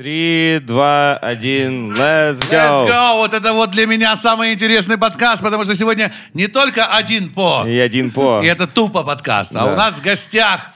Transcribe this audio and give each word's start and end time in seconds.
Три, 0.00 0.60
два, 0.62 1.18
один, 1.18 1.92
let's 1.92 2.38
go. 2.48 2.52
Let's 2.52 2.88
go! 2.88 3.16
Вот 3.16 3.34
это 3.34 3.52
вот 3.52 3.70
для 3.70 3.84
меня 3.84 4.16
самый 4.16 4.54
интересный 4.54 4.96
подкаст, 4.96 5.42
потому 5.42 5.62
что 5.64 5.74
сегодня 5.74 6.10
не 6.32 6.46
только 6.46 6.86
один 6.86 7.28
по, 7.28 7.66
И 7.66 7.78
один 7.78 8.10
по. 8.10 8.40
и 8.42 8.46
это 8.46 8.66
тупо 8.66 9.02
подкаст, 9.02 9.54
а 9.54 9.66
Да. 9.66 9.72
у 9.74 9.76
нас 9.76 9.96
в 9.96 10.02
гостях 10.02 10.70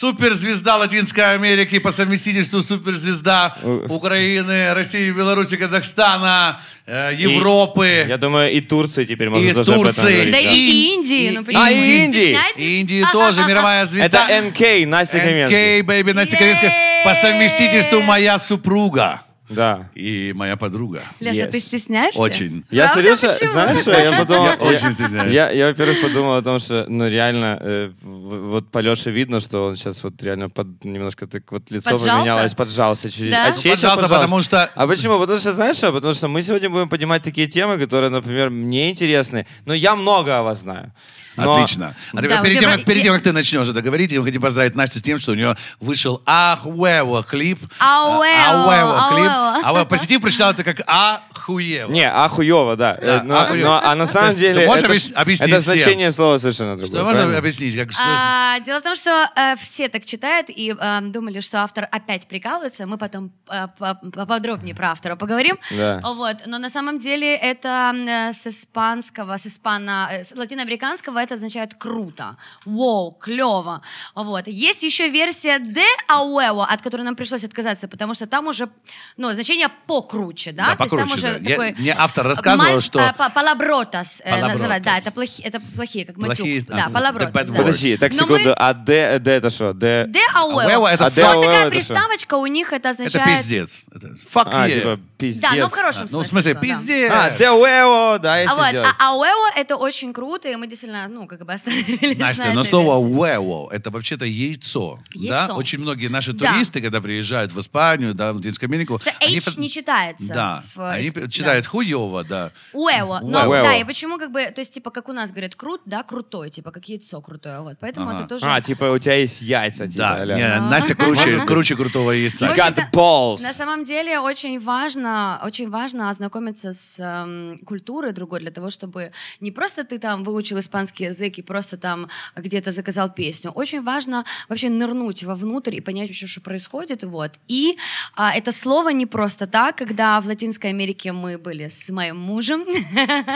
суперзвезда 0.00 0.76
Латинской 0.76 1.32
Америки, 1.32 1.78
по 1.78 1.90
совместительству 1.90 2.60
суперзвезда 2.60 3.56
Украины, 3.88 4.74
России, 4.74 5.10
Беларуси, 5.10 5.56
Казахстана, 5.56 6.60
э, 6.86 7.12
Европы. 7.16 8.04
Я 8.06 8.18
думаю, 8.18 8.52
и 8.52 8.60
Турции 8.60 9.06
теперь 9.06 9.30
можно 9.30 9.48
И 9.48 9.52
тоже 9.54 9.72
об 9.72 9.80
этом 9.80 9.94
Турции. 9.94 10.12
говорить. 10.12 10.32
Да 10.34 10.42
Да. 10.42 10.50
и 10.50 10.94
Индии, 10.94 11.30
ну 11.34 11.40
И- 11.40 11.44
почему? 11.44 11.62
А, 11.62 11.70
и 11.70 12.04
Индии. 12.04 12.18
стесняетесь? 12.34 12.80
Индии 12.80 13.04
тоже 13.10 13.44
мировая 13.46 13.86
звезда. 13.86 14.28
Это 14.28 14.42
НК, 14.48 14.86
Настя 14.86 15.18
Каменская. 15.20 15.78
НК, 15.80 15.86
baby, 15.86 16.12
Настя 16.12 16.36
Каменская. 16.36 16.74
По 17.04 17.14
совместительству 17.14 18.02
моя 18.02 18.38
супруга 18.38 19.22
Да. 19.48 19.88
и 19.94 20.32
моя 20.34 20.56
подруга. 20.56 21.04
Леша, 21.20 21.44
Yes. 21.44 21.50
ты 21.50 21.60
стесняешься? 21.60 22.20
Очень. 22.20 22.64
Я 22.70 22.90
Правда? 22.92 23.16
что, 23.16 23.28
Почему? 23.32 23.50
знаешь, 23.52 23.78
что 23.78 23.90
я 23.92 24.18
подумал... 24.18 24.44
Я 24.46 24.54
очень 24.56 24.92
стесняюсь. 24.92 25.32
Я, 25.32 25.50
я, 25.50 25.66
во-первых, 25.68 26.00
подумал 26.02 26.34
о 26.36 26.42
том, 26.42 26.58
что, 26.60 26.84
ну, 26.88 27.08
реально, 27.08 27.58
э, 27.60 27.90
вот 28.02 28.70
по 28.70 28.78
Леше 28.80 29.10
видно, 29.10 29.40
что 29.40 29.66
он 29.68 29.76
сейчас 29.76 30.02
вот 30.04 30.22
реально 30.22 30.50
под, 30.50 30.84
немножко 30.84 31.26
так 31.26 31.50
вот 31.52 31.70
лицо 31.70 31.90
Поджался? 31.90 32.12
поменялось, 32.12 32.54
поджался 32.54 33.10
чуть-чуть. 33.10 33.30
Да? 33.30 33.46
А 33.46 33.52
чей 33.52 33.72
еще 33.72 33.88
поджался, 33.88 34.08
потому 34.08 34.42
что- 34.42 34.70
А 34.74 34.86
почему? 34.86 35.18
Потому 35.18 35.38
что, 35.38 35.52
знаешь 35.52 35.76
что? 35.76 35.92
Потому 35.92 36.14
что 36.14 36.28
мы 36.28 36.42
сегодня 36.42 36.68
будем 36.70 36.88
поднимать 36.88 37.22
такие 37.22 37.46
темы, 37.46 37.78
которые, 37.78 38.10
например, 38.10 38.50
мне 38.50 38.90
интересны, 38.90 39.46
но 39.64 39.74
я 39.74 39.94
много 39.96 40.38
о 40.38 40.42
вас 40.42 40.60
знаю. 40.60 40.92
Но- 41.36 41.56
Отлично. 41.56 41.94
А 42.14 42.22
Да, 42.22 42.40
перед, 42.40 42.60
тем, 42.60 42.70
как, 42.70 42.84
перед 42.86 43.02
тем, 43.02 43.12
как 43.14 43.22
ты 43.22 43.30
начнешь 43.32 43.68
это 43.68 43.82
говорить, 43.82 44.10
я 44.10 44.22
хочу 44.22 44.40
поздравить 44.40 44.74
Настю 44.74 45.00
с 45.00 45.02
тем, 45.02 45.18
что 45.18 45.32
у 45.32 45.34
нее 45.34 45.54
вышел 45.80 46.22
Ахуево 46.24 47.22
клип. 47.22 47.58
Ауэво, 47.78 48.24
Ахуево 48.64 49.08
клип. 49.10 49.30
Ауэво. 49.36 49.66
Ауэво. 49.68 49.84
Позитив 49.84 50.20
прочитал 50.20 50.50
это 50.52 50.64
как 50.64 50.80
Ахуево. 50.86 51.90
Не, 51.92 52.08
ахуево, 52.10 52.76
да. 52.76 52.94
Да, 53.00 53.16
Э, 53.18 53.22
но, 53.22 53.38
ахуево. 53.40 53.66
но- 53.68 53.80
а 53.84 53.94
на 53.94 54.06
самом 54.06 54.36
деле 54.36 54.62
это, 54.62 54.86
объяс- 54.86 55.08
ж- 55.08 55.12
объяснить 55.14 55.48
это 55.50 55.60
всем? 55.60 55.72
значение 55.74 56.12
слова 56.12 56.38
совершенно 56.38 56.76
другое. 56.76 56.96
Что 57.00 57.04
можно 57.04 57.38
объяснить? 57.38 57.76
Как, 57.76 57.92
что- 57.92 58.00
А, 58.04 58.60
дело 58.60 58.80
в 58.80 58.82
том, 58.82 58.96
что 58.96 59.30
э, 59.36 59.56
все 59.56 59.88
так 59.88 60.04
читают 60.04 60.48
и 60.50 60.74
э, 60.78 61.00
думали, 61.02 61.40
что 61.40 61.62
автор 61.62 61.88
опять 61.90 62.26
прикалывается. 62.26 62.86
Мы 62.86 62.98
потом 62.98 63.30
э, 63.48 63.68
по- 63.78 63.94
поподробнее 64.12 64.74
про 64.74 64.90
автора 64.92 65.16
поговорим. 65.16 65.58
Да. 65.76 66.00
Вот. 66.02 66.36
Но 66.46 66.58
на 66.58 66.70
самом 66.70 66.98
деле 66.98 67.36
это 67.36 67.92
э, 67.94 68.32
с 68.32 68.46
испанского, 68.46 69.36
с 69.36 69.46
испано, 69.46 70.08
э, 70.12 70.24
с 70.24 70.32
латиноамериканского 70.34 71.18
это 71.18 71.34
означает 71.34 71.74
круто, 71.74 72.36
воу, 72.64 73.12
клево. 73.12 73.80
Вот. 74.14 74.46
Есть 74.46 74.82
еще 74.82 75.08
версия 75.08 75.58
de 75.58 75.84
ауэво, 76.08 76.64
от 76.64 76.82
которой 76.82 77.02
нам 77.02 77.14
пришлось 77.16 77.44
отказаться, 77.44 77.88
потому 77.88 78.14
что 78.14 78.26
там 78.26 78.46
уже, 78.46 78.68
ну, 79.16 79.25
значение 79.34 79.68
покруче, 79.86 80.52
да? 80.52 80.66
Да, 80.68 80.76
То 80.76 80.82
есть 80.84 80.90
там 80.96 81.08
покруче, 81.08 81.26
уже 81.28 81.38
да. 81.38 81.50
Я- 81.50 81.56
такой... 81.56 81.74
мне 81.78 81.94
автор 81.96 82.26
рассказывал, 82.26 82.70
Маль- 82.76 82.80
что- 82.80 83.14
па- 83.16 83.28
Палабротас 83.30 84.22
э, 84.24 84.40
называют. 84.46 84.82
Да, 84.84 84.98
это 84.98 85.10
плохие, 85.12 85.48
это 85.48 85.60
плохие, 85.74 86.04
как 86.04 86.16
Плохие, 86.16 86.60
матюк. 86.60 86.74
а, 86.74 86.76
Да, 86.76 86.88
палабротас. 86.92 87.48
да. 87.50 87.54
Подожди, 87.56 87.96
так, 87.96 88.12
Но 88.12 88.18
секунду. 88.18 88.44
мы- 88.44 88.52
А 88.52 88.74
Д, 88.74 89.18
Д 89.18 89.30
это 89.30 89.50
что? 89.50 89.72
Д... 89.72 90.06
Де 90.08 90.20
ауэо. 90.34 90.76
Ауэо 90.76 90.86
это 90.88 91.04
А 91.06 91.08
Вот 91.08 91.14
де 91.14 91.22
ауэо 91.22 91.42
такая 91.42 91.70
приставочка 91.70 92.34
у 92.34 92.46
них 92.46 92.68
это 92.72 92.88
Это 92.88 92.90
означает... 92.90 93.26
пиздец. 93.38 93.84
Это 93.94 94.06
fuck 94.32 94.48
А, 94.52 94.68
yeah. 94.68 94.74
типа, 94.74 95.00
пиздец. 95.18 95.42
Да, 95.42 95.56
но 95.56 95.68
в 95.68 95.72
хорошем 95.72 96.04
А, 96.04 96.08
смысле. 96.08 96.16
Ну, 96.18 96.22
в 96.22 96.26
смысле, 96.26 96.54
да. 96.54 96.60
пиздец. 96.60 97.12
А, 97.12 97.30
де 97.38 97.50
уэо, 97.50 98.18
да, 98.18 98.34
А 98.34 98.38
если 98.38 98.56
вот, 98.56 98.70
делать. 98.70 98.88
а 98.98 99.08
ауэо 99.12 99.50
это 99.56 99.76
очень 99.76 100.12
круто, 100.12 100.48
и 100.48 100.56
мы 100.56 100.66
действительно, 100.66 101.08
ну, 101.08 101.26
как 101.26 101.44
бы 101.44 101.52
остановились 101.52 102.18
Настя, 102.18 102.46
на 102.48 102.52
но 102.54 102.62
слово 102.62 102.98
версии. 103.06 103.18
«уэо»— 103.18 103.68
это 103.72 103.90
вообще-то 103.90 104.24
яйцо. 104.24 104.98
Да? 105.14 105.40
Яйцо. 105.42 105.56
Очень 105.56 105.80
многие 105.80 106.08
наши 106.08 106.32
Да. 106.32 106.52
туристы, 106.52 106.80
когда 106.80 107.00
приезжают 107.00 107.52
в 107.52 107.60
Испанию, 107.60 108.14
да, 108.14 108.32
в 108.32 108.36
Латинскую 108.36 108.68
Америку... 108.68 109.00
Они 109.20 109.38
H 109.38 109.44
под- 109.44 109.58
не 109.58 109.68
читается. 109.68 110.34
Да, 110.34 110.62
в 110.74 110.90
они 110.90 111.10
читают 111.28 111.64
да. 111.64 111.70
хуево, 111.70 112.24
да. 112.24 112.50
Уэо. 112.72 113.20
Но, 113.22 113.48
Уэо. 113.48 113.62
да, 113.62 113.76
и 113.76 113.84
почему 113.84 114.18
как 114.18 114.32
бы, 114.32 114.44
то 114.50 114.60
есть, 114.60 114.74
типа, 114.74 114.90
как 114.90 115.08
у 115.08 115.12
нас 115.12 115.30
говорят, 115.30 115.54
крут, 115.54 115.82
да, 115.84 116.02
крутой, 116.02 116.50
типа, 116.50 116.70
как 116.70 116.88
яйцо 116.88 117.20
крутое, 117.20 117.60
вот. 117.60 117.76
Поэтому 117.80 118.10
Ага. 118.10 118.18
это 118.20 118.28
тоже... 118.28 118.44
А, 118.46 118.60
типа 118.60 118.84
у 118.84 118.98
тебя 118.98 119.14
есть 119.14 119.42
яйца, 119.42 119.86
типа, 119.86 120.24
Да, 120.26 120.36
не, 120.36 120.60
Настя 120.60 120.94
круче, 120.96 121.40
круче 121.46 121.76
крутого 121.76 122.10
яйца. 122.10 122.46
Got 122.54 122.90
balls. 122.92 123.42
На 123.42 123.52
самом 123.52 123.84
деле 123.84 124.18
очень 124.20 124.60
важно, 124.60 125.40
очень 125.44 125.70
важно 125.70 126.10
ознакомиться 126.10 126.72
с 126.72 126.98
эм, 126.98 127.58
культурой 127.64 128.12
другой 128.12 128.40
для 128.40 128.50
того, 128.50 128.70
чтобы 128.70 129.12
не 129.40 129.50
просто 129.50 129.84
ты 129.84 129.98
там 129.98 130.24
выучил 130.24 130.58
испанский 130.58 131.04
язык 131.04 131.38
и 131.38 131.42
просто 131.42 131.76
там 131.76 132.08
где-то 132.34 132.72
заказал 132.72 133.12
песню. 133.12 133.50
Очень 133.50 133.82
важно 133.82 134.24
вообще 134.48 134.68
нырнуть 134.68 135.22
вовнутрь 135.24 135.76
и 135.76 135.80
понять 135.80 136.08
вообще, 136.08 136.26
что 136.26 136.40
происходит. 136.40 137.04
Вот. 137.04 137.32
И 137.48 137.76
а, 138.14 138.34
это 138.34 138.52
слово 138.52 138.90
не 138.90 139.05
просто 139.06 139.46
так, 139.46 139.76
когда 139.76 140.20
в 140.20 140.26
Латинской 140.26 140.70
Америке 140.70 141.12
мы 141.12 141.38
были 141.38 141.68
с 141.68 141.90
моим 141.90 142.16
мужем. 142.18 142.64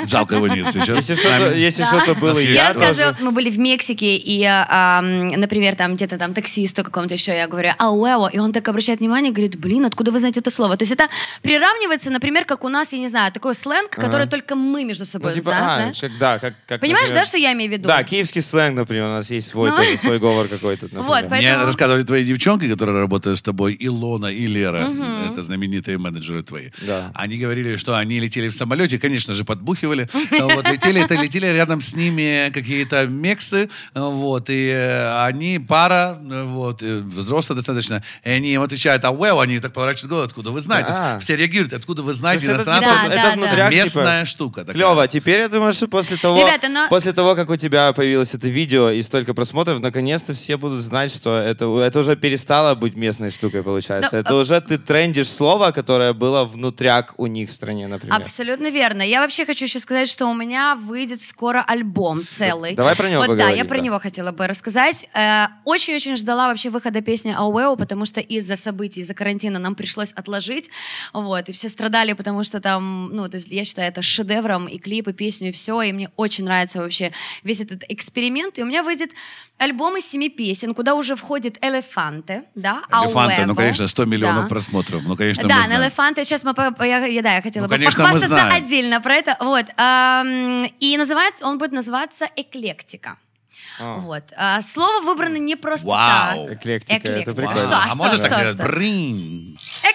Жалко 0.06 0.36
его 0.36 0.48
нет 0.48 0.66
сейчас. 0.72 1.08
Если 1.08 1.14
что-то, 1.14 1.54
если 1.54 1.82
что-то 1.84 2.14
было, 2.14 2.38
я, 2.38 2.50
Я 2.50 2.66
рассказываю, 2.72 3.16
мы 3.20 3.32
были 3.32 3.50
в 3.50 3.58
Мексике, 3.58 4.16
и, 4.16 4.44
а, 4.44 5.00
например, 5.02 5.76
там 5.76 5.96
где-то 5.96 6.18
там 6.18 6.34
таксисту 6.34 6.84
какому-то 6.84 7.14
еще, 7.14 7.32
я 7.32 7.46
говорю, 7.48 7.70
ауэо, 7.78 8.28
и 8.28 8.38
он 8.38 8.52
так 8.52 8.66
обращает 8.68 9.00
внимание, 9.00 9.32
говорит, 9.32 9.58
блин, 9.58 9.84
откуда 9.86 10.10
вы 10.12 10.18
знаете 10.20 10.40
это 10.40 10.50
слово? 10.50 10.76
То 10.76 10.82
есть 10.82 10.92
это 10.92 11.08
приравнивается, 11.42 12.10
например, 12.10 12.44
как 12.44 12.64
у 12.64 12.68
нас, 12.68 12.92
я 12.92 12.98
не 12.98 13.08
знаю, 13.08 13.32
такой 13.32 13.54
сленг, 13.54 13.90
который 13.90 14.26
только 14.26 14.54
мы 14.56 14.84
между 14.84 15.04
Ну, 15.04 15.06
собой 15.10 15.34
типа, 15.34 15.50
знаем, 15.50 15.92
а, 15.96 16.00
как, 16.00 16.18
да, 16.18 16.38
как, 16.38 16.54
как, 16.66 16.80
Понимаешь, 16.80 17.06
например, 17.08 17.24
да, 17.24 17.28
что 17.28 17.38
я 17.38 17.52
имею 17.52 17.70
в 17.70 17.72
виду? 17.74 17.88
Да, 17.88 18.02
киевский 18.04 18.42
сленг, 18.42 18.76
например, 18.76 19.04
у 19.06 19.10
нас 19.10 19.30
есть 19.30 19.48
свой, 19.48 19.70
Ну. 19.70 19.76
тоже, 19.76 19.98
свой 19.98 20.18
говор 20.18 20.48
какой-то, 20.48 20.84
например. 20.90 21.04
Вот, 21.06 21.20
Мне 21.22 21.30
Поэтому- 21.30 21.64
рассказывали 21.64 22.02
твои 22.02 22.24
девчонки, 22.24 22.68
которые 22.68 22.98
работают 23.00 23.38
с 23.38 23.42
тобой, 23.42 23.76
Илона 23.78 24.26
и 24.26 24.46
Лера, 24.46 24.88
это 25.32 25.42
знаменитые 25.42 25.59
менеджеры 25.68 26.42
твои. 26.42 26.70
Да. 26.82 27.10
Они 27.14 27.38
говорили, 27.38 27.76
что 27.76 27.96
они 27.96 28.20
летели 28.20 28.48
в 28.48 28.54
самолете, 28.54 28.98
конечно 28.98 29.34
же, 29.34 29.44
подбухивали. 29.44 30.08
Вот, 30.30 30.68
летели, 30.68 31.02
это 31.04 31.14
летели 31.14 31.46
рядом 31.46 31.80
с 31.80 31.94
ними 31.94 32.50
какие-то 32.52 33.06
мексы, 33.06 33.68
вот, 33.94 34.48
и 34.50 34.68
э, 34.68 35.24
они 35.24 35.58
пара, 35.58 36.18
вот, 36.20 36.82
э, 36.82 37.00
взрослые 37.00 37.56
достаточно, 37.56 38.02
и 38.24 38.30
они 38.30 38.54
им 38.54 38.62
отвечают, 38.62 39.04
а 39.04 39.08
well, 39.08 39.40
они 39.42 39.58
так 39.60 39.72
поворачивают 39.72 40.10
голову, 40.10 40.26
откуда 40.26 40.50
вы 40.50 40.60
знаете? 40.60 40.90
Да. 40.90 41.18
Все 41.20 41.36
реагируют, 41.36 41.72
откуда 41.72 42.02
вы 42.02 42.12
знаете, 42.12 42.46
есть 42.46 42.54
это, 42.62 42.64
типа. 42.64 42.80
Да, 42.80 43.06
это 43.06 43.16
да, 43.16 43.32
внутряк, 43.34 43.70
типа, 43.70 43.84
Местная 43.84 44.24
штука 44.24 44.60
такая. 44.60 44.74
Клево. 44.74 45.08
Теперь 45.08 45.40
я 45.40 45.48
думаю, 45.48 45.72
что 45.72 45.88
после 45.88 46.16
того, 46.16 46.38
Ребята, 46.38 46.68
но- 46.68 46.88
после 46.88 47.12
того, 47.12 47.34
как 47.34 47.50
у 47.50 47.56
тебя 47.56 47.92
появилось 47.92 48.34
это 48.34 48.48
видео 48.48 48.90
и 48.90 49.02
столько 49.02 49.34
просмотров, 49.34 49.80
наконец-то 49.80 50.34
все 50.34 50.56
будут 50.56 50.80
знать, 50.80 51.14
что 51.14 51.36
это, 51.36 51.66
это 51.80 51.98
уже 51.98 52.16
перестало 52.16 52.74
быть 52.74 52.96
местной 52.96 53.30
штукой, 53.30 53.62
получается. 53.62 54.12
Да, 54.12 54.18
это 54.18 54.30
а- 54.30 54.36
уже 54.36 54.60
ты 54.60 54.78
трендишь 54.78 55.28
слово, 55.28 55.49
которое 55.72 56.12
было 56.12 56.44
внутряк 56.44 57.14
у 57.16 57.26
них 57.26 57.50
в 57.50 57.52
стране, 57.52 57.88
например. 57.88 58.14
Абсолютно 58.14 58.70
верно. 58.70 59.02
Я 59.02 59.20
вообще 59.20 59.44
хочу 59.44 59.64
еще 59.64 59.78
сказать, 59.78 60.08
что 60.08 60.26
у 60.26 60.34
меня 60.34 60.76
выйдет 60.76 61.22
скоро 61.22 61.62
альбом 61.66 62.22
целый. 62.28 62.74
Давай 62.74 62.96
про 62.96 63.08
него 63.08 63.20
Вот 63.20 63.26
да, 63.26 63.32
поговорим, 63.32 63.56
я 63.56 63.64
про 63.64 63.78
да. 63.78 63.84
него 63.84 63.98
хотела 63.98 64.32
бы 64.32 64.46
рассказать. 64.46 65.08
Э, 65.14 65.46
Очень-очень 65.64 66.16
ждала 66.16 66.48
вообще 66.48 66.70
выхода 66.70 67.00
песни 67.00 67.34
Ауэо, 67.36 67.76
потому 67.76 68.04
что 68.04 68.20
из-за 68.20 68.56
событий, 68.56 69.00
из-за 69.00 69.14
карантина 69.14 69.58
нам 69.58 69.74
пришлось 69.74 70.12
отложить. 70.12 70.70
Вот, 71.12 71.48
и 71.48 71.52
все 71.52 71.68
страдали, 71.68 72.12
потому 72.12 72.44
что 72.44 72.60
там, 72.60 73.10
ну, 73.14 73.28
то 73.28 73.36
есть 73.36 73.48
я 73.50 73.64
считаю 73.64 73.88
это 73.88 74.02
шедевром, 74.02 74.66
и 74.66 74.78
клип, 74.78 75.08
и 75.08 75.12
песню, 75.12 75.48
и 75.48 75.52
все, 75.52 75.82
и 75.82 75.92
мне 75.92 76.10
очень 76.16 76.44
нравится 76.44 76.80
вообще 76.80 77.12
весь 77.42 77.60
этот 77.60 77.84
эксперимент. 77.88 78.58
И 78.58 78.62
у 78.62 78.66
меня 78.66 78.82
выйдет 78.82 79.10
альбом 79.58 79.96
из 79.96 80.06
семи 80.06 80.28
песен, 80.28 80.74
куда 80.74 80.94
уже 80.94 81.16
входит 81.16 81.58
«Элефанте», 81.62 82.44
да, 82.54 82.82
Элефанта, 82.90 83.46
ну, 83.46 83.54
конечно, 83.54 83.86
100 83.86 84.04
миллионов 84.06 84.42
да. 84.44 84.48
просмотров. 84.48 85.02
Ну, 85.06 85.16
конечно, 85.16 85.29
мы 85.38 85.48
Да, 85.48 85.56
на 85.58 85.64
знаем. 85.66 85.82
Элефанте 85.82 86.24
сейчас 86.24 86.44
мы, 86.44 86.54
я, 86.86 87.06
я- 87.06 87.22
да, 87.22 87.34
я 87.36 87.42
хотела 87.42 87.64
Ну, 87.64 87.68
бы 87.68 87.74
конечно, 87.76 88.02
мы 88.02 88.10
похвастаться 88.12 88.36
знаем. 88.36 88.64
отдельно 88.64 89.00
про 89.00 89.14
это. 89.14 89.36
Вот, 89.40 89.66
и 90.80 90.96
называть, 90.98 91.34
он 91.42 91.58
будет 91.58 91.72
называться 91.72 92.28
«Эклектика». 92.36 93.16
Вот. 93.80 94.24
А, 94.36 94.60
слово 94.60 95.00
выбрано 95.02 95.36
не 95.38 95.56
просто 95.56 95.86
Вау. 95.86 96.46
так. 96.48 96.56
Эклектика, 96.58 97.08
это 97.12 97.32
прикольно. 97.32 97.56
Что, 97.56 97.78
а 97.78 97.88
что, 97.88 97.96
можешь 97.96 98.20
что, 98.20 98.28
так 98.28 98.48
что? 98.48 98.62
Брынь. 98.64 99.39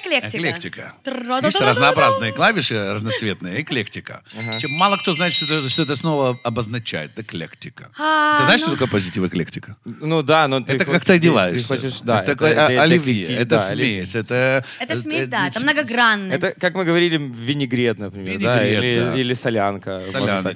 Эклектика. 0.05 0.37
Эклектика. 0.37 0.93
Видишь, 1.05 1.59
разнообразные 1.59 2.31
клавиши, 2.31 2.91
разноцветные. 2.91 3.61
Эклектика. 3.61 4.23
Чем 4.59 4.71
мало 4.71 4.97
кто 4.97 5.13
знает, 5.13 5.33
что 5.33 5.45
это, 5.45 5.69
что 5.69 5.83
это 5.83 5.95
снова 5.95 6.39
обозначает. 6.43 7.17
Эклектика. 7.17 7.89
А, 7.99 8.37
Ты 8.39 8.45
знаешь, 8.45 8.61
ну- 8.61 8.67
что 8.67 8.75
такое 8.75 8.87
позитив 8.87 9.23
эклектика? 9.23 9.75
Ну 9.85 10.21
да, 10.21 10.47
но 10.47 10.61
ты... 10.61 10.73
это 10.73 10.85
как 10.85 11.03
ты 11.03 11.13
одеваешься. 11.13 11.67
Ты 11.67 11.75
хочешь, 11.75 12.01
да. 12.01 12.21
Это 12.21 12.31
это- 12.33 12.45
это 12.45 12.81
оливье, 12.81 13.25
это 13.35 13.57
смесь, 13.57 14.15
это... 14.15 14.65
Это 14.79 14.95
смесь, 15.01 15.23
э, 15.23 15.27
да, 15.27 15.45
э, 15.45 15.49
это 15.49 15.59
многогранность. 15.61 16.43
Это, 16.43 16.59
как 16.59 16.75
мы 16.75 16.85
говорили, 16.85 17.17
винегрет, 17.17 17.99
например, 17.99 18.39
да? 18.39 18.65
Или, 18.65 19.33
солянка. 19.33 20.01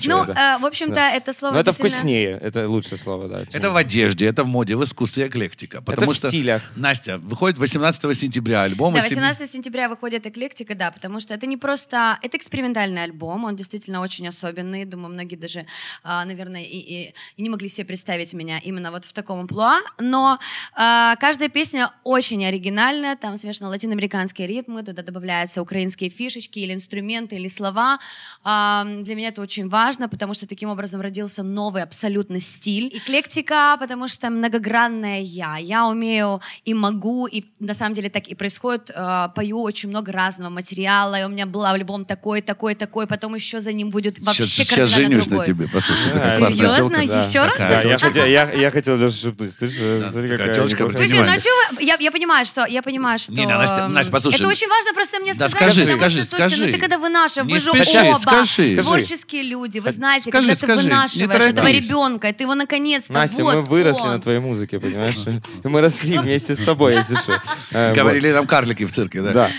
Ну, 0.06 0.24
э, 0.24 0.58
в 0.60 0.66
общем-то, 0.66 1.00
это 1.00 1.34
слово 1.34 1.54
Но 1.54 1.60
это 1.60 1.72
вкуснее, 1.72 2.38
это 2.42 2.68
лучшее 2.68 2.98
слово, 2.98 3.28
да. 3.28 3.42
Это 3.52 3.72
в 3.72 3.76
одежде, 3.76 4.28
это 4.28 4.44
в 4.44 4.48
моде, 4.48 4.76
в 4.76 4.84
искусстве 4.84 5.28
эклектика. 5.28 5.82
Потому 5.82 6.12
в 6.12 6.16
что, 6.16 6.28
стилях. 6.28 6.62
Настя, 6.76 7.18
выходит 7.18 7.58
18 7.58 8.18
сентября 8.18 8.64
альбом 8.64 8.94
Да, 8.94 9.02
из 9.02 9.10
семи 9.10 9.22
18 9.22 9.39
16 9.40 9.56
сентября 9.56 9.88
выходит 9.88 10.28
«Эклектика», 10.28 10.76
да, 10.76 10.92
потому 10.92 11.22
что 11.22 11.34
это 11.34 11.48
не 11.48 11.56
просто... 11.56 12.20
Это 12.22 12.36
экспериментальный 12.36 13.04
альбом, 13.04 13.46
он 13.46 13.56
действительно 13.56 14.02
очень 14.02 14.28
особенный. 14.28 14.84
Думаю, 14.84 15.14
многие 15.14 15.38
даже, 15.38 15.66
а, 16.04 16.26
наверное, 16.26 16.64
и, 16.64 16.78
и, 16.78 17.14
и 17.38 17.42
не 17.42 17.50
могли 17.50 17.70
себе 17.70 17.86
представить 17.86 18.34
меня 18.34 18.60
именно 18.60 18.92
вот 18.92 19.06
в 19.06 19.14
таком 19.14 19.40
амплуа. 19.40 19.80
Но 19.98 20.40
а, 20.76 21.16
каждая 21.16 21.48
песня 21.48 21.94
очень 22.04 22.46
оригинальная, 22.46 23.16
там 23.16 23.38
смешаны 23.38 23.70
латиноамериканские 23.70 24.46
ритмы, 24.46 24.84
туда 24.84 25.04
добавляются 25.04 25.62
украинские 25.62 26.10
фишечки 26.10 26.60
или 26.60 26.74
инструменты, 26.74 27.38
или 27.38 27.48
слова. 27.48 28.00
А, 28.44 28.84
для 28.84 29.16
меня 29.16 29.30
это 29.30 29.42
очень 29.42 29.70
важно, 29.70 30.10
потому 30.10 30.34
что 30.34 30.48
таким 30.48 30.70
образом 30.70 31.00
родился 31.00 31.44
новый 31.44 31.84
абсолютно 31.84 32.42
стиль. 32.42 32.92
Эклектика, 32.94 33.78
потому 33.80 34.10
что 34.10 34.30
многогранная 34.30 35.22
я. 35.22 35.56
Я 35.56 35.88
умею 35.88 36.42
и 36.66 36.74
могу, 36.74 37.26
и 37.26 37.46
на 37.62 37.74
самом 37.74 37.94
деле 37.94 38.10
так 38.10 38.28
и 38.28 38.36
происходит. 38.36 38.92
Э, 38.94 39.29
пою 39.30 39.62
очень 39.62 39.90
много 39.90 40.12
разного 40.12 40.50
материала, 40.50 41.20
и 41.20 41.24
у 41.24 41.30
меня 41.30 41.46
был 41.46 41.66
альбом 41.66 42.06
такой, 42.06 42.42
такой, 42.42 42.76
такой, 42.76 43.08
потом 43.08 43.36
еще 43.36 43.60
за 43.62 43.72
ним 43.74 43.90
будет 43.90 44.20
вообще 44.20 44.44
Сейчас, 44.44 44.68
сейчас 44.68 44.90
женюсь 44.90 45.28
другой. 45.28 45.48
на 45.48 45.54
тебе, 45.54 45.68
послушай. 45.72 46.12
Да, 46.14 46.20
такая 46.20 46.38
классная 46.40 46.52
Серьезно? 46.52 47.08
Да. 47.08 47.20
Еще 47.28 47.40
раз? 47.46 47.58
Да, 47.58 47.82
я 47.82 47.98
хотел, 47.98 48.26
я, 48.26 48.52
я 48.52 48.72
хотел 48.72 48.98
Леша 48.98 49.16
шепнуть. 49.18 49.58
Ты 49.58 49.68
же, 49.68 50.00
Да, 50.02 50.12
смотри, 50.12 50.30
какая 50.30 50.48
неплохая. 50.50 51.08
Слушай, 51.08 51.20
ну 51.20 51.32
а 51.72 51.76
вы- 51.76 51.84
я, 51.84 51.98
я 52.00 52.12
понимаю, 52.12 52.46
что 52.46 52.66
я 52.66 52.82
понимаю, 52.82 53.20
что 53.20 53.32
Не, 53.34 53.46
Настя, 53.46 53.88
Настя, 53.88 54.12
послушай. 54.12 54.36
это 54.38 54.48
очень 54.48 54.68
важно 54.68 54.94
просто 54.94 55.20
мне 55.20 55.34
Да 55.34 55.48
сказать, 55.48 55.74
скажи, 55.74 55.82
потому 55.88 56.00
скажи, 56.00 56.22
что, 56.24 56.30
слушайте, 56.30 56.56
скажи. 56.56 56.66
ну 56.68 56.72
ты 56.74 56.80
когда 56.80 56.98
вынашиваешь, 56.98 57.52
вы 57.52 57.60
же 57.60 57.84
спеши, 57.84 58.00
оба 58.10 58.18
скажи. 58.20 58.76
творческие 58.78 59.44
люди, 59.44 59.80
вы 59.80 59.92
знаете, 59.92 60.30
Скажи, 60.30 60.56
когда 60.56 60.68
ты 60.68 60.82
вынашиваешь 60.82 61.42
этого 61.50 61.68
ребенка, 61.72 62.34
ты 62.34 62.44
его 62.44 62.56
наконец-то 62.56 63.14
Настя, 63.14 63.44
вот 63.44 63.56
мы 63.56 63.62
выросли 63.64 64.02
он. 64.04 64.10
на 64.14 64.20
твоей 64.22 64.40
музыке, 64.40 64.80
понимаешь? 64.80 65.18
Мы 65.64 65.82
росли 65.82 66.18
вместе 66.18 66.56
с 66.56 66.60
тобой, 66.64 66.96
если 66.96 67.16
что. 67.16 67.42
Э, 67.72 67.94
Говорили 68.00 68.32
нам 68.32 68.48
карлики 68.48 68.86
в 68.86 68.92
цирке, 68.92 69.19
да? 69.22 69.34
Да. 69.34 69.50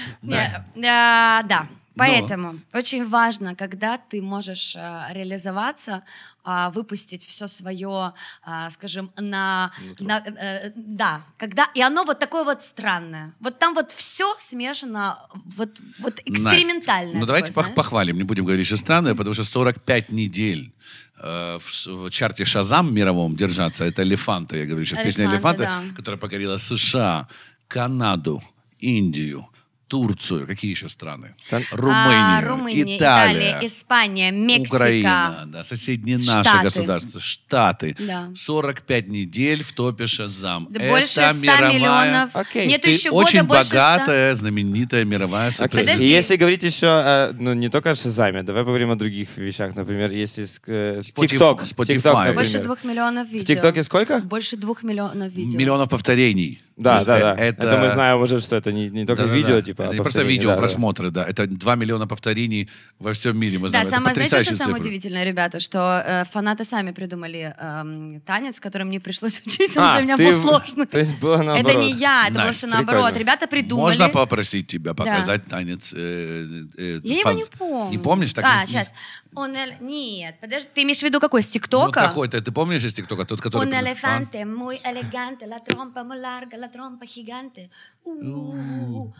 Не, 0.75 0.87
а, 0.89 1.43
да. 1.45 1.67
Поэтому 1.97 2.59
очень 2.73 3.07
важно, 3.07 3.55
когда 3.55 3.99
ты 3.99 4.23
можешь 4.23 4.75
а, 4.77 5.09
реализоваться, 5.13 6.03
а, 6.45 6.71
выпустить 6.71 7.25
все 7.27 7.47
свое, 7.47 8.13
а, 8.43 8.71
скажем, 8.71 9.11
на, 9.19 9.71
на- 9.99 10.25
э, 10.27 10.73
да, 10.75 11.23
когда 11.37 11.69
и 11.75 11.83
оно 11.83 12.05
вот 12.05 12.19
такое 12.19 12.45
вот 12.45 12.63
странное. 12.63 13.33
Вот 13.41 13.59
там 13.59 13.75
вот 13.75 13.91
все 13.91 14.35
смешано, 14.39 15.19
вот 15.57 15.79
вот 15.99 16.21
экспериментальное. 16.25 17.07
Настя, 17.07 17.19
ну 17.19 17.27
давайте 17.27 17.53
такое, 17.53 17.65
пох- 17.65 17.75
похвалим, 17.75 18.17
не 18.17 18.25
будем 18.25 18.45
говорить, 18.45 18.67
что 18.67 18.77
странное, 18.77 19.15
потому 19.15 19.35
что 19.35 19.45
45 19.45 20.11
недель 20.11 20.73
э, 21.19 21.59
в, 21.61 21.87
в 21.87 22.11
чарте 22.11 22.45
Шазам 22.45 22.95
мировом 22.95 23.37
держаться, 23.37 23.85
это 23.85 24.03
«Элефанта», 24.03 24.57
я 24.57 24.65
говорю 24.65 24.85
сейчас, 24.87 25.05
песня 25.05 25.27
«Элефанта», 25.27 25.65
«Элефанта», 25.65 25.89
да. 25.89 25.97
которая 25.97 26.19
покорила 26.19 26.57
США, 26.57 27.29
Канаду, 27.69 28.43
Индию, 28.79 29.50
Турцию, 29.91 30.47
какие 30.47 30.71
еще 30.71 30.89
страны? 30.89 31.35
Там- 31.51 31.65
Румынию, 31.73 32.39
А, 32.39 32.41
Румыния, 32.43 32.97
Италия, 32.97 33.51
Италия, 33.51 33.67
Испания, 33.67 34.31
Мексика. 34.31 34.77
Украина, 34.77 35.43
да, 35.47 35.65
соседние 35.65 36.17
наши 36.17 36.31
Штаты. 36.49 36.63
государства, 36.63 37.21
Штаты. 37.21 37.97
Да. 37.99 38.29
45 38.37 39.09
недель 39.09 39.65
в 39.65 39.73
топе 39.73 40.07
Шазам. 40.07 40.69
Да 40.71 40.81
Это 40.81 40.91
больше 40.91 41.07
100 41.07 41.33
мировая... 41.41 41.73
миллионов. 41.75 42.31
Окей. 42.35 42.69
Нет 42.69 42.83
Ты 42.83 42.91
еще 42.91 43.11
очень 43.11 43.41
года 43.41 43.49
больше 43.55 43.71
100. 43.71 43.77
богатая, 43.77 44.35
знаменитая 44.37 45.05
мировая 45.05 45.51
суперзвезда. 45.51 46.05
И 46.05 46.09
если 46.09 46.37
говорить 46.37 46.63
еще, 46.63 46.87
э, 46.87 47.33
ну, 47.33 47.53
не 47.55 47.69
только 47.69 47.91
о 47.91 47.95
Шазаме, 47.97 48.45
давай 48.45 48.63
поговорим 48.63 48.93
о 48.93 48.97
других 48.97 49.37
вещах. 49.37 49.75
Например, 49.75 50.13
если 50.13 50.47
э. 50.69 51.01
Spotify. 51.01 51.27
ТикТок, 51.27 51.63
например. 51.63 52.35
Больше 52.35 52.59
двух 52.61 52.85
миллионов 52.85 53.29
видео. 53.29 53.45
В 53.45 53.47
ТикТоке 53.49 53.83
сколько? 53.83 54.21
Больше 54.21 54.57
двух 54.57 54.85
миллионов 54.85 55.33
видео. 55.33 55.59
Миллионов 55.59 55.89
повторений. 55.89 56.63
Да, 56.81 56.93
То 56.93 56.97
есть 56.97 57.07
да, 57.09 57.35
да. 57.35 57.43
Это, 57.43 57.67
Это... 57.67 57.77
мы 57.77 57.91
знаем 57.91 58.23
уже, 58.23 58.41
что 58.41 58.57
это 58.57 58.73
не, 58.73 58.89
не 58.89 59.05
только 59.05 59.23
Да-да-да. 59.23 59.37
видео, 59.37 59.61
типа, 59.61 59.83
Это 59.83 59.91
а 59.91 59.95
не 59.95 60.01
просто 60.01 60.23
видео, 60.23 60.49
да, 60.49 60.55
да. 60.55 60.61
просмотры, 60.61 61.11
да. 61.11 61.25
Это 61.25 61.47
2 61.47 61.75
миллиона 61.77 62.07
повторений 62.07 62.71
во 62.99 63.13
всем 63.13 63.39
мире. 63.39 63.59
Мы 63.59 63.69
Да, 63.69 63.85
знаем. 63.85 63.87
Это 63.87 63.97
самое, 63.97 64.15
знаете, 64.29 64.41
что 64.55 64.57
самое 64.65 64.81
удивительное, 64.83 65.25
ребята, 65.25 65.61
что 65.61 66.03
э, 66.07 66.25
фанаты 66.33 66.65
сами 66.65 66.93
придумали 66.93 67.55
эм, 67.59 68.21
танец, 68.23 68.61
который 68.61 68.85
мне 68.85 68.99
пришлось 68.99 69.43
учить, 69.47 69.77
он 69.77 69.83
А, 69.85 69.95
для 69.97 70.03
меня 70.05 70.17
ты 70.17 70.33
был 70.33 70.41
сложный. 70.43 70.87
То 70.87 70.99
есть 70.99 71.21
было 71.21 71.43
наоборот. 71.43 71.71
Это 71.71 71.81
не 71.81 71.93
я, 71.93 72.29
это 72.29 72.39
Настя, 72.39 72.67
все 72.67 72.67
наоборот. 72.75 73.05
прикольно. 73.05 73.19
Ребята 73.19 73.47
придумали. 73.47 73.85
Можно 73.99 74.09
попросить 74.09 74.67
тебя 74.67 74.95
показать 74.95 75.45
танец? 75.47 75.93
э, 75.95 76.47
э, 76.79 77.01
Я 77.05 77.15
его 77.19 77.31
фан- 77.31 77.37
не 77.37 77.45
помню. 77.59 77.91
Не 77.91 77.99
помнишь? 77.99 78.33
Так 78.33 78.45
а, 78.47 78.63
не- 78.63 78.67
сейчас. 78.69 78.95
Он 79.35 79.55
эль- 79.55 79.77
Нет, 79.81 80.35
подожди, 80.41 80.69
ты 80.75 80.83
имеешь 80.83 80.99
в 80.99 81.03
виду 81.03 81.21
какой, 81.21 81.43
с 81.43 81.47
Ну, 81.47 81.53
ТикТока? 81.53 82.01
какой-то, 82.09 82.41
ты 82.41 82.51
помнишь 82.53 82.85
из 82.85 82.95
ТикТока? 82.95 83.25
Тот, 83.25 83.41
который... 83.41 83.65
Un 83.67 83.73
А? 83.73 83.81
elefante 83.81 84.45
muy 84.45 84.77
elegante, 84.85 85.47
la 85.47 85.61
trompa 85.61 86.03
muy 86.03 86.19
larga, 86.19 86.57
la 86.57 86.69
trompa 86.69 87.07
gigante. 87.07 87.71
У-у-у. 88.05 89.13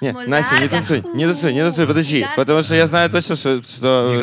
Не, 0.00 0.12
Muy 0.12 0.28
Настя, 0.28 0.58
не 0.60 0.68
танцуй, 0.68 1.02
не 1.14 1.26
танцуй, 1.26 1.52
не 1.52 1.60
танцуй, 1.60 1.84
подожди. 1.86 2.24
Потому 2.36 2.62
что 2.62 2.76
я 2.76 2.86
знаю 2.86 3.10
точно, 3.10 3.34
что, 3.34 3.60
что, 3.64 4.22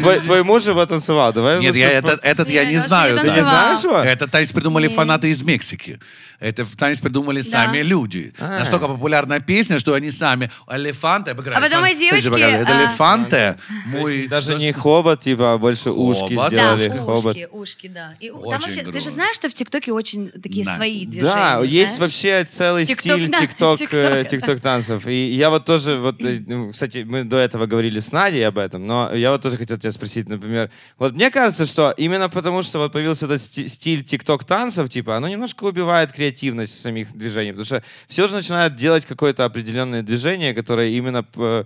твой, 0.00 0.20
твой 0.20 0.42
муж 0.44 0.66
его 0.66 0.84
танцевал. 0.84 1.32
Давай 1.32 1.60
Нет, 1.60 1.74
я, 1.76 1.92
этот, 1.92 2.22
этот 2.22 2.50
я 2.50 2.64
Нет, 2.64 2.72
не 2.72 2.76
вообще 2.76 2.88
знаю. 2.88 3.14
не 3.16 3.22
Ты 3.22 3.30
не 3.30 3.42
знаешь 3.42 3.82
его? 3.84 3.96
Это 3.96 4.26
танец 4.28 4.52
придумали 4.52 4.86
Нет. 4.86 4.94
фанаты 4.96 5.30
из 5.30 5.42
Мексики. 5.42 5.98
Это 6.40 6.64
танец 6.76 7.00
придумали 7.00 7.40
сами 7.40 7.78
люди. 7.82 8.32
А. 8.38 8.60
Настолько 8.60 8.86
популярная 8.86 9.40
песня, 9.40 9.78
что 9.78 9.94
они 9.94 10.10
сами... 10.12 10.50
Элефанте, 10.68 11.32
А 11.32 11.34
потом 11.34 11.84
и 11.86 11.94
девочки, 11.96 12.28
Это 12.28 12.66
а, 12.78 12.82
элефанте. 12.82 13.58
То 13.92 13.98
Мой... 13.98 14.16
есть 14.18 14.28
даже 14.28 14.54
не 14.54 14.72
хобот, 14.72 15.20
типа, 15.20 15.54
а 15.54 15.58
больше 15.58 15.90
ушки 15.90 16.34
Хобот. 16.34 16.50
Да, 16.52 16.78
сделали. 16.78 16.98
хобот. 17.00 17.24
ушки, 17.26 17.48
ушки, 17.50 17.86
да. 17.88 18.14
И, 18.20 18.28
там 18.28 18.38
Очень 18.38 18.50
вообще, 18.60 18.82
ты 18.84 19.00
же 19.00 19.10
знаешь, 19.10 19.34
что 19.34 19.48
в 19.48 19.54
ТикТоке 19.54 19.92
очень 19.92 20.28
такие 20.28 20.64
Да. 20.64 20.76
свои 20.76 21.06
движения, 21.06 21.32
Да, 21.34 21.60
есть 21.64 21.96
знаешь? 21.96 21.98
вообще 22.12 22.44
целый 22.44 22.84
Тикток, 22.86 23.00
стиль 23.16 23.28
да, 23.30 23.40
тикток, 23.40 23.78
тиктока, 23.80 23.96
э, 23.96 24.22
да. 24.22 24.28
тикток 24.28 24.60
танцев. 24.60 25.06
И 25.08 25.30
я 25.32 25.50
вот 25.50 25.64
тоже, 25.64 25.96
вот, 25.98 26.22
э, 26.22 26.40
ну, 26.46 26.70
кстати, 26.72 27.04
мы 27.08 27.24
до 27.24 27.36
этого 27.38 27.66
говорили 27.66 27.98
с 27.98 28.12
Надей 28.12 28.46
об 28.46 28.58
этом, 28.58 28.86
но 28.86 29.12
я 29.12 29.32
вот 29.32 29.42
тоже 29.42 29.56
хотел 29.56 29.76
тебя 29.78 29.90
спросить, 29.90 30.28
например, 30.28 30.70
вот 30.98 31.14
мне 31.14 31.30
кажется, 31.32 31.66
что 31.66 31.90
именно 31.96 32.28
потому, 32.28 32.62
что 32.62 32.78
вот 32.78 32.92
появился 32.92 33.24
этот 33.26 33.40
сти- 33.40 33.66
стиль 33.68 34.04
тикток 34.04 34.44
танцев, 34.44 34.88
типа, 34.88 35.16
оно 35.16 35.26
немножко 35.28 35.64
убивает 35.64 36.12
креативность 36.12 36.27
самих 36.66 37.12
движений, 37.16 37.52
потому 37.52 37.64
что 37.64 37.82
все 38.06 38.26
же 38.28 38.34
начинают 38.34 38.74
делать 38.76 39.06
какое-то 39.06 39.44
определенное 39.44 40.02
движение, 40.02 40.54
которое 40.54 40.90
именно 40.90 41.24
э, 41.36 41.64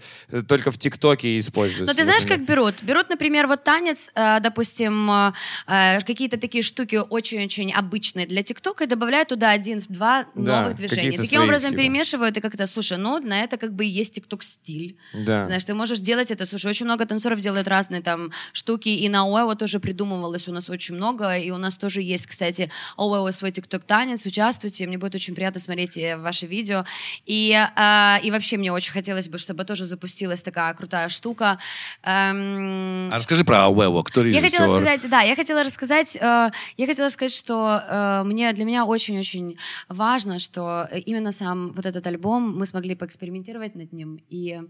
только 0.48 0.70
в 0.70 0.78
тиктоке 0.78 1.38
используется. 1.38 1.86
Но 1.86 1.94
ты 1.94 2.04
знаешь, 2.04 2.26
как 2.26 2.44
берут? 2.44 2.82
Берут, 2.82 3.08
например, 3.08 3.46
вот 3.46 3.64
танец, 3.64 4.10
э, 4.14 4.40
допустим, 4.40 5.10
э, 5.10 6.00
какие-то 6.06 6.38
такие 6.38 6.62
штуки 6.62 6.96
очень-очень 6.96 7.72
обычные 7.72 8.26
для 8.26 8.42
ТикТока 8.42 8.84
и 8.84 8.86
добавляют 8.86 9.28
туда 9.28 9.50
один-два 9.50 10.26
Да, 10.34 10.62
новых 10.62 10.76
каких-то 10.76 11.22
Таким 11.22 11.26
своих, 11.26 11.42
образом 11.42 11.70
типа. 11.70 11.82
перемешивают 11.82 12.36
и 12.36 12.40
как-то, 12.40 12.66
слушай, 12.66 12.98
ну, 12.98 13.18
на 13.20 13.40
это 13.40 13.56
как 13.56 13.72
бы 13.74 13.84
и 13.84 13.88
есть 13.88 14.14
ТикТок-стиль. 14.14 14.96
Да. 15.14 15.46
Знаешь, 15.46 15.64
ты 15.64 15.74
можешь 15.74 15.98
делать 15.98 16.30
это. 16.30 16.46
Слушай, 16.46 16.70
очень 16.70 16.86
много 16.86 17.06
танцоров 17.06 17.40
делают 17.40 17.68
разные 17.68 18.02
там 18.02 18.32
штуки, 18.52 18.88
и 18.88 19.08
на 19.08 19.22
ОЭО 19.22 19.54
тоже 19.54 19.80
придумывалось 19.80 20.48
у 20.48 20.52
нас 20.52 20.68
очень 20.70 20.94
много, 20.94 21.36
и 21.36 21.50
у 21.50 21.58
нас 21.58 21.76
тоже 21.76 22.02
есть, 22.02 22.26
кстати, 22.26 22.70
ОЭО 22.96 23.32
свой 23.32 23.50
ТикТок-танец, 23.52 24.26
участвуйте, 24.52 24.86
мне 24.86 24.98
будет 24.98 25.14
очень 25.14 25.34
приятно 25.34 25.60
смотреть 25.60 25.96
э, 25.96 26.16
ваши 26.16 26.46
видео. 26.46 26.84
И, 27.26 27.52
э, 27.52 28.16
и 28.22 28.30
вообще 28.30 28.58
мне 28.58 28.70
очень 28.72 28.92
хотелось 28.92 29.28
бы, 29.28 29.38
чтобы 29.38 29.64
тоже 29.64 29.84
запустилась 29.84 30.42
такая 30.42 30.74
крутая 30.74 31.08
штука. 31.08 31.58
Эм, 32.02 33.08
А 33.10 33.16
расскажи 33.16 33.44
про 33.44 33.64
Ауэво, 33.64 34.02
кто 34.02 34.20
я 34.20 34.26
режиссер? 34.26 34.50
хотела 34.50 34.66
сказать, 34.68 35.10
да, 35.10 35.20
я 35.22 35.36
хотела 35.36 35.62
рассказать, 35.64 36.16
э, 36.16 36.50
я 36.76 36.86
хотела 36.86 37.08
сказать, 37.08 37.32
что 37.32 37.82
э, 37.88 38.22
мне 38.24 38.52
для 38.52 38.64
меня 38.64 38.84
очень-очень 38.84 39.56
важно, 39.88 40.38
что 40.38 40.88
именно 41.06 41.32
сам 41.32 41.72
вот 41.72 41.86
этот 41.86 42.06
альбом 42.06 42.58
мы 42.58 42.66
смогли 42.66 42.94
поэкспериментировать 42.94 43.74
над 43.74 43.92
ним, 43.92 44.20
и 44.28 44.60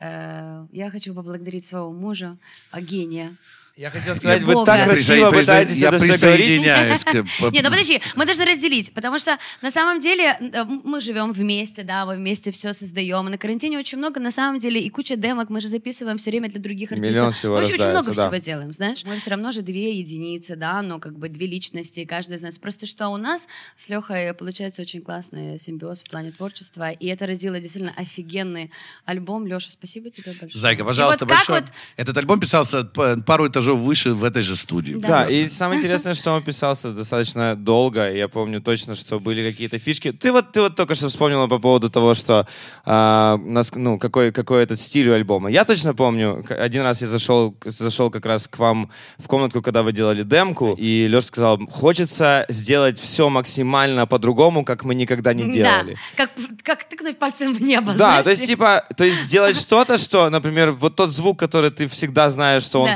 э, 0.00 0.66
я 0.72 0.90
хочу 0.90 1.14
поблагодарить 1.14 1.64
своего 1.64 1.90
мужа, 1.92 2.36
э, 2.72 2.80
гения. 2.80 3.36
Я 3.74 3.88
хотел 3.88 4.14
сказать, 4.14 4.42
вы 4.42 4.64
так 4.66 4.84
красиво 4.84 5.30
пытаетесь 5.30 5.78
я 5.78 5.88
это 5.88 5.98
все 5.98 6.18
говорить. 6.18 6.20
присоединяюсь. 6.20 7.04
Не, 7.52 7.62
ну 7.62 7.70
подожди, 7.70 8.02
мы 8.16 8.26
должны 8.26 8.44
разделить, 8.44 8.92
потому 8.92 9.18
что 9.18 9.38
на 9.62 9.70
самом 9.70 9.98
деле 9.98 10.36
э, 10.38 10.64
мы 10.64 11.00
живем 11.00 11.32
вместе, 11.32 11.82
да, 11.82 12.04
мы 12.04 12.16
вместе 12.16 12.50
все 12.50 12.74
создаем. 12.74 13.24
На 13.26 13.38
карантине 13.38 13.78
очень 13.78 13.96
много, 13.96 14.20
на 14.20 14.30
самом 14.30 14.58
деле, 14.58 14.78
и 14.80 14.90
куча 14.90 15.16
демок, 15.16 15.48
мы 15.48 15.62
же 15.62 15.68
записываем 15.68 16.18
все 16.18 16.30
время 16.30 16.50
для 16.50 16.60
других 16.60 16.92
артистов. 16.92 17.14
Миллион 17.14 17.32
всего 17.32 17.54
мы 17.56 17.60
очень, 17.60 17.88
много 17.88 18.12
всего 18.12 18.36
делаем, 18.36 18.72
знаешь. 18.74 19.04
Мы 19.04 19.16
все 19.18 19.30
равно 19.30 19.50
же 19.50 19.62
две 19.62 19.98
единицы, 19.98 20.54
да, 20.54 20.82
но 20.82 20.98
как 20.98 21.18
бы 21.18 21.30
две 21.30 21.46
личности, 21.46 22.04
каждая 22.04 22.36
из 22.36 22.42
нас. 22.42 22.58
Просто 22.58 22.86
что 22.86 23.08
у 23.08 23.16
нас 23.16 23.48
с 23.76 23.88
Лехой 23.88 24.34
получается 24.34 24.82
очень 24.82 25.00
классный 25.00 25.58
симбиоз 25.58 26.02
в 26.02 26.10
плане 26.10 26.30
творчества, 26.30 26.90
и 26.90 27.06
это 27.06 27.26
родило 27.26 27.58
действительно 27.58 27.94
офигенный 27.96 28.70
альбом. 29.06 29.46
Леша, 29.46 29.70
спасибо 29.70 30.10
тебе 30.10 30.32
большое. 30.32 30.60
Зайка, 30.60 30.84
пожалуйста, 30.84 31.24
большое. 31.24 31.64
Этот 31.96 32.16
альбом 32.18 32.38
писался 32.38 32.84
пару 32.84 33.48
этажов 33.48 33.71
уже 33.72 33.74
выше 33.74 34.12
в 34.12 34.24
этой 34.24 34.42
же 34.42 34.56
студии. 34.56 34.94
Да. 34.94 35.08
Да, 35.08 35.22
Просто. 35.22 35.38
и 35.38 35.48
самое 35.48 35.78
интересное, 35.78 36.14
что 36.14 36.32
он 36.32 36.42
писался 36.42 36.92
достаточно 36.92 37.54
долго. 37.54 38.12
Я 38.12 38.28
помню 38.28 38.60
точно, 38.60 38.94
что 38.94 39.20
были 39.20 39.50
какие-то 39.50 39.78
фишки. 39.78 40.12
Ты 40.12 40.32
вот, 40.32 40.52
ты 40.52 40.60
вот 40.60 40.76
только 40.76 40.94
что 40.94 41.08
вспомнила 41.08 41.46
по 41.48 41.58
поводу 41.58 41.90
того, 41.90 42.14
что 42.14 42.46
а, 42.84 43.36
нас, 43.36 43.74
ну, 43.74 43.98
какой, 43.98 44.32
какой 44.32 44.62
этот 44.62 44.80
стиль 44.80 45.08
у 45.08 45.14
альбома. 45.14 45.50
Я 45.50 45.64
точно 45.64 45.94
помню, 45.94 46.44
один 46.48 46.82
раз 46.82 47.02
я 47.02 47.08
зашел, 47.08 47.54
зашел 47.64 48.10
как 48.10 48.26
раз 48.26 48.48
к 48.48 48.58
вам 48.58 48.90
в 49.18 49.26
комнатку, 49.26 49.62
когда 49.62 49.82
вы 49.82 49.92
делали 49.92 50.22
демку, 50.22 50.74
и 50.78 51.06
Леша 51.08 51.26
сказал, 51.26 51.58
хочется 51.70 52.44
сделать 52.48 53.00
все 53.00 53.28
максимально 53.28 54.06
по-другому, 54.06 54.64
как 54.64 54.84
мы 54.84 54.94
никогда 54.94 55.34
не 55.34 55.52
делали. 55.52 55.96
Да, 56.16 56.26
как, 56.26 56.30
как 56.62 56.84
тыкнуть 56.84 57.18
пальцем 57.18 57.54
в 57.54 57.62
небо. 57.62 57.92
Да, 57.92 57.96
знаешь, 57.96 58.24
то 58.24 58.30
есть, 58.30 58.46
типа, 58.46 58.84
то 58.96 59.04
есть 59.04 59.22
сделать 59.22 59.56
что-то, 59.60 59.98
что, 59.98 60.30
например, 60.30 60.72
вот 60.72 60.96
тот 60.96 61.10
звук, 61.10 61.38
который 61.38 61.70
ты 61.70 61.88
всегда 61.88 62.30
знаешь, 62.30 62.62
что 62.62 62.80
он 62.80 62.90
Да. 62.90 62.94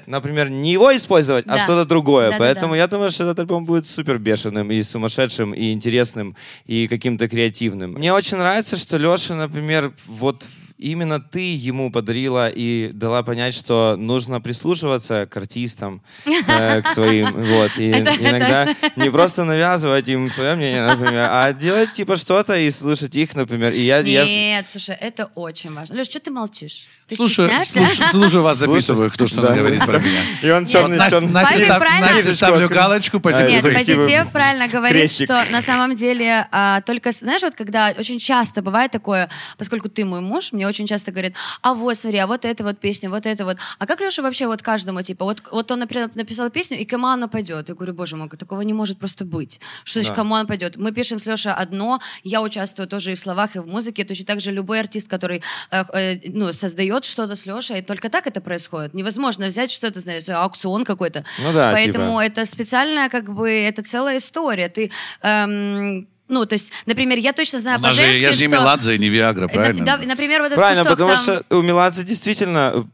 Сработает, 0.00 0.08
например, 0.08 0.50
не 0.50 0.72
его 0.72 0.94
использовать, 0.96 1.44
а 1.46 1.56
Да. 1.56 1.58
что-то 1.58 1.84
другое. 1.88 2.30
Да-да-да. 2.30 2.44
Поэтому 2.44 2.74
я 2.74 2.86
думаю, 2.86 3.10
что 3.10 3.24
этот 3.24 3.38
альбом 3.40 3.64
будет 3.64 3.86
супер 3.86 4.18
бешеным 4.18 4.70
и 4.70 4.82
сумасшедшим, 4.82 5.52
и 5.54 5.72
интересным, 5.72 6.36
и 6.66 6.88
каким-то 6.88 7.28
креативным. 7.28 7.92
Мне 7.92 8.12
очень 8.12 8.38
нравится, 8.38 8.76
что 8.76 8.96
Леша, 8.98 9.34
например, 9.34 9.92
вот 10.06 10.44
именно 10.80 11.20
ты 11.20 11.54
ему 11.54 11.90
подарила 11.92 12.48
и 12.48 12.90
дала 12.92 13.22
понять, 13.22 13.54
что 13.54 13.96
нужно 13.98 14.40
прислушиваться 14.40 15.26
к 15.26 15.36
артистам, 15.36 16.02
э, 16.26 16.82
к 16.82 16.88
своим, 16.88 17.32
вот, 17.32 17.72
и 17.78 17.90
иногда 17.90 18.74
не 18.96 19.10
просто 19.10 19.44
навязывать 19.44 20.08
им 20.08 20.30
свое 20.30 20.54
мнение, 20.54 20.86
например, 20.86 21.28
а 21.30 21.52
делать 21.52 21.92
типа 21.92 22.16
что-то 22.16 22.56
и 22.56 22.70
слушать 22.70 23.14
их, 23.16 23.34
например. 23.34 23.72
И 23.72 23.80
я, 23.80 23.98
я- 24.00 24.24
Нет, 24.24 24.68
слушай, 24.68 24.96
это 24.98 25.30
очень 25.34 25.72
важно. 25.74 25.96
Леш, 25.96 26.06
что 26.06 26.20
ты 26.20 26.30
молчишь? 26.30 26.84
Ты 27.08 27.16
Слушай, 27.16 27.50
слушай, 27.66 28.06
слушай, 28.12 28.40
вас 28.40 28.56
записываю, 28.58 29.10
кто 29.10 29.26
что 29.26 29.42
Да. 29.42 29.52
говорит 29.54 29.84
про 29.84 29.98
меня. 29.98 30.20
И 30.42 30.50
он 30.50 30.64
черный, 30.64 30.96
Настя, 30.96 31.16
черный. 31.18 31.32
Настя, 31.32 31.58
став- 31.64 31.78
правильно? 31.80 32.12
Настя, 32.12 32.32
ставлю 32.32 32.68
галочку, 32.68 33.18
позитив. 33.18 33.50
Нет, 33.50 33.62
позитив 33.74 34.30
правильно 34.30 34.68
говорит, 34.68 34.96
крестик. 34.96 35.24
что 35.26 35.34
на 35.52 35.60
самом 35.60 35.96
деле 35.96 36.46
а, 36.52 36.80
только, 36.82 37.10
знаешь, 37.10 37.42
вот 37.42 37.56
когда 37.56 37.92
очень 37.98 38.20
часто 38.20 38.62
бывает 38.62 38.92
такое, 38.92 39.28
поскольку 39.58 39.88
ты 39.88 40.04
мой 40.04 40.20
муж, 40.20 40.52
мне 40.52 40.68
очень 40.70 40.86
часто 40.86 41.12
говорят, 41.12 41.34
а 41.62 41.74
вот 41.74 41.96
смотри, 41.96 42.18
а 42.18 42.26
вот 42.26 42.44
эта 42.44 42.64
вот 42.64 42.78
песня, 42.78 43.10
вот 43.10 43.26
это 43.26 43.44
вот. 43.44 43.58
А 43.78 43.86
как 43.86 44.00
Леша 44.00 44.22
вообще 44.22 44.46
вот 44.46 44.62
каждому, 44.62 45.02
типа, 45.02 45.24
вот, 45.24 45.42
вот 45.50 45.70
он, 45.70 45.80
например, 45.80 46.10
написал 46.14 46.50
песню, 46.50 46.78
и 46.78 46.84
кому 46.84 47.08
она 47.08 47.28
пойдет? 47.28 47.68
Я 47.68 47.74
говорю, 47.74 47.92
боже 47.94 48.16
мой, 48.16 48.28
такого 48.28 48.62
не 48.62 48.72
может 48.72 48.98
просто 48.98 49.24
быть. 49.24 49.60
Что 49.84 50.00
значит, 50.00 50.12
Да. 50.12 50.16
кому 50.16 50.34
она 50.34 50.46
пойдет? 50.46 50.76
Мы 50.76 50.92
пишем 50.92 51.18
с 51.18 51.26
Лешей 51.26 51.52
одно, 51.52 52.00
я 52.24 52.40
участвую 52.42 52.88
тоже 52.88 53.12
и 53.12 53.14
в 53.14 53.20
словах, 53.20 53.56
и 53.56 53.58
в 53.58 53.66
музыке, 53.66 54.04
точно 54.04 54.24
так 54.26 54.40
же 54.40 54.50
любой 54.52 54.80
артист, 54.80 55.08
который 55.08 55.42
э, 55.70 55.84
э, 55.92 56.18
ну, 56.32 56.52
создает 56.52 57.04
что-то 57.04 57.36
с 57.36 57.46
Лешей, 57.46 57.82
только 57.82 58.08
так 58.08 58.26
это 58.26 58.40
происходит. 58.40 58.94
Невозможно 58.94 59.46
взять 59.46 59.70
что-то, 59.70 60.00
знаешь, 60.00 60.28
аукцион 60.28 60.84
какой-то. 60.84 61.24
Ну 61.42 61.52
да, 61.52 61.72
Поэтому 61.72 62.10
типа. 62.22 62.24
это 62.24 62.46
специальная, 62.46 63.08
как 63.08 63.32
бы, 63.32 63.50
это 63.50 63.82
целая 63.82 64.18
история. 64.18 64.68
Ты, 64.68 64.90
эм, 65.22 66.08
ну, 66.30 66.46
то 66.46 66.54
есть, 66.54 66.72
например, 66.86 67.18
я 67.18 67.32
точно 67.32 67.58
знаю 67.58 67.78
же, 67.78 67.84
по-женски, 67.84 68.22
я 68.22 68.32
же 68.32 68.38
не 68.38 68.48
что... 68.48 68.60
Меладзе 68.60 68.94
и 68.94 68.98
не 68.98 69.08
Виагра, 69.08 69.46
Да, 69.48 69.54
правильно? 69.54 69.84
да, 69.84 69.96
например, 69.98 70.40
вот 70.40 70.46
этот 70.46 70.58
Правильно, 70.58 70.84
кусок 70.84 70.98
потому 70.98 71.16
там... 71.16 71.22
что 71.22 71.56
у 71.56 71.62
Меладзе 71.62 72.02
действительно... 72.04 72.86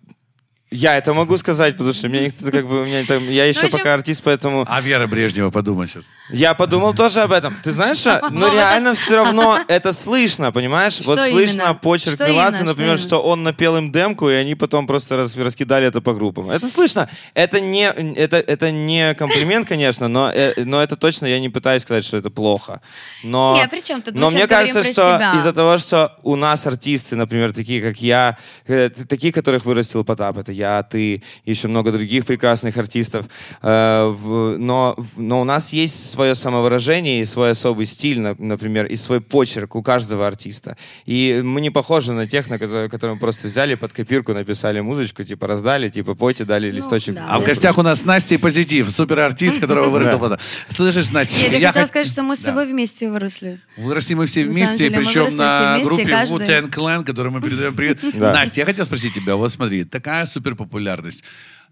Я 0.70 0.96
это 0.96 1.14
могу 1.14 1.36
сказать, 1.38 1.74
потому 1.76 1.92
что 1.92 2.08
меня 2.08 2.24
никто 2.24 2.50
как 2.50 2.66
бы... 2.66 2.82
У 2.82 2.84
меня 2.84 3.04
там, 3.06 3.22
я 3.30 3.44
еще 3.44 3.60
Ну, 3.60 3.66
общем- 3.66 3.78
пока 3.78 3.94
артист, 3.94 4.20
поэтому... 4.24 4.64
А 4.68 4.80
Вера 4.80 5.06
Брежнева, 5.06 5.50
подумай 5.50 5.86
сейчас. 5.86 6.06
Я 6.28 6.54
подумал 6.54 6.92
тоже 6.92 7.20
об 7.20 7.30
этом. 7.30 7.56
Ты 7.62 7.70
знаешь, 7.70 7.98
что? 7.98 8.20
но 8.32 8.46
Вот 8.46 8.52
реально 8.52 8.94
все 8.94 9.14
равно 9.14 9.60
это 9.68 9.92
слышно, 9.92 10.50
понимаешь? 10.50 11.00
Вот 11.04 11.20
Что 11.20 11.28
слышно 11.30 11.60
именно? 11.62 11.74
почерк 11.74 12.16
Что 12.16 12.26
Меладзе, 12.26 12.64
например, 12.64 12.98
Что 12.98 13.06
что 13.06 13.22
он 13.22 13.44
напел 13.44 13.76
им 13.76 13.92
демку, 13.92 14.28
и 14.28 14.32
они 14.34 14.56
потом 14.56 14.88
просто 14.88 15.16
раз- 15.16 15.36
раскидали 15.36 15.86
это 15.86 16.00
по 16.00 16.14
группам. 16.14 16.50
Это 16.50 16.68
слышно. 16.68 17.08
Это 17.34 17.60
не, 17.60 17.84
это, 17.86 18.36
это 18.38 18.72
не 18.72 19.14
комплимент, 19.14 19.68
конечно, 19.68 20.08
но, 20.08 20.32
э, 20.32 20.64
но 20.64 20.82
это 20.82 20.96
точно, 20.96 21.26
я 21.26 21.38
не 21.38 21.48
пытаюсь 21.48 21.82
сказать, 21.82 22.04
что 22.04 22.16
это 22.16 22.30
плохо. 22.30 22.80
Но, 23.22 23.54
Не, 23.56 23.62
а 23.62 23.68
при 23.68 23.80
чем 23.82 24.02
тут? 24.02 24.14
Но 24.14 24.30
мне 24.30 24.48
кажется, 24.48 24.80
про 24.82 24.88
что 24.88 25.16
себя. 25.16 25.34
из-за 25.38 25.52
того, 25.52 25.78
что 25.78 26.16
у 26.24 26.34
нас 26.34 26.66
артисты, 26.66 27.14
например, 27.14 27.52
такие, 27.52 27.80
как 27.80 27.98
я, 28.02 28.36
э, 28.66 28.90
такие, 28.90 29.32
которых 29.32 29.64
вырастил 29.64 30.02
Потап, 30.04 30.38
это 30.38 30.55
я, 30.56 30.82
ты, 30.82 31.22
еще 31.44 31.68
много 31.68 31.92
других 31.92 32.24
прекрасных 32.24 32.76
артистов, 32.76 33.26
э, 33.62 34.56
но, 34.58 34.96
но 35.16 35.40
у 35.40 35.44
нас 35.44 35.72
есть 35.72 36.10
свое 36.10 36.34
самовыражение 36.34 37.20
и 37.20 37.24
свой 37.24 37.50
особый 37.50 37.86
стиль, 37.86 38.20
на- 38.20 38.34
например, 38.38 38.86
и 38.86 38.96
свой 38.96 39.20
почерк 39.20 39.74
у 39.76 39.82
каждого 39.82 40.26
артиста. 40.26 40.76
И 41.04 41.40
мы 41.44 41.60
не 41.60 41.70
похожи 41.70 42.12
на 42.12 42.26
тех, 42.26 42.48
на 42.50 42.58
которые, 42.58 42.88
которые 42.88 43.14
мы 43.14 43.20
просто 43.20 43.48
взяли 43.48 43.74
под 43.74 43.92
копирку, 43.92 44.32
написали 44.32 44.80
музычку, 44.80 45.24
типа 45.24 45.46
раздали, 45.46 45.88
типа 45.88 46.14
пойте, 46.14 46.44
дали 46.44 46.70
листочек. 46.70 47.14
да. 47.14 47.26
А 47.28 47.38
в 47.38 47.44
гостях 47.44 47.78
у 47.78 47.82
нас 47.82 48.04
Настя 48.04 48.34
и 48.34 48.38
Позитив, 48.38 48.90
суперартист, 48.90 49.60
которого 49.60 49.90
вырастил 49.90 50.18
Потап. 50.18 50.40
Слышишь, 50.68 51.10
Настя, 51.10 51.42
Нет, 51.42 51.52
я, 51.52 51.58
я 51.58 51.68
хотела 51.68 51.84
хот- 51.84 51.88
сказать, 51.88 52.08
что 52.08 52.22
мы 52.22 52.36
с 52.36 52.40
тобой 52.40 52.66
вместе 52.66 53.10
выросли. 53.10 53.60
Выросли 53.76 54.14
мы 54.14 54.26
все 54.26 54.44
вместе, 54.44 54.90
причем 54.90 55.36
на 55.36 55.78
группе 55.84 56.04
Wu-Tang 56.48 56.70
Clan, 56.70 57.04
которой 57.04 57.28
мы 57.28 57.40
передаем 57.40 57.74
привет. 57.74 57.98
Настя, 58.14 58.60
я 58.60 58.66
хотел 58.66 58.84
спросить 58.84 59.14
тебя, 59.14 59.36
вот 59.36 59.50
смотри, 59.52 59.84
такая 59.84 60.24
суперпопулярность, 60.46 61.24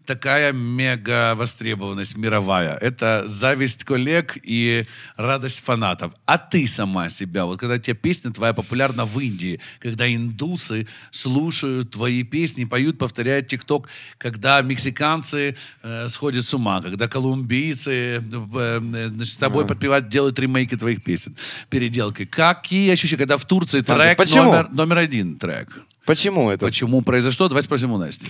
такая 0.06 0.52
мега 0.52 1.34
востребованность 1.34 2.16
мировая. 2.16 2.76
Это 2.76 3.22
зависть 3.26 3.84
коллег 3.84 4.36
и 4.42 4.84
радость 5.16 5.64
фанатов. 5.64 6.12
А 6.26 6.36
ты 6.36 6.66
сама 6.66 7.08
себя, 7.08 7.46
вот 7.46 7.58
когда 7.58 7.78
тебе 7.78 7.94
песня 7.94 8.30
твоя 8.32 8.52
популярна 8.52 9.06
в 9.06 9.18
Индии, 9.18 9.60
когда 9.80 10.12
индусы 10.12 10.86
слушают 11.10 11.92
твои 11.92 12.22
песни, 12.22 12.64
поют, 12.64 12.98
повторяют 12.98 13.48
ТикТок, 13.48 13.88
когда 14.18 14.60
мексиканцы 14.62 15.56
э, 15.82 16.08
сходят 16.08 16.44
с 16.44 16.52
ума, 16.52 16.82
когда 16.82 17.08
колумбийцы 17.08 17.90
э, 17.90 18.20
э, 18.20 19.08
значит, 19.08 19.32
с 19.32 19.36
тобой 19.38 19.66
подпевают, 19.66 20.08
делают 20.08 20.38
ремейки 20.38 20.76
твоих 20.76 21.02
песен, 21.02 21.34
переделки. 21.70 22.26
Какие 22.26 22.92
ощущения, 22.92 23.20
когда 23.20 23.36
в 23.36 23.44
Турции 23.46 23.80
трек 23.80 24.18
почему? 24.18 24.52
номер, 24.52 24.68
номер 24.70 24.98
один 24.98 25.38
трек? 25.38 25.68
Почему 26.06 26.50
это? 26.50 26.66
Почему 26.66 27.02
произошло? 27.02 27.48
Давай 27.48 27.62
спросим 27.62 27.92
у 27.92 27.98
Насти. 27.98 28.26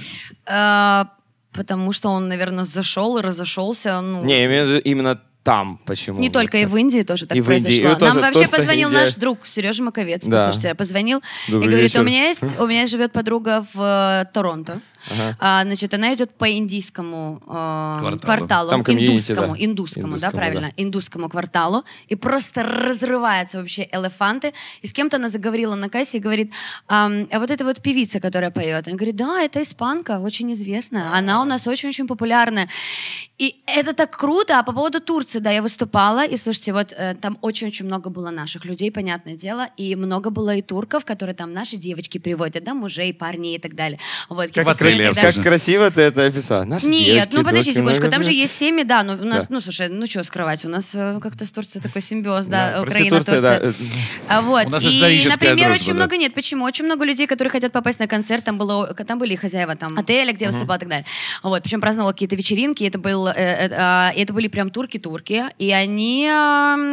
А, 0.46 1.08
потому 1.52 1.92
что 1.92 2.08
он, 2.10 2.28
наверное, 2.28 2.64
зашел 2.64 3.18
и 3.18 3.22
разошелся. 3.22 4.00
Ну, 4.00 4.24
Не, 4.24 4.46
виду 4.46 4.78
именно 4.78 5.20
там 5.42 5.78
почему. 5.84 6.20
Не 6.20 6.30
только 6.30 6.56
и 6.58 6.64
в 6.66 6.74
Индии 6.76 7.02
тоже 7.02 7.26
так 7.26 7.36
И 7.36 7.40
в 7.42 7.50
Индии. 7.50 7.64
произошло. 7.64 7.96
И 7.96 7.98
тоже- 8.00 8.14
Нам 8.14 8.22
вообще 8.22 8.40
тоже 8.46 8.50
позвонил 8.56 8.88
Индия. 8.88 9.00
наш 9.02 9.14
друг 9.16 9.46
Сережа 9.46 9.82
Маковец. 9.82 10.22
Да. 10.24 10.46
Послушайте, 10.46 10.74
позвонил 10.74 11.22
Добрый 11.48 11.66
и 11.66 11.70
говорит, 11.70 11.90
вечер. 11.92 12.00
у 12.00 12.04
меня 12.04 12.26
есть, 12.28 12.58
у 12.58 12.66
меня 12.66 12.86
живет 12.86 13.12
подруга 13.12 13.66
в 13.74 14.22
э, 14.26 14.32
Торонто. 15.08 15.36
А, 15.40 15.62
значит, 15.64 15.94
она 15.94 16.14
идет 16.14 16.30
по 16.34 16.50
индийскому 16.50 17.40
э, 17.42 17.96
Кварталу. 18.00 18.18
кварталу, 18.20 18.70
Там 18.70 18.80
индусскому, 18.82 19.54
да. 19.54 19.64
индусскому, 19.64 20.06
да, 20.06 20.14
Индусскому, 20.14 20.32
правильно, 20.32 20.68
да. 20.68 20.82
индусскому 20.82 21.28
кварталу, 21.28 21.84
и 22.08 22.16
просто 22.16 22.62
разрывается 22.62 23.58
вообще 23.58 23.88
элефанты. 23.92 24.52
И 24.82 24.86
с 24.86 24.92
кем-то 24.92 25.16
она 25.16 25.28
заговорила 25.28 25.74
на 25.74 25.88
кассе 25.88 26.18
и 26.18 26.20
говорит, 26.20 26.52
«Ам, 26.88 27.28
а 27.30 27.38
вот 27.38 27.50
эта 27.50 27.64
вот 27.64 27.82
певица, 27.82 28.20
которая 28.20 28.50
поет, 28.50 28.88
она 28.88 28.96
говорит, 28.96 29.16
да, 29.16 29.42
это 29.42 29.62
испанка, 29.62 30.18
очень 30.18 30.52
известная, 30.52 31.12
она 31.12 31.40
у 31.42 31.44
нас 31.44 31.66
очень-очень 31.66 32.06
популярная. 32.06 32.68
И 33.38 33.56
это 33.66 33.94
так 33.94 34.16
круто. 34.16 34.58
А 34.58 34.62
по 34.62 34.72
поводу 34.72 35.00
Турции, 35.00 35.40
да, 35.40 35.50
я 35.50 35.60
выступала, 35.60 36.24
и 36.24 36.36
слушайте, 36.36 36.72
вот 36.72 36.92
э, 36.96 37.14
там 37.20 37.36
очень-очень 37.40 37.84
много 37.86 38.08
было 38.10 38.30
наших 38.30 38.64
людей, 38.64 38.92
понятное 38.92 39.34
дело, 39.36 39.68
и 39.76 39.96
много 39.96 40.30
было 40.30 40.54
и 40.54 40.62
турков, 40.62 41.04
которые 41.04 41.34
там 41.34 41.52
наши 41.52 41.76
девочки 41.76 42.18
приводят, 42.18 42.62
да, 42.64 42.74
мужей, 42.74 43.12
парней 43.12 43.56
и 43.56 43.58
так 43.58 43.74
далее. 43.74 43.98
Вот, 44.28 44.50
Как 44.52 44.66
в 44.66 44.70
Да. 44.98 45.32
Как 45.32 45.42
красиво 45.42 45.90
ты 45.90 46.02
это 46.02 46.26
описал. 46.26 46.64
Наши 46.64 46.86
Нет, 46.86 47.04
девочки, 47.04 47.28
ну 47.32 47.38
подожди 47.44 47.70
дочки, 47.70 47.72
секундочку, 47.72 48.10
там 48.10 48.22
же 48.22 48.32
есть 48.32 48.56
семьи, 48.56 48.84
да, 48.84 49.02
но 49.02 49.14
у 49.14 49.24
нас, 49.24 49.44
Да. 49.44 49.54
ну 49.54 49.60
слушай, 49.60 49.88
ну 49.88 50.06
что 50.06 50.22
скрывать, 50.24 50.64
у 50.64 50.68
нас 50.68 50.94
э, 50.94 51.18
как-то 51.22 51.44
с 51.46 51.52
Турцией 51.52 51.82
такой 51.82 52.02
симбиоз, 52.02 52.46
да, 52.46 52.72
Да, 52.76 52.82
Украина, 52.82 53.16
Турция, 53.16 53.40
да. 53.40 53.72
А 54.28 54.40
вот, 54.42 54.66
У 54.66 54.70
нас 54.70 54.84
и, 54.84 55.28
например, 55.28 55.56
дружба, 55.56 55.72
очень 55.72 55.86
да. 55.88 55.94
много, 55.94 56.16
нет, 56.16 56.34
почему? 56.34 56.64
Очень 56.64 56.84
много 56.86 57.04
людей, 57.04 57.26
которые 57.26 57.50
хотят 57.50 57.72
попасть 57.72 57.98
на 57.98 58.06
концерт, 58.06 58.44
там, 58.44 58.58
было, 58.58 58.92
там 58.94 59.18
были 59.18 59.34
хозяева 59.36 59.76
там 59.76 59.98
отеля, 59.98 60.32
где 60.32 60.44
я 60.46 60.50
выступала 60.50 60.76
и 60.76 60.80
так 60.80 60.88
далее. 60.88 61.06
Вот, 61.42 61.62
причем 61.62 61.80
праздновала 61.80 62.12
какие-то 62.12 62.36
вечеринки, 62.36 62.84
это, 62.84 62.98
был, 62.98 63.26
э, 63.26 63.32
э, 63.36 63.68
а, 63.72 64.12
это 64.14 64.32
были 64.32 64.48
прям 64.48 64.70
турки-турки, 64.70 65.44
и 65.58 65.70
они, 65.72 66.26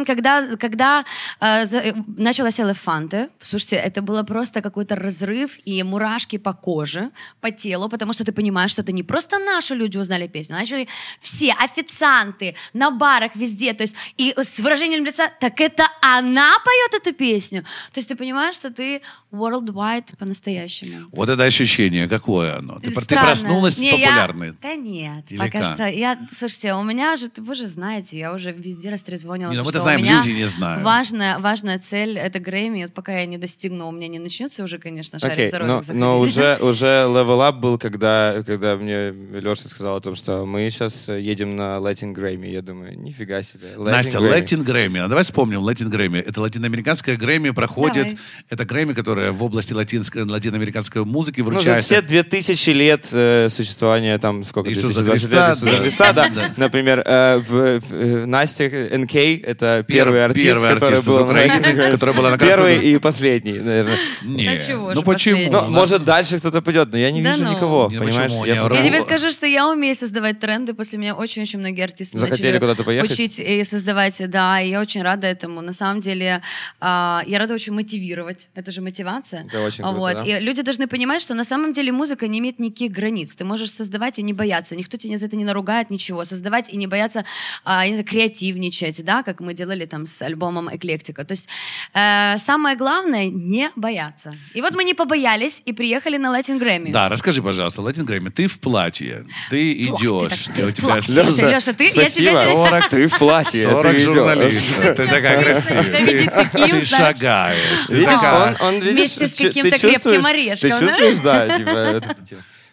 когда, 0.06 0.56
когда 0.56 1.04
а, 1.40 1.64
за- 1.64 1.94
началась 2.16 2.60
Элефанте, 2.60 3.28
слушайте, 3.40 3.76
это 3.76 4.02
было 4.02 4.22
просто 4.22 4.60
какой-то 4.60 4.96
разрыв 4.96 5.58
и 5.64 5.82
мурашки 5.82 6.38
по 6.38 6.52
коже, 6.52 7.10
по 7.40 7.50
телу, 7.50 7.88
потому 7.92 8.12
что 8.14 8.24
ты 8.24 8.32
понимаешь, 8.32 8.70
что 8.72 8.82
это 8.82 8.90
не 8.92 9.02
просто 9.02 9.38
наши 9.38 9.74
люди 9.74 9.98
узнали 9.98 10.26
песню, 10.26 10.56
начали 10.56 10.88
все 11.20 11.52
официанты 11.52 12.54
на 12.72 12.90
барах 12.90 13.36
везде, 13.36 13.74
то 13.74 13.82
есть 13.82 13.94
и 14.16 14.34
с 14.36 14.58
выражением 14.58 15.04
лица, 15.04 15.30
так 15.40 15.60
это 15.60 15.84
она 16.00 16.54
поет 16.64 17.02
эту 17.02 17.12
песню. 17.14 17.62
То 17.92 17.98
есть 17.98 18.08
ты 18.08 18.16
понимаешь, 18.16 18.56
что 18.56 18.70
ты 18.70 19.02
worldwide 19.32 20.16
по-настоящему. 20.18 21.08
Вот 21.12 21.28
это 21.28 21.44
ощущение, 21.44 22.08
какое 22.08 22.58
оно? 22.58 22.80
Ты, 22.80 22.90
ты 22.90 23.14
проснулась 23.14 23.78
Не, 23.78 23.90
я- 24.00 24.06
популярной. 24.06 24.54
Да 24.62 24.74
нет, 24.74 25.30
Или 25.30 25.38
пока 25.38 25.60
как? 25.60 25.74
что. 25.74 25.86
Я, 25.86 26.18
слушайте, 26.32 26.74
у 26.74 26.82
меня 26.82 27.16
же, 27.16 27.30
вы 27.36 27.54
же 27.54 27.66
знаете, 27.66 28.18
я 28.18 28.32
уже 28.32 28.52
везде 28.52 28.90
растрезвонила. 28.90 29.50
Не, 29.50 29.56
ну 29.56 29.62
то, 29.62 29.66
мы-то 29.66 29.78
что 29.78 29.84
знаем, 29.84 30.00
у 30.00 30.02
меня 30.02 30.22
люди 30.22 30.30
не 30.36 30.48
знают. 30.48 30.82
Важная, 30.82 31.38
важная 31.38 31.78
цель— 31.78 32.18
это 32.18 32.40
Грэмми. 32.40 32.84
Вот 32.84 32.94
пока 32.94 33.18
я 33.18 33.26
не 33.26 33.38
достигну, 33.38 33.88
у 33.88 33.92
меня 33.92 34.08
не 34.08 34.18
начнется 34.18 34.64
уже, 34.64 34.78
конечно, 34.78 35.18
шарик 35.18 35.34
Окей, 35.34 35.50
за 35.50 35.58
но, 35.58 35.82
но 35.92 36.18
уже, 36.20 36.56
уже 36.60 36.86
level 37.08 37.38
up 37.40 37.58
был, 37.60 37.78
когда, 37.82 38.42
когда 38.46 38.76
мне 38.76 39.10
Леша 39.10 39.68
сказал 39.68 39.96
о 39.96 40.00
том, 40.00 40.14
что 40.14 40.46
мы 40.46 40.70
сейчас 40.70 41.08
едем 41.08 41.56
на 41.56 41.78
Latin 41.78 42.14
Grammy. 42.14 42.48
Я 42.50 42.62
думаю, 42.62 42.96
нифига 42.98 43.42
себе. 43.42 43.66
Latin 43.76 43.90
Настя, 43.90 44.18
Grammy. 44.18 44.40
Latin 44.44 44.64
Grammy. 44.64 44.98
А 45.00 45.08
давай 45.08 45.24
вспомним 45.24 45.60
Latin 45.60 45.90
Grammy. 45.90 46.20
Это 46.20 46.40
латиноамериканская 46.40 47.16
Грэмми 47.16 47.50
проходит. 47.50 48.04
Давай. 48.04 48.18
Это 48.48 48.64
Грэмми, 48.64 48.92
которая 48.92 49.32
в 49.32 49.42
области 49.42 49.72
латинской, 49.72 50.22
латиноамериканской 50.24 51.04
музыки 51.04 51.40
Ну, 51.40 51.46
за 51.46 51.50
вручается. 51.52 51.82
все 51.82 52.02
2000 52.02 52.70
лет 52.70 53.06
э, 53.10 53.48
существования, 53.50 54.16
там, 54.18 54.44
сколько, 54.44 54.70
Иисуса 54.70 55.02
2020 55.02 55.28
Христа, 55.28 55.48
лет 55.48 55.56
Иисуса 55.56 55.76
да. 55.76 55.82
Христа, 55.82 56.12
да. 56.12 56.28
Да. 56.28 56.54
Например, 56.56 57.02
э, 57.04 57.38
в, 57.38 57.80
в- 57.80 58.26
Настя 58.26 58.64
НК, 58.92 59.14
это 59.16 59.84
первый 59.88 60.18
Пер- 60.20 60.24
артист, 60.24 60.46
первый 60.46 60.74
который 60.74 60.90
артист 60.92 61.06
был 61.08 61.18
на 61.18 61.24
Украины, 61.24 61.52
Latin 61.52 61.74
Grammy. 61.76 61.90
который 61.90 62.14
был 62.14 62.22
на 62.22 62.38
Первый 62.38 62.78
и 62.92 62.98
последний, 62.98 63.58
наверное. 63.58 63.98
Не. 64.22 64.44
Да 64.46 64.56
чего 64.58 64.92
ну 64.94 65.02
почему? 65.02 65.50
Ну, 65.50 65.62
может, 65.70 66.04
дальше 66.04 66.38
кто-то 66.38 66.62
пойдет, 66.62 66.90
но 66.92 66.98
я 66.98 67.10
не 67.10 67.20
вижу 67.20 67.42
ну. 67.44 67.52
Никого, 67.62 67.88
Не, 67.90 67.98
понимаешь? 67.98 68.32
Я 68.46 68.54
Я 68.54 68.82
тебе 68.82 69.00
скажу, 69.00 69.30
что 69.30 69.46
я 69.46 69.68
умею 69.68 69.94
создавать 69.94 70.40
тренды. 70.40 70.74
После 70.74 70.98
меня 70.98 71.14
очень-очень 71.14 71.58
многие 71.58 71.82
артисты 71.82 72.18
Захотели 72.18 72.46
начали 72.46 72.58
куда-то 72.58 72.84
поехать? 72.84 73.10
учить 73.10 73.38
и 73.38 73.64
создавать. 73.64 74.22
Да, 74.30 74.60
и 74.60 74.70
я 74.70 74.80
очень 74.80 75.02
рада 75.02 75.26
этому. 75.26 75.60
На 75.60 75.72
самом 75.72 76.00
деле, 76.00 76.42
а, 76.80 77.22
я 77.26 77.38
рада 77.38 77.54
очень 77.54 77.72
мотивировать. 77.72 78.48
Это 78.54 78.70
же 78.70 78.82
мотивация. 78.82 79.46
Это 79.46 79.62
очень 79.62 79.84
круто, 79.84 79.98
вот. 79.98 80.16
да. 80.16 80.22
И 80.24 80.40
люди 80.40 80.62
должны 80.62 80.86
понимать, 80.86 81.22
что 81.22 81.34
на 81.34 81.44
самом 81.44 81.72
деле 81.72 81.92
музыка 81.92 82.28
не 82.28 82.38
имеет 82.38 82.58
никаких 82.58 82.92
границ. 82.92 83.34
Ты 83.34 83.44
можешь 83.44 83.70
создавать 83.70 84.18
и 84.18 84.22
не 84.22 84.32
бояться. 84.32 84.76
Никто 84.76 84.96
тебя 84.96 85.16
за 85.18 85.26
это 85.26 85.36
не 85.36 85.44
наругает, 85.44 85.90
ничего. 85.90 86.24
Создавать 86.24 86.70
и 86.70 86.76
не 86.76 86.86
бояться 86.86 87.24
а, 87.64 87.84
креативничать, 88.02 89.04
да, 89.04 89.22
как 89.22 89.40
мы 89.40 89.54
делали 89.54 89.86
там 89.86 90.06
с 90.06 90.22
альбомом 90.22 90.68
«Эклектика». 90.74 91.24
То 91.24 91.32
есть 91.32 91.48
э, 91.94 92.38
самое 92.38 92.76
главное— 92.76 93.26
не 93.30 93.70
бояться. 93.76 94.36
И 94.54 94.60
вот 94.60 94.74
мы 94.74 94.84
не 94.84 94.94
побоялись 94.94 95.62
и 95.64 95.72
приехали 95.72 96.16
на 96.16 96.36
Latin 96.36 96.60
Grammy. 96.60 96.92
Да, 96.92 97.08
расскажи, 97.08 97.42
пожалуйста, 97.42 97.51
Latin 97.60 98.04
Grammy, 98.06 98.30
ты 98.30 98.46
в 98.46 98.58
платье, 98.60 99.24
ты 99.50 99.72
идешь, 99.72 100.30
так 100.46 100.54
ты- 100.54 100.62
ты 100.62 100.64
у 100.64 100.68
в 100.68 100.74
тебя 100.74 100.94
Лёша, 100.94 101.50
Лёша, 101.50 101.72
ты- 101.72 101.84
я 101.84 101.90
Спасибо. 101.90 102.10
тебя 102.10 102.44
сегодня- 102.44 102.70
40, 102.70 102.88
Ты 102.90 103.06
в 103.08 103.18
платье. 103.18 103.62
40 103.70 103.92
ты 103.92 104.00
журналистов. 104.00 104.84
Ты 104.96 105.06
такая 105.06 105.42
красивая. 105.42 106.04
Ты, 106.04 106.30
ты 106.52 106.84
шагаешь. 106.84 107.86
ты 107.86 107.94
Видишь, 107.94 108.20
он, 108.60 108.74
видишь, 108.80 108.94
Вместе 109.16 109.28
с 109.28 109.34
каким-то 109.34 109.70
ты 109.70 109.78
чувствуешь- 109.78 110.22
крепким 110.22 110.26
орешком, 110.26 110.70
Ты 110.70 110.80
чувствуешь, 110.80 111.18
да, 111.20 111.56
типа. 111.58 112.16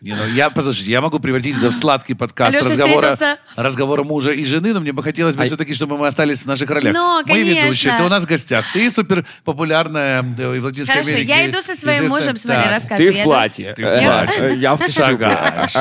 Не, 0.01 0.13
ну 0.15 0.25
я, 0.27 0.50
послушайте, 0.50 0.91
я 0.91 1.01
могу 1.01 1.20
превратить 1.20 1.58
это 1.58 1.70
в 1.70 1.74
сладкий 1.74 2.13
подкаст 2.13 2.56
Алёша 2.56 2.70
разговора, 2.70 3.10
встретился- 3.15 3.38
разговора 3.58 4.03
мужа 4.03 4.32
и 4.32 4.46
жены, 4.46 4.74
но 4.74 4.79
мне 4.79 4.94
бы 4.94 5.03
хотелось 5.03 5.36
бы 5.36 5.44
А- 5.44 5.46
все-таки, 5.46 5.74
чтобы 5.74 5.98
мы 5.98 6.08
остались 6.08 6.44
в 6.44 6.46
наших 6.46 6.70
ролях. 6.70 6.94
Но, 6.94 7.22
Мы 7.25 7.39
ведущие, 7.39 7.62
конечно. 7.63 7.98
ты 7.98 8.03
у 8.06 8.08
нас 8.08 8.24
в 8.24 8.25
гостях, 8.25 8.65
ты 8.72 8.89
супер 8.91 9.25
популярная 9.44 10.22
в 10.22 10.63
Латинской 10.63 10.86
Хорошо, 10.96 11.10
Америке. 11.12 11.27
я 11.34 11.46
иду 11.50 11.60
со 11.62 11.75
своим 11.75 12.06
известная- 12.06 12.10
мужем, 12.10 12.38
смотри, 12.38 12.62
Так, 12.63 12.72
рассказывай. 12.72 13.12
Ты 13.12 13.18
Я 13.18 13.22
в 13.22 13.24
платье. 13.25 13.74
Ты 13.74 13.82
в 13.84 13.86
Э, 13.88 14.03
платье. 14.06 14.44
э, 14.44 14.56
Я 14.56 14.75
в. 14.75 14.89
Шагаешь, 14.89 15.74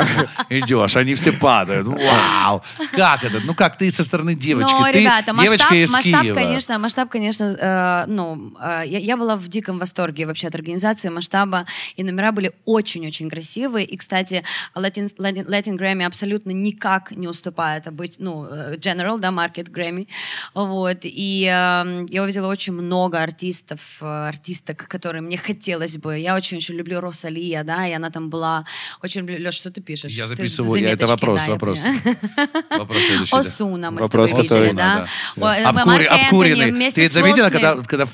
идешь, 0.49 0.97
они 0.97 1.15
все 1.15 1.33
падают. 1.33 1.87
Вау! 1.87 2.63
Как 2.93 3.23
это? 3.25 3.41
Ну 3.45 3.55
как 3.55 3.77
ты 3.79 3.91
со 3.91 4.03
стороны 4.05 4.35
девочки? 4.35 4.75
Ты 4.93 4.99
ребята, 5.01 5.33
девочка 5.33 5.45
масштаб, 5.69 5.73
из 5.73 5.91
масштаб, 5.93 6.23
Киева. 6.23 6.35
конечно, 6.35 6.79
масштаб, 6.79 7.09
конечно, 7.09 7.45
э, 7.45 8.05
ну, 8.09 8.53
э, 8.61 8.83
я, 8.87 8.99
я 8.99 9.17
была 9.17 9.37
в 9.37 9.47
диком 9.49 9.79
восторге 9.79 10.27
вообще 10.27 10.49
от 10.49 10.55
организации, 10.55 11.09
масштаба, 11.09 11.67
и 11.97 12.03
номера 12.03 12.33
были 12.33 12.53
очень-очень 12.65 13.31
красивые. 13.31 13.87
И, 13.87 13.97
кстати, 14.09 14.43
Latin, 14.75 15.15
Latin, 15.19 15.47
Latin 15.47 15.77
Grammy 15.77 16.07
абсолютно 16.07 16.51
никак 16.53 17.11
не 17.11 17.29
уступает 17.29 17.93
быть, 17.93 18.15
ну, 18.19 18.47
э, 18.47 18.77
General, 18.77 19.19
да, 19.19 19.29
Market 19.29 19.71
Grammy. 19.71 20.09
Вот. 20.55 21.01
И 21.03 21.43
э, 21.43 22.07
я 22.09 22.23
увидела 22.23 22.47
очень 22.49 22.73
много 22.73 23.23
артистов, 23.23 23.99
э, 24.01 24.29
артисток, 24.29 24.89
которые 24.89 25.21
мне 25.21 25.37
хотелось 25.37 25.99
бы. 25.99 26.19
Я 26.19 26.35
очень-очень 26.37 26.75
люблю 26.77 27.01
Росалия, 27.01 27.65
да, 27.65 27.87
и 27.87 27.93
она 27.93 28.09
там 28.11 28.31
была. 28.31 28.65
Очень 29.03 29.21
люблю... 29.21 29.37
Леш, 29.45 29.55
что 29.57 29.71
ты 29.71 29.83
пишешь? 29.83 30.13
Я 30.13 30.25
Ты 30.25 30.37
записываю, 30.37 30.81
я- 30.81 30.93
это 30.93 31.07
вопрос, 31.07 31.45
да, 31.45 31.53
вопрос. 31.53 31.81
Вопрос 32.71 33.03
следующий. 33.03 33.37
Осуна 33.37 33.91
мы 33.91 34.01
Вопрос, 34.01 34.29
с 34.29 34.31
тобой 34.31 34.45
который- 34.45 34.63
видели, 34.69 34.77
да? 34.77 35.07
Да, 35.37 35.59
э, 35.59 35.65
Обкури- 35.65 36.07
обкуренный. 36.07 36.91
Ты 36.93 37.09
заметила, 37.11 37.51
когда, 37.51 37.77
когда 37.77 38.07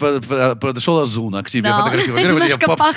подошел 0.57 0.99
Озуна 0.99 1.45
к 1.45 1.51
тебе 1.51 1.69
Да, 1.69 1.79
фотографировать? 1.79 2.25
он. 2.25 2.33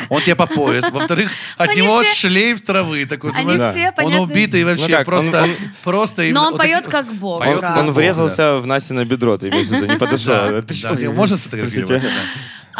Он 0.09 0.21
тебе 0.23 0.35
по 0.35 0.47
пояс. 0.47 0.89
Во-вторых, 0.89 1.29
от 1.57 1.75
него 1.75 2.03
шлейф 2.03 2.61
травы 2.65 2.86
такой. 3.05 3.31
Они 3.35 3.55
знаешь, 3.55 3.73
все, 3.75 3.87
Он 3.89 3.93
понятно. 3.93 4.21
убитый 4.21 4.63
вообще, 4.63 4.87
Ну 4.87 4.97
как, 4.97 5.05
просто... 5.05 5.43
он- 5.43 5.55
просто 5.83 6.23
именно 6.23 6.39
Но 6.41 6.45
он 6.47 6.51
вот 6.53 6.61
поет 6.61 6.83
такие- 6.83 6.91
как 6.91 7.13
бог. 7.13 7.39
Поет 7.39 7.55
Он, 7.55 7.61
да. 7.61 7.67
как 7.69 7.77
он 7.79 7.85
бог, 7.87 7.95
врезался 7.95 8.57
в 8.57 8.65
Настю 8.67 8.93
на 8.95 9.05
бедро, 9.05 9.37
ты 9.37 9.49
имеешь 9.49 9.67
в 9.67 9.71
виду, 9.71 9.85
не 9.85 9.97
подошел. 9.97 10.33
Да, 10.33 10.61
Ты 10.61 10.67
да. 10.67 10.73
что? 10.73 11.11
Можно 11.11 11.37
сфотографироваться? 11.37 12.07
Простите. 12.09 12.21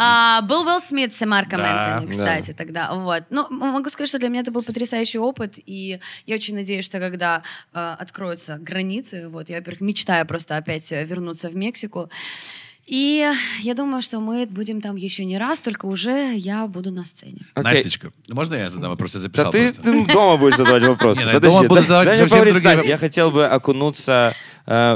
А, 0.00 0.42
был 0.42 0.64
Уилл 0.64 0.78
Смит 0.78 1.12
с 1.12 1.26
Марком 1.26 1.58
Да, 1.58 1.96
Энтони, 1.96 2.10
кстати, 2.12 2.52
тогда. 2.52 2.94
Вот. 2.94 3.24
Ну, 3.30 3.48
могу 3.50 3.90
сказать, 3.90 4.08
что 4.08 4.20
для 4.20 4.28
меня 4.28 4.42
это 4.42 4.52
был 4.52 4.62
потрясающий 4.62 5.18
опыт, 5.18 5.54
и 5.66 5.98
я 6.24 6.34
очень 6.36 6.54
надеюсь, 6.54 6.84
что 6.84 7.00
когда 7.00 7.42
э, 7.74 7.96
откроются 7.98 8.58
границы, 8.58 9.28
вот, 9.28 9.48
я, 9.50 9.56
во-первых, 9.56 9.80
мечтаю 9.80 10.24
просто 10.24 10.56
опять 10.56 10.88
вернуться 10.92 11.48
в 11.50 11.56
Мексику, 11.56 12.10
и 12.88 13.30
я 13.60 13.74
думаю, 13.74 14.00
что 14.00 14.18
мы 14.18 14.46
будем 14.46 14.80
там 14.80 14.96
еще 14.96 15.26
не 15.26 15.36
раз, 15.36 15.60
только 15.60 15.84
уже 15.84 16.34
я 16.34 16.66
буду 16.66 16.90
на 16.90 17.04
сцене. 17.04 17.40
Окей. 17.54 17.74
Настечка, 17.74 18.12
можно 18.30 18.54
я 18.54 18.70
задам 18.70 18.90
вопрос? 18.90 19.12
Я 19.14 19.18
Да 19.18 19.22
записал 19.24 19.52
ты, 19.52 19.72
просто. 19.74 19.82
ты 19.82 20.12
дома 20.12 20.36
будешь 20.38 20.56
задавать 20.56 20.82
вопросы. 20.84 21.22
Ну, 21.26 21.32
Подожди, 21.32 21.56
дома 21.56 21.68
буду 21.68 21.80
задавать 21.82 22.16
другие 22.18 22.62
Настя. 22.62 22.88
Я 22.88 22.96
хотел 22.96 23.30
бы 23.30 23.46
окунуться. 23.46 24.34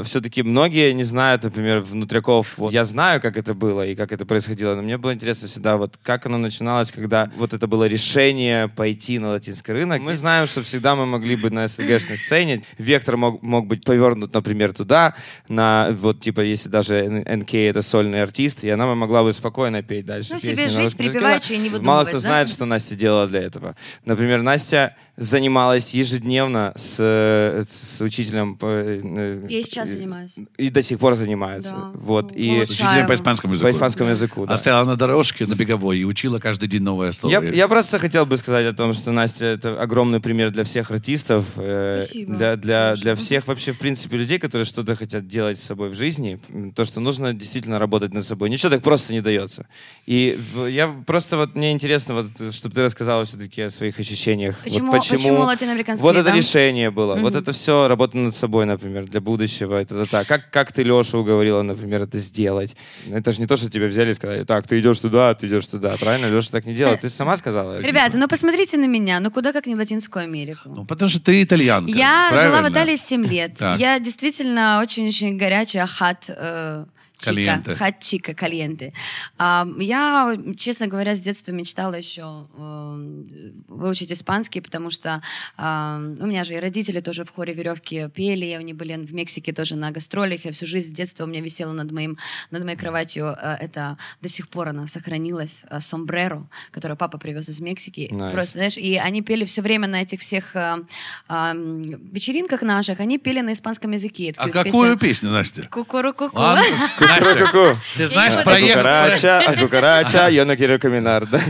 Все-таки 0.05 0.43
многие 0.43 0.93
не 0.93 1.05
знают, 1.05 1.45
например, 1.45 1.81
внутряков. 1.81 2.59
Вот 2.59 2.73
я 2.73 2.85
знаю, 2.85 3.21
как 3.23 3.39
это 3.39 3.55
было 3.55 3.87
и 3.87 3.95
как 3.95 4.13
это 4.13 4.27
происходило, 4.27 4.75
но 4.75 4.83
мне 4.83 4.99
было 4.99 5.15
интересно 5.15 5.49
всегда, 5.49 5.79
вот 5.79 5.99
как 6.03 6.27
оно 6.27 6.37
начиналось, 6.37 6.93
когда 6.93 7.31
вот 7.37 7.55
это 7.55 7.67
было 7.67 7.85
решение 7.85 8.69
пойти 8.69 9.19
на 9.19 9.31
латинский 9.31 9.73
рынок. 9.73 10.03
Мы 10.03 10.15
знаем, 10.17 10.47
что 10.47 10.63
всегда 10.63 10.95
мы 10.95 11.07
могли 11.07 11.37
бы 11.37 11.51
на 11.51 11.69
СНГшной 11.69 12.19
сцене. 12.19 12.63
Вектор 12.77 13.17
мог, 13.17 13.43
мог 13.43 13.67
быть 13.67 13.85
повернут, 13.85 14.35
например, 14.35 14.75
туда, 14.75 15.15
на 15.49 15.89
вот 15.99 16.21
типа, 16.21 16.41
если 16.43 16.69
даже 16.69 17.09
НК 17.09 17.55
это 17.55 17.83
сольный 17.83 18.23
артист, 18.23 18.65
и 18.65 18.69
она 18.69 18.95
могла 18.95 19.23
бы 19.23 19.33
спокойно 19.33 19.83
петь 19.83 20.05
дальше. 20.05 20.35
Ну, 20.35 20.39
песни 20.39 20.55
себе 20.55 20.69
жизнь 20.69 20.97
припеваючи 20.97 21.53
и 21.53 21.59
не 21.59 21.69
Мало 21.71 21.79
выдумывать, 21.79 22.09
кто 22.09 22.17
да? 22.19 22.21
знает, 22.21 22.49
что 22.51 22.65
Настя 22.65 22.95
делала 22.95 23.27
для 23.27 23.41
этого. 23.41 23.75
Например, 24.05 24.43
Настя 24.43 24.97
занималась 25.17 25.95
ежедневно 25.95 26.73
с, 26.77 26.97
э, 26.99 27.65
с 27.71 28.01
учителем. 28.01 28.57
по, 28.57 28.67
э, 28.67 29.47
и 29.63 29.65
сейчас 29.65 29.89
занимаюсь. 29.89 30.37
И 30.59 30.71
до 30.71 30.83
сих 30.83 30.99
пор 30.99 31.15
занимается. 31.15 31.71
Да. 31.71 31.91
Вот. 31.95 32.31
Ну, 32.33 32.37
И 32.37 32.59
вот 32.59 32.69
С 32.69 32.71
учителем 32.71 33.07
по 33.07 33.15
испанскому 33.15 33.55
языку. 33.55 33.69
по 33.69 33.71
испанскому 33.77 34.11
языку. 34.11 34.41
да. 34.43 34.53
Она 34.53 34.57
стояла 34.57 34.85
на 34.85 34.97
дорожке, 34.97 35.47
на 35.47 35.55
беговой, 35.55 35.99
и 35.99 36.05
учила 36.05 36.39
каждый 36.39 36.69
день 36.69 36.83
новое 36.83 37.13
слово. 37.13 37.33
Я, 37.33 37.41
я 37.43 37.69
просто 37.69 37.99
хотел 37.99 38.27
бы 38.27 38.37
сказать 38.37 38.67
о 38.67 38.73
том, 38.73 38.93
что 38.95 39.13
Настя 39.13 39.47
это 39.47 39.81
огромный 39.81 40.21
пример 40.21 40.51
для 40.51 40.65
всех 40.65 40.91
артистов, 40.91 41.45
э, 41.57 42.01
Спасибо. 42.01 42.35
для, 42.35 42.57
для, 42.57 42.95
для 42.97 43.15
всех 43.15 43.47
вообще, 43.47 43.73
в 43.73 43.79
принципе, 43.79 44.17
людей, 44.17 44.39
которые 44.39 44.65
что-то 44.65 44.97
хотят 44.97 45.27
делать 45.27 45.59
с 45.59 45.63
собой 45.63 45.89
в 45.91 45.95
жизни, 45.95 46.39
то, 46.75 46.85
что 46.85 47.01
нужно 47.01 47.33
действительно 47.35 47.79
работать 47.79 48.13
над 48.15 48.25
собой. 48.25 48.51
Ничего 48.51 48.71
так 48.71 48.83
просто 48.83 49.13
не 49.13 49.21
дается. 49.21 49.67
И 50.07 50.39
я 50.69 50.89
просто 51.07 51.37
вот, 51.37 51.55
мне 51.55 51.73
интересно, 51.73 52.15
вот, 52.15 52.55
чтобы 52.55 52.75
ты 52.75 52.83
рассказала 52.83 53.25
все-таки 53.25 53.63
о 53.63 53.71
своих 53.71 53.99
ощущениях. 53.99 54.59
Почему- 54.65 54.91
вот 54.93 55.01
почему, 55.01 55.19
почему 55.19 55.39
латиноамериканский 55.41 56.03
Вот 56.03 56.17
ритм? 56.17 56.27
это 56.29 56.37
решение 56.37 56.91
было, 56.91 57.15
вот 57.15 57.33
Мгм. 57.33 57.43
это 57.43 57.53
все 57.53 57.89
работа 57.89 58.17
над 58.19 58.35
собой, 58.35 58.67
например, 58.67 59.05
для 59.05 59.21
будущего. 59.21 59.42
Это, 59.45 59.95
это 59.95 60.11
так. 60.11 60.27
Как, 60.27 60.51
как 60.51 60.73
ты 60.73 60.83
Лешу 60.83 61.19
уговорила, 61.19 61.63
например, 61.63 62.03
это 62.03 62.19
сделать? 62.19 62.77
Это 63.11 63.33
же 63.33 63.41
не 63.41 63.47
то, 63.47 63.57
что 63.57 63.71
тебя 63.71 63.87
взяли 63.87 64.11
и 64.11 64.15
сказали, 64.15 64.45
так, 64.45 64.67
ты 64.67 64.81
идешь 64.81 65.01
туда, 65.01 65.35
ты 65.35 65.47
идешь 65.47 65.67
туда. 65.67 65.97
Правильно? 65.99 66.27
Леша 66.27 66.51
так 66.51 66.67
не 66.67 66.75
делал. 66.75 66.97
Ты 66.97 67.11
сама 67.11 67.37
сказала? 67.37 67.81
Ребята, 67.81 68.19
ну 68.19 68.29
посмотрите 68.29 68.77
на 68.77 68.87
меня, 68.87 69.21
ну 69.21 69.31
куда 69.31 69.53
как 69.53 69.67
не 69.67 69.75
в 69.75 69.79
Латинскую 69.79 70.25
Америку. 70.25 70.61
Ну, 70.67 70.85
потому 70.85 71.09
что 71.09 71.21
ты 71.21 71.43
итальянка. 71.43 71.91
Я 71.91 72.29
жила 72.31 72.49
в 72.49 72.51
правильно? 72.51 72.73
Италии 72.73 72.97
7 72.97 73.27
лет. 73.27 73.57
Так. 73.57 73.79
Я 73.79 73.99
действительно 73.99 74.81
очень-очень 74.81 75.37
горячая 75.37 75.87
хат 75.87 76.25
э, 76.29 76.85
чика, 77.23 77.35
Кальенте. 77.35 77.75
хат 77.75 78.01
чика 78.01 78.35
кальенте. 78.35 78.93
А, 79.39 79.67
я, 79.79 80.37
честно 80.59 80.87
говоря, 80.87 81.15
с 81.15 81.21
детства 81.21 81.53
мечтала 81.53 81.95
еще 81.95 82.49
э, 82.57 83.23
выучить 83.69 84.13
испанский, 84.13 84.61
потому 84.61 84.91
что 84.91 85.23
а, 85.57 85.99
у 85.99 86.27
меня 86.27 86.45
же 86.45 86.55
и 86.55 86.59
родители 86.59 87.01
тоже 87.01 87.25
в 87.25 87.31
хоре 87.31 87.55
веревки 87.55 88.09
пели, 88.09 88.51
они 88.53 88.75
были 88.75 88.95
в 88.97 89.15
Мексике 89.15 89.53
тоже 89.53 89.77
на 89.77 89.91
гастролях, 89.91 90.45
я 90.45 90.53
всю 90.53 90.67
жизнь 90.67 90.89
с 90.89 90.97
детства 90.97 91.25
у 91.25 91.27
меня 91.27 91.41
висела 91.41 91.73
над, 91.73 91.91
моим, 91.93 92.19
над 92.51 92.65
моей 92.65 92.77
кроватью, 92.77 93.27
э, 93.27 93.57
это 93.61 93.97
до 94.21 94.29
сих 94.29 94.49
пор 94.49 94.69
она 94.69 94.87
сохранилась, 94.87 95.65
э, 95.71 95.81
сомбреро, 95.81 96.49
которое 96.71 96.97
папа 96.97 97.19
привез 97.19 97.49
из 97.49 97.61
Мексики. 97.61 98.09
Nice. 98.13 98.33
Просто 98.33 98.53
знаешь, 98.59 98.77
и 98.77 98.97
они 98.97 99.23
пели 99.23 99.45
все 99.45 99.63
время 99.63 99.89
на 99.89 100.03
этих 100.03 100.21
всех 100.21 100.55
а, 100.57 100.81
а, 101.29 101.55
вечеринках 101.55 102.63
наших, 102.63 103.01
они 103.01 103.19
пели 103.19 103.41
на 103.41 103.53
испанском 103.53 103.93
языке. 103.93 104.35
А 104.37 104.49
какую 104.49 104.99
песню 104.99 105.13
песню, 105.13 105.31
Настя? 105.31 105.69
Кукуру-ку-ку. 105.71 106.41
А, 106.41 106.57
ну, 106.57 107.07
Настя, 107.21 107.47
Ку-ку. 107.47 107.79
ты 107.97 108.07
знаешь, 108.07 108.35
проехал... 108.45 108.83
Кукарача, 108.83 109.39
а 109.47 109.57
кукарача, 109.57 110.29
я 110.29 110.45
на 110.45 110.57
Киро 110.57 110.79
Каминар, 110.79 111.27
да? 111.27 111.41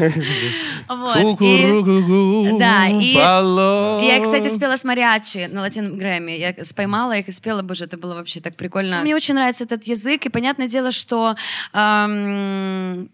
Вот, 0.89 1.17
и- 1.17 1.23
Ку-ку-ру-ку-ку, 1.23 2.59
Да, 2.59 2.87
и. 2.89 3.13
Я, 3.15 4.21
кстати, 4.23 4.49
спела 4.49 4.77
с 4.77 4.85
мариачи 4.85 5.49
на 5.51 5.61
Латин 5.63 5.97
Грэмми. 5.97 6.33
Я 6.33 6.65
споймала 6.65 7.13
их 7.13 7.29
и 7.29 7.33
спела, 7.33 7.63
боже, 7.63 7.85
это 7.85 7.97
было 7.97 8.15
вообще 8.15 8.41
так 8.41 8.57
прикольно. 8.57 9.01
Мне 9.03 9.15
очень 9.15 9.35
нравится 9.35 9.65
этот 9.65 9.85
язык, 9.85 10.27
и 10.27 10.29
понятное 10.29 10.69
дело, 10.69 10.91
что... 10.91 11.35
эм, 11.73 13.09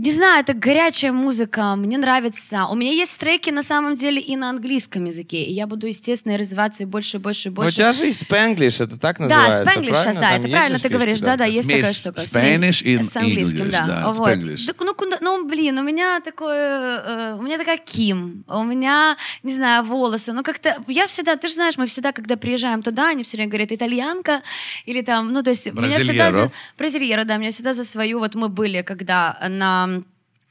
не 0.00 0.12
знаю, 0.12 0.40
это 0.40 0.54
горячая 0.54 1.10
музыка, 1.10 1.74
мне 1.74 1.98
нравится. 1.98 2.66
У 2.70 2.76
меня 2.76 2.92
есть 2.92 3.18
треки 3.18 3.50
на 3.50 3.64
самом 3.64 3.96
деле 3.96 4.20
и 4.20 4.36
на 4.36 4.50
английском 4.50 5.04
языке, 5.06 5.42
и 5.42 5.52
я 5.52 5.66
буду, 5.66 5.88
естественно, 5.88 6.38
развиваться 6.38 6.84
и 6.84 6.86
больше, 6.86 7.16
и 7.16 7.20
больше, 7.20 7.48
и 7.48 7.50
Ну, 7.50 7.54
у 7.54 7.56
больше. 7.64 7.76
тебя 7.76 7.92
же 7.92 8.08
и 8.08 8.12
спенглиш, 8.12 8.80
это 8.80 8.96
так 8.96 9.18
Да, 9.18 9.24
называется, 9.24 9.64
сейчас, 9.74 10.02
правильно? 10.04 10.20
да, 10.20 10.28
Там 10.30 10.40
это 10.40 10.48
правильно 10.50 10.78
ты 10.78 10.88
говоришь, 10.88 11.20
да-да, 11.20 11.44
есть 11.46 11.64
Смесь 11.64 11.76
такая 11.78 11.92
штука. 11.94 12.20
Spanish 12.20 12.82
и 12.84 13.02
с 13.02 13.16
английским, 13.16 13.58
English, 13.58 13.70
да. 13.72 13.86
да, 13.86 14.12
вот. 14.12 14.28
Spanglish. 14.28 14.66
Так, 14.66 14.76
ну, 14.80 14.94
куда, 14.94 15.18
ну, 15.20 15.44
блин, 15.48 15.78
у 15.78 15.82
меня 15.82 16.20
такое, 16.20 17.00
э, 17.00 17.34
у 17.36 17.42
меня 17.42 17.58
такая 17.58 17.78
Ким, 17.78 18.44
у 18.46 18.62
меня, 18.62 19.16
не 19.42 19.52
знаю, 19.52 19.82
волосы, 19.82 20.32
ну, 20.32 20.44
как-то, 20.44 20.76
я 20.86 21.08
всегда, 21.08 21.34
ты 21.34 21.48
же 21.48 21.54
знаешь, 21.54 21.76
мы 21.76 21.86
всегда, 21.86 22.12
когда 22.12 22.36
приезжаем 22.36 22.82
туда, 22.82 23.08
они 23.08 23.24
все 23.24 23.36
время 23.36 23.50
говорят, 23.50 23.72
итальянка, 23.72 24.42
или 24.86 25.02
там, 25.02 25.32
ну, 25.32 25.42
то 25.42 25.50
есть, 25.50 25.66
меня 25.72 25.98
всегда... 25.98 26.26
Бразильеро. 26.28 26.30
За, 26.30 26.52
бразильеро, 26.78 27.24
да, 27.24 27.36
меня 27.36 27.50
всегда 27.50 27.72
за 27.72 27.84
свою, 27.84 28.20
вот 28.20 28.36
мы 28.36 28.48
были, 28.48 28.82
когда 28.82 29.36
на, 29.48 29.87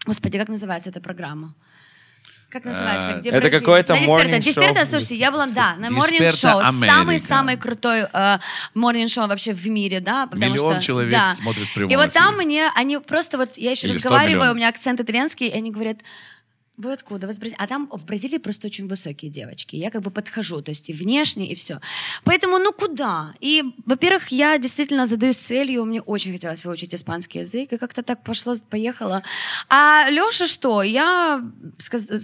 господи, 0.05 0.37
как 0.37 0.49
называется 0.49 0.89
эта 0.89 1.01
программа? 1.01 1.53
Как 2.49 2.63
называется? 2.63 3.17
Э, 3.17 3.19
Где 3.19 3.29
это 3.29 3.49
какое-то 3.49 3.93
На 3.93 4.39
Дисперта. 4.39 4.85
слушайте, 4.85 5.15
я 5.15 5.31
была, 5.31 5.47
да, 5.47 5.75
на 5.75 5.89
Дисперта 5.89 6.23
morning 6.23 6.29
show. 6.29 6.61
Америка. 6.61 6.93
Самый-самый 6.93 7.57
крутой 7.57 8.07
э, 8.11 8.39
morning 8.73 9.05
show 9.05 9.27
вообще 9.27 9.51
в 9.51 9.67
мире, 9.69 9.99
да? 9.99 10.29
Миллион 10.31 10.75
что, 10.75 10.81
человек 10.81 11.11
да. 11.11 11.33
смотрит 11.33 11.67
в 11.67 11.73
прямом 11.73 11.91
И 11.91 11.95
вот 11.97 12.13
там 12.13 12.37
мне, 12.37 12.71
они 12.73 12.99
просто 12.99 13.37
вот, 13.37 13.57
я 13.57 13.71
еще 13.71 13.87
Или 13.87 13.97
100 13.97 14.09
разговариваю, 14.09 14.51
у 14.51 14.55
меня 14.55 14.69
акцент 14.69 15.01
итальянский, 15.01 15.47
и 15.47 15.57
они 15.57 15.71
говорят, 15.71 15.97
вы 16.77 16.93
откуда? 16.93 17.25
Вы 17.27 17.33
из 17.33 17.39
Бразилии? 17.39 17.57
А 17.59 17.67
там 17.67 17.89
в 17.91 18.05
Бразилии 18.05 18.37
просто 18.37 18.67
очень 18.67 18.87
высокие 18.87 19.31
девочки. 19.31 19.75
Я 19.75 19.89
как 19.89 20.01
бы 20.03 20.11
подхожу, 20.11 20.61
то 20.61 20.69
есть 20.71 20.89
и 20.89 20.93
внешне, 20.93 21.47
и 21.47 21.55
все. 21.55 21.79
Поэтому, 22.23 22.59
ну 22.59 22.71
куда? 22.71 23.33
И, 23.39 23.63
во-первых, 23.85 24.27
я 24.29 24.57
действительно 24.59 25.05
задаюсь 25.07 25.37
целью, 25.37 25.85
мне 25.85 26.01
очень 26.01 26.31
хотелось 26.33 26.63
выучить 26.65 26.93
испанский 26.93 27.39
язык, 27.39 27.73
и 27.73 27.77
как-то 27.77 28.03
так 28.03 28.23
пошло, 28.23 28.53
поехало. 28.69 29.23
А 29.69 30.07
Леша 30.09 30.45
что? 30.45 30.83
Я... 30.83 31.43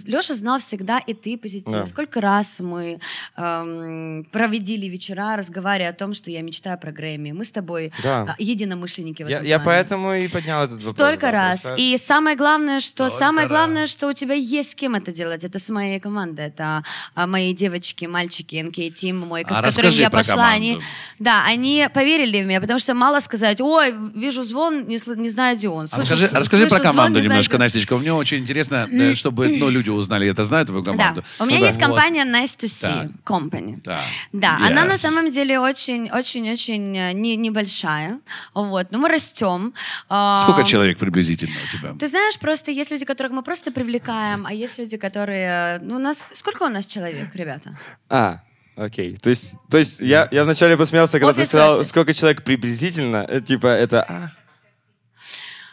Леша 0.06 0.34
знал 0.34 0.58
всегда, 0.58 0.98
и 0.98 1.14
ты 1.14 1.36
позитив. 1.36 1.72
Да. 1.72 1.84
Сколько 1.86 2.20
раз 2.20 2.60
мы 2.60 3.00
эм, 3.36 4.24
проводили 4.30 4.86
вечера, 4.86 5.36
разговаривая 5.36 5.90
о 5.90 5.94
том, 5.94 6.14
что 6.14 6.30
я 6.30 6.42
мечтаю 6.42 6.78
про 6.78 6.92
Грэмми. 6.92 7.32
Мы 7.32 7.44
с 7.44 7.50
тобой 7.50 7.92
Да. 8.02 8.22
а, 8.30 8.34
единомышленники 8.38 9.22
в 9.22 9.28
Я, 9.28 9.36
этом 9.36 9.46
я 9.48 9.58
плане. 9.58 9.64
поэтому 9.66 10.14
и 10.14 10.28
поднял 10.28 10.64
этот 10.64 10.82
вопрос. 10.84 10.94
Столько 10.94 11.20
да, 11.26 11.32
раз. 11.32 11.60
просто- 11.62 11.82
И 11.82 11.96
самое 11.96 12.36
главное, 12.36 12.80
что 12.80 13.08
Столько 13.08 13.18
самое 13.24 13.46
раз. 13.48 13.50
главное, 13.50 13.86
что 13.86 14.08
у 14.08 14.12
тебя 14.12 14.34
есть 14.44 14.72
с 14.72 14.74
кем 14.74 14.94
это 14.94 15.12
делать. 15.12 15.44
Это 15.44 15.58
с 15.58 15.68
моей 15.70 16.00
командой. 16.00 16.46
Это 16.46 16.82
а, 17.14 17.26
мои 17.26 17.52
девочки, 17.54 18.06
мальчики, 18.06 18.56
NK 18.56 18.92
Team, 18.94 19.26
мой, 19.26 19.42
А 19.48 19.54
с 19.70 19.74
которыми 19.76 19.92
я 19.94 20.10
про 20.10 20.18
пошла. 20.18 20.34
команду. 20.34 20.54
Они, 20.56 20.78
да, 21.18 21.44
они 21.46 21.88
поверили 21.94 22.42
в 22.42 22.46
меня, 22.46 22.60
потому 22.60 22.78
что 22.78 22.94
мало 22.94 23.20
сказать, 23.20 23.60
ой, 23.60 23.94
вижу 24.14 24.42
звон, 24.42 24.86
не, 24.86 24.96
сл- 24.96 25.16
не 25.16 25.28
знаю, 25.30 25.56
где 25.56 25.68
он. 25.68 25.84
А 25.84 25.88
Слышу- 25.88 26.02
расскажи, 26.02 26.26
слышу 26.28 26.40
расскажи 26.40 26.66
про 26.66 26.76
звон, 26.76 26.82
команду 26.92 27.20
знаю, 27.20 27.24
немножко. 27.28 27.58
Настечка. 27.58 27.96
Мне 27.96 28.12
очень 28.12 28.38
интересно, 28.38 28.88
э, 28.90 29.14
чтобы 29.14 29.48
ну, 29.48 29.68
люди 29.70 29.90
узнали, 29.90 30.28
это 30.28 30.44
знают 30.44 30.68
твою 30.68 30.82
команду. 30.84 31.22
Да. 31.38 31.44
У 31.44 31.46
меня 31.46 31.58
Ну 31.60 31.64
есть 31.66 31.76
Вот. 31.78 31.86
компания 31.86 32.24
Nice 32.24 32.56
to 32.58 32.66
See 32.66 32.80
Так. 32.82 33.10
Company. 33.24 33.80
Да. 33.84 34.00
Да, 34.32 34.56
она 34.56 34.84
на 34.84 34.92
Yes. 34.92 34.98
самом 34.98 35.30
деле 35.30 35.58
очень, 35.60 36.10
очень, 36.10 36.50
очень 36.52 36.96
э, 36.96 37.12
не, 37.12 37.36
небольшая. 37.36 38.20
Вот, 38.54 38.88
но 38.90 38.98
мы 38.98 39.08
растем. 39.08 39.72
А, 40.08 40.36
Сколько 40.36 40.64
человек 40.64 40.98
приблизительно 40.98 41.54
у 41.64 41.76
тебя? 41.76 41.94
Ты 41.98 42.08
знаешь, 42.08 42.38
просто 42.38 42.70
есть 42.70 42.90
люди, 42.90 43.04
которых 43.04 43.32
мы 43.32 43.42
просто 43.42 43.70
привлекаем, 43.72 44.33
а 44.44 44.52
есть 44.52 44.78
люди, 44.78 44.96
которые... 44.96 45.78
Ну, 45.80 45.96
у 45.96 45.98
нас... 45.98 46.32
Сколько 46.34 46.64
у 46.64 46.68
нас 46.68 46.86
человек, 46.86 47.34
ребята? 47.34 47.76
А, 48.08 48.40
окей. 48.76 49.16
То 49.16 49.30
есть, 49.30 49.54
то 49.70 49.78
есть 49.78 50.00
я, 50.00 50.28
я 50.30 50.44
вначале 50.44 50.76
посмеялся, 50.76 51.18
когда 51.20 51.32
ты 51.32 51.40
Офис, 51.40 51.48
сказал, 51.48 51.78
офис. 51.78 51.88
сколько 51.90 52.12
человек 52.14 52.42
приблизительно. 52.42 53.24
э, 53.28 53.40
Типа 53.40 53.66
это... 53.68 54.02
а, 54.02 54.32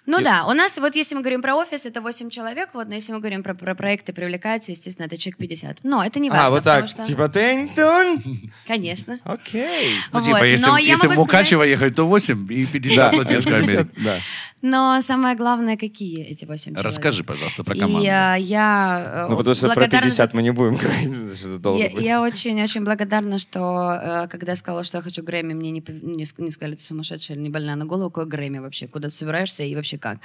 Ну 0.07 0.17
Я- 0.17 0.23
да, 0.23 0.45
у 0.47 0.53
нас, 0.53 0.77
вот 0.79 0.95
если 0.95 1.13
мы 1.13 1.21
говорим 1.21 1.41
про 1.43 1.55
офис, 1.55 1.85
это 1.85 2.01
8 2.01 2.29
человек, 2.31 2.69
вот, 2.73 2.87
но 2.87 2.95
если 2.95 3.13
мы 3.13 3.19
говорим 3.19 3.43
про, 3.43 3.53
про 3.53 3.75
проекты 3.75 4.13
привлекается, 4.13 4.71
естественно, 4.71 5.05
это 5.05 5.15
человек 5.17 5.37
50. 5.37 5.79
Но 5.83 6.03
это 6.03 6.19
не 6.19 6.29
важно, 6.29 6.47
а, 6.47 6.49
вот 6.49 6.63
так. 6.63 6.87
что... 6.87 7.03
Типа 7.05 7.29
тын-тун. 7.29 8.51
Конечно. 8.67 9.19
Окей. 9.23 9.91
Ну, 10.11 10.19
Вот, 10.19 10.25
типа, 10.25 10.43
если, 10.43 10.65
но 10.69 10.77
если 10.77 11.07
в 11.07 11.15
Мукачево 11.15 11.63
ехать, 11.63 11.95
то 11.95 12.05
8 12.05 12.51
и 12.51 12.65
50 12.65 13.13
в 13.13 13.17
Латинской. 13.17 13.87
Да. 14.03 14.17
Но 14.63 15.01
самое 15.01 15.35
главное, 15.35 15.75
какие 15.75 16.23
эти 16.23 16.45
8 16.45 16.73
человек? 16.73 16.85
Расскажи, 16.85 17.23
пожалуйста, 17.23 17.63
про 17.63 17.75
И 17.75 17.79
команду. 17.79 18.03
я, 18.05 18.35
я, 18.35 19.25
э, 19.25 19.29
Ну, 19.29 19.35
потому 19.37 19.55
что 19.55 19.67
про 19.67 19.75
благодарна 19.75 20.05
50 20.05 20.31
за- 20.31 20.37
мы 20.37 20.43
не 20.43 20.51
будем 20.51 20.75
говорить, 20.81 21.09
потому 21.09 21.35
что 21.35 21.49
это 21.49 21.57
долго 21.59 21.99
Я, 21.99 22.21
очень-очень 22.21 22.83
благодарна, 22.83 23.39
что 23.39 23.91
э, 23.93 24.27
когда 24.29 24.51
я 24.51 24.55
сказала, 24.55 24.83
что 24.83 24.97
я 24.99 25.01
хочу 25.01 25.23
Грэмми, 25.23 25.53
мне 25.55 25.71
не, 25.71 25.83
не, 26.03 26.27
не 26.37 26.51
сказали, 26.51 26.75
ты 26.75 26.83
сумасшедшая 26.83 27.37
или 27.37 27.43
не 27.43 27.49
больная 27.49 27.75
на 27.75 27.85
голову, 27.85 28.11
какой 28.11 28.27
Грэмми 28.27 28.59
вообще, 28.59 28.87
куда 28.87 29.09
ты 29.09 29.15
собираешься 29.15 29.63
и 29.63 29.73
вообще 29.75 29.90
как. 29.97 30.19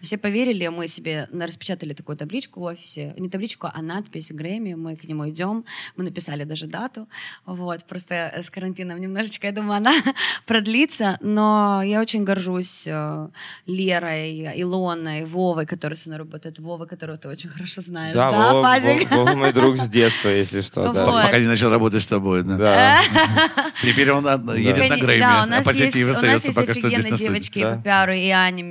Все 0.00 0.18
поверили, 0.18 0.66
мы 0.68 0.88
себе 0.88 1.28
на- 1.30 1.46
распечатали 1.46 1.92
такую 1.94 2.16
табличку 2.16 2.60
в 2.60 2.64
офисе, 2.64 3.14
не 3.18 3.28
табличку, 3.28 3.68
а 3.72 3.82
надпись 3.82 4.32
Грэмми, 4.32 4.74
мы 4.74 4.96
к 4.96 5.04
нему 5.04 5.28
идем, 5.28 5.64
мы 5.96 6.04
написали 6.04 6.44
даже 6.44 6.66
дату, 6.66 7.08
вот, 7.46 7.84
просто 7.84 8.32
с 8.42 8.50
карантином 8.50 9.00
немножечко, 9.00 9.46
я 9.46 9.52
думаю, 9.52 9.78
она 9.78 9.92
продлится, 10.46 11.18
но 11.20 11.82
я 11.84 12.00
очень 12.00 12.24
горжусь 12.24 12.86
э, 12.86 13.28
Лерой, 13.66 14.60
Илоной, 14.60 15.24
Вовой, 15.24 15.66
который 15.66 15.94
со 15.94 16.08
мной 16.08 16.18
работает, 16.18 16.58
Вова, 16.58 16.86
которого 16.86 17.18
ты 17.18 17.28
очень 17.28 17.48
хорошо 17.48 17.82
знаешь, 17.82 18.14
Да, 18.14 18.30
да, 18.30 18.52
Вова? 18.52 18.78
Вова- 18.78 19.08
Вова 19.10 19.34
мой 19.34 19.52
друг 19.52 19.76
с 19.76 19.88
детства, 19.88 20.28
если 20.28 20.60
что, 20.60 20.92
да. 20.92 21.06
Вот. 21.06 21.22
Пока 21.22 21.38
не 21.38 21.46
начал 21.46 21.70
работать 21.70 22.02
с 22.02 22.06
тобой. 22.06 22.42
Да. 22.42 22.56
Да. 22.56 23.00
Теперь 23.82 24.10
он 24.12 24.26
а, 24.26 24.34
едет 24.56 24.88
на 24.88 24.96
Грэмми, 24.96 25.20
да, 25.20 25.40
у 25.40 25.42
а 25.42 25.44
у 25.44 25.48
нас 25.48 25.66
остается 25.66 25.98
есть 25.98 26.54
пока 26.54 26.74
что 26.74 26.88
здесь 26.88 27.10
на 27.10 27.16
девочки 27.16 27.62
по 27.62 27.76
пиару, 27.82 28.12
и 28.12 28.28
Аня 28.28 28.62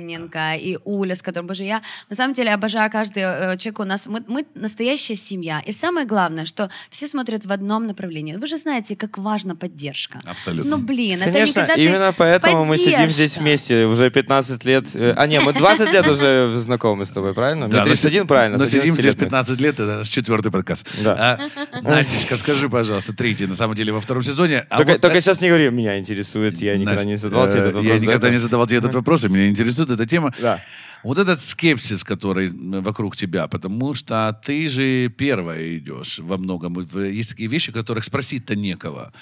Миненко, 0.42 0.56
и 0.64 0.78
Уля, 0.84 1.14
с 1.14 1.22
которой, 1.22 1.46
боже, 1.46 1.64
я 1.64 1.82
на 2.10 2.16
самом 2.16 2.34
деле 2.34 2.52
обожаю 2.52 2.90
каждый 2.90 3.22
э, 3.22 3.56
человек 3.58 3.80
у 3.80 3.84
нас. 3.84 4.06
Мы, 4.06 4.22
мы 4.26 4.44
настоящая 4.54 5.16
семья. 5.16 5.60
И 5.60 5.72
самое 5.72 6.06
главное, 6.06 6.44
что 6.44 6.70
все 6.90 7.06
смотрят 7.06 7.44
в 7.44 7.52
одном 7.52 7.86
направлении. 7.86 8.36
Вы 8.36 8.46
же 8.46 8.56
знаете, 8.56 8.96
как 8.96 9.18
важна 9.18 9.54
поддержка. 9.54 10.20
Абсолютно. 10.24 10.76
Ну, 10.76 10.82
блин, 10.82 11.20
это 11.20 11.26
не 11.30 11.32
Конечно, 11.32 11.60
когда 11.62 11.74
ты- 11.74 11.84
именно 11.84 12.14
поэтому 12.16 12.64
мы 12.64 12.78
сидим 12.78 13.10
здесь 13.10 13.34
Поддержка. 13.34 13.40
вместе 13.40 13.86
уже 13.86 14.10
15 14.10 14.64
лет. 14.64 14.84
Э, 14.94 15.14
А, 15.16 15.26
не, 15.26 15.40
мы 15.40 15.52
20 15.52 15.92
лет 15.92 16.06
уже 16.08 16.56
знакомы 16.56 17.04
с 17.06 17.10
тобой, 17.10 17.34
правильно? 17.34 17.68
Да, 17.68 17.78
Мне 17.78 17.86
31, 17.86 18.26
правильно? 18.26 18.58
Но 18.58 18.66
сидим 18.66 18.80
11 18.80 18.94
здесь 19.00 19.04
лет 19.04 19.20
мы. 19.20 19.24
15 19.26 19.60
лет, 19.60 19.74
это 19.74 19.98
наш 19.98 20.08
четвертый 20.08 20.50
подкаст. 20.50 20.86
Да. 21.02 21.38
А, 21.72 21.80
Настечка, 21.82 22.36
скажи, 22.36 22.68
пожалуйста, 22.68 23.12
третий, 23.12 23.46
на 23.46 23.54
самом 23.54 23.74
деле, 23.74 23.92
во 23.92 24.00
втором 24.00 24.22
сезоне. 24.22 24.66
А 24.70 24.76
Только, 24.78 24.92
вот, 24.92 25.00
только 25.00 25.18
э, 25.18 25.20
сейчас 25.20 25.40
не 25.40 25.48
говори, 25.48 25.70
меня 25.70 25.98
интересует, 25.98 26.60
я 26.60 26.74
никогда 26.76 26.92
Настя, 26.92 27.08
не 27.08 27.16
задавал 27.16 27.48
тебе 27.48 27.58
э, 27.58 27.62
этот 27.62 27.74
вопрос. 27.74 27.92
Я 28.00 28.06
никогда 28.06 28.30
не 28.30 28.36
задавал 28.38 28.66
тебе 28.66 28.78
этот 28.78 28.94
вопрос, 28.94 29.24
и 29.24 29.28
меня 29.28 29.48
интересует 29.48 29.90
эта 29.90 30.06
тема. 30.06 30.31
Да. 30.40 30.60
Вот 31.02 31.18
этот 31.18 31.40
скепсис, 31.42 32.04
который 32.04 32.46
э, 32.48 32.80
вокруг 32.80 33.16
тебя, 33.16 33.48
потому 33.48 33.92
что 33.94 34.38
ты 34.44 34.68
же 34.68 35.08
первая 35.08 35.76
идешь 35.78 36.20
во 36.20 36.36
многом. 36.38 36.74
В- 36.74 36.98
Есть 37.10 37.30
такие 37.30 37.48
вещи, 37.48 37.72
которых 37.72 38.04
спросить-то 38.04 38.54
некого. 38.54 39.12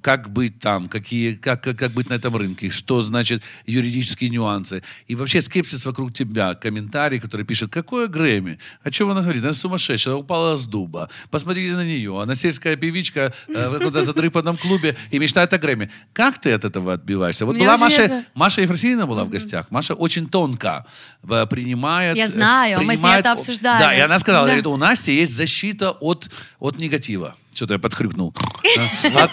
Как 0.00 0.30
быть 0.32 0.58
там, 0.60 0.88
какие, 0.88 1.34
как, 1.34 1.62
как, 1.62 1.78
как 1.78 1.92
быть 1.92 2.08
на 2.08 2.14
этом 2.14 2.34
рынке, 2.36 2.70
что 2.70 3.02
значит 3.02 3.42
юридические 3.66 4.30
нюансы. 4.30 4.82
И 5.08 5.14
вообще 5.14 5.42
скепсис 5.42 5.84
вокруг 5.84 6.14
тебя, 6.14 6.54
комментарии, 6.54 7.18
которые 7.18 7.46
пишут, 7.46 7.70
какое 7.70 8.08
Грэмми? 8.08 8.58
О 8.82 8.90
чем 8.90 9.10
она 9.10 9.20
говорит? 9.20 9.42
Она 9.42 9.52
сумасшедшая, 9.52 10.14
она 10.14 10.20
упала 10.22 10.56
с 10.56 10.64
дуба. 10.66 11.10
Посмотрите 11.30 11.74
на 11.74 11.84
нее. 11.84 12.18
Она 12.22 12.34
сельская 12.34 12.76
певичка 12.76 13.34
э, 13.48 13.68
в 13.68 13.72
каком-то 13.74 14.02
задрыпанном 14.02 14.56
клубе 14.56 14.96
и 15.10 15.18
мечтает 15.18 15.52
о 15.52 15.58
Грэмми. 15.58 15.90
Как 16.14 16.38
ты 16.40 16.52
от 16.52 16.64
этого 16.64 16.94
отбиваешься? 16.94 17.44
Вот 17.44 17.56
Мне 17.56 17.66
была 17.66 17.76
Маша, 17.76 18.02
это- 18.02 18.24
Маша 18.34 18.62
Ефросинина 18.62 19.06
была 19.06 19.24
в 19.24 19.28
гостях. 19.28 19.70
Маша 19.70 19.92
очень 19.94 20.28
тонко 20.30 20.86
э, 21.22 21.25
принимает... 21.50 22.16
Я 22.16 22.24
э, 22.24 22.28
знаю, 22.28 22.78
мы 22.78 22.84
с 22.84 22.88
ней 22.88 22.96
принимает- 22.96 23.20
это 23.20 23.32
обсуждали. 23.32 23.80
Да, 23.80 23.94
и 23.94 24.00
она 24.00 24.18
сказала, 24.18 24.44
Да. 24.44 24.50
говорит, 24.50 24.66
у 24.66 24.76
Насти 24.76 25.14
есть 25.14 25.34
защита 25.34 25.90
от, 25.90 26.30
от 26.58 26.78
негатива. 26.78 27.34
Что-то 27.56 27.72
я 27.74 27.78
подхрюкнул. 27.80 28.34
От 29.14 29.30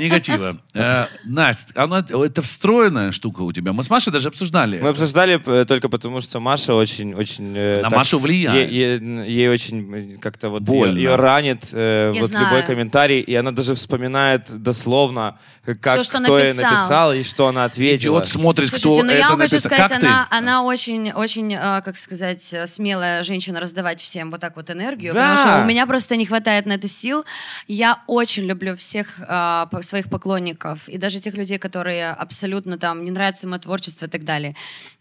негатива. 0.00 0.56
Э, 0.72 1.06
Настя, 1.24 1.82
она, 1.82 1.98
это 1.98 2.40
встроенная 2.40 3.12
штука 3.12 3.42
у 3.42 3.52
тебя. 3.52 3.74
Мы 3.74 3.82
с 3.82 3.90
Машей 3.90 4.10
даже 4.12 4.28
обсуждали. 4.28 4.80
Мы 4.80 4.88
обсуждали 4.88 5.38
э, 5.44 5.66
только 5.66 5.90
потому, 5.90 6.22
что 6.22 6.40
Маша 6.40 6.72
очень, 6.74 7.12
очень... 7.14 7.52
э, 7.54 7.82
На 7.82 7.90
так- 7.90 7.98
Машу 7.98 8.18
влияет. 8.18 8.70
Ей, 8.70 8.98
ей- 8.98 9.28
ей 9.30 9.48
очень 9.50 10.16
как-то 10.22 10.48
вот 10.48 10.62
Больно. 10.62 10.96
ее, 10.96 11.02
ее 11.10 11.16
ранит 11.16 11.66
Я 11.70 12.12
вот 12.18 12.30
знаю. 12.30 12.46
любой 12.46 12.62
комментарий, 12.62 13.20
и 13.20 13.34
она 13.34 13.52
даже 13.52 13.74
вспоминает 13.74 14.44
дословно, 14.50 15.38
как 15.66 15.98
То, 15.98 16.04
что 16.04 16.18
кто 16.22 16.38
ей 16.38 16.54
написал. 16.54 17.12
и 17.12 17.24
что 17.24 17.48
она 17.48 17.64
ответила. 17.64 17.96
Идиот 18.20 18.26
смотрит, 18.26 18.70
кто 18.70 19.02
ну 19.02 19.10
это 19.10 19.18
я 19.18 19.28
вам 19.28 19.38
хочу 19.38 19.56
написал. 19.56 19.70
сказать, 19.72 19.90
Как 19.92 20.00
ты? 20.00 20.06
она, 20.06 20.26
она 20.30 20.62
очень, 20.62 21.12
очень, 21.12 21.52
э, 21.52 21.82
как 21.82 21.98
сказать, 21.98 22.54
смелая 22.66 23.22
женщина 23.22 23.60
раздавать 23.60 24.00
всем 24.00 24.30
вот 24.30 24.40
так 24.40 24.56
вот 24.56 24.70
энергию, 24.70 25.12
Да. 25.12 25.32
потому 25.32 25.38
что 25.56 25.62
у 25.62 25.64
меня 25.66 25.86
просто 25.86 26.16
не 26.16 26.24
хватает 26.24 26.64
на 26.64 26.72
это 26.72 26.88
сил. 26.88 27.26
Я 27.68 28.02
очень 28.06 28.44
люблю 28.44 28.76
всех 28.76 29.20
э, 29.20 29.66
своих 29.82 30.08
поклонников 30.08 30.88
и 30.88 30.98
даже 30.98 31.20
тех 31.20 31.34
людей, 31.34 31.58
которые 31.58 32.10
абсолютно 32.10 32.78
там 32.78 33.04
не 33.04 33.10
нравится 33.10 33.48
мое 33.48 33.58
творчество 33.58 34.06
и 34.06 34.08
так 34.08 34.24
далее. 34.24 34.54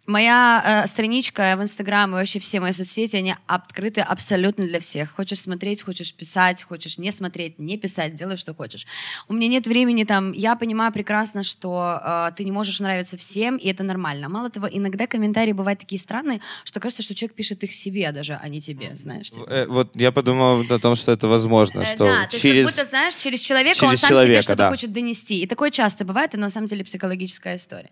Моя 0.07 0.83
э, 0.85 0.87
страничка 0.87 1.55
в 1.57 1.63
Инстаграм 1.63 2.11
и 2.11 2.13
вообще 2.13 2.39
все 2.39 2.59
мои 2.59 2.71
соцсети, 2.73 3.15
они 3.15 3.35
открыты 3.47 4.01
абсолютно 4.01 4.67
для 4.67 4.79
всех. 4.79 5.11
Хочешь 5.11 5.39
смотреть, 5.39 5.81
хочешь 5.81 6.13
писать, 6.13 6.61
хочешь 6.63 6.99
не 6.99 7.09
смотреть, 7.11 7.57
не 7.57 7.77
писать, 7.77 8.13
делай, 8.13 8.37
что 8.37 8.53
хочешь. 8.53 8.85
У 9.27 9.33
меня 9.33 9.47
нет 9.47 9.65
времени 9.65 10.03
там, 10.03 10.31
я 10.31 10.55
понимаю 10.55 10.91
прекрасно, 10.93 11.43
что 11.43 11.99
э, 12.03 12.31
ты 12.35 12.43
не 12.43 12.51
можешь 12.51 12.79
нравиться 12.79 13.17
всем, 13.17 13.57
и 13.57 13.67
это 13.67 13.83
нормально. 13.83 14.29
Мало 14.29 14.51
того, 14.51 14.67
иногда 14.71 15.07
комментарии 15.07 15.53
бывают 15.53 15.79
такие 15.79 15.99
странные, 15.99 16.39
что 16.65 16.79
кажется, 16.79 17.01
что 17.01 17.15
человек 17.15 17.35
пишет 17.35 17.63
их 17.63 17.73
себе 17.73 18.11
даже, 18.11 18.39
а 18.39 18.47
не 18.47 18.61
тебе, 18.61 18.95
знаешь. 18.95 19.31
типа. 19.31 19.45
Э, 19.49 19.65
Вот 19.65 19.95
я 19.95 20.11
подумал 20.11 20.61
о 20.69 20.79
том, 20.79 20.95
что 20.95 21.11
это 21.13 21.27
возможно, 21.27 21.81
Э, 21.81 21.85
что 21.85 22.05
да, 22.05 22.21
есть 22.21 22.39
через... 22.55 22.67
как 22.67 22.75
будто, 22.75 22.89
знаешь, 22.89 23.15
через 23.15 23.41
человека 23.41 23.83
он 23.83 23.89
через 23.91 24.01
сам 24.01 24.09
себе 24.09 24.17
человека, 24.17 24.41
что-то 24.41 24.57
да. 24.57 24.69
хочет 24.69 24.93
донести. 24.93 25.41
И 25.41 25.47
такое 25.47 25.71
часто 25.71 26.05
бывает, 26.05 26.29
это 26.29 26.39
на 26.39 26.49
самом 26.49 26.67
деле 26.67 26.83
психологическая 26.83 27.55
история. 27.57 27.91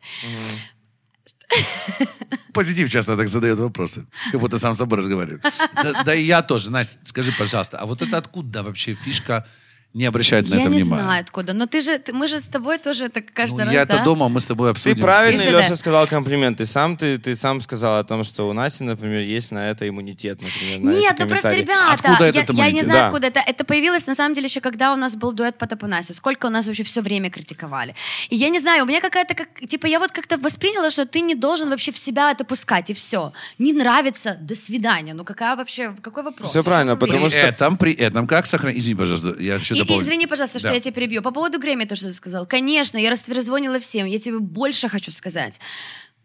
Позитив 2.53 2.89
часто 2.89 3.17
так 3.17 3.27
задает 3.27 3.59
вопросы, 3.59 4.05
как 4.31 4.39
будто 4.41 4.57
сам 4.57 4.73
с 4.73 4.77
собой 4.77 4.97
разговаривает. 4.99 5.43
Да, 5.75 6.03
да 6.03 6.15
и 6.15 6.23
я 6.23 6.41
тоже. 6.41 6.71
Настя, 6.71 6.99
скажи, 7.03 7.31
пожалуйста, 7.37 7.77
а 7.77 7.85
вот 7.85 8.01
это 8.01 8.17
откуда 8.17 8.63
вообще 8.63 8.93
фишка 8.93 9.47
не 9.93 10.05
обращать 10.05 10.49
на 10.49 10.55
я 10.55 10.61
это 10.61 10.69
не 10.71 10.77
внимания? 10.83 11.03
знаю 11.03 11.21
откуда, 11.21 11.53
но 11.53 11.67
ты 11.67 11.81
же, 11.81 11.99
ты- 11.99 12.13
мы 12.13 12.27
же 12.27 12.39
с 12.39 12.45
тобой 12.45 12.77
тоже 12.79 13.09
так 13.09 13.25
каждый 13.33 13.59
Ну, 13.59 13.65
раз, 13.65 13.73
я 13.73 13.85
да? 13.85 13.95
это 13.95 14.03
дома, 14.03 14.27
мы 14.27 14.39
с 14.39 14.45
тобой 14.45 14.69
Ты 14.69 14.71
обсудим. 14.71 15.01
правильно, 15.01 15.37
Слушай, 15.37 15.57
Леша, 15.57 15.69
да. 15.69 15.75
сказал 15.75 16.07
комплимент. 16.07 16.57
Ты 16.57 16.65
сам, 16.65 16.97
ты, 16.97 17.17
ты 17.19 17.35
сам 17.35 17.61
сказал 17.61 17.99
о 17.99 18.03
том, 18.03 18.23
что 18.23 18.49
у 18.49 18.53
Наси, 18.53 18.83
например, 18.83 19.21
есть 19.21 19.51
на 19.51 19.69
это 19.69 19.87
иммунитет, 19.87 20.39
например, 20.41 20.79
на 20.79 20.97
Нет, 20.99 21.15
ну 21.19 21.27
просто, 21.27 21.53
ребята, 21.53 21.93
Откуда 21.93 22.25
я, 22.31 22.41
этот 22.41 22.57
я 22.57 22.71
не 22.71 22.81
знаю, 22.81 22.99
Да. 23.01 23.05
откуда 23.07 23.27
это. 23.27 23.39
Это 23.39 23.63
появилось, 23.65 24.07
на 24.07 24.15
самом 24.15 24.33
деле, 24.35 24.45
еще 24.47 24.61
когда 24.61 24.93
у 24.93 24.95
нас 24.95 25.15
был 25.15 25.31
дуэт 25.31 25.57
Потап 25.57 25.83
и 25.83 25.87
Настя. 25.87 26.13
Сколько 26.13 26.47
у 26.47 26.49
нас 26.49 26.65
вообще 26.67 26.83
все 26.83 27.01
время 27.01 27.29
критиковали. 27.29 27.93
И 28.29 28.35
я 28.35 28.49
не 28.49 28.59
знаю, 28.59 28.83
у 28.85 28.87
меня 28.87 28.99
какая-то, 29.01 29.35
как, 29.35 29.47
типа, 29.67 29.85
я 29.85 29.99
вот 29.99 30.11
как-то 30.11 30.37
восприняла, 30.37 30.89
что 30.89 31.05
ты 31.05 31.21
не 31.21 31.35
должен 31.35 31.69
вообще 31.69 31.91
в 31.91 31.97
себя 31.97 32.31
это 32.31 32.43
пускать, 32.45 32.89
и 32.89 32.93
все. 32.93 33.31
Не 33.59 33.73
нравится, 33.73 34.37
до 34.41 34.55
свидания. 34.55 35.13
Ну 35.13 35.23
какая 35.23 35.55
вообще, 35.55 35.93
какой 36.01 36.23
вопрос? 36.23 36.49
Всё 36.49 36.61
В 36.61 36.63
чём 36.63 36.71
правильно? 36.73 36.95
При 36.95 37.05
потому 37.07 37.29
что- 37.29 37.39
этом, 37.39 37.77
при 37.77 37.93
этом, 37.93 38.25
как 38.27 38.47
сохранить... 38.47 38.79
Извини, 38.79 38.95
пожалуйста, 38.95 39.35
я 39.39 39.55
еще 39.55 39.75
Дополню. 39.87 40.03
извини, 40.03 40.27
пожалуйста, 40.27 40.59
что 40.59 40.69
Да. 40.69 40.73
я 40.73 40.79
тебя 40.79 40.93
перебью. 40.93 41.21
По 41.21 41.31
поводу 41.31 41.59
Грэмми, 41.59 41.85
то, 41.85 41.95
что 41.95 42.07
ты 42.07 42.13
сказал. 42.13 42.45
Конечно, 42.47 42.97
я 42.97 43.09
растрезвонила 43.11 43.79
всем. 43.79 44.05
Я 44.07 44.19
тебе 44.19 44.39
больше 44.39 44.89
хочу 44.89 45.11
сказать. 45.11 45.59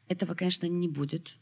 Этого, 0.09 0.35
конечно, 0.35 0.67
не 0.67 0.89
будет. 0.89 1.37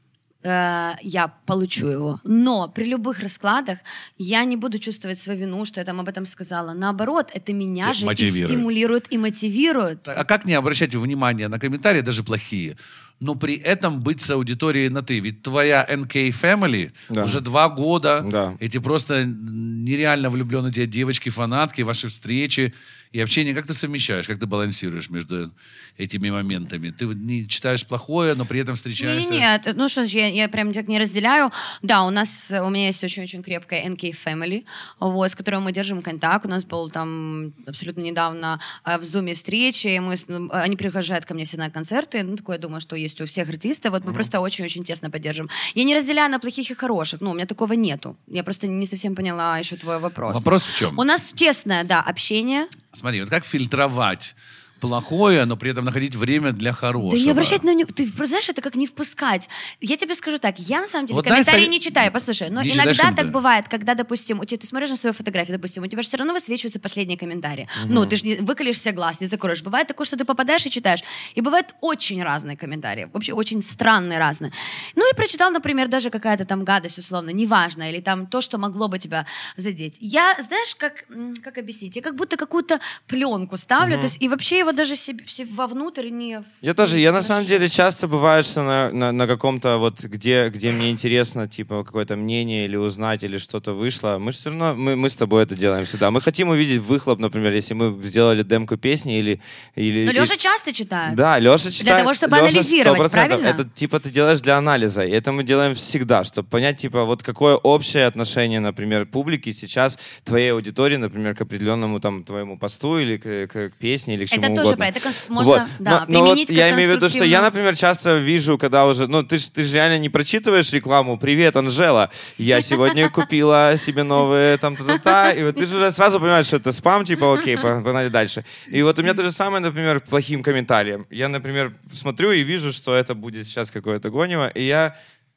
Э, 0.47 0.95
Я 1.03 1.29
получу 1.47 1.87
его. 1.89 2.21
Но 2.25 2.69
при 2.69 2.85
любых 2.85 3.21
раскладах 3.21 3.79
я 4.19 4.45
не 4.45 4.57
буду 4.57 4.79
чувствовать 4.79 5.19
свою 5.19 5.41
вину, 5.41 5.65
что 5.65 5.81
я 5.81 5.85
там 5.85 6.01
об 6.01 6.09
этом 6.09 6.27
сказала. 6.27 6.73
Наоборот, 6.73 7.31
это 7.35 7.53
меня 7.53 7.89
Ты 7.89 7.95
же 7.95 8.07
и 8.07 8.45
стимулирует 8.47 9.13
и 9.13 9.19
мотивирует. 9.19 10.09
А 10.09 10.25
как 10.25 10.45
не 10.45 10.55
обращать 10.55 10.95
внимание 10.95 11.49
на 11.49 11.59
комментарии, 11.59 12.01
даже 12.03 12.23
плохие, 12.23 12.77
но 13.21 13.35
при 13.35 13.55
этом 13.55 14.01
быть 14.01 14.21
с 14.21 14.31
аудиторией 14.31 14.89
на 14.91 15.03
«ты»? 15.03 15.21
Ведь 15.21 15.43
твоя 15.43 15.85
NK 15.89 16.31
Family 16.31 16.93
Да. 17.09 17.25
уже 17.25 17.41
два 17.41 17.69
года, 17.69 18.23
Да. 18.31 18.57
эти 18.61 18.79
просто 18.79 19.25
нереально 19.25 20.31
влюбленные 20.31 20.73
тебе 20.73 20.87
девочки, 20.87 21.31
фанатки, 21.31 21.83
ваши 21.83 22.09
встречи 22.09 22.75
и 23.13 23.21
общение. 23.21 23.55
Как 23.55 23.67
ты 23.67 23.73
совмещаешь, 23.73 24.27
как 24.27 24.39
ты 24.39 24.47
балансируешь 24.47 25.09
между 25.11 25.51
этими 25.97 26.31
моментами? 26.31 26.91
Ты 26.91 27.07
не 27.07 27.49
читаешь 27.49 27.87
плохое, 27.87 28.35
но 28.35 28.45
при 28.45 28.61
этом 28.61 28.75
встречаешься... 28.75 29.33
Нет, 29.33 29.73
ну 29.77 29.89
что 29.89 30.05
ж, 30.05 30.09
я, 30.09 30.29
я 30.37 30.49
прям 30.49 30.73
так 30.73 30.89
не 30.89 30.99
разделяю. 30.99 31.51
Да, 31.83 32.05
у 32.05 32.11
нас, 32.11 32.51
у 32.51 32.71
меня 32.71 32.87
есть 32.87 33.03
очень-очень 33.03 33.43
крепкая 33.43 33.89
NK 33.89 34.15
Family, 34.25 34.65
вот, 35.01 35.31
с 35.31 35.35
которой 35.35 35.61
мы 35.61 35.73
держим 35.73 36.03
контакт. 36.03 36.47
У 36.47 36.49
нас 36.49 36.65
был 36.65 36.91
там 36.91 37.53
абсолютно 37.67 38.03
недавно 38.03 38.61
э, 38.85 38.99
в 38.99 39.05
Зуме 39.05 39.35
встречи, 39.35 39.89
и 39.89 39.99
мы, 40.01 40.17
ну, 40.29 40.49
они 40.53 40.77
приезжают 40.77 41.25
ко 41.25 41.35
мне 41.35 41.45
все 41.45 41.57
на 41.57 41.71
концерты, 41.71 42.23
ну, 42.23 42.37
такое, 42.37 42.57
я 42.57 42.63
думаю, 42.63 42.81
что 42.81 42.97
есть 42.97 43.21
у 43.21 43.27
всех 43.27 43.49
артистов, 43.49 43.93
вот 43.93 44.05
мы 44.05 44.13
просто 44.13 44.41
очень-очень 44.41 44.85
тесно 44.85 45.11
поддержим. 45.11 45.49
Я 45.75 45.85
не 45.85 45.95
разделяю 45.95 46.31
на 46.31 46.39
плохих 46.39 46.71
и 46.71 46.75
хороших, 46.75 47.21
ну, 47.21 47.31
у 47.31 47.35
меня 47.35 47.47
такого 47.47 47.75
нету. 47.75 48.17
Я 48.27 48.45
просто 48.45 48.67
не 48.67 48.87
совсем 48.87 49.15
поняла 49.15 49.59
еще 49.59 49.77
твой 49.77 49.99
вопрос. 49.99 50.35
Вопрос 50.35 50.65
в 50.65 50.77
чем? 50.77 50.99
У 50.99 51.05
нас 51.05 51.33
тесное, 51.33 51.85
да, 51.85 52.01
общение, 52.01 52.67
Смотри, 52.97 53.21
вот 53.21 53.29
как 53.29 53.45
фильтровать 53.45 54.35
плохое, 54.81 55.45
но 55.45 55.57
при 55.57 55.71
этом 55.71 55.85
находить 55.85 56.15
время 56.15 56.53
для 56.53 56.73
хорошего? 56.73 57.13
Да 57.13 57.19
не 57.25 57.31
обращать 57.31 57.65
на 57.65 57.75
него. 57.75 57.89
Ты 57.95 58.07
знаешь, 58.27 58.49
это 58.49 58.63
как 58.63 58.75
не 58.75 58.87
впускать. 58.87 59.49
Я 59.81 59.97
тебе 59.97 60.15
скажу 60.15 60.39
так, 60.39 60.59
я 60.59 60.81
на 60.81 60.89
самом 60.89 61.07
деле 61.07 61.17
Вот 61.17 61.25
комментарии 61.25 61.59
совет- 61.61 61.71
не 61.71 61.81
читаю, 61.81 62.13
послушай. 62.13 62.51
Но 62.51 62.63
Не 62.63 62.71
иногда 62.71 63.13
так 63.13 63.31
бывает, 63.31 63.69
когда, 63.69 63.95
допустим, 63.95 64.41
у 64.41 64.45
тебя 64.45 64.59
ты 64.59 64.67
смотришь 64.67 64.91
на 64.91 64.97
свою 64.97 65.15
фотографию, 65.15 65.57
допустим, 65.57 65.83
у 65.83 65.87
тебя 65.87 66.03
же 66.03 66.09
все 66.09 66.17
равно 66.19 66.33
высвечиваются 66.35 66.81
последние 66.81 67.19
комментарии. 67.19 67.69
Ну, 67.87 68.05
ты 68.07 68.17
же 68.17 68.25
не 68.25 68.35
выколешь 68.37 68.81
себе 68.81 68.93
глаз, 68.93 69.21
не 69.21 69.27
закроешь. 69.27 69.63
Бывает 69.63 69.89
такое, 69.89 70.07
что 70.07 70.17
ты 70.17 70.25
попадаешь 70.25 70.67
и 70.67 70.71
читаешь. 70.71 71.01
И 71.35 71.41
бывают 71.41 71.75
очень 71.81 72.23
разные 72.23 72.57
комментарии. 72.57 73.09
Вообще 73.13 73.33
очень 73.33 73.63
странные 73.63 74.19
разные. 74.19 74.53
Ну 74.95 75.11
и 75.11 75.15
прочитал, 75.17 75.51
например, 75.51 75.89
даже 75.89 76.11
какая-то 76.11 76.45
там 76.45 76.65
гадость, 76.65 76.99
условно, 76.99 77.31
неважно, 77.31 77.91
или 77.91 78.01
там 78.01 78.27
то, 78.27 78.41
что 78.41 78.59
могло 78.59 78.89
бы 78.89 78.99
тебя 78.99 79.27
задеть. 79.57 79.97
Я, 80.01 80.37
знаешь, 80.41 80.75
как, 80.75 81.05
как 81.43 81.59
объяснить? 81.59 81.97
Я 81.97 82.03
как 82.03 82.15
будто 82.17 82.37
какую-то 82.37 82.81
пленку 83.07 83.57
ставлю, 83.57 83.97
то 83.97 84.05
есть 84.05 84.17
и 84.21 84.29
вообще 84.29 84.66
его 84.67 84.77
даже 84.77 84.97
себе, 84.97 85.25
вовнутрь 85.51 86.09
не... 86.11 86.43
Я 86.61 86.75
тоже, 86.75 86.99
я 86.99 87.13
на 87.13 87.23
самом 87.23 87.47
деле 87.47 87.69
часто 87.69 88.09
бывает, 88.09 88.45
что 88.45 88.63
на, 88.63 88.91
на, 88.91 89.13
на 89.13 89.27
каком-то 89.27 89.79
вот, 89.79 90.01
где, 90.05 90.49
где 90.49 90.73
мне 90.73 90.91
интересно, 90.91 91.49
типа, 91.49 91.85
какое-то 91.85 92.17
мнение 92.17 92.65
или 92.65 92.77
узнать, 92.77 93.23
или 93.23 93.39
что-то 93.39 93.73
вышло, 93.73 94.19
мы 94.19 94.33
все 94.33 94.51
равно, 94.51 94.75
мы, 94.75 94.97
мы 94.97 95.09
с 95.09 95.17
тобой 95.17 95.45
это 95.45 95.55
делаем 95.55 95.85
всегда. 95.85 96.11
Мы 96.11 96.21
хотим 96.21 96.49
увидеть 96.49 96.83
выхлоп, 96.83 97.21
например, 97.21 97.55
если 97.55 97.75
мы 97.75 98.03
сделали 98.03 98.43
демку 98.43 98.77
песни 98.77 99.19
или... 99.19 99.41
или 99.77 100.05
Но 100.05 100.11
и- 100.11 100.15
Леша 100.15 100.37
часто 100.37 100.73
читает. 100.73 101.15
Да, 101.15 101.39
Леша 101.39 101.71
читает. 101.71 101.99
того, 101.99 102.15
чтобы 102.15 102.37
Леша 102.37 102.49
анализировать, 102.49 103.01
100%. 103.01 103.11
правильно? 103.11 103.47
Это 103.47 103.65
типа 103.65 104.01
ты 104.01 104.11
делаешь 104.11 104.41
для 104.41 104.57
анализа, 104.57 105.05
и 105.05 105.11
это 105.11 105.33
мы 105.33 105.45
делаем 105.45 105.75
всегда, 105.75 106.25
чтобы 106.25 106.49
понять, 106.49 106.79
типа, 106.79 107.05
вот 107.05 107.23
какое 107.23 107.57
общее 107.57 108.07
отношение, 108.07 108.61
например, 108.61 109.07
публики 109.07 109.53
сейчас, 109.53 109.99
твоей 110.25 110.53
аудитории, 110.53 110.97
например, 110.97 111.35
к 111.35 111.41
определенному 111.43 112.01
там 112.01 112.25
твоему 112.25 112.59
посту 112.59 112.99
или 112.99 113.17
к, 113.17 113.53
к 113.53 113.73
песне 113.79 114.15
или 114.15 114.25
к 114.25 114.31
чему 114.31 114.43
Это 114.43 114.56
тоже 114.57 114.69
угодно. 114.75 114.77
про 114.77 114.89
это 114.89 115.01
можно, 115.29 115.69
да, 115.79 116.05
но, 116.09 116.19
но 116.21 116.27
вот 116.27 116.51
я 116.51 116.71
имею 116.73 116.93
в 116.93 116.97
виду, 116.97 117.09
что 117.09 117.25
я, 117.25 117.43
например, 117.43 117.77
часто 117.77 118.17
вижу, 118.17 118.59
когда 118.59 118.87
уже, 118.87 119.07
ну, 119.07 119.23
ты 119.23 119.39
ты 119.39 119.65
же 119.65 119.75
реально 119.75 119.99
не 119.99 120.09
прочитываешь 120.09 120.73
рекламу 120.73 121.19
«Привет, 121.19 121.57
Анжела, 121.57 122.11
я 122.39 122.61
сегодня 122.61 123.09
купила 123.17 123.75
себе 123.79 124.03
новые 124.03 124.59
там 124.59 124.77
та-та-та», 124.77 125.33
и 125.33 125.45
вот 125.45 125.57
ты 125.57 125.67
же 125.67 125.91
сразу 125.91 126.19
понимаешь, 126.21 126.47
что 126.47 126.57
это 126.57 126.73
спам, 126.73 127.05
типа, 127.05 127.39
окей, 127.39 127.57
по- 127.57 127.81
погнали 127.83 128.09
дальше. 128.09 128.45
И 128.67 128.83
вот 128.83 128.99
у 128.99 129.03
меня 129.03 129.15
то 129.15 129.23
же 129.23 129.33
самое, 129.33 129.63
например, 129.63 130.01
плохим 130.01 130.43
комментариям. 130.43 131.07
Я, 131.11 131.29
например, 131.29 131.75
смотрю 131.93 132.33
и 132.33 132.43
вижу, 132.43 132.73
что 132.73 132.95
это 132.95 133.15
будет 133.15 133.47
сейчас 133.47 133.71
какое-то 133.71 134.11
гонево, 134.11 134.49
и 134.49 134.63
я 134.65 134.97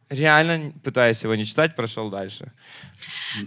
реально, 0.09 0.73
пытаясь 0.83 1.23
его 1.23 1.35
не 1.35 1.45
читать, 1.45 1.75
прошел 1.75 2.09
дальше. 2.09 2.51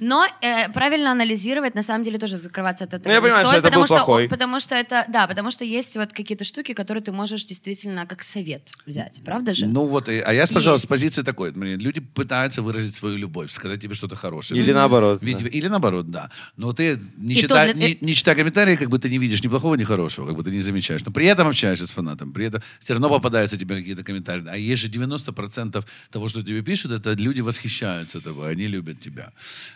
Но 0.00 0.26
э, 0.40 0.70
правильно 0.72 1.10
анализировать, 1.12 1.74
на 1.74 1.82
самом 1.82 2.04
деле, 2.04 2.18
тоже 2.18 2.36
закрываться 2.36 2.84
от 2.84 2.94
этого 2.94 3.08
Ну, 3.08 3.14
я 3.14 3.20
понимаю, 3.20 3.46
стоит, 3.46 3.48
что 3.48 3.58
это 3.58 3.68
потому 3.68 3.82
был 3.82 3.86
что, 3.86 3.94
плохой. 3.96 4.28
потому 4.28 4.60
что 4.60 4.74
это, 4.74 5.04
да, 5.08 5.26
потому 5.26 5.50
что 5.50 5.64
есть 5.64 5.96
вот 5.96 6.12
какие-то 6.12 6.44
штуки, 6.44 6.72
которые 6.74 7.02
ты 7.02 7.12
можешь 7.12 7.44
действительно 7.44 8.06
как 8.06 8.22
совет 8.22 8.68
взять, 8.86 9.22
правда 9.24 9.54
же? 9.54 9.66
Ну 9.66 9.86
вот, 9.86 10.08
а 10.08 10.12
я, 10.32 10.46
пожалуйста, 10.46 10.86
с 10.86 10.88
позиции 10.88 11.22
такой. 11.22 11.52
Люди 11.52 12.00
пытаются 12.00 12.62
выразить 12.62 12.94
свою 12.94 13.16
любовь, 13.16 13.50
сказать 13.52 13.80
тебе 13.80 13.94
что-то 13.94 14.16
хорошее. 14.16 14.60
Или 14.60 14.72
наоборот. 14.72 15.18
Ведь- 15.22 15.42
да. 15.42 15.48
Или 15.48 15.68
наоборот, 15.68 16.10
да. 16.10 16.30
Но 16.56 16.72
ты, 16.72 16.98
не, 17.16 17.40
то 17.42 17.48
для- 17.54 17.72
не, 17.72 17.98
не 18.00 18.14
читая 18.14 18.34
комментарии, 18.34 18.76
как 18.76 18.88
бы 18.88 18.98
ты 18.98 19.08
не 19.10 19.18
видишь 19.18 19.42
ни 19.42 19.48
плохого, 19.48 19.74
ни 19.74 19.84
хорошего, 19.84 20.26
как 20.26 20.36
бы 20.36 20.42
ты 20.44 20.50
не 20.50 20.60
замечаешь. 20.60 21.04
Но 21.04 21.12
при 21.12 21.26
этом 21.26 21.48
общаешься 21.48 21.86
с 21.86 21.90
фанатом, 21.90 22.32
при 22.32 22.46
этом 22.46 22.62
все 22.80 22.94
равно 22.94 23.08
попадаются 23.08 23.56
тебе 23.56 23.76
какие-то 23.76 24.02
комментарии. 24.04 24.44
А 24.48 24.56
есть 24.56 24.82
же 24.82 24.88
90% 24.88 25.84
того, 26.10 26.28
что 26.28 26.42
тебе 26.42 26.62
пишут, 26.62 26.92
это 26.92 27.12
люди 27.12 27.40
восхищаются 27.40 28.20
тобой, 28.20 28.52
они 28.52 28.66
любят 28.66 29.00
тебя. 29.00 29.32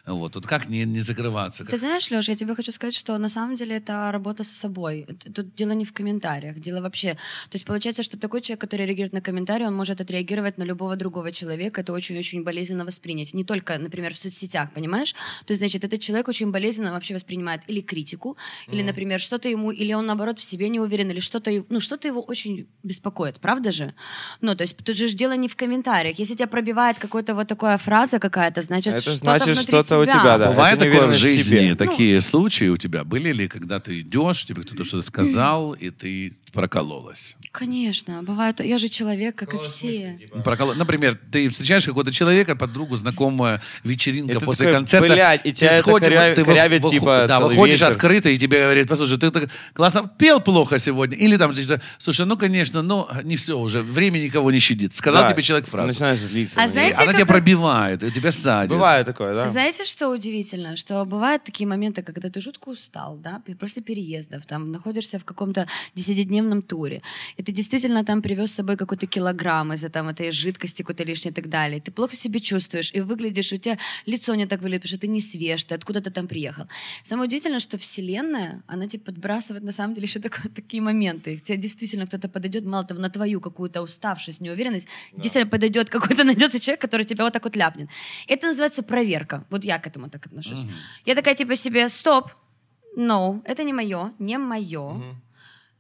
Вот, 0.06 0.34
вот 0.34 0.46
как 0.46 0.68
не, 0.68 0.84
не 0.84 1.00
закрываться? 1.00 1.64
Как- 1.64 1.70
Ты 1.70 1.78
знаешь, 1.78 2.10
Леша, 2.10 2.32
я 2.32 2.36
тебе 2.38 2.54
хочу 2.54 2.72
сказать, 2.72 2.94
что 2.94 3.18
на 3.18 3.28
самом 3.28 3.54
деле 3.56 3.76
это 3.76 4.10
работа 4.12 4.42
с 4.44 4.48
собой. 4.48 5.06
Тут 5.34 5.54
дело 5.54 5.72
не 5.72 5.84
в 5.84 5.92
комментариях, 5.92 6.58
дело 6.58 6.80
вообще. 6.80 7.14
То 7.50 7.54
есть 7.54 7.64
получается, 7.64 8.02
что 8.02 8.18
такой 8.18 8.40
человек, 8.40 8.60
который 8.60 8.86
реагирует 8.86 9.12
на 9.12 9.20
комментарии, 9.20 9.64
он 9.66 9.74
может 9.74 10.00
отреагировать 10.00 10.58
на 10.58 10.64
любого 10.64 10.96
другого 10.96 11.32
человека. 11.32 11.80
Это 11.80 11.92
очень-очень 11.92 12.42
болезненно 12.44 12.84
воспринять. 12.84 13.34
Не 13.34 13.44
только, 13.44 13.78
например, 13.78 14.14
в 14.14 14.18
соцсетях, 14.18 14.72
понимаешь? 14.72 15.12
То 15.46 15.52
есть, 15.52 15.60
значит, 15.60 15.84
этот 15.84 16.00
человек 16.00 16.28
очень 16.28 16.50
болезненно 16.50 16.92
вообще 16.92 17.14
воспринимает 17.14 17.62
или 17.68 17.80
критику, 17.80 18.36
или, 18.72 18.82
например, 18.82 19.20
что-то 19.20 19.48
ему, 19.48 19.70
или 19.70 19.92
он, 19.94 20.06
наоборот, 20.06 20.38
в 20.38 20.42
себе 20.42 20.68
не 20.68 20.80
уверен, 20.80 21.10
или 21.10 21.20
что-то, 21.20 21.50
ну, 21.68 21.80
что-то 21.80 22.08
его 22.08 22.20
очень 22.20 22.66
беспокоит, 22.82 23.40
правда 23.40 23.72
же? 23.72 23.94
Ну, 24.40 24.54
то 24.54 24.62
есть 24.62 24.76
тут 24.76 24.96
же 24.96 25.08
дело 25.08 25.32
не 25.36 25.48
в 25.48 25.56
комментариях. 25.56 26.18
Если 26.18 26.34
тебя 26.34 26.46
пробивает 26.46 26.98
какая-то 26.98 27.34
вот 27.34 27.48
такая 27.48 27.78
фраза 27.78 28.18
какая-то, 28.18 28.62
значит, 28.62 28.94
Это 28.94 29.02
что-то 29.02 29.18
значит, 29.38 29.55
внутри 29.56 29.72
что-то 29.72 29.98
у 29.98 30.04
тебя, 30.04 30.38
да. 30.38 30.50
Бывает 30.50 30.80
это 30.80 30.84
такое 30.84 31.08
в 31.08 31.10
неуверенность 31.10 31.18
в 31.18 31.22
жизни, 31.22 31.58
себе. 31.58 31.74
такие 31.74 32.20
случаи 32.20 32.68
у 32.68 32.76
тебя 32.76 33.04
были 33.04 33.32
ли, 33.32 33.48
когда 33.48 33.80
ты 33.80 34.00
идешь, 34.00 34.44
тебе 34.44 34.62
кто-то 34.62 34.84
что-то 34.84 35.06
сказал, 35.06 35.72
и 35.72 35.90
ты 35.90 36.32
прокололась? 36.56 37.36
Конечно, 37.52 38.22
бывает. 38.22 38.60
Я 38.60 38.78
же 38.78 38.88
человек, 38.88 39.36
как 39.36 39.54
и 39.54 39.58
все. 39.58 40.16
типа. 40.18 40.38
Прокол- 40.38 40.74
Например, 40.74 41.18
ты 41.30 41.48
встречаешь 41.48 41.84
какого-то 41.84 42.12
человека, 42.12 42.56
подругу, 42.56 42.96
знакомая, 42.96 43.60
вечеринка 43.84 44.32
И 44.32 44.38
ты 44.38 44.44
после 44.44 44.66
такой, 44.66 44.78
концерта. 44.80 45.06
«Блядь», 45.14 45.40
и 45.46 45.52
тебя 45.52 45.70
это 45.72 45.78
сходишь, 45.82 46.08
коря- 46.08 46.34
ты 46.34 46.44
корявит, 46.44 46.82
выход- 46.82 46.90
типа, 46.98 47.24
Да, 47.28 47.38
целый 47.38 47.50
выходишь 47.56 47.76
вечер. 47.80 47.90
открыто, 47.90 48.28
и 48.30 48.38
тебе 48.38 48.62
говорят, 48.62 48.88
послушай, 48.88 49.18
ты 49.18 49.30
так 49.30 49.50
классно 49.74 50.10
пел 50.18 50.40
плохо 50.40 50.78
сегодня. 50.78 51.16
Или 51.16 51.36
там, 51.36 51.54
значит, 51.54 51.80
слушай, 51.98 52.24
ну, 52.26 52.36
конечно, 52.36 52.82
но 52.82 53.08
не 53.22 53.36
все 53.36 53.58
уже, 53.58 53.82
время 53.82 54.18
никого 54.18 54.50
не 54.50 54.58
щадит. 54.58 54.94
Сказал 54.94 55.22
Да, 55.24 55.32
тебе 55.32 55.42
человек 55.42 55.68
фразу. 55.68 55.88
Начинаешь 55.88 56.18
злиться. 56.18 56.58
А 56.58 56.66
на 56.66 56.68
знаете, 56.72 56.96
Она 56.96 57.06
как 57.06 57.16
тебя 57.16 57.26
пробивает, 57.26 58.02
и 58.02 58.10
тебя 58.10 58.32
садит. 58.32 58.70
Бывает 58.70 59.04
такое, 59.06 59.34
да? 59.34 59.48
Знаете, 59.48 59.84
что 59.84 60.08
удивительно? 60.10 60.76
Что 60.76 61.04
бывают 61.04 61.44
такие 61.44 61.66
моменты, 61.68 62.02
когда 62.02 62.28
ты 62.28 62.40
жутко 62.40 62.70
устал, 62.70 63.16
да, 63.22 63.42
пе- 63.44 63.54
после 63.54 63.82
переездов, 63.82 64.46
там, 64.46 64.70
находишься 64.72 65.18
в 65.18 65.24
каком-то 65.24 65.66
десятидневном 65.94 66.45
туре, 66.62 67.02
и 67.36 67.42
ты 67.42 67.52
действительно 67.52 68.04
там 68.04 68.22
привез 68.22 68.50
с 68.50 68.54
собой 68.54 68.76
какой-то 68.76 69.06
килограмм 69.06 69.72
из-за 69.72 69.88
там 69.88 70.08
этой 70.08 70.30
жидкости 70.30 70.82
какой-то 70.82 71.04
лишней 71.04 71.30
и 71.30 71.34
так 71.34 71.48
далее. 71.48 71.80
Ты 71.80 71.90
плохо 71.92 72.16
себя 72.16 72.40
чувствуешь, 72.40 72.90
и 72.94 73.00
выглядишь, 73.00 73.52
у 73.52 73.56
тебя 73.56 73.78
лицо 74.06 74.34
не 74.34 74.46
так 74.46 74.60
выглядит, 74.60 74.82
потому 74.82 74.96
что 74.96 75.00
ты 75.00 75.08
не 75.08 75.20
свеж, 75.20 75.64
ты 75.64 75.74
откуда-то 75.74 76.10
там 76.10 76.26
приехал. 76.28 76.66
Самое 77.02 77.26
удивительное, 77.28 77.60
что 77.60 77.76
Вселенная, 77.78 78.62
она 78.66 78.86
тебе 78.86 79.02
подбрасывает 79.02 79.64
на 79.64 79.72
самом 79.72 79.94
деле 79.94 80.06
еще 80.06 80.20
такое- 80.20 80.50
такие 80.54 80.82
моменты. 80.82 81.38
Тебе 81.38 81.58
действительно 81.58 82.06
кто-то 82.06 82.28
подойдет, 82.28 82.64
мало 82.64 82.84
того, 82.84 83.00
на 83.00 83.10
твою 83.10 83.40
какую-то 83.40 83.82
уставшесть, 83.82 84.40
неуверенность, 84.40 84.88
действительно 85.12 85.50
подойдет 85.50 85.90
какой-то, 85.90 86.24
найдется 86.32 86.60
человек, 86.60 86.80
который 86.80 87.04
тебя 87.04 87.24
вот 87.24 87.32
так 87.32 87.44
вот 87.44 87.56
ляпнет. 87.56 87.88
Это 88.28 88.46
называется 88.48 88.82
проверка. 88.82 89.44
Вот 89.50 89.64
я 89.64 89.78
к 89.78 89.86
этому 89.86 90.08
так 90.08 90.26
отношусь. 90.26 90.60
Я 91.04 91.14
такая 91.14 91.34
типа 91.34 91.56
себе, 91.56 91.88
стоп, 91.88 92.30
no, 92.96 93.42
это 93.44 93.62
не 93.64 93.72
мое, 93.72 94.12
не 94.18 94.38
мое. 94.38 95.16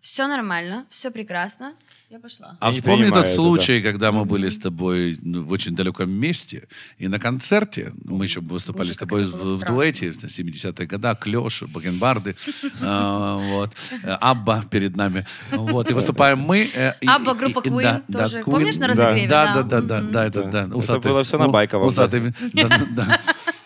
Все 0.06 0.28
нормально, 0.28 0.86
все 0.88 1.10
прекрасно. 1.10 1.72
Я 2.10 2.20
пошла. 2.20 2.56
А 2.60 2.66
Я 2.68 2.72
вспомни 2.72 3.08
тот 3.08 3.24
это, 3.24 3.34
случай, 3.34 3.82
когда 3.82 4.12
мы 4.12 4.24
были 4.24 4.48
с 4.48 4.56
тобой 4.56 5.18
в 5.20 5.50
очень 5.50 5.74
далеком 5.74 6.12
месте, 6.12 6.68
и 6.98 7.08
на 7.08 7.18
концерте, 7.18 7.92
мы 8.04 8.24
еще 8.26 8.38
выступали 8.38 8.84
Боже, 8.84 8.92
с 8.94 8.96
тобой 8.98 9.22
это 9.22 9.32
в, 9.36 9.56
в 9.58 9.64
дуэте, 9.66 10.12
в 10.12 10.22
70-е 10.22 10.86
годы, 10.86 11.16
Клеш, 11.20 11.62
Бакенбарды, 11.74 12.36
а, 12.80 13.36
вот, 13.36 13.72
э, 14.04 14.16
Абба 14.20 14.62
перед 14.70 14.94
нами, 14.94 15.26
вот, 15.50 15.90
и 15.90 15.92
выступаем 15.92 16.38
мы. 16.38 16.70
Абба, 17.04 17.34
группа 17.34 17.58
Queen 17.58 17.82
да, 17.82 18.02
да, 18.06 18.18
тоже. 18.20 18.42
Помнишь 18.44 18.76
на 18.76 18.86
Да. 18.86 18.92
разогреве? 18.92 19.28
Да, 19.28 19.54
да, 19.54 19.62
да, 19.64 19.80
да, 19.80 20.00
да, 20.02 20.24
это, 20.24 20.44
да. 20.44 20.68
Это 20.72 21.00
было 21.00 21.24
всё 21.24 21.38
на 21.38 21.48
Байковом, 21.48 21.88
да. 21.92 22.06
усатый- 22.06 22.32
да, 22.52 22.86
да, 22.90 23.20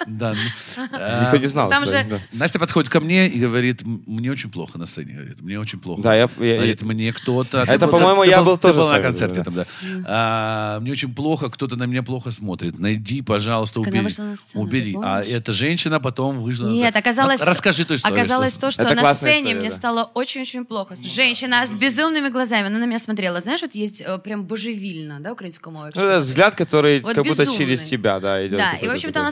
да. 0.07 0.35
Да. 0.91 1.23
Никто 1.25 1.37
не 1.37 1.47
знал, 1.47 1.71
Там 1.71 1.87
же-. 1.87 2.21
Настя 2.33 2.59
подходит 2.59 2.91
ко 2.91 3.01
мне 3.01 3.29
и 3.29 3.39
говорит, 3.41 3.83
«М- 3.83 4.03
мне 4.07 4.31
очень 4.31 4.51
плохо 4.51 4.79
на 4.79 4.87
сцене, 4.87 5.15
говорит, 5.15 5.41
мне 5.41 5.59
очень 5.59 5.79
плохо. 5.81 6.03
Да, 6.03 6.15
я- 6.15 6.27
говорит, 6.27 6.83
мне 6.83 7.13
кто-то... 7.13 7.59
Это, 7.63 7.79
Ты 7.79 7.87
был- 7.87 7.93
по-моему, 7.93 8.25
я 8.25 8.43
был- 8.43 8.57
ты 8.57 8.73
тоже 8.73 8.91
на 8.93 9.01
концерте 9.01 9.43
там, 9.43 9.55
да. 9.55 9.67
А, 10.07 10.81
мне 10.81 10.93
очень 10.93 11.15
плохо, 11.15 11.51
кто-то 11.51 11.77
на 11.77 11.85
меня 11.85 12.03
плохо 12.03 12.31
смотрит. 12.31 12.79
Найди, 12.79 13.23
пожалуйста, 13.23 13.81
убери. 13.81 14.07
убери. 14.55 14.97
А 15.03 15.23
эта 15.23 15.53
женщина 15.53 16.01
потом 16.01 16.41
вышла 16.41 16.69
на 16.69 16.73
Нет, 16.73 16.97
оказалось, 16.97 17.41
Расскажи 17.41 17.85
ту 17.85 17.95
историю. 17.95 18.19
оказалось 18.19 18.55
то, 18.55 18.71
что 18.71 18.83
Это 18.83 18.95
на 18.95 19.15
сцене 19.15 19.55
мне 19.55 19.71
стало 19.71 20.11
очень-очень 20.15 20.65
плохо. 20.65 20.95
Женщина 21.03 21.67
с 21.67 21.77
безумными 21.77 22.29
глазами, 22.29 22.67
она 22.67 22.79
на 22.79 22.87
меня 22.87 22.99
смотрела. 22.99 23.41
Знаешь, 23.41 23.63
вот 23.63 23.75
есть 23.75 24.01
э, 24.01 24.19
прям 24.19 24.45
божевильно, 24.45 25.21
да, 25.21 25.33
украинскую 25.33 25.73
мову. 25.73 25.87
Ну, 25.95 26.03
это 26.03 26.21
взгляд, 26.21 26.55
который 26.55 27.01
как 27.01 27.25
будто 27.25 27.47
через 27.47 27.83
тебя, 27.83 28.21
да, 28.21 28.47
идет. 28.47 28.59
Да, 28.59 28.73
и, 28.73 28.87
в 28.89 28.91
общем-то, 28.91 29.21
она 29.21 29.31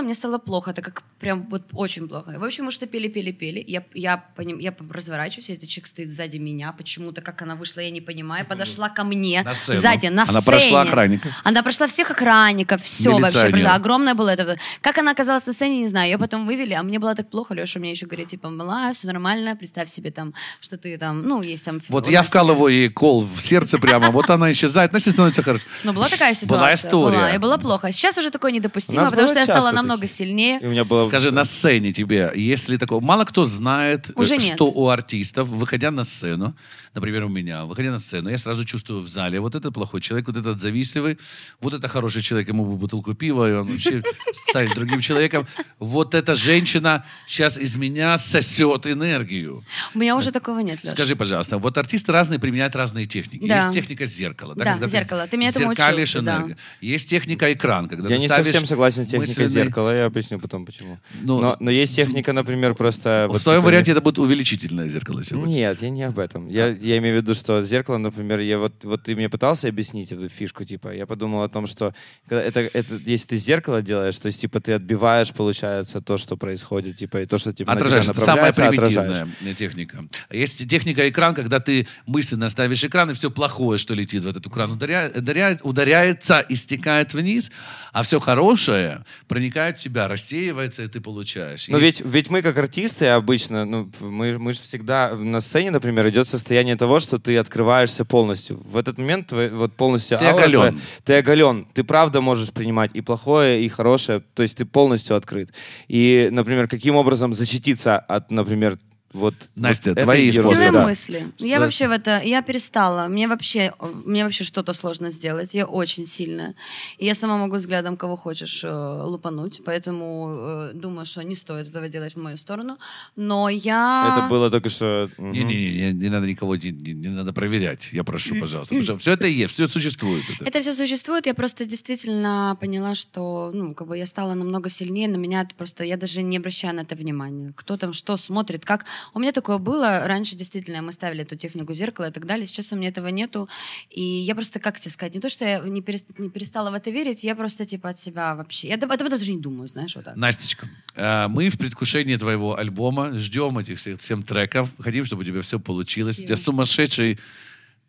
стояла-стояла, 0.00 0.02
мне 0.02 0.14
стало 0.14 0.38
плохо, 0.38 0.72
так 0.72 0.84
как 0.84 1.02
прям 1.20 1.46
вот 1.50 1.62
очень 1.72 2.08
плохо. 2.08 2.32
И, 2.32 2.36
в 2.36 2.44
общем, 2.44 2.64
мы 2.64 2.70
что 2.70 2.86
пели, 2.86 3.08
пели, 3.08 3.32
пели. 3.32 3.64
Я, 3.66 3.82
я, 3.94 4.16
поним, 4.36 4.58
я 4.58 4.74
разворачиваюсь, 4.90 5.50
этот 5.50 5.68
человек 5.68 5.86
стоит 5.86 6.10
сзади 6.12 6.38
меня. 6.38 6.72
Почему-то, 6.72 7.20
как 7.20 7.42
она 7.42 7.54
вышла, 7.54 7.80
я 7.82 7.90
не 7.90 8.00
понимаю. 8.00 8.46
Подошла 8.46 8.88
ко 8.88 9.04
мне 9.04 9.42
На 9.42 9.54
сцену. 9.54 9.80
сзади, 9.80 10.06
на 10.06 10.22
Она 10.22 10.40
сцене. 10.40 10.42
прошла 10.42 10.82
охранников? 10.82 11.32
Она 11.44 11.62
прошла 11.62 11.86
всех 11.86 12.10
охранников, 12.10 12.82
все 12.82 13.18
вообще. 13.18 13.50
Прошла. 13.50 13.74
Огромное 13.74 14.14
было 14.14 14.30
это. 14.30 14.56
Как 14.80 14.98
она 14.98 15.12
оказалась 15.12 15.46
на 15.46 15.52
сцене, 15.52 15.78
не 15.78 15.86
знаю. 15.86 16.10
Ее 16.10 16.18
потом 16.18 16.46
вывели, 16.46 16.74
а 16.74 16.82
мне 16.82 16.98
было 16.98 17.14
так 17.14 17.30
плохо. 17.30 17.54
Леша 17.54 17.80
мне 17.80 17.90
еще 17.90 18.06
говорит, 18.06 18.28
типа, 18.28 18.50
мала, 18.50 18.92
все 18.92 19.06
нормально, 19.06 19.56
представь 19.56 19.90
себе 19.90 20.10
там, 20.10 20.34
что 20.60 20.76
ты 20.76 20.96
там, 20.98 21.22
ну, 21.22 21.42
есть 21.42 21.64
там... 21.64 21.80
Вот 21.88 22.08
я 22.08 22.22
вкалываю 22.22 22.72
ей 22.72 22.88
кол 22.88 23.20
в 23.26 23.40
сердце 23.40 23.78
прямо, 23.78 24.10
вот 24.10 24.30
она 24.30 24.50
исчезает, 24.52 24.92
Настя 24.92 25.10
становится 25.10 25.42
хорошо. 25.42 25.64
Ну, 25.84 25.92
была 25.92 26.08
такая 26.08 26.34
ситуация. 26.34 26.58
Была 26.58 26.74
история. 26.74 27.16
Была, 27.18 27.30
и 27.34 27.38
было 27.38 27.56
плохо. 27.58 27.92
Сейчас 27.92 28.18
уже 28.18 28.30
такое 28.30 28.52
недопустимо, 28.52 29.10
потому 29.10 29.28
что 29.28 29.38
я 29.38 29.44
стала 29.44 29.60
часто 29.60 29.76
намного 29.90 30.08
сильнее. 30.08 30.60
И 30.60 30.66
у 30.66 30.70
меня 30.70 30.84
было... 30.84 31.08
Скажи, 31.08 31.30
на 31.30 31.44
сцене 31.44 31.92
тебе, 31.92 32.30
если 32.34 32.76
такое... 32.76 33.00
Мало 33.00 33.24
кто 33.24 33.44
знает, 33.44 34.10
э, 34.10 34.12
Уже 34.16 34.36
нет. 34.36 34.42
что 34.54 34.66
у 34.66 34.88
артистов, 34.88 35.48
выходя 35.48 35.90
на 35.90 36.04
сцену, 36.04 36.54
например, 36.94 37.24
у 37.24 37.28
меня, 37.28 37.64
выходя 37.64 37.90
на 37.90 37.98
сцену, 37.98 38.30
я 38.30 38.38
сразу 38.38 38.64
чувствую 38.64 39.02
в 39.02 39.08
зале, 39.08 39.40
вот 39.40 39.54
этот 39.54 39.72
плохой 39.74 40.00
человек, 40.00 40.26
вот 40.26 40.36
этот 40.36 40.60
завистливый, 40.60 41.18
вот 41.60 41.74
это 41.74 41.88
хороший 41.88 42.22
человек, 42.22 42.48
ему 42.48 42.64
бы 42.64 42.76
бутылку 42.76 43.14
пива, 43.14 43.48
и 43.48 43.52
он 43.52 43.68
вообще 43.68 44.02
станет 44.50 44.74
другим 44.74 45.00
человеком. 45.00 45.46
Вот 45.78 46.14
эта 46.14 46.34
женщина 46.34 47.04
сейчас 47.26 47.58
из 47.58 47.76
меня 47.76 48.16
сосет 48.18 48.86
энергию. 48.86 49.62
У 49.94 49.98
меня 49.98 50.16
уже 50.16 50.32
такого 50.32 50.60
нет, 50.60 50.82
Леша. 50.82 50.94
Скажи, 50.94 51.16
пожалуйста, 51.16 51.58
вот 51.58 51.78
артисты 51.78 52.12
разные 52.12 52.38
применяют 52.38 52.74
разные 52.76 53.06
техники. 53.06 53.46
Да. 53.46 53.62
Есть 53.62 53.72
техника 53.72 54.06
зеркала. 54.06 54.54
Да, 54.54 54.64
Да, 54.64 54.72
когда 54.72 54.86
зеркало. 54.88 55.26
Ты 55.28 55.36
меня 55.36 55.50
этому 55.50 55.70
учил, 55.70 56.22
да. 56.22 56.48
Есть 56.80 57.08
техника 57.08 57.52
экран, 57.52 57.88
когда 57.88 58.08
Я 58.08 58.16
ты 58.16 58.22
не 58.22 58.28
ставишь 58.28 58.46
совсем 58.46 58.66
согласен 58.66 59.04
с 59.04 59.06
техникой 59.06 59.44
мысленный- 59.44 59.64
зеркала, 59.64 59.94
я 59.94 60.06
объясню 60.06 60.38
потом 60.38 60.66
почему. 60.66 60.98
Ну, 61.22 61.40
но, 61.40 61.56
но 61.60 61.70
есть 61.70 61.94
техника, 61.96 62.32
например, 62.32 62.74
просто... 62.74 63.26
В 63.28 63.32
вот 63.32 63.42
твоем 63.42 63.60
типа, 63.60 63.66
варианте 63.66 63.92
это 63.92 64.00
будет 64.00 64.18
увеличительное 64.18 64.88
зеркало 64.88 65.22
сегодня. 65.24 65.52
Нет, 65.52 65.82
я 65.82 65.90
не 65.90 66.02
об 66.02 66.18
этом. 66.18 66.48
Я, 66.48 66.68
я 66.80 66.98
имею 66.98 67.18
в 67.18 67.22
виду, 67.22 67.34
что 67.34 67.62
зеркало, 67.62 67.98
например, 67.98 68.40
я 68.40 68.58
вот, 68.58 68.84
вот 68.84 69.02
ты 69.02 69.14
мне 69.14 69.28
пытался 69.28 69.68
объяснить 69.68 70.12
эту 70.12 70.28
фишку, 70.28 70.64
типа, 70.64 70.94
я 70.94 71.06
подумал 71.06 71.42
о 71.42 71.48
том, 71.48 71.66
что 71.66 71.94
это, 72.28 72.60
это, 72.60 72.94
если 73.06 73.28
ты 73.28 73.36
зеркало 73.36 73.82
делаешь, 73.82 74.18
то 74.18 74.26
есть, 74.26 74.40
типа, 74.40 74.60
ты 74.60 74.72
отбиваешь, 74.72 75.32
получается, 75.32 76.00
то, 76.00 76.18
что 76.18 76.36
происходит, 76.36 76.96
типа, 76.96 77.22
и 77.22 77.26
то, 77.26 77.38
что, 77.38 77.52
типа, 77.52 77.74
на 77.74 77.80
тебя 77.80 77.86
Отражаешь. 77.86 78.08
Это 78.10 78.20
самая 78.20 78.52
примитивная 78.52 79.22
отражаешь. 79.22 79.56
техника. 79.56 80.04
Есть 80.30 80.68
техника 80.68 81.08
экран, 81.08 81.34
когда 81.34 81.60
ты 81.60 81.86
мысленно 82.06 82.48
ставишь 82.48 82.84
экран, 82.84 83.10
и 83.10 83.14
все 83.14 83.30
плохое, 83.30 83.78
что 83.78 83.94
летит 83.94 84.24
в 84.24 84.28
этот 84.28 84.46
экран, 84.46 84.72
ударяет, 84.72 85.16
ударяет, 85.16 85.60
ударяется 85.62 86.40
и 86.40 86.56
стекает 86.56 87.14
вниз, 87.14 87.50
а 87.92 88.02
все 88.02 88.20
хорошее 88.20 89.04
проникает 89.28 89.78
в 89.78 89.82
тебя, 89.82 90.08
рассеивается, 90.08 90.82
и 90.82 90.88
ты 90.88 91.00
получаешь. 91.00 91.68
Но 91.68 91.78
Есть- 91.78 92.00
ведь, 92.00 92.12
ведь 92.12 92.30
мы 92.30 92.42
как 92.42 92.56
артисты 92.58 93.06
обычно, 93.06 93.64
ну, 93.64 93.90
мы, 94.00 94.38
мы 94.38 94.54
же 94.54 94.60
всегда 94.60 95.14
на 95.14 95.40
сцене, 95.40 95.70
например, 95.70 96.08
идет 96.08 96.26
состояние 96.28 96.69
того, 96.76 97.00
что 97.00 97.18
ты 97.18 97.36
открываешься 97.38 98.04
полностью. 98.04 98.60
В 98.64 98.76
этот 98.76 98.98
момент 98.98 99.28
твой- 99.28 99.48
вот 99.50 99.72
полностью 99.72 100.18
Ты 100.18 100.24
аура 100.26 100.42
оголен. 100.42 100.58
твоя- 100.60 100.74
ты 101.04 101.14
оголен. 101.14 101.66
Ты 101.72 101.84
правда 101.84 102.20
можешь 102.20 102.50
принимать 102.52 102.90
и 102.94 103.00
плохое, 103.00 103.62
и 103.64 103.68
хорошее. 103.68 104.22
То 104.34 104.42
есть 104.42 104.56
ты 104.58 104.64
полностью 104.64 105.16
открыт. 105.16 105.52
И, 105.88 106.28
например, 106.32 106.68
каким 106.68 106.96
образом 106.96 107.34
защититься 107.34 107.98
от, 107.98 108.30
например, 108.30 108.78
вот 109.12 109.34
Настя, 109.56 109.90
вот 109.90 110.02
твои 110.02 110.30
способы. 110.32 110.70
Да. 110.72 110.84
мысли. 110.84 111.32
Что- 111.36 111.46
Я 111.46 111.58
вообще 111.60 111.88
в 111.88 111.90
это, 111.90 112.20
я 112.20 112.42
перестала. 112.42 113.08
Мне 113.08 113.26
вообще, 113.28 113.72
мне 114.04 114.24
вообще 114.24 114.44
что-то 114.44 114.72
сложно 114.72 115.10
сделать. 115.10 115.52
Я 115.54 115.66
очень 115.66 116.06
сильная. 116.06 116.54
И 116.98 117.06
я 117.06 117.14
сама 117.14 117.36
могу 117.36 117.56
взглядом 117.56 117.96
кого 117.96 118.16
хочешь 118.16 118.62
э, 118.64 118.68
лупануть. 118.70 119.62
Поэтому 119.64 120.32
э, 120.36 120.70
думаю, 120.74 121.06
что 121.06 121.22
не 121.24 121.34
стоит 121.34 121.68
этого 121.68 121.88
делать 121.88 122.14
в 122.14 122.18
мою 122.22 122.36
сторону. 122.36 122.78
Но 123.16 123.48
я... 123.48 124.14
Это 124.16 124.28
было 124.28 124.50
только 124.50 124.68
что... 124.68 125.10
Не-не-не, 125.18 125.92
не 125.92 126.08
надо 126.08 126.26
никого, 126.26 126.54
не, 126.56 126.70
не- 126.70 126.92
не 126.94 127.08
надо 127.08 127.32
проверять. 127.32 127.88
Я 127.92 128.04
прошу, 128.04 128.36
пожалуйста. 128.38 128.74
Потому 128.74 128.84
что 128.84 128.98
все 128.98 129.12
это 129.12 129.26
есть, 129.26 129.54
все 129.54 129.66
существует. 129.66 130.22
Это. 130.40 130.44
Это 130.50 130.60
все 130.60 130.72
существует, 130.72 131.26
я 131.26 131.34
просто 131.34 131.64
действительно 131.64 132.56
поняла, 132.60 132.94
что, 132.94 133.50
ну, 133.52 133.74
как 133.74 133.88
бы 133.88 133.98
я 133.98 134.06
стала 134.06 134.34
намного 134.34 134.70
сильнее, 134.70 135.08
на 135.08 135.16
меня 135.16 135.42
это 135.42 135.54
просто, 135.54 135.84
я 135.84 135.96
даже 135.96 136.22
не 136.22 136.36
обращаю 136.36 136.74
на 136.74 136.80
это 136.80 136.94
внимания. 136.94 137.52
Кто 137.56 137.76
там 137.76 137.92
что 137.92 138.16
смотрит, 138.16 138.64
как. 138.64 138.84
У 139.14 139.18
меня 139.18 139.32
такое 139.32 139.58
было, 139.58 140.06
раньше 140.06 140.36
действительно 140.36 140.82
мы 140.82 140.92
ставили 140.92 141.22
эту 141.22 141.36
технику 141.36 141.72
зеркала 141.74 142.08
и 142.08 142.12
так 142.12 142.26
далее, 142.26 142.46
сейчас 142.46 142.72
у 142.72 142.76
меня 142.76 142.88
этого 142.88 143.08
нету, 143.08 143.48
и 143.90 144.02
я 144.02 144.34
просто, 144.34 144.60
как 144.60 144.80
тебе 144.80 144.90
сказать, 144.90 145.14
не 145.14 145.20
то, 145.20 145.28
что 145.28 145.44
я 145.44 145.60
не, 145.60 145.80
перес- 145.80 146.04
не 146.18 146.30
перестала 146.30 146.70
в 146.70 146.74
это 146.74 146.90
верить, 146.90 147.24
я 147.24 147.34
просто 147.34 147.64
типа 147.64 147.90
от 147.90 148.00
себя 148.00 148.34
вообще, 148.34 148.68
я 148.68 148.74
об 148.74 148.90
этом 148.90 149.08
даже 149.08 149.32
не 149.32 149.40
думаю, 149.40 149.68
знаешь, 149.68 149.94
вот 149.96 150.04
так. 150.04 150.16
Настечка, 150.16 150.68
э, 150.94 151.28
мы 151.28 151.48
в 151.48 151.58
предвкушении 151.58 152.16
твоего 152.16 152.56
альбома 152.56 153.12
ждем 153.18 153.58
этих 153.58 153.78
всех 153.78 154.00
семь 154.02 154.22
треков. 154.22 154.68
Хотим, 154.78 155.04
чтобы 155.04 155.22
у 155.22 155.24
тебя 155.24 155.42
все 155.42 155.58
получилось. 155.58 156.14
Спасибо. 156.14 156.24
У 156.24 156.28
тебя 156.28 156.36
сумасшедший 156.36 157.18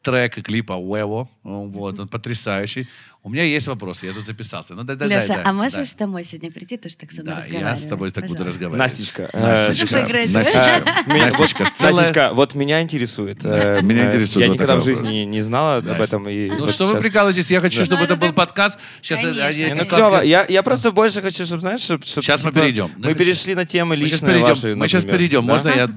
трек 0.02 0.38
и 0.38 0.42
клип 0.42 0.72
Уэво. 0.72 1.30
Вот, 1.44 2.00
он 2.00 2.08
потрясающий. 2.08 2.88
У 3.24 3.30
меня 3.30 3.44
есть 3.44 3.68
вопросы, 3.68 4.08
я 4.08 4.14
тут 4.14 4.26
записался. 4.26 4.74
Ну, 4.74 4.84
да, 4.84 4.96
да, 4.96 5.06
Леша, 5.06 5.28
да, 5.28 5.36
да, 5.36 5.42
а 5.46 5.54
можешь 5.54 5.92
да. 5.92 6.06
домой 6.06 6.24
сегодня 6.24 6.52
прийти, 6.52 6.76
ты 6.78 6.90
же 6.90 6.96
так 6.96 7.12
со 7.12 7.22
мной 7.22 7.36
Да, 7.36 7.42
разговариваешь? 7.42 7.80
я 7.80 7.86
с 7.86 7.88
тобой 7.88 8.10
так 8.10 8.26
буду 8.26 8.44
разговаривать. 8.44 8.80
Настечка, 8.80 9.30
э, 9.32 9.68
Настечка, 9.68 9.86
Что? 9.86 10.28
Настечка, 10.32 11.04
меня- 11.06 11.26
Настечка, 11.26 11.64
вот, 11.64 11.80
Настечка, 11.80 12.32
вот 12.34 12.56
меня 12.56 12.82
интересует. 12.82 13.46
э, 13.46 13.82
Меня 13.84 14.06
э, 14.06 14.08
интересует 14.08 14.48
Я 14.48 14.52
никогда 14.52 14.76
в 14.76 14.84
жизни 14.84 15.20
не, 15.20 15.42
знала 15.42 15.78
об 15.78 16.02
этом. 16.02 16.24
Ну 16.24 16.68
что 16.68 16.88
вы 16.88 17.00
прикалываетесь? 17.00 17.52
Я 17.52 17.60
хочу, 17.60 17.86
чтобы 17.86 18.06
это 18.06 18.16
был 18.16 18.34
подкаст. 18.34 18.80
Сейчас 19.04 19.22
я- 19.22 19.76
ну. 19.92 20.22
Я, 20.24 20.64
просто 20.64 20.92
больше 20.92 21.22
хочу, 21.22 21.46
чтобы, 21.46 21.62
знаешь, 21.62 21.82
чтобы... 21.82 22.04
Сейчас 22.04 22.44
мы 22.44 22.52
перейдем. 22.52 22.90
Мы 22.98 23.14
перешли 23.14 23.54
на 23.54 23.66
темы 23.66 23.96
личные 23.96 24.40
ваши, 24.40 24.76
мы 24.76 24.88
сейчас 24.88 25.06
перейдем. 25.06 25.44
Можно 25.44 25.70
я 25.70 25.88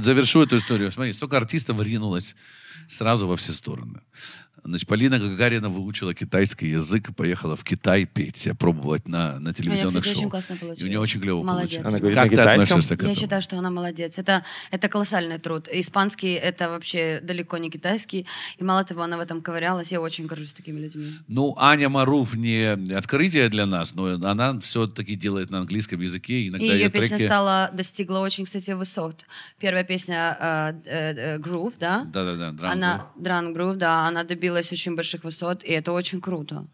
завершу 0.00 0.44
эту 0.44 0.56
историю? 0.56 0.90
Смотри, 0.92 1.12
столько 1.12 1.36
артистов 1.36 1.78
ринулось 1.82 2.34
сразу 2.90 3.26
во 3.26 3.36
все 3.36 3.52
стороны. 3.52 4.00
Значит, 4.64 4.88
Полина 4.88 5.18
Гагарина 5.18 5.68
выучила 5.68 6.14
китайский 6.14 6.68
язык 6.68 7.10
и 7.10 7.12
поехала 7.12 7.56
в 7.56 7.64
Китай 7.64 8.04
петь, 8.04 8.48
пробовать 8.58 9.08
на, 9.08 9.38
на 9.40 9.52
телевизионных 9.52 10.02
кстати, 10.02 10.14
шоу. 10.14 10.20
очень 10.22 10.30
классно 10.30 10.52
и 10.52 10.56
у 10.56 10.60
получилось. 10.60 10.90
нее 10.90 11.00
очень 11.00 11.20
клево 11.20 11.42
Молодец. 11.42 11.70
получилось. 11.82 11.86
Она 11.86 11.98
говорит 11.98 12.16
как 12.16 12.24
на 12.24 12.30
ты 12.30 12.36
китайском? 12.36 12.62
относишься 12.62 12.96
к 12.96 13.02
Я 13.02 13.08
этому? 13.10 13.20
считаю, 13.20 13.42
что 13.42 13.58
она 13.58 13.70
молодец. 13.70 14.18
Это, 14.18 14.44
это 14.70 14.88
колоссальный 14.88 15.38
труд. 15.38 15.68
Испанский— 15.72 16.32
это 16.34 16.68
вообще 16.68 17.20
далеко 17.22 17.56
не 17.58 17.70
китайский. 17.70 18.26
И 18.58 18.64
мало 18.64 18.84
того, 18.84 19.02
она 19.02 19.16
в 19.16 19.20
этом 19.20 19.40
ковырялась. 19.40 19.92
Я 19.92 20.00
очень 20.00 20.26
горжусь 20.26 20.52
такими 20.52 20.78
людьми. 20.80 21.06
Ну, 21.28 21.54
Аня 21.58 21.88
Маруф 21.88 22.34
не 22.34 22.92
открытие 22.94 23.48
для 23.48 23.66
нас, 23.66 23.94
но 23.94 24.06
она 24.14 24.58
все-таки 24.60 25.14
делает 25.14 25.50
на 25.50 25.58
английском 25.58 26.00
языке. 26.00 26.34
И 26.34 26.48
Иногда 26.48 26.66
ее 26.66 26.80
ее 26.80 26.90
песня 26.90 27.16
треки... 27.16 27.26
стала, 27.28 27.70
достигла 27.72 28.18
очень, 28.20 28.44
кстати, 28.44 28.70
высот. 28.72 29.24
Первая 29.58 29.84
песня 29.84 30.36
э, 30.40 30.72
э, 30.84 31.14
э, 31.14 31.38
Groove, 31.38 31.74
да? 31.78 32.04
Да-да-да, 32.04 32.70
Она, 32.70 33.06
Дран 33.16 33.52
Грув, 33.52 33.76
да, 33.76 34.06
она 34.06 34.24
добилась 34.60 34.72
очень 34.72 34.94
больших 34.94 35.24
высот, 35.24 35.64
и 35.64 35.72
это 35.72 35.92
очень 35.92 36.20
круто. 36.20 36.66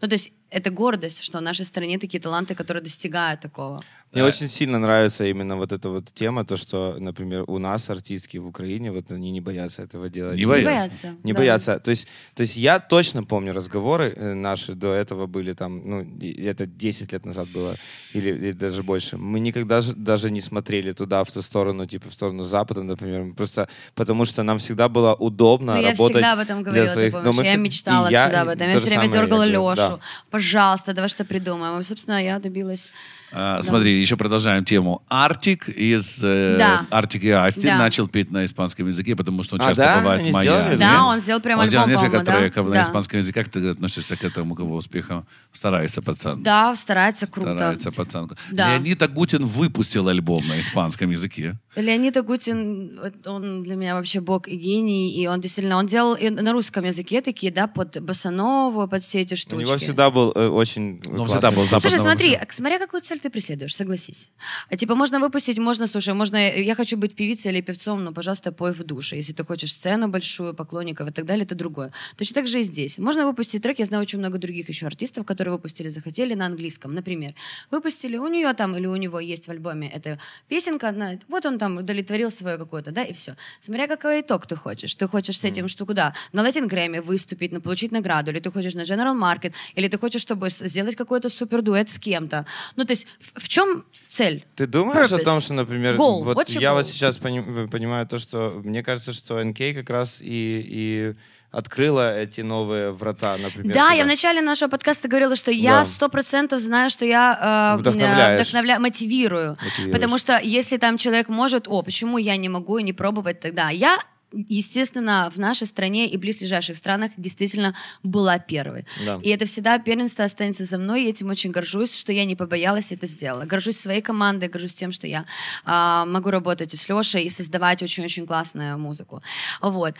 Ну, 0.00 0.08
то 0.08 0.14
есть 0.14 0.32
это 0.50 0.70
гордость, 0.70 1.24
что 1.24 1.38
в 1.38 1.42
нашей 1.42 1.64
стране 1.64 1.98
такие 1.98 2.20
таланты, 2.20 2.54
которые 2.54 2.82
достигают 2.82 3.40
такого. 3.40 3.80
Мне 4.12 4.24
очень 4.24 4.48
сильно 4.48 4.78
нравится 4.78 5.24
именно 5.24 5.56
вот 5.56 5.72
эта 5.72 5.88
вот 5.88 6.12
тема, 6.12 6.44
то, 6.44 6.56
что, 6.56 6.96
например, 6.98 7.44
у 7.46 7.58
нас 7.58 7.88
артистки 7.88 8.36
в 8.36 8.46
Украине, 8.46 8.92
вот 8.92 9.10
они 9.10 9.30
не 9.30 9.40
боятся 9.40 9.82
этого 9.82 10.10
делать. 10.10 10.36
Не 10.36 10.42
Не 10.42 10.46
боятся. 10.46 10.70
боятся. 10.70 11.14
Не 11.22 11.32
да. 11.32 11.38
боятся. 11.38 11.78
То 11.78 11.90
есть, 11.90 12.08
то 12.34 12.42
есть 12.42 12.56
я 12.56 12.78
точно 12.78 13.24
помню 13.24 13.52
разговоры 13.54 14.12
э, 14.14 14.34
наши 14.34 14.74
до 14.74 14.92
этого 14.92 15.26
были 15.26 15.54
там, 15.54 15.82
ну, 15.88 16.06
это 16.20 16.66
10 16.66 17.12
лет 17.12 17.24
назад 17.24 17.48
было, 17.54 17.74
или, 18.12 18.28
или 18.28 18.52
даже 18.52 18.82
больше. 18.82 19.16
Мы 19.16 19.40
никогда 19.40 19.80
же 19.80 19.94
даже 19.94 20.30
не 20.30 20.40
смотрели 20.40 20.92
туда, 20.92 21.24
в 21.24 21.30
ту 21.32 21.40
сторону, 21.42 21.86
типа 21.86 22.10
в 22.10 22.12
сторону 22.12 22.44
Запада, 22.44 22.82
например. 22.82 23.34
Просто 23.34 23.68
потому 23.94 24.26
что 24.26 24.42
нам 24.42 24.58
всегда 24.58 24.88
было 24.88 25.14
удобно 25.14 25.74
Ну, 25.74 25.80
я 25.80 25.90
работать 25.90 26.16
всегда 26.16 26.32
об 26.34 26.38
этом 26.38 26.62
говорила, 26.62 26.88
своих... 26.88 27.12
ты 27.12 27.18
но 27.18 27.24
помнишь. 27.24 27.38
мы 27.38 27.44
я 27.46 27.56
мечтала 27.56 28.08
и 28.08 28.12
я, 28.12 28.24
всегда 28.24 28.42
об 28.42 28.48
этом. 28.48 28.68
Я 28.68 28.78
все 28.78 28.88
время 28.88 29.08
дергала 29.10 29.42
я 29.44 29.48
Лешу. 29.52 29.76
да. 29.76 29.98
Пожалуйста, 30.30 30.92
давай 30.92 31.08
что 31.08 31.24
придумаем. 31.24 31.80
И, 31.80 31.82
собственно, 31.82 32.22
я 32.22 32.38
добилась... 32.38 32.92
А, 33.34 33.62
Смотри, 33.62 34.00
еще 34.00 34.16
продолжаем 34.16 34.64
тему. 34.64 35.02
Артик 35.08 35.68
из 35.68 36.22
э, 36.22 36.56
Да. 36.58 36.86
Артик 36.90 37.24
и 37.24 37.30
Асти 37.30 37.66
Да. 37.66 37.78
начал 37.78 38.06
петь 38.08 38.30
на 38.30 38.44
испанском 38.44 38.86
языке, 38.88 39.16
потому 39.16 39.42
что 39.42 39.54
он 39.56 39.62
А, 39.62 39.64
часто 39.68 39.82
да? 39.82 39.98
бывает 39.98 40.20
Они 40.22 40.32
в 40.32 40.40
сделали 40.40 40.66
это? 40.68 40.78
Да, 40.78 41.04
он 41.06 41.20
сделал 41.20 41.40
прям 41.40 41.60
Он 41.60 41.66
сделал 41.66 41.84
альбом, 41.84 41.92
несколько 41.94 42.18
по-моему, 42.24 42.32
да? 42.32 42.38
треков 42.38 42.66
на 42.68 42.74
Да. 42.74 42.82
испанском 42.82 43.18
языке. 43.18 43.40
Как 43.42 43.48
ты 43.50 43.68
относишься 43.70 44.16
к 44.16 44.24
этому, 44.24 44.54
к 44.54 44.60
его 44.60 44.74
успехам? 44.76 45.26
Старается 45.52 46.02
пацан. 46.02 46.42
Да, 46.42 46.74
старается 46.76 47.26
круто. 47.26 47.54
Старается 47.54 47.90
пацан. 47.92 48.30
Да. 48.50 48.70
Леонид 48.72 49.00
Агутин 49.02 49.44
выпустил 49.46 50.08
альбом 50.08 50.46
на 50.48 50.60
испанском 50.60 51.10
языке. 51.10 51.58
Леонид 51.76 52.16
Агутин, 52.18 53.00
он 53.24 53.62
для 53.62 53.76
меня 53.76 53.94
вообще 53.94 54.20
бог 54.20 54.46
и 54.46 54.56
гений, 54.56 55.10
и 55.14 55.26
он 55.26 55.40
действительно, 55.40 55.78
он 55.78 55.86
делал 55.86 56.14
и 56.14 56.28
на 56.28 56.52
русском 56.52 56.84
языке 56.84 57.22
такие, 57.22 57.50
да, 57.50 57.66
под 57.66 58.02
босанову, 58.02 58.86
под 58.88 59.02
все 59.02 59.20
эти 59.22 59.32
У 59.32 59.36
штучки. 59.36 59.64
него 59.66 59.78
всегда 59.78 60.10
был 60.10 60.32
э, 60.34 60.48
очень 60.48 61.00
классный 61.00 61.26
всегда 61.28 61.50
был 61.50 61.62
западного 61.64 61.80
Слушай, 61.80 61.98
смотри, 61.98 62.38
смотря 62.50 62.78
какую 62.78 63.00
цель 63.00 63.20
ты 63.22 63.30
преследуешь, 63.30 63.74
согласись. 63.74 64.30
А, 64.70 64.76
Типа 64.76 64.94
можно 64.94 65.20
выпустить, 65.20 65.58
можно, 65.58 65.86
слушай, 65.86 66.14
можно, 66.14 66.36
я 66.36 66.74
хочу 66.74 66.96
быть 66.96 67.14
певицей 67.14 67.52
или 67.52 67.60
певцом, 67.60 68.04
но, 68.04 68.12
пожалуйста, 68.12 68.52
пой 68.52 68.72
в 68.72 68.84
душе. 68.84 69.16
Если 69.16 69.32
ты 69.32 69.44
хочешь 69.44 69.72
сцену 69.72 70.08
большую, 70.08 70.54
поклонников 70.54 71.08
и 71.08 71.12
так 71.12 71.24
далее, 71.24 71.44
это 71.44 71.54
другое. 71.54 71.92
Точно 72.16 72.34
так 72.34 72.46
же 72.46 72.60
и 72.60 72.64
здесь. 72.64 72.98
Можно 72.98 73.26
выпустить 73.26 73.62
трек, 73.62 73.78
я 73.78 73.84
знаю 73.84 74.02
очень 74.02 74.18
много 74.18 74.38
других 74.38 74.68
еще 74.68 74.86
артистов, 74.86 75.24
которые 75.24 75.52
выпустили, 75.52 75.88
захотели 75.88 76.34
на 76.34 76.46
английском, 76.46 76.94
например. 76.94 77.34
Выпустили, 77.70 78.16
у 78.16 78.28
нее 78.28 78.52
там 78.54 78.76
или 78.76 78.86
у 78.86 78.96
него 78.96 79.20
есть 79.20 79.46
в 79.46 79.50
альбоме 79.50 79.88
эта 79.88 80.18
песенка 80.48 80.88
одна, 80.88 81.18
вот 81.28 81.46
он 81.46 81.58
там 81.58 81.76
удовлетворил 81.76 82.30
свое 82.30 82.58
какое-то, 82.58 82.90
да, 82.90 83.02
и 83.04 83.12
все. 83.12 83.36
Смотря 83.60 83.86
какой 83.86 84.20
итог 84.20 84.46
ты 84.46 84.56
хочешь. 84.56 84.94
Ты 84.94 85.06
хочешь 85.06 85.38
с 85.38 85.44
этим 85.44 85.68
что 85.68 85.86
куда? 85.86 86.14
На 86.32 86.42
Латин 86.42 86.66
Грэмми 86.66 86.98
выступить, 86.98 87.52
на 87.52 87.60
получить 87.60 87.92
награду, 87.92 88.30
или 88.30 88.40
ты 88.40 88.50
хочешь 88.50 88.74
на 88.74 88.82
General 88.82 89.16
Market, 89.16 89.52
или 89.74 89.88
ты 89.88 89.98
хочешь, 89.98 90.22
чтобы 90.22 90.50
сделать 90.50 90.96
какой-то 90.96 91.28
супер 91.28 91.62
дуэт 91.62 91.90
с 91.90 91.98
кем-то. 91.98 92.46
Ну, 92.76 92.84
то 92.84 92.92
есть 92.92 93.06
в, 93.20 93.48
чем 93.48 93.84
цель? 94.08 94.44
Ты 94.56 94.66
думаешь 94.66 95.12
о 95.12 95.16
Purpose. 95.18 95.24
том, 95.24 95.40
что, 95.40 95.54
например, 95.54 95.94
Goal. 95.96 96.22
вот 96.22 96.48
я 96.50 96.70
goal? 96.70 96.74
вот 96.74 96.86
сейчас 96.86 97.18
пони- 97.18 97.66
понимаю 97.68 98.06
то, 98.06 98.18
что 98.18 98.60
мне 98.64 98.82
кажется, 98.82 99.12
что 99.12 99.42
НК 99.42 99.58
как 99.74 99.90
раз 99.90 100.18
и, 100.20 100.24
и 100.66 101.14
открыла 101.50 102.18
эти 102.18 102.40
новые 102.40 102.92
врата, 102.92 103.36
например. 103.42 103.74
Да, 103.74 103.88
когда- 103.88 103.94
я 103.94 104.04
в 104.04 104.06
начале 104.06 104.40
нашего 104.40 104.70
подкаста 104.70 105.06
говорила, 105.08 105.36
что 105.36 105.50
я 105.50 105.84
сто 105.84 106.08
процентов 106.08 106.60
знаю, 106.60 106.88
что 106.90 107.04
я 107.04 107.74
э, 107.76 107.78
вдохновляю, 107.78 108.80
мотивирую. 108.80 109.58
Потому 109.92 110.18
что 110.18 110.38
если 110.42 110.78
там 110.78 110.96
человек 110.96 111.28
может, 111.28 111.68
о, 111.68 111.82
почему 111.82 112.18
я 112.18 112.36
не 112.36 112.48
могу 112.48 112.78
и 112.78 112.82
не 112.82 112.92
пробовать 112.94 113.40
тогда? 113.40 113.68
Я 113.70 113.98
естественно, 114.32 115.30
в 115.30 115.38
нашей 115.38 115.66
стране 115.66 116.08
и 116.08 116.16
близлежащих 116.16 116.76
странах 116.76 117.12
действительно 117.16 117.74
была 118.02 118.38
первой. 118.38 118.86
Да. 119.04 119.20
И 119.22 119.28
это 119.28 119.44
всегда 119.44 119.78
первенство 119.78 120.24
останется 120.24 120.64
за 120.64 120.78
мной, 120.78 121.04
и 121.04 121.08
этим 121.08 121.28
очень 121.30 121.50
горжусь, 121.50 121.96
что 121.96 122.12
я 122.12 122.24
не 122.24 122.36
побоялась 122.36 122.92
это 122.92 123.06
сделала. 123.06 123.44
Горжусь 123.44 123.78
своей 123.78 124.02
командой, 124.02 124.48
горжусь 124.48 124.74
тем, 124.74 124.92
что 124.92 125.06
я 125.06 125.26
а, 125.64 126.04
могу 126.06 126.30
работать 126.30 126.72
с 126.72 126.88
Лешей, 126.88 127.24
и 127.24 127.30
создавать 127.30 127.82
очень-очень 127.82 128.26
классную 128.26 128.78
музыку. 128.78 129.22
Вот. 129.60 129.94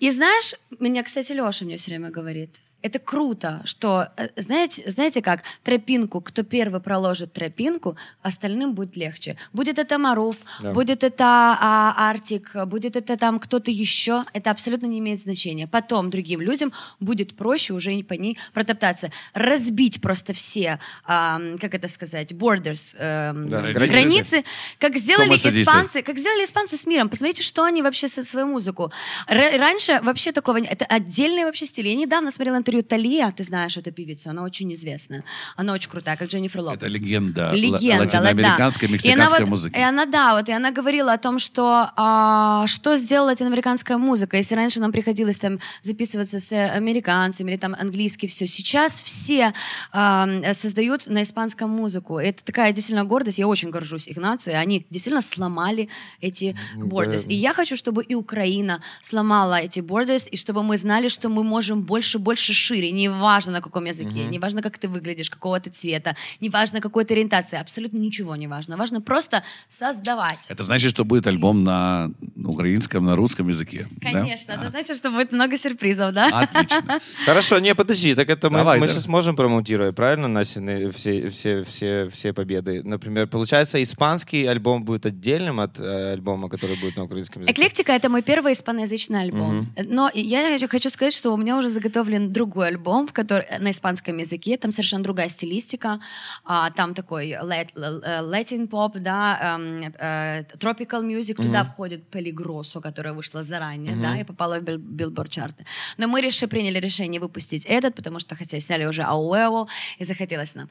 И 0.00 0.10
знаешь, 0.10 0.54
меня, 0.78 1.02
кстати, 1.02 1.32
Леша 1.32 1.64
мне 1.64 1.76
все 1.76 1.90
время 1.92 2.10
говорит, 2.10 2.60
это 2.84 2.98
круто, 2.98 3.62
что, 3.64 4.08
э, 4.18 4.28
знаете, 4.36 4.88
знаете 4.90 5.22
как, 5.22 5.40
тропинку, 5.62 6.20
кто 6.20 6.42
первый 6.42 6.80
проложит 6.82 7.32
тропинку, 7.32 7.96
остальным 8.22 8.74
будет 8.74 8.94
легче. 8.96 9.36
Будет 9.54 9.78
это 9.78 9.96
Маруф, 9.98 10.36
Да. 10.60 10.72
будет 10.72 11.02
это 11.02 11.24
а, 11.60 12.10
Артик, 12.10 12.50
будет 12.66 12.94
это 12.96 13.16
там 13.16 13.40
кто-то 13.40 13.70
еще, 13.70 14.24
это 14.34 14.50
абсолютно 14.50 14.84
не 14.86 14.98
имеет 14.98 15.20
значения. 15.22 15.66
Потом 15.66 16.10
другим 16.10 16.42
людям 16.42 16.72
будет 17.00 17.34
проще 17.36 17.72
уже 17.72 18.02
по 18.02 18.12
ней 18.14 18.36
протоптаться. 18.52 19.10
Разбить 19.32 20.02
просто 20.02 20.34
все, 20.34 20.78
а, 21.06 21.40
как 21.60 21.74
это 21.74 21.88
сказать, 21.88 22.32
borders, 22.32 22.94
эм, 22.98 23.48
Да, 23.48 23.62
границы. 23.62 23.92
границы. 23.92 24.44
как 24.78 24.96
сделали 24.96 25.34
испанцы, 25.36 26.02
как 26.02 26.18
сделали 26.18 26.44
испанцы 26.44 26.76
с 26.76 26.86
миром. 26.86 27.08
Посмотрите, 27.08 27.42
что 27.42 27.64
они 27.64 27.80
вообще 27.80 28.08
со 28.08 28.22
свою 28.24 28.46
музыку. 28.46 28.92
Р- 29.28 29.58
раньше 29.58 30.00
вообще 30.02 30.32
такого. 30.32 30.58
Это 30.58 30.84
отдельный 30.84 31.44
вообще 31.44 31.64
стиль. 31.64 31.86
Я 31.88 31.94
недавно 31.94 32.30
смотрела 32.30 32.56
интервью 32.58 32.73
Талия, 32.82 33.32
ты 33.36 33.44
знаешь 33.44 33.76
эту 33.76 33.92
певицу, 33.92 34.30
она 34.30 34.42
очень 34.42 34.72
известная. 34.72 35.24
Она 35.56 35.72
очень 35.72 35.90
крутая, 35.90 36.16
как 36.16 36.28
Дженнифер 36.28 36.60
Лопес. 36.60 36.82
Это 36.82 36.92
легенда, 36.92 37.52
Легенда, 37.52 38.04
латиноамериканской, 38.04 38.88
да. 38.88 38.94
мексиканской 38.94 39.10
и 39.10 39.36
она 39.36 39.38
вот, 39.38 39.48
музыки. 39.48 39.78
И 39.78 39.80
она, 39.80 40.06
да, 40.06 40.36
вот, 40.36 40.48
и 40.48 40.52
она 40.52 40.70
говорила 40.70 41.12
о 41.12 41.18
том, 41.18 41.38
что 41.38 41.90
а, 41.96 42.66
что 42.66 42.96
сделала 42.96 43.28
латиноамериканская 43.28 43.98
музыка. 43.98 44.36
Если 44.36 44.54
раньше 44.54 44.80
нам 44.80 44.92
приходилось 44.92 45.38
там 45.38 45.58
записываться 45.82 46.40
с 46.40 46.52
э, 46.52 46.68
американцами 46.70 47.50
или 47.50 47.58
там 47.58 47.74
английский, 47.78 48.26
все. 48.26 48.46
Сейчас 48.46 49.00
все 49.02 49.52
а, 49.92 50.28
создают 50.52 51.06
на 51.06 51.22
испанском 51.22 51.70
музыку. 51.70 52.18
Это 52.18 52.44
такая 52.44 52.72
действительно 52.72 53.04
гордость. 53.04 53.38
Я 53.38 53.48
очень 53.48 53.70
горжусь 53.70 54.06
их 54.08 54.16
нацией. 54.16 54.58
Они 54.58 54.86
действительно 54.90 55.22
сломали 55.22 55.88
эти 56.20 56.56
borders. 56.76 57.26
И 57.28 57.34
я 57.34 57.52
хочу, 57.52 57.76
чтобы 57.76 58.02
и 58.04 58.14
Украина 58.14 58.82
сломала 59.02 59.54
эти 59.54 59.80
borders, 59.80 60.28
и 60.28 60.36
чтобы 60.36 60.62
мы 60.62 60.76
знали, 60.76 61.08
что 61.08 61.28
мы 61.28 61.42
можем 61.44 61.82
больше, 61.82 62.18
больше, 62.18 62.52
шире. 62.64 62.90
Неважно 62.90 63.52
на 63.52 63.60
каком 63.60 63.84
языке, 63.84 64.24
неважно, 64.30 64.62
как 64.62 64.78
ты 64.78 64.88
выглядишь, 64.88 65.30
какого 65.30 65.60
ты 65.60 65.70
цвета, 65.70 66.16
неважно, 66.40 66.80
какой 66.80 67.04
ты 67.04 67.14
ориентации. 67.14 67.60
Абсолютно 67.60 67.98
ничего 67.98 68.36
не 68.36 68.48
важно. 68.48 68.76
Важно 68.76 69.00
просто 69.00 69.42
создавать. 69.68 70.46
Это 70.48 70.62
значит, 70.64 70.90
что 70.90 71.04
будет 71.04 71.26
альбом 71.26 71.64
на 71.64 72.10
украинском, 72.44 73.04
на 73.04 73.16
русском 73.16 73.48
языке. 73.48 73.86
да? 74.02 74.12
Конечно, 74.12 74.52
это 74.52 74.70
значит, 74.70 74.96
что 74.96 75.10
будет 75.10 75.32
много 75.32 75.56
сюрпризов, 75.56 76.12
да? 76.12 76.26
Отлично. 76.40 77.00
Хорошо, 77.26 77.58
не, 77.58 77.74
подожди, 77.74 78.14
так 78.14 78.28
это 78.28 78.50
мы, 78.50 78.58
Давай, 78.58 78.80
мы 78.80 78.86
да. 78.86 78.92
сейчас 78.92 79.08
можем 79.08 79.36
промоутировать, 79.36 79.94
правильно, 79.94 80.28
Насины, 80.28 80.90
все, 80.90 81.28
все, 81.28 81.62
все, 81.62 82.08
все 82.08 82.32
победы? 82.32 82.82
Например, 82.84 83.26
получается, 83.26 83.82
испанский 83.82 84.46
альбом 84.46 84.84
будет 84.84 85.06
отдельным 85.06 85.60
от 85.60 85.78
э, 85.78 86.12
альбома, 86.12 86.48
который 86.48 86.76
будет 86.76 86.96
на 86.96 87.04
украинском 87.04 87.42
языке? 87.42 87.52
Эклектика— 87.52 87.92
это 87.98 88.08
мой 88.08 88.22
первый 88.22 88.52
испаноязычный 88.52 89.22
альбом. 89.22 89.72
Но 89.84 90.10
я 90.14 90.58
хочу 90.68 90.90
сказать, 90.90 91.14
что 91.14 91.32
у 91.32 91.36
меня 91.36 91.56
уже 91.56 91.68
заготовлен 91.68 92.32
другой 92.32 92.53
альбом, 92.60 93.06
в 93.06 93.12
который, 93.12 93.46
на 93.58 93.70
испанском 93.70 94.16
языке. 94.18 94.56
Там 94.56 94.72
совершенно 94.72 95.02
другая 95.04 95.28
стилистика. 95.28 96.00
А, 96.44 96.70
там 96.70 96.94
такой 96.94 97.36
латин 97.40 98.66
поп, 98.68 98.96
да, 98.98 99.56
эм, 99.56 99.92
э, 99.98 100.42
tropical 100.58 101.02
music. 101.02 101.34
Туда 101.34 101.64
входит 101.64 102.10
Пелигросо, 102.10 102.80
которая 102.80 103.14
вышла 103.14 103.42
заранее, 103.42 103.96
да, 103.96 104.20
и 104.20 104.24
попала 104.24 104.58
в 104.58 104.62
бил- 104.62 104.78
билборд 104.78 105.30
чарты. 105.30 105.64
Но 105.98 106.08
мы 106.08 106.20
реши, 106.20 106.46
приняли 106.46 106.78
решение 106.80 107.20
выпустить 107.20 107.66
этот, 107.66 107.94
потому 107.94 108.18
что 108.18 108.36
хотя 108.36 108.60
сняли 108.60 108.86
уже 108.86 109.02
Ауэо, 109.02 109.66
и 109.98 110.04
захотелось 110.04 110.54
нам. 110.54 110.68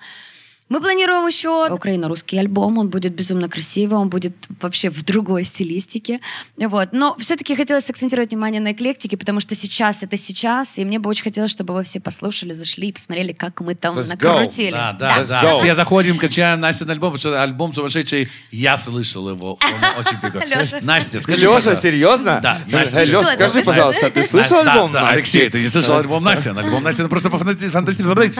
Мы 0.73 0.81
планируем 0.81 1.27
еще 1.27 1.71
украино-русский 1.71 2.35
альбом, 2.39 2.79
он 2.79 2.89
будет 2.89 3.13
безумно 3.13 3.47
красивый, 3.47 3.99
он 3.99 4.09
будет 4.09 4.33
вообще 4.59 4.89
в 4.89 5.03
другой 5.05 5.43
стилистике. 5.43 6.19
Вот. 6.57 6.89
Но 6.93 7.15
все-таки 7.19 7.55
хотелось 7.55 7.87
акцентировать 7.91 8.31
внимание 8.31 8.59
на 8.59 8.71
эклектике, 8.71 9.15
потому 9.15 9.39
что 9.39 9.53
сейчас 9.53 10.01
это 10.01 10.17
сейчас, 10.17 10.79
и 10.79 10.83
мне 10.83 10.97
бы 10.97 11.11
очень 11.11 11.25
хотелось, 11.25 11.51
чтобы 11.51 11.75
вы 11.75 11.83
все 11.83 11.99
послушали, 11.99 12.53
зашли 12.53 12.87
и 12.87 12.91
посмотрели, 12.91 13.33
как 13.33 13.61
мы 13.61 13.75
там 13.75 13.99
Let's 13.99 14.07
накрутили. 14.07 14.71
Да, 14.71 14.93
да, 14.93 15.19
Let's 15.19 15.29
да. 15.29 15.43
go. 15.43 15.57
Все 15.59 15.75
заходим, 15.75 16.17
качаем 16.17 16.59
Настя 16.59 16.85
на 16.85 16.93
альбом, 16.93 17.11
потому 17.11 17.19
что 17.33 17.43
альбом 17.43 17.71
сумасшедший. 17.71 18.27
Я 18.49 18.75
слышал 18.75 19.29
его. 19.29 19.59
Он 19.61 20.03
очень 20.03 20.19
прикольный. 20.19 20.81
Настя, 20.81 21.19
скажи, 21.19 21.45
Леша, 21.45 21.75
серьезно? 21.75 22.39
Да, 22.41 22.57
Э, 22.65 22.71
Настя, 22.71 23.01
это? 23.01 23.23
скажи, 23.25 23.61
пожалуйста, 23.61 24.09
ты 24.09 24.23
слышал 24.23 24.57
альбом? 24.57 24.91
Алексей, 24.95 25.51
ты 25.51 25.61
не 25.61 25.69
слышал 25.69 25.97
альбом 25.97 26.23
Насти? 26.23 26.49
Альбом 26.49 26.81
Насти, 26.81 27.03
это 27.03 27.09
просто 27.09 27.29
фантастический. 27.29 28.33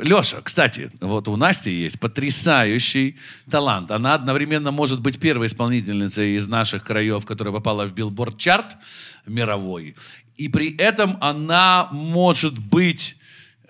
Леша, 0.10 0.40
кстати, 0.42 0.90
вот 1.00 1.28
у 1.28 1.36
Насти 1.36 1.70
есть 1.70 2.00
потрясающий 2.00 3.16
талант. 3.48 3.92
Она 3.92 4.14
одновременно 4.14 4.72
может 4.72 5.00
быть 5.00 5.20
первой 5.20 5.46
исполнительницей 5.46 6.34
из 6.34 6.48
наших 6.48 6.82
краев, 6.82 7.24
которая 7.24 7.54
попала 7.54 7.86
в 7.86 7.92
билборд-чарт 7.92 8.76
мировой. 9.26 9.94
И 10.36 10.48
при 10.48 10.76
этом 10.76 11.16
она 11.20 11.88
может 11.92 12.58
быть 12.58 13.16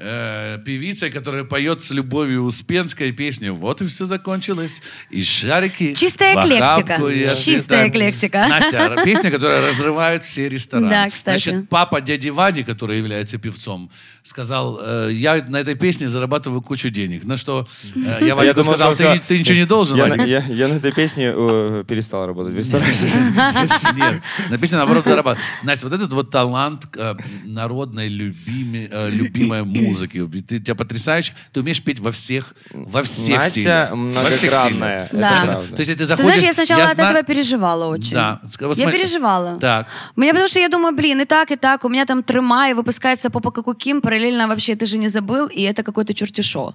э, 0.00 0.58
певицей, 0.64 1.10
которая 1.10 1.44
поет 1.44 1.82
с 1.82 1.90
Любовью 1.90 2.42
Успенской 2.44 3.12
песню 3.12 3.54
«Вот 3.54 3.80
и 3.82 3.86
все 3.86 4.04
закончилось». 4.04 4.80
И 5.10 5.22
шарики 5.22 5.92
Чистая 5.94 6.34
эклектика. 6.34 6.70
охапку 6.94 7.08
и 7.08 7.26
Чистая 7.26 7.88
эклектика. 7.88 8.46
Настя, 8.48 8.96
песня, 9.04 9.30
которая 9.30 9.66
разрывает 9.68 10.22
все 10.24 10.48
рестораны. 10.48 10.88
Да, 10.90 11.08
кстати. 11.10 11.42
Значит, 11.50 11.68
папа 11.68 12.00
дяди 12.00 12.28
Вади, 12.28 12.62
который 12.62 12.98
является 12.98 13.38
певцом, 13.38 13.90
сказал, 14.22 14.78
э, 14.82 15.10
я 15.12 15.44
на 15.46 15.58
этой 15.58 15.74
песне 15.74 16.08
зарабатываю 16.08 16.62
кучу 16.62 16.90
денег. 16.90 17.24
На 17.24 17.36
что 17.36 17.66
э, 17.94 18.18
я 18.26 18.34
Вадику 18.34 18.62
сказал, 18.62 18.94
ты, 18.94 19.20
ты 19.26 19.38
ничего 19.38 19.56
не 19.58 19.66
должен, 19.66 19.96
Я, 19.96 20.06
Вадик. 20.06 20.26
я- 20.26 20.44
я 20.48 20.68
на 20.68 20.74
этой 20.74 20.92
песне 20.92 21.32
э, 21.34 21.84
перестал 21.86 22.26
работать 22.26 22.54
в 22.54 22.56
ресторане. 22.58 22.92
Нет, 23.96 24.22
на 24.50 24.58
песне, 24.58 24.76
наоборот, 24.76 25.04
зарабатывать. 25.06 25.44
Настя, 25.62 25.86
вот 25.86 25.94
этот 25.94 26.12
вот 26.12 26.30
талант 26.30 26.86
э, 26.96 27.14
народной 27.44 28.08
любими, 28.08 28.88
э, 28.90 29.10
любимой 29.10 29.64
музыки, 29.64 29.89
ты, 29.94 30.56
у 30.56 30.58
тебя 30.58 30.74
потрясающий, 30.74 31.32
ты 31.52 31.60
умеешь 31.60 31.82
петь 31.82 32.00
во 32.00 32.10
всех, 32.12 32.54
во 32.72 33.02
всех 33.02 33.38
Настя 33.38 33.50
стилях. 33.50 33.90
Во 33.90 33.96
всех 33.96 34.50
многогранная. 34.52 35.08
Да. 35.12 35.42
это 35.42 35.76
То 35.76 35.78
есть, 35.78 35.78
если 35.78 35.92
ты 35.94 35.98
Ты 35.98 36.04
заходишь... 36.06 36.24
знаешь, 36.26 36.42
я 36.42 36.52
сначала 36.52 36.84
от 36.84 36.94
зна- 36.94 37.10
этого 37.10 37.22
переживала 37.22 37.86
очень. 37.86 38.14
Да. 38.14 38.40
Вот 38.60 38.76
Я 38.78 38.84
смотри- 38.84 38.98
переживала. 38.98 39.58
Так. 39.60 39.86
Мне 40.16 40.30
потому 40.30 40.48
что 40.48 40.60
я 40.60 40.68
думаю, 40.68 40.94
блин, 40.94 41.20
и 41.20 41.24
так, 41.24 41.50
и 41.50 41.56
так, 41.56 41.84
у 41.84 41.88
меня 41.88 42.04
там 42.06 42.22
трема, 42.22 42.70
и 42.70 42.74
выпускается 42.74 43.30
Попа 43.30 43.50
как 43.50 43.68
у 43.68 43.74
Ким, 43.74 44.00
параллельно 44.00 44.48
вообще 44.48 44.74
ты 44.76 44.86
же 44.86 44.98
не 44.98 45.08
забыл, 45.08 45.46
и 45.46 45.62
это 45.62 45.82
какое-то 45.82 46.14
чертишо. 46.14 46.74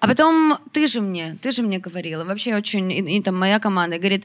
А 0.00 0.06
потом 0.08 0.58
ты 0.72 0.86
же 0.86 1.00
мне, 1.00 1.36
ты 1.42 1.50
же 1.50 1.62
мне 1.62 1.78
говорила, 1.78 2.24
вообще 2.24 2.56
очень, 2.56 2.90
и, 2.92 3.18
и 3.18 3.22
там 3.22 3.38
моя 3.38 3.58
команда 3.58 3.98
говорит, 3.98 4.24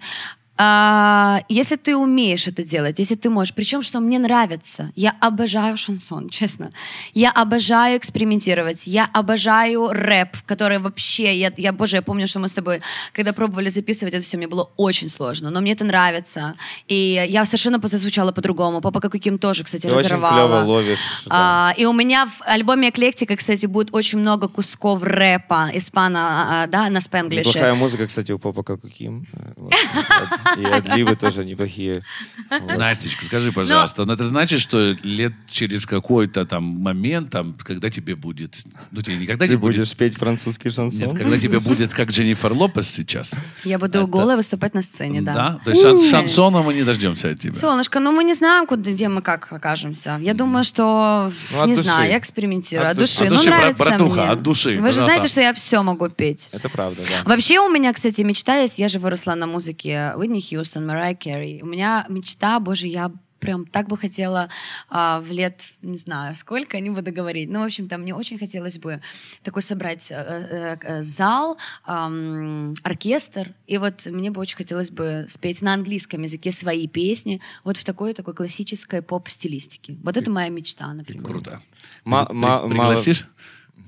а, 0.58 1.42
если 1.50 1.76
ты 1.76 1.96
умеешь 1.98 2.48
это 2.48 2.64
делать, 2.64 3.00
если 3.00 3.16
ты 3.16 3.30
можешь, 3.30 3.54
причем 3.54 3.82
что 3.82 4.00
мне 4.00 4.20
нравится, 4.20 4.92
я 4.96 5.16
обожаю 5.20 5.78
шансон, 5.78 6.30
честно, 6.32 6.72
я 7.14 7.32
обожаю 7.32 7.98
экспериментировать, 7.98 8.88
я 8.88 9.10
обожаю 9.14 9.90
рэп, 9.92 10.38
который 10.46 10.80
вообще, 10.80 11.38
я, 11.38 11.52
я 11.58 11.74
боже, 11.74 11.98
я 11.98 12.02
помню, 12.02 12.28
что 12.28 12.40
мы 12.40 12.48
с 12.48 12.54
тобой, 12.54 12.82
когда 13.12 13.34
пробовали 13.34 13.70
записывать 13.70 14.14
это 14.14 14.24
все, 14.24 14.38
мне 14.38 14.48
было 14.48 14.70
очень 14.78 15.10
сложно, 15.10 15.50
но 15.50 15.60
мне 15.62 15.74
это 15.74 15.84
нравится, 15.84 16.56
и 16.88 17.26
я 17.30 17.46
совершенно 17.46 17.80
зазвучала 17.86 18.32
по-другому, 18.32 18.82
папа 18.82 19.00
как 19.00 19.12
каким 19.12 19.38
тоже, 19.38 19.64
кстати, 19.64 19.84
Ты 19.84 19.94
очень 19.94 20.06
разорвала. 20.06 20.34
клево 20.34 20.64
ловишь. 20.64 21.24
да. 21.26 21.70
А, 21.70 21.74
и 21.78 21.86
у 21.86 21.94
меня 21.94 22.26
в 22.26 22.42
альбоме 22.42 22.90
Эклектика, 22.90 23.36
кстати, 23.36 23.66
будет 23.66 23.94
очень 23.94 24.20
много 24.20 24.48
кусков 24.48 25.04
рэпа 25.04 25.70
испана, 25.74 26.64
а, 26.64 26.68
да, 26.68 26.90
на 26.90 27.00
спенглише. 27.02 27.50
Неплохая 27.50 27.74
музыка, 27.76 28.08
кстати, 28.08 28.32
у 28.32 28.40
Попа 28.40 28.64
как 28.64 28.84
у 28.84 28.90
Ким. 28.90 29.26
Вот. 29.56 29.74
И 30.58 30.64
отливы 30.66 31.16
тоже 31.16 31.44
неплохие. 31.46 32.04
Вот. 32.50 32.78
Настечка, 32.78 33.26
скажи, 33.26 33.52
пожалуйста, 33.52 34.06
но 34.06 34.14
это 34.14 34.24
значит, 34.24 34.60
что 34.62 34.96
лет 35.04 35.34
через 35.50 35.86
какой-то 35.86 36.46
там 36.46 36.64
момент, 36.64 37.30
там, 37.32 37.56
когда 37.64 37.90
тебе 37.90 38.16
будет, 38.16 38.56
ну 38.92 39.02
тебе 39.02 39.18
никогда 39.18 39.46
не 39.46 39.52
Ты 39.54 39.58
будет, 39.58 39.78
будешь 39.78 39.96
петь 39.96 40.16
французский 40.18 40.70
шансон? 40.70 41.00
нет, 41.08 41.18
когда 41.18 41.38
тебе 41.40 41.60
будет 41.60 41.94
как 41.94 42.10
Дженнифер 42.12 42.54
Лопес 42.54 42.88
сейчас. 42.90 43.34
Я 43.64 43.80
буду 43.80 44.00
Это- 44.00 44.08
голая 44.08 44.38
выступать 44.38 44.74
на 44.74 44.82
сцене, 44.82 45.22
да. 45.22 45.60
То 45.64 45.72
есть 45.72 45.84
шан- 45.84 45.98
шансона 46.10 46.62
мы 46.62 46.74
не 46.74 46.84
дождемся 46.84 47.30
от 47.30 47.40
тебя. 47.40 47.54
Солнышко, 47.54 48.00
ну 48.00 48.12
мы 48.12 48.24
не 48.24 48.34
знаем, 48.34 48.68
куда, 48.68 48.92
где 48.92 49.10
мы 49.10 49.22
как 49.22 49.52
окажемся. 49.52 50.20
Я 50.22 50.34
думаю, 50.34 50.64
что, 50.64 51.32
Ну, 51.54 51.66
не 51.66 51.76
души. 51.76 51.84
знаю, 51.84 52.12
я 52.12 52.18
экспериментирую. 52.20 52.88
От 52.90 52.94
От, 52.94 53.00
души. 53.00 53.30
души. 53.30 53.40
От 53.42 53.46
ну, 53.46 53.52
нравится 53.52 53.84
братуха, 53.84 54.22
мне. 54.22 54.30
от 54.32 54.42
души, 54.44 54.80
Вы 54.80 54.92
же 54.92 55.00
знаете, 55.02 55.28
что 55.28 55.42
я 55.42 55.54
все 55.54 55.82
могу 55.84 56.10
петь. 56.10 56.50
Это 56.52 56.70
правда, 56.70 57.02
да. 57.08 57.30
Вообще 57.30 57.60
у 57.60 57.70
меня, 57.70 57.92
кстати, 57.94 58.22
мечта 58.22 58.58
есть. 58.58 58.80
Я 58.80 58.88
же 58.88 59.00
выросла 59.00 59.36
на 59.36 59.48
музыке 59.48 60.14
Уитни 60.16 60.35
Хьюстон, 60.42 60.86
Марай 60.88 61.16
Керри. 61.16 61.62
У 61.62 61.66
меня 61.66 62.06
мечта, 62.10 62.60
боже, 62.60 62.88
я 62.88 63.12
прям 63.40 63.66
так 63.68 63.88
бы 63.88 63.98
хотела 63.98 64.50
а, 64.90 65.20
в 65.20 65.32
лет, 65.32 65.62
не 65.84 65.98
знаю, 65.98 66.34
сколько, 66.36 66.80
не 66.80 66.90
буду 66.90 67.12
говорить. 67.12 67.50
Ну, 67.50 67.60
в 67.60 67.66
общем-то, 67.66 67.98
мне 67.98 68.16
очень 68.16 68.40
хотелось 68.40 68.80
бы 68.80 69.02
такой 69.44 69.62
собрать 69.62 70.10
э, 70.10 70.16
э, 70.16 70.78
э, 70.82 71.02
зал, 71.02 71.58
ам, 71.84 72.74
оркестр, 72.82 73.54
и 73.68 73.78
вот 73.78 74.08
мне 74.08 74.32
бы 74.32 74.42
очень 74.42 74.58
хотелось 74.58 74.90
бы 74.90 75.26
спеть 75.30 75.62
на 75.62 75.74
английском 75.74 76.24
языке 76.24 76.52
свои 76.52 76.88
песни, 76.88 77.40
вот 77.64 77.78
в 77.78 77.84
такой 77.84 78.14
такой 78.14 78.34
классической 78.34 79.02
поп-стилистике. 79.04 79.98
Вот 80.04 80.18
это 80.18 80.32
моя 80.32 80.50
мечта, 80.50 80.92
например. 80.92 81.24
Круто. 81.24 81.62
Ма- 82.04 82.26
При- 82.26 82.36
ма- 82.36 82.68
Пригласишь? 82.68 83.28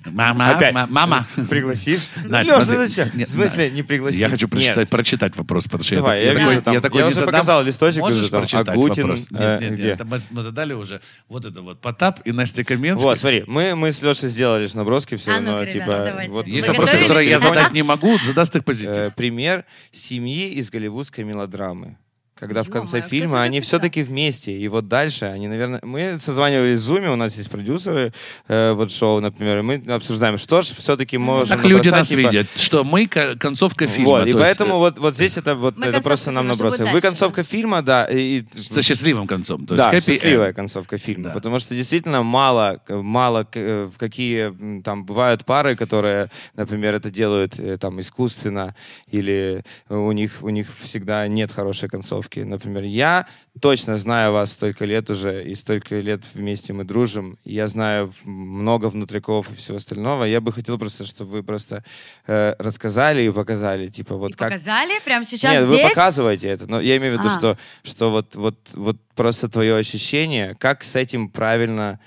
Мама, 0.05 0.55
Опять. 0.55 0.73
ма- 0.73 0.87
мама. 0.89 1.27
Пригласишь? 1.49 2.07
Настя, 2.25 2.53
Лёша, 2.53 2.65
смотри. 2.65 2.87
зачем? 2.87 3.09
Нет, 3.17 3.27
В 3.29 3.31
смысле, 3.33 3.69
да. 3.69 3.75
не 3.75 3.83
пригласишь? 3.83 4.19
Я 4.19 4.29
хочу 4.29 4.47
прочитать, 4.47 4.77
Нет. 4.77 4.89
прочитать 4.89 5.35
вопрос, 5.35 5.65
потому 5.65 5.83
что 5.83 5.95
Давай, 5.95 6.23
я, 6.23 6.31
я 6.31 6.33
такой, 6.37 6.49
вижу 6.49 6.61
там. 6.61 6.73
я 6.73 6.81
такой 6.81 6.97
Я 6.99 7.03
не 7.05 7.09
уже 7.09 7.19
задам. 7.19 7.33
показал 7.33 7.63
листочек, 7.63 7.99
Можешь 7.99 8.17
вижу 8.19 8.29
там 8.31 8.41
прочитать 8.41 8.67
Агутин, 8.69 9.03
вопрос? 9.03 9.31
Нет, 9.31 9.41
э, 9.41 9.57
нет, 9.59 9.61
нет, 9.71 9.79
где? 9.79 9.87
это 9.89 10.05
мы, 10.05 10.21
мы 10.29 10.41
задали 10.43 10.73
уже. 10.73 11.01
Вот 11.27 11.45
это 11.45 11.61
вот 11.61 11.81
Потап 11.81 12.21
и 12.25 12.31
Настя 12.31 12.63
Каменская. 12.63 13.09
Вот, 13.09 13.19
смотри, 13.19 13.43
мы, 13.47 13.75
мы 13.75 13.91
с 13.91 14.01
Лешей 14.01 14.29
сделали 14.29 14.65
ж 14.67 14.73
наброски 14.75 15.15
все 15.15 15.31
А 15.31 15.35
равно, 15.35 15.51
ну-ка, 15.59 15.65
типа... 15.71 15.83
ребята, 15.83 16.05
давайте. 16.11 16.31
вот 16.31 16.47
Есть 16.47 16.67
вопросы, 16.67 16.97
которые 16.99 17.29
я 17.29 17.39
задать 17.39 17.73
не 17.73 17.83
могу, 17.83 18.17
задаст 18.19 18.55
их 18.55 18.63
позитив. 18.63 18.89
Э, 18.89 19.11
пример 19.15 19.65
семьи 19.91 20.49
из 20.51 20.69
голливудской 20.69 21.23
мелодрамы. 21.23 21.97
Когда 22.39 22.63
в 22.63 22.69
конце 22.69 22.97
Ё-моё, 22.97 23.09
фильма 23.09 23.41
они 23.41 23.61
все-таки 23.61 24.03
вместе. 24.03 24.57
И 24.57 24.67
вот 24.67 24.87
дальше 24.87 25.25
они, 25.25 25.47
наверное... 25.47 25.79
Мы 25.83 26.19
созванивались 26.19 26.81
в 26.81 26.91
Zoom, 26.91 27.07
у 27.13 27.15
нас 27.15 27.35
есть 27.37 27.49
продюсеры 27.49 28.13
э, 28.47 28.73
вот 28.73 28.91
шоу, 28.91 29.19
например, 29.21 29.59
и 29.59 29.61
мы 29.61 29.83
обсуждаем, 29.87 30.37
что 30.37 30.61
же 30.61 30.75
все-таки 30.75 31.17
можно 31.17 31.55
Так 31.55 31.65
люди 31.65 31.89
нас 31.89 32.09
типа, 32.09 32.19
видят, 32.19 32.47
что 32.55 32.83
мы 32.83 33.07
ко- 33.07 33.35
концовка 33.37 33.87
фильма. 33.87 34.09
Вот, 34.09 34.27
и 34.27 34.29
есть, 34.29 34.39
поэтому 34.39 34.75
э, 34.75 34.77
вот, 34.77 34.99
вот 34.99 35.15
здесь 35.15 35.37
это, 35.37 35.55
вот, 35.55 35.77
Мы 35.77 35.87
это 35.87 36.01
просто 36.01 36.31
нам 36.31 36.47
набросили. 36.47 36.89
Вы 36.91 37.01
концовка 37.01 37.43
фильма, 37.43 37.81
да, 37.81 38.05
и, 38.05 38.43
Со 38.55 38.81
счастливым 38.81 39.25
концом. 39.27 39.65
То 39.65 39.75
есть 39.75 39.89
да, 39.91 39.99
счастливая 39.99 40.51
end. 40.51 40.53
концовка 40.53 40.97
фильма. 40.97 41.25
Да. 41.25 41.31
Потому 41.31 41.59
что 41.59 41.73
действительно 41.73 42.23
мало, 42.23 42.81
мало 42.87 43.47
э, 43.53 43.89
в 43.93 43.97
какие 43.97 44.81
там 44.81 45.05
бывают 45.05 45.45
пары, 45.45 45.75
которые, 45.75 46.29
например, 46.55 46.93
это 46.93 47.09
делают 47.09 47.59
э, 47.59 47.77
там 47.77 47.99
искусственно, 47.99 48.75
или 49.09 49.63
у 49.89 50.11
них, 50.11 50.37
у 50.41 50.49
них 50.49 50.67
всегда 50.83 51.27
нет 51.27 51.51
хорошей 51.51 51.89
концовки. 51.89 52.26
Например, 52.35 52.83
я 52.83 53.27
точно 53.61 53.97
знаю 53.97 54.33
вас 54.33 54.51
столько 54.51 54.85
лет 54.85 55.09
уже, 55.09 55.43
и 55.43 55.55
столько 55.55 55.99
лет 55.99 56.23
вместе 56.33 56.73
мы 56.73 56.83
дружим. 56.83 57.37
Я 57.45 57.67
знаю 57.67 58.13
много 58.23 58.89
внутриков 58.89 59.49
и 59.51 59.55
всего 59.55 59.77
остального. 59.77 60.25
Я 60.25 60.41
бы 60.41 60.51
хотел 60.51 60.77
просто, 60.77 61.05
чтобы 61.05 61.31
вы 61.31 61.43
просто 61.43 61.83
э, 62.27 62.55
рассказали 62.59 63.23
и 63.23 63.29
показали, 63.31 63.87
типа, 63.87 64.15
вот 64.15 64.31
И 64.31 64.33
как... 64.33 64.51
показали 64.51 64.93
прямо 65.03 65.25
сейчас 65.25 65.53
Нет, 65.53 65.67
здесь? 65.67 65.83
вы 65.83 65.89
показываете 65.89 66.47
это, 66.49 66.67
но 66.67 66.81
я 66.81 66.97
имею 66.97 67.15
в 67.15 67.19
виду, 67.19 67.29
А. 67.33 67.37
что, 67.37 67.57
что 67.83 68.11
вот, 68.11 68.35
вот, 68.35 68.57
вот 68.73 68.97
просто 69.15 69.49
твое 69.49 69.75
ощущение, 69.75 70.55
как 70.59 70.83
с 70.83 70.95
этим 70.95 71.29
правильно... 71.29 71.99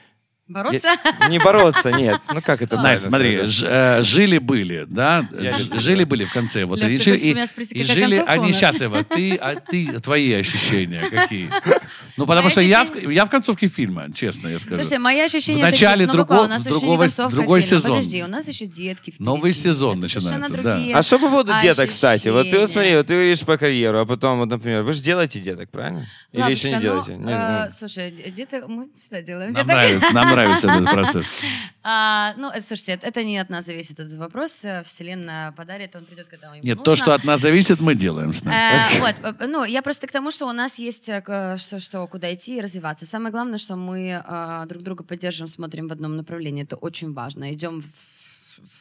Бороться? 0.50 0.88
Я- 1.20 1.28
Не 1.28 1.38
бороться, 1.38 1.92
нет. 1.92 2.20
Ну 2.34 2.42
как 2.42 2.60
это 2.60 2.76
Настя, 2.76 3.08
смотри, 3.08 3.40
э, 3.62 4.02
жили-были, 4.02 4.84
да? 4.88 5.28
Жили-были 5.74 6.24
в 6.24 6.32
конце. 6.32 6.64
Вот, 6.64 6.80
Лёх, 6.80 6.90
и 6.90 6.98
ты 6.98 7.04
жили- 7.04 7.18
и, 7.70 7.84
жили 7.84 8.24
они 8.26 8.52
счастливы. 8.52 9.04
Ты, 9.04 9.36
а 9.36 9.54
ты, 9.54 10.00
твои 10.00 10.32
ощущения 10.32 11.08
какие? 11.08 11.50
Ну, 12.16 12.26
потому 12.26 12.44
Мои 12.44 12.50
что 12.50 12.60
я, 12.60 12.84
в- 12.84 13.08
я 13.10 13.24
в 13.24 13.30
концовке 13.30 13.66
фильма, 13.66 14.12
честно 14.12 14.48
я 14.48 14.58
скажу. 14.58 14.82
Слушай, 14.82 14.98
мои 14.98 15.20
ощущения 15.20 15.58
В 15.60 15.62
начале 15.62 16.06
ну, 16.06 16.12
другого- 16.12 16.48
концовка 16.48 17.34
другой 17.34 17.60
фильма. 17.62 17.80
сезон. 17.80 17.96
Подожди, 17.96 18.22
у 18.22 18.26
нас 18.26 18.46
еще 18.46 18.66
детки 18.66 19.10
впереди. 19.10 19.24
Новый 19.24 19.52
сезон 19.54 19.92
Это 19.92 20.00
начинается, 20.02 20.52
да. 20.62 20.80
А 20.98 21.02
что 21.02 21.18
по 21.18 21.28
поводу 21.28 21.52
деток, 21.62 21.88
кстати? 21.88 22.28
Вот 22.28 22.50
ты 22.50 22.58
вот 22.58 22.68
смотри, 22.68 22.94
вот 22.96 23.06
ты 23.06 23.14
говоришь 23.14 23.40
по 23.40 23.56
карьеру, 23.56 24.00
а 24.00 24.04
потом, 24.04 24.40
вот, 24.40 24.50
например, 24.50 24.82
вы 24.82 24.92
же 24.92 25.00
делаете 25.02 25.40
деток, 25.40 25.70
правильно? 25.70 26.04
Или 26.32 26.50
еще 26.50 26.68
не 26.68 26.76
ну, 26.76 26.82
делаете? 26.82 27.12
Э, 27.12 27.64
ну. 27.66 27.72
Слушай, 27.78 28.32
деток 28.36 28.68
мы 28.68 28.88
всегда 29.00 29.22
делаем 29.22 29.52
Нам 29.54 29.66
нравится, 29.66 30.12
нам 30.12 30.28
нравится 30.28 30.39
этот 30.44 30.84
процесс. 30.90 31.26
А, 31.82 32.34
ну, 32.36 32.50
э, 32.50 32.60
слушайте, 32.60 32.98
это- 33.00 33.24
не 33.24 33.38
от 33.38 33.48
нас 33.48 33.64
зависит 33.64 33.98
этот 34.00 34.14
вопрос. 34.18 34.66
Э, 34.66 34.82
Вселенная 34.82 35.52
подарит, 35.52 35.96
он 35.96 36.04
придет, 36.04 36.26
когда 36.28 36.48
ему 36.48 36.62
Нет, 36.62 36.76
нужно. 36.76 36.84
то, 36.84 36.96
что 36.96 37.14
от 37.14 37.24
нас 37.24 37.40
зависит, 37.40 37.80
мы 37.80 37.94
делаем 37.94 38.34
с 38.34 38.44
Настей. 38.44 38.98
Э, 38.98 39.00
Вот, 39.00 39.14
э, 39.40 39.46
ну, 39.46 39.64
я 39.64 39.80
просто 39.80 40.06
к 40.06 40.12
тому, 40.12 40.30
что 40.30 40.46
у 40.46 40.52
нас 40.52 40.78
есть 40.78 41.04
что, 41.04 41.78
что 41.78 42.06
куда 42.06 42.34
идти 42.34 42.58
и 42.58 42.60
развиваться. 42.60 43.06
Самое 43.06 43.32
главное, 43.32 43.56
что 43.56 43.76
мы 43.76 44.22
э, 44.22 44.66
друг 44.68 44.82
друга 44.82 45.04
поддерживаем, 45.04 45.48
смотрим 45.50 45.88
в 45.88 45.92
одном 45.92 46.16
направлении. 46.16 46.64
Это 46.64 46.76
очень 46.76 47.14
важно. 47.14 47.50
Идем 47.50 47.80
в 47.80 48.19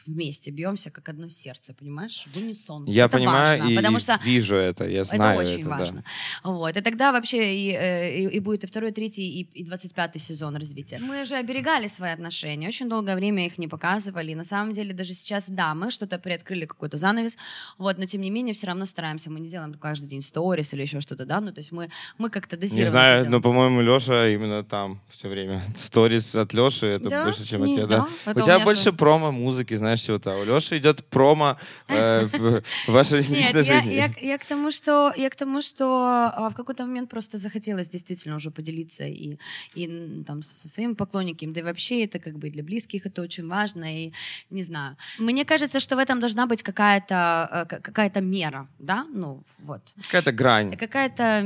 вместе 0.06 0.50
бьемся, 0.50 0.90
как 0.90 1.08
одно 1.08 1.28
сердце, 1.28 1.74
понимаешь, 1.74 2.24
в 2.26 2.36
унисон. 2.36 2.86
Я 2.86 3.04
это 3.04 3.16
понимаю 3.16 3.60
важно, 3.60 3.72
и 3.72 3.76
потому 3.76 3.98
что 3.98 4.20
вижу 4.24 4.56
это, 4.56 4.88
я 4.88 5.04
знаю 5.04 5.40
это 5.40 5.50
очень 5.50 5.60
это, 5.60 5.70
да. 5.70 5.76
важно. 5.76 6.04
Вот. 6.44 6.76
И 6.76 6.80
тогда 6.80 7.12
вообще 7.12 7.54
и, 7.54 7.72
э, 7.72 8.18
и, 8.18 8.36
и 8.36 8.40
будет 8.40 8.64
и 8.64 8.66
второй, 8.66 8.92
третий, 8.92 9.40
и, 9.40 9.62
и 9.62 9.64
25-й 9.64 10.18
сезон 10.18 10.56
развития. 10.56 10.98
Мы 11.00 11.24
же 11.24 11.36
оберегали 11.36 11.88
свои 11.88 12.10
отношения, 12.10 12.68
очень 12.68 12.88
долгое 12.88 13.16
время 13.16 13.46
их 13.46 13.58
не 13.58 13.68
показывали. 13.68 14.32
И 14.32 14.34
на 14.34 14.44
самом 14.44 14.72
деле 14.72 14.92
даже 14.92 15.14
сейчас, 15.14 15.44
да, 15.48 15.74
мы 15.74 15.90
что-то 15.90 16.18
приоткрыли, 16.18 16.66
какой-то 16.66 16.96
занавес, 16.96 17.38
вот, 17.78 17.98
но 17.98 18.06
тем 18.06 18.20
не 18.20 18.30
менее 18.30 18.54
все 18.54 18.66
равно 18.66 18.86
стараемся. 18.86 19.30
Мы 19.30 19.40
не 19.40 19.48
делаем 19.48 19.74
каждый 19.74 20.08
день 20.08 20.22
сторис 20.22 20.72
или 20.74 20.82
еще 20.82 21.00
что-то, 21.00 21.24
да, 21.24 21.40
ну 21.40 21.52
то 21.52 21.60
есть 21.60 21.72
мы, 21.72 21.90
мы 22.18 22.30
как-то 22.30 22.56
дозированно 22.56 22.84
Не 22.84 22.90
знаю, 22.90 23.30
но, 23.30 23.40
по-моему, 23.40 23.80
Леша 23.80 24.28
именно 24.28 24.64
там 24.64 25.00
все 25.10 25.28
время. 25.28 25.62
Сторис 25.76 26.34
от 26.34 26.52
Леши 26.52 26.86
это 26.86 27.10
Да? 27.10 27.24
больше, 27.24 27.44
чем 27.44 27.64
Не, 27.64 27.72
от 27.72 27.76
тебя, 27.76 27.86
да. 27.86 27.96
да? 28.24 28.30
Это 28.30 28.40
У 28.40 28.44
тебя 28.44 28.60
больше 28.60 28.92
промо 28.92 29.32
музыки, 29.32 29.69
знаешь, 29.76 30.00
чего-то. 30.00 30.32
А 30.32 30.36
у 30.36 30.44
Леши 30.44 30.78
идет 30.78 31.04
промо 31.04 31.56
э, 31.88 32.26
в 32.26 32.62
в 32.86 32.92
вашей 32.92 33.18
Нет, 33.20 33.30
личной 33.30 33.64
я, 33.64 33.74
жизни. 33.74 33.94
я, 33.94 34.12
я 34.20 34.38
к 34.38 34.44
тому, 34.44 34.70
что 34.70 35.12
я 35.16 35.30
к 35.30 35.36
тому, 35.36 35.62
что 35.62 36.30
а, 36.34 36.48
в 36.50 36.54
какой-то 36.54 36.84
момент 36.86 37.10
просто 37.10 37.38
захотелось 37.38 37.88
действительно 37.88 38.36
уже 38.36 38.50
поделиться 38.50 39.04
и, 39.04 39.36
и 39.74 40.22
там 40.26 40.42
со 40.42 40.68
своими 40.68 40.94
поклонниками, 40.94 41.52
да 41.52 41.60
и 41.60 41.64
вообще 41.64 42.04
это 42.04 42.18
как 42.18 42.38
бы 42.38 42.50
для 42.50 42.62
близких 42.62 43.06
это 43.06 43.22
очень 43.22 43.46
важно 43.48 44.04
и 44.04 44.12
не 44.50 44.62
знаю. 44.62 44.96
Мне 45.18 45.44
кажется, 45.44 45.80
что 45.80 45.96
в 45.96 45.98
этом 45.98 46.20
должна 46.20 46.46
быть 46.46 46.62
какая-то 46.62 47.66
э, 47.70 47.80
какая-то 47.80 48.20
мера, 48.20 48.68
да, 48.78 49.06
ну 49.12 49.42
вот 49.58 49.82
Какая-то 50.06 50.32
грань. 50.32 50.76
какая-то, 50.76 51.42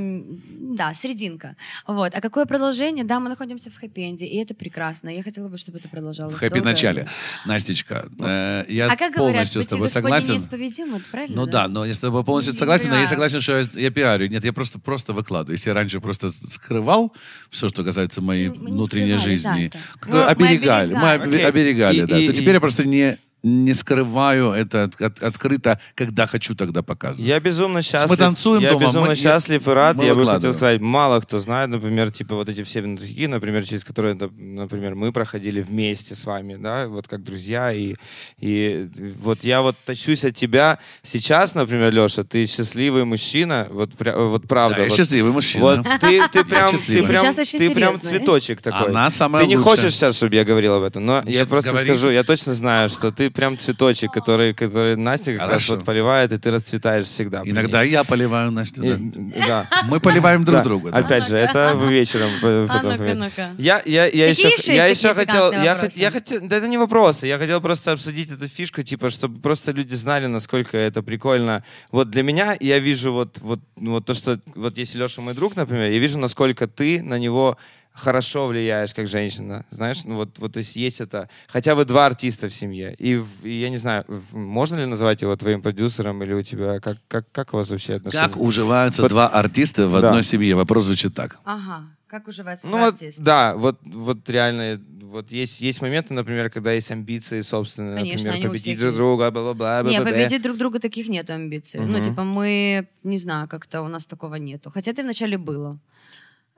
да, 0.77 0.95
серединка. 0.95 1.57
Вот. 1.87 2.14
А 2.14 2.20
какое 2.20 2.47
продолжение? 2.47 3.05
Да, 3.05 3.20
мы 3.20 3.29
находимся 3.29 3.70
в 3.70 3.83
хэппи-энде, 3.83 4.27
и 4.27 4.37
это 4.39 4.55
прекрасно. 4.55 5.09
Я 5.09 5.22
хотела 5.22 5.49
бы, 5.49 5.59
чтобы 5.59 5.79
это 5.79 5.89
продолжалось. 5.89 6.35
В 6.35 6.39
хэппи 6.39 6.55
долго. 6.55 6.68
начале. 6.70 7.09
Настечка, 7.47 8.09
э, 8.19 8.65
я 8.69 8.87
А 8.87 8.97
как 8.97 9.12
говорят, 9.15 9.17
полностью 9.35 9.61
быть 9.61 9.69
с 9.69 9.71
тобой 9.71 9.89
согласен. 9.89 10.33
неисповедим, 10.35 10.95
это 10.95 11.05
правильно? 11.11 11.37
Ну 11.37 11.47
да, 11.47 11.69
но 11.69 11.85
я 11.85 11.95
с 11.95 11.99
тобой 11.99 12.25
полностью 12.25 12.53
Не 12.55 12.59
согласен, 12.59 12.91
но 12.91 12.99
я 13.01 13.07
согласен, 13.07 13.41
что 13.41 13.59
я, 13.59 13.65
я 13.75 13.91
пиарю. 13.91 14.29
Нет, 14.29 14.45
я 14.45 14.53
просто, 14.53 14.79
просто 14.79 15.12
выкладываю. 15.12 15.57
Если 15.57 15.71
я 15.71 15.75
раньше 15.75 16.01
просто 16.01 16.29
скрывал 16.31 17.12
все, 17.51 17.69
что 17.69 17.85
касается 17.85 18.21
моей 18.21 18.49
Мы- 18.49 18.55
мы 18.57 18.71
не 18.71 18.73
внутренней 18.73 19.19
скрывали, 19.19 19.31
жизни, 19.37 19.71
да, 19.73 19.79
как 19.99 20.03
это. 20.03 20.11
бы 20.11 20.15
Мы 20.19 20.25
оберегали, 20.25 20.95
мы 20.95 21.11
оберегали. 21.12 21.43
оберегали, 21.43 21.97
И- 21.99 22.07
да, 22.07 22.19
и- 22.19 22.27
то 22.27 22.33
теперь 22.33 22.51
и- 22.51 22.53
я 22.55 22.61
просто 22.61 22.87
не, 22.87 23.19
не 23.45 23.74
скрываю 23.74 24.53
это 24.53 24.84
от- 24.84 25.01
от- 25.01 25.22
открыто, 25.22 25.78
когда 25.95 26.26
хочу, 26.26 26.55
тогда 26.55 26.82
показываю. 26.82 27.28
Я 27.28 27.38
безумно 27.40 27.82
счастлив. 27.82 28.11
Мы 28.11 28.16
танцуем 28.16 28.62
я 28.62 28.72
дома, 28.72 28.86
безумно 28.86 29.09
мы- 29.11 29.14
счастлив 29.14 29.68
и 29.68 29.70
рад. 29.70 29.97
мы 29.97 30.05
Я 30.07 30.14
бы 30.14 30.26
хотел 30.26 30.53
сказать, 30.55 30.80
мало 30.80 31.20
кто 31.20 31.38
знает, 31.38 31.68
например, 31.68 32.11
типа 32.11 32.34
вот 32.36 32.49
эти 32.49 32.64
все 32.64 32.80
внутрики, 32.80 33.26
например, 33.26 33.64
через 33.66 33.84
которые, 33.84 34.14
нап- 34.14 34.32
например, 34.36 34.95
мы 34.95 35.12
проходили 35.12 35.61
вместе 35.61 36.14
с 36.14 36.24
вами, 36.24 36.55
да, 36.59 36.88
вот 36.88 37.07
как 37.07 37.22
друзья. 37.22 37.70
И, 37.72 37.95
и 38.40 38.88
вот 39.20 39.45
я 39.45 39.61
вот 39.61 39.76
тащусь 39.84 40.24
от 40.24 40.34
тебя 40.34 40.78
сейчас, 41.03 41.55
например, 41.55 41.92
Леша, 41.92 42.24
ты 42.24 42.47
счастливый 42.47 43.05
мужчина, 43.05 43.66
вот, 43.70 43.90
вот 43.99 44.49
правда. 44.49 44.76
Да, 44.76 44.82
я 44.84 44.88
вот- 44.88 44.97
счастливый 44.97 45.32
мужчина. 45.32 45.64
Вот 45.64 46.01
ты, 46.01 46.20
ты 46.32 46.45
прям, 46.45 46.70
ты 46.70 46.76
счастливый. 46.78 47.07
прям, 47.09 47.34
ты 47.34 47.70
прям 47.74 47.95
э? 47.97 47.99
цветочек 47.99 48.62
такой. 48.62 48.88
Она 48.88 49.11
самая 49.11 49.42
Ты 49.42 49.49
не 49.51 49.57
лучшая. 49.59 49.76
хочешь 49.76 49.95
сейчас, 49.95 50.16
чтобы 50.16 50.34
я 50.34 50.45
говорил 50.45 50.74
об 50.76 50.82
этом, 50.82 51.05
но 51.05 51.16
я 51.26 51.40
Нет, 51.40 51.49
просто 51.51 51.70
говори. 51.72 51.86
скажу, 51.86 52.09
я 52.11 52.24
точно 52.24 52.55
знаю, 52.55 52.88
что 52.88 53.12
ты 53.12 53.30
прям 53.35 53.59
цветочек, 53.59 54.12
который, 54.12 54.55
который 54.55 54.97
Настя 54.97 55.37
как 55.37 55.51
раз 55.51 55.68
вот 55.68 55.85
поливает, 55.85 56.32
и 56.32 56.39
ты 56.39 56.51
расцветаешь 56.51 57.07
всегда. 57.07 57.43
Иногда 57.45 57.82
я 57.82 58.05
поливаю 58.05 58.51
Настю. 58.51 58.82
И- 58.85 58.91
да. 58.93 59.66
да. 59.70 59.82
Мы 59.85 60.01
поливаем 60.01 60.45
друг 60.45 60.59
Да. 60.59 60.64
друга. 60.64 60.91
да. 60.91 60.99
Опять 60.99 61.28
же, 61.28 61.37
это 61.37 61.74
вы 61.74 61.93
вечером 61.93 62.30
А 62.43 62.66
потом 62.68 62.93
ну-ка, 62.93 63.14
ну-ка. 63.14 63.51
Я, 63.59 63.82
я, 63.85 64.07
я 64.07 64.28
Какие 64.28 64.30
еще, 64.30 64.49
еще 64.49 64.74
я 64.74 64.87
еще 64.87 65.14
хотел, 65.14 65.53
я, 65.53 65.74
хот- 65.74 65.93
я 65.97 66.11
хотел, 66.11 66.41
да 66.43 66.57
это 66.57 66.68
не 66.68 66.78
вопросы, 66.78 67.26
я 67.26 67.39
хотел 67.39 67.61
просто 67.61 67.93
обсудить 67.93 68.30
эту 68.30 68.49
фишку, 68.49 68.82
типа, 68.82 69.11
чтобы 69.11 69.41
просто 69.41 69.72
люди 69.72 69.95
знали, 69.95 70.26
насколько 70.26 70.78
это 70.78 71.03
прикольно. 71.03 71.64
Вот 71.91 72.11
для 72.11 72.22
меня 72.22 72.57
я 72.61 72.78
вижу 72.78 73.12
вот, 73.12 73.39
вот, 73.41 73.61
ну, 73.76 73.93
вот 73.93 74.05
то, 74.07 74.14
что, 74.14 74.39
вот 74.55 74.78
если 74.78 74.99
Леша 74.99 75.20
мой 75.20 75.35
друг, 75.35 75.57
например, 75.57 75.91
я 75.91 75.99
вижу, 75.99 76.18
насколько 76.18 76.66
ты 76.68 77.03
на 77.03 77.18
него 77.18 77.59
хорошо 77.95 78.49
влияешь 78.49 78.92
как 78.92 79.07
женщина, 79.07 79.64
знаешь, 79.70 80.05
ну 80.05 80.16
вот, 80.16 80.38
вот 80.38 80.53
то 80.53 80.59
есть 80.59 80.74
есть 80.76 81.01
это, 81.01 81.28
хотя 81.47 81.76
бы 81.76 81.84
два 81.84 82.07
артиста 82.07 82.49
в 82.49 82.53
семье, 82.55 82.92
и, 82.99 83.14
в- 83.16 83.45
и 83.45 83.61
я 83.61 83.70
не 83.70 83.78
знаю, 83.78 84.05
в- 84.09 84.36
можно 84.36 84.76
ли 84.80 84.86
назвать 84.86 85.22
его 85.22 85.36
твоим 85.36 85.62
продюсером 85.62 86.20
или 86.24 86.32
у 86.34 86.42
тебя, 86.42 86.80
как, 86.80 86.99
как, 87.09 87.30
как 87.30 87.55
у 87.55 87.57
вас 87.57 87.70
вообще 87.70 87.95
отношения? 87.95 88.26
Как 88.26 88.36
уживаются 88.36 89.01
Вот- 89.03 89.11
два 89.11 89.28
артиста 89.28 89.86
в 89.88 89.92
Да. 90.01 90.09
одной 90.09 90.24
семье? 90.24 90.57
Вопрос 90.57 90.84
звучит 90.84 91.14
так. 91.14 91.38
Ага. 91.45 91.84
Как 92.09 92.28
уживается 92.28 92.66
Ну 92.68 92.78
вот, 92.78 92.95
артист? 92.95 93.18
да, 93.20 93.55
вот, 93.57 93.78
вот 93.84 94.28
реально, 94.30 94.80
вот 95.03 95.32
есть, 95.32 95.61
есть 95.61 95.80
моменты, 95.82 96.14
например, 96.14 96.51
когда 96.51 96.72
есть 96.72 96.90
амбиции 96.90 97.40
собственные, 97.42 97.97
Конечно, 97.97 98.26
например, 98.30 98.51
победить 98.51 98.78
друг 98.78 98.88
есть. 98.90 98.97
друга, 98.97 99.30
бла-бла-бла. 99.30 99.82
Не, 99.82 99.88
бла-бла-бла. 99.99 100.12
победить 100.12 100.42
друг 100.42 100.57
друга 100.57 100.78
таких 100.80 101.09
нет 101.09 101.30
амбиций. 101.30 101.80
Ну, 101.80 101.99
Мгм. 101.99 102.05
типа, 102.05 102.24
мы, 102.24 102.88
не 103.05 103.18
знаю, 103.18 103.49
как-то 103.49 103.82
у 103.82 103.88
нас 103.88 104.07
такого 104.07 104.34
нету. 104.36 104.70
Хотя 104.70 104.90
это 104.92 105.03
вначале 105.03 105.38
было. 105.38 105.78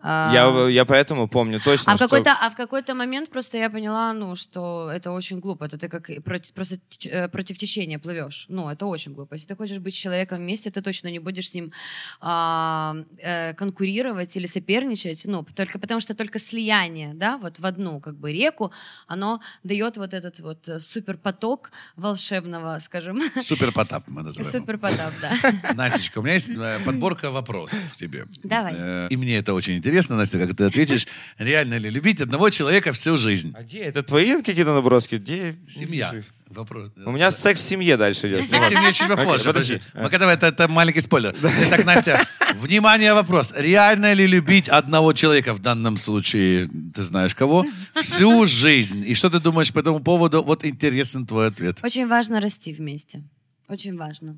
А, 0.08 0.30
Я, 0.32 0.68
я 0.68 0.84
поэтому 0.84 1.26
помню 1.28 1.58
точно, 1.60 1.92
А 1.92 1.96
в, 1.96 1.98
что... 1.98 2.04
какой-то, 2.08 2.30
а 2.40 2.50
в 2.50 2.54
какой-то 2.54 2.94
момент 2.94 3.28
просто 3.28 3.58
я 3.58 3.68
поняла, 3.70 4.12
ну, 4.12 4.36
что 4.36 4.88
это 4.92 5.10
очень 5.10 5.40
глупо. 5.40 5.64
Это 5.64 5.78
ты 5.78 5.88
как 5.88 6.10
против, 6.24 6.52
просто 6.52 6.76
теч- 6.88 7.10
э, 7.10 7.28
против 7.28 7.58
течения 7.58 7.98
плывешь. 7.98 8.46
Ну, 8.48 8.70
это 8.70 8.86
очень 8.86 9.12
глупо. 9.14 9.34
Если 9.34 9.48
ты 9.48 9.56
хочешь 9.56 9.78
быть 9.78 9.94
с 9.94 9.96
человеком 9.96 10.38
вместе, 10.38 10.70
ты 10.70 10.80
точно 10.80 11.08
не 11.10 11.18
будешь 11.18 11.50
с 11.50 11.54
ним 11.54 11.72
а, 12.20 12.94
э, 13.18 13.54
конкурировать 13.54 14.36
или 14.36 14.46
соперничать. 14.46 15.24
Ну, 15.24 15.44
только 15.56 15.78
потому 15.80 16.00
что 16.00 16.14
только 16.14 16.38
слияние, 16.38 17.12
да, 17.14 17.36
вот 17.36 17.58
в 17.58 17.66
одну 17.66 17.98
как 18.00 18.14
бы 18.16 18.32
реку, 18.32 18.70
оно 19.08 19.40
дает 19.64 19.96
вот 19.96 20.14
этот 20.14 20.38
вот 20.38 20.68
э, 20.68 20.78
суперпоток 20.78 21.72
волшебного, 21.96 22.78
скажем, 22.78 23.20
Супер 23.42 23.72
Потап 23.72 24.04
мы 24.06 24.22
называем. 24.22 24.52
суперпотап, 24.52 25.12
да. 25.20 25.36
Настечка, 25.74 26.18
у 26.18 26.22
меня 26.22 26.34
есть 26.34 26.50
э, 26.50 26.78
подборка 26.84 27.32
вопросов 27.32 27.80
к 27.92 27.96
тебе. 27.96 28.26
Давай. 28.44 29.08
И 29.08 29.16
мне 29.16 29.38
это 29.38 29.52
очень 29.52 29.74
интересно, 29.76 29.95
Настя, 30.08 30.38
как 30.38 30.56
ты 30.56 30.64
ответишь. 30.64 31.06
Реально 31.38 31.78
ли 31.78 31.90
любить 31.90 32.20
одного 32.20 32.50
человека 32.50 32.92
всю 32.92 33.16
жизнь? 33.16 33.52
А 33.56 33.62
где? 33.62 33.80
Это 33.80 34.02
твои 34.02 34.42
какие-то 34.42 34.74
наброски? 34.74 35.16
Где? 35.16 35.56
Семья. 35.68 36.12
Вопрос. 36.48 36.92
У 37.04 37.10
меня 37.10 37.30
секс 37.30 37.60
в 37.60 37.64
семье 37.64 37.96
дальше 37.96 38.28
идет. 38.28 38.48
Секс 38.48 38.66
в 38.66 38.68
семье 38.68 38.92
чуть 38.92 39.08
попозже. 39.08 39.44
Подожди. 39.44 39.80
Пока 39.94 40.18
давай, 40.18 40.34
это, 40.34 40.46
это 40.46 40.68
маленький 40.68 41.00
спойлер. 41.00 41.34
Итак, 41.42 41.84
Настя, 41.84 42.20
внимание, 42.54 43.14
вопрос. 43.14 43.52
Реально 43.56 44.12
ли 44.12 44.26
любить 44.26 44.68
одного 44.68 45.12
человека, 45.12 45.52
в 45.54 45.58
данном 45.58 45.96
случае, 45.96 46.68
ты 46.94 47.02
знаешь 47.02 47.34
кого, 47.34 47.66
всю 47.94 48.46
жизнь? 48.46 49.04
И 49.06 49.14
что 49.14 49.28
ты 49.28 49.40
думаешь 49.40 49.72
по 49.72 49.80
этому 49.80 50.00
поводу? 50.00 50.42
Вот 50.42 50.64
интересен 50.64 51.26
твой 51.26 51.48
ответ. 51.48 51.78
Очень 51.82 52.06
важно 52.06 52.40
расти 52.40 52.72
вместе. 52.72 53.22
Очень 53.68 53.96
важно. 53.96 54.36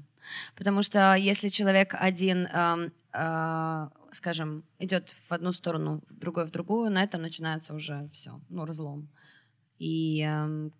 Потому 0.56 0.82
что 0.82 1.14
если 1.14 1.48
человек 1.48 1.94
один, 1.98 2.46
эм, 2.46 2.92
э, 3.12 3.88
скажем, 4.12 4.64
идет 4.78 5.16
в 5.28 5.32
одну 5.32 5.52
сторону, 5.52 6.02
другой 6.10 6.46
в 6.46 6.50
другую, 6.50 6.90
на 6.90 7.02
этом 7.02 7.22
начинается 7.22 7.74
уже 7.74 8.08
все, 8.12 8.40
ну, 8.48 8.64
разлом. 8.64 9.08
И 9.78 10.22
эм, 10.22 10.72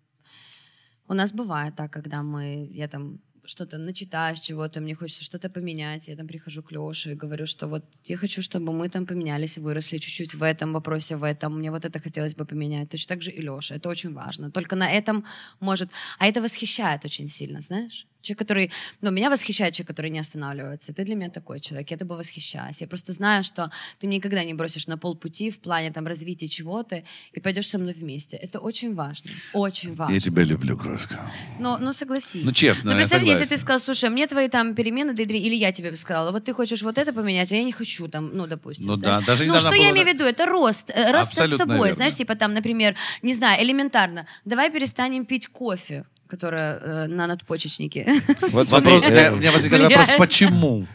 у 1.07 1.13
нас 1.13 1.31
бывает 1.31 1.75
так, 1.75 1.91
когда 1.91 2.21
мы, 2.21 2.69
я 2.71 2.87
там 2.87 3.19
что-то 3.49 3.77
начитаешь 3.77 4.39
чего-то, 4.39 4.79
мне 4.79 4.95
хочется 4.95 5.23
что-то 5.23 5.49
поменять, 5.49 6.07
я 6.07 6.15
там 6.15 6.27
прихожу 6.27 6.61
к 6.61 6.71
Леше 6.71 7.11
и 7.11 7.15
говорю, 7.15 7.47
что 7.47 7.67
вот 7.67 7.83
я 8.05 8.17
хочу, 8.17 8.41
чтобы 8.41 8.73
мы 8.73 8.89
там 8.89 9.05
поменялись, 9.05 9.57
выросли 9.57 9.97
чуть-чуть 9.97 10.35
в 10.35 10.43
этом 10.43 10.73
вопросе, 10.73 11.15
в 11.15 11.23
этом, 11.23 11.57
мне 11.57 11.71
вот 11.71 11.85
это 11.85 11.99
хотелось 11.99 12.35
бы 12.35 12.45
поменять. 12.45 12.89
Точно 12.89 13.15
так 13.15 13.21
же 13.21 13.31
и 13.31 13.41
Леша, 13.41 13.75
это 13.75 13.89
очень 13.89 14.13
важно. 14.13 14.51
Только 14.51 14.75
на 14.75 14.89
этом 14.91 15.25
может... 15.59 15.89
А 16.19 16.27
это 16.27 16.41
восхищает 16.41 17.05
очень 17.05 17.27
сильно, 17.27 17.61
знаешь? 17.61 18.07
Человек, 18.21 18.39
который... 18.39 18.71
Ну, 19.01 19.11
меня 19.11 19.29
восхищает 19.29 19.73
человек, 19.73 19.87
который 19.87 20.11
не 20.11 20.19
останавливается. 20.19 20.93
Ты 20.93 21.03
для 21.05 21.15
меня 21.15 21.29
такой 21.29 21.59
человек, 21.59 21.89
я 21.91 21.97
тобой 21.97 22.17
восхищаюсь. 22.17 22.81
Я 22.81 22.87
просто 22.87 23.13
знаю, 23.13 23.43
что 23.43 23.71
ты 23.97 24.07
меня 24.07 24.17
никогда 24.17 24.43
не 24.43 24.53
бросишь 24.53 24.87
на 24.87 24.97
полпути 24.97 25.49
в 25.51 25.59
плане 25.59 25.91
там 25.91 26.05
развития 26.05 26.47
чего-то 26.47 27.03
и 27.31 27.39
пойдешь 27.39 27.69
со 27.69 27.77
мной 27.77 27.93
вместе. 27.93 28.35
Это 28.37 28.59
очень 28.59 28.93
важно. 28.93 29.31
Очень 29.53 29.95
важно. 29.95 30.13
Я 30.13 30.19
тебя 30.19 30.43
люблю, 30.43 30.77
крошка. 30.77 31.19
Ну, 31.59 31.77
ну 31.77 31.93
согласись. 31.93 32.43
Ну, 32.43 32.51
честно, 32.51 32.85
Ну, 32.85 32.91
я 32.91 32.97
представь, 32.97 33.23
если 33.23 33.45
ты 33.45 33.57
сказал, 33.57 33.79
слушай, 33.79 34.09
мне 34.09 34.27
твои 34.27 34.49
там 34.49 34.75
перемены, 34.75 35.13
да, 35.13 35.23
или 35.23 35.55
я 35.55 35.71
тебе 35.71 35.95
сказала, 35.95 36.31
вот 36.31 36.43
ты 36.43 36.53
хочешь 36.53 36.81
вот 36.83 36.97
это 36.97 37.13
поменять, 37.13 37.51
а 37.51 37.55
я 37.55 37.63
не 37.63 37.71
хочу 37.71 38.07
там, 38.07 38.35
ну, 38.35 38.47
допустим. 38.47 38.87
Ну 38.87 38.95
знаешь. 38.95 39.17
да, 39.17 39.21
даже 39.25 39.43
Ну, 39.45 39.49
недавно 39.53 39.69
что 39.69 39.75
я 39.75 39.87
было 39.89 39.93
имею 39.95 40.05
в 40.05 40.09
виду? 40.13 40.23
Это 40.25 40.45
рост. 40.45 40.89
э, 40.89 41.11
Рост 41.11 41.15
над 41.15 41.27
Абсолютно 41.29 41.57
собой. 41.57 41.77
верно. 41.77 41.93
Знаешь, 41.93 42.15
типа 42.15 42.35
там, 42.35 42.53
например, 42.53 42.95
не 43.21 43.33
знаю, 43.33 43.63
элементарно, 43.63 44.27
давай 44.45 44.69
перестанем 44.71 45.25
пить 45.25 45.47
кофе, 45.47 46.05
которое 46.29 46.77
э, 46.77 47.07
на 47.07 47.27
надпочечнике. 47.27 48.21
Вот 48.51 48.69
Вопрос, 48.69 49.03
у 49.03 49.05
меня- 49.05 49.51
возникает 49.51 49.83
вопрос, 49.83 50.07
почему? 50.17 50.85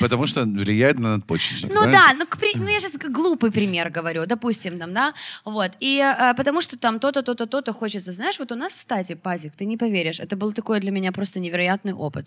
Потому 0.00 0.26
что 0.26 0.44
влияет 0.44 0.98
на 0.98 1.16
надпочечник. 1.16 1.72
Ну 1.72 1.90
да, 1.90 2.14
ну, 2.18 2.26
к 2.26 2.38
ну 2.56 2.68
я 2.68 2.80
сейчас 2.80 2.96
глупый 2.96 3.50
пример 3.52 3.90
говорю, 3.90 4.26
допустим, 4.26 4.78
там, 4.78 4.94
да, 4.94 5.12
вот, 5.44 5.72
и 5.80 5.98
э, 5.98 6.34
потому 6.34 6.62
что 6.62 6.78
там 6.78 6.98
то-то, 6.98 7.22
то-то, 7.22 7.46
то-то 7.46 7.72
хочется, 7.72 8.12
знаешь, 8.12 8.38
вот 8.38 8.52
у 8.52 8.56
нас, 8.56 8.72
кстати, 8.72 9.14
Пазик, 9.14 9.52
ты 9.56 9.66
не 9.66 9.76
поверишь, 9.76 10.20
это 10.20 10.36
был 10.36 10.52
такой 10.52 10.80
для 10.80 10.90
меня 10.90 11.12
просто 11.12 11.40
невероятный 11.40 11.92
опыт. 11.92 12.26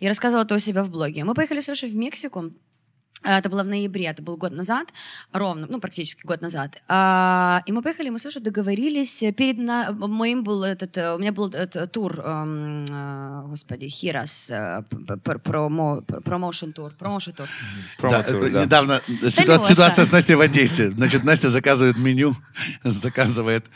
Я 0.00 0.08
рассказывала 0.08 0.44
это 0.44 0.56
у 0.56 0.58
себя 0.58 0.82
в 0.82 0.90
блоге. 0.90 1.24
Мы 1.24 1.34
поехали 1.34 1.60
с 1.60 1.68
Лешей 1.68 1.90
в 1.90 1.96
Мексику, 1.96 2.50
Это 3.22 3.50
было 3.50 3.62
в 3.62 3.66
ноябре, 3.66 4.06
это 4.06 4.22
был 4.22 4.36
год 4.38 4.52
назад, 4.52 4.88
ровно, 5.32 5.66
ну, 5.68 5.78
практически 5.78 6.24
год 6.26 6.40
назад. 6.40 6.82
А, 6.88 7.62
И 7.66 7.72
мы 7.72 7.82
поехали, 7.82 8.08
мы 8.08 8.18
с 8.18 8.24
Лешей 8.24 8.40
договорились. 8.40 9.22
Перед 9.36 9.58
на, 9.58 9.92
моим 9.92 10.42
был 10.42 10.64
этот, 10.64 10.96
э, 10.96 11.14
у 11.14 11.18
меня 11.18 11.30
был 11.32 11.48
этот 11.48 11.92
тур, 11.92 12.18
эм, 12.20 12.84
э, 12.88 13.42
господи, 13.46 13.88
Хирос, 13.88 14.50
э, 14.50 14.82
промо- 15.44 16.02
промоушен 16.22 16.72
тур, 16.72 16.92
промоушен 16.98 17.34
тур. 17.34 17.46
Да, 17.46 18.22
Промо-тур, 18.22 18.44
э, 18.44 18.50
да. 18.50 18.64
Недавно 18.64 19.00
ситуа- 19.28 19.58
Леша. 19.58 19.66
ситуация 19.74 20.04
с 20.06 20.12
Настей 20.12 20.34
в 20.36 20.40
Одессе. 20.40 20.90
Значит, 20.90 21.24
Настя 21.24 21.50
заказывает 21.50 21.98
меню, 21.98 22.34
заказывает. 22.84 23.66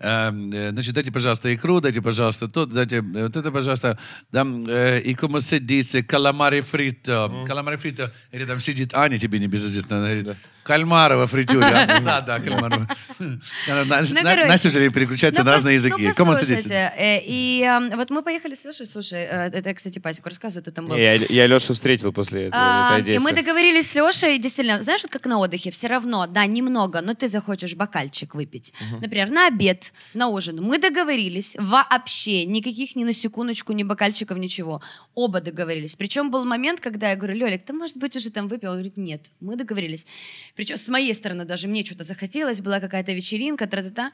эм, 0.00 0.52
э, 0.52 0.70
Значит, 0.70 0.94
дайте, 0.94 1.10
пожалуйста, 1.12 1.48
икру, 1.54 1.80
дайте, 1.80 2.00
пожалуйста, 2.00 2.48
то, 2.48 2.66
дайте, 2.66 2.96
э, 2.98 3.22
вот 3.26 3.36
это, 3.36 3.50
пожалуйста. 3.52 3.98
Там, 4.32 4.64
э, 4.68 5.00
и 5.00 5.14
se 5.14 5.58
dice, 5.60 6.02
каламари 6.02 6.60
фрито. 6.60 7.30
Каламари 7.46 7.76
фрито. 7.76 8.12
Рядом 8.32 8.60
сидит 8.60 8.87
Аня, 8.94 9.18
тебе 9.18 9.38
не 9.38 9.46
безызвестно, 9.46 9.98
она 9.98 10.06
говорит, 10.14 10.36
кальмары 10.62 11.16
во 11.16 11.26
фритюре. 11.26 11.66
А, 11.88 12.00
Да, 12.00 12.20
да, 12.20 12.40
кальмары. 12.40 12.86
Она- 13.68 13.84
На- 13.84 14.02
Ну, 14.02 14.46
Настя 14.46 14.68
все 14.68 14.78
время 14.78 14.92
переключается 14.92 15.40
Ну, 15.42 15.46
на 15.46 15.52
разные 15.52 15.74
языки. 15.74 16.12
Ну, 16.18 16.32
dice? 16.32 16.92
э, 16.96 17.20
и 17.24 17.62
э, 17.62 17.96
вот 17.96 18.10
мы 18.10 18.22
поехали 18.22 18.54
с 18.54 18.64
Лешей, 18.64 18.86
слушай, 18.86 19.20
э, 19.20 19.50
это 19.52 19.72
кстати, 19.74 19.98
Пасеку 19.98 20.28
рассказываю, 20.28 20.62
ты 20.64 20.70
там 20.70 20.86
был. 20.86 20.96
Я, 20.96 21.46
Лешу 21.46 21.72
встретил 21.72 22.12
после 22.12 22.46
этого. 22.48 22.62
А, 22.62 22.98
и 23.00 23.18
мы 23.18 23.32
договорились 23.32 23.90
с 23.90 23.94
Лешей, 23.94 24.38
действительно, 24.38 24.82
знаешь, 24.82 25.02
вот 25.02 25.10
как 25.12 25.24
на 25.26 25.38
отдыхе, 25.38 25.70
все 25.70 25.86
равно, 25.88 26.26
да, 26.26 26.44
немного, 26.46 27.00
но 27.00 27.14
ты 27.14 27.28
захочешь 27.28 27.74
бокальчик 27.74 28.34
выпить. 28.34 28.74
Например, 29.00 29.30
на 29.30 29.46
обед, 29.46 29.92
на 30.14 30.28
ужин. 30.28 30.62
Мы 30.62 30.78
договорились 30.78 31.56
вообще, 31.58 32.44
никаких 32.44 32.96
ни 32.96 33.04
на 33.04 33.12
секундочку, 33.12 33.72
ни 33.72 33.82
бокальчиков, 33.84 34.36
ничего. 34.38 34.82
Оба 35.14 35.40
договорились. 35.40 35.96
Причем 35.96 36.30
был 36.30 36.44
момент, 36.44 36.80
когда 36.80 37.10
я 37.10 37.16
говорю, 37.16 37.34
Лёлик, 37.36 37.64
ты, 37.64 37.72
может 37.72 37.96
быть, 37.96 38.16
уже 38.16 38.30
там 38.30 38.48
выпил? 38.48 38.77
Говорит, 38.78 38.96
нет, 38.96 39.30
мы 39.40 39.56
договорились. 39.56 40.06
Причем 40.54 40.76
с 40.76 40.88
моей 40.88 41.14
стороны 41.14 41.44
даже 41.44 41.68
мне 41.68 41.84
что-то 41.84 42.04
захотелось, 42.04 42.60
была 42.60 42.80
какая-то 42.80 43.12
вечеринка, 43.12 43.66
тра-та-та. 43.66 44.12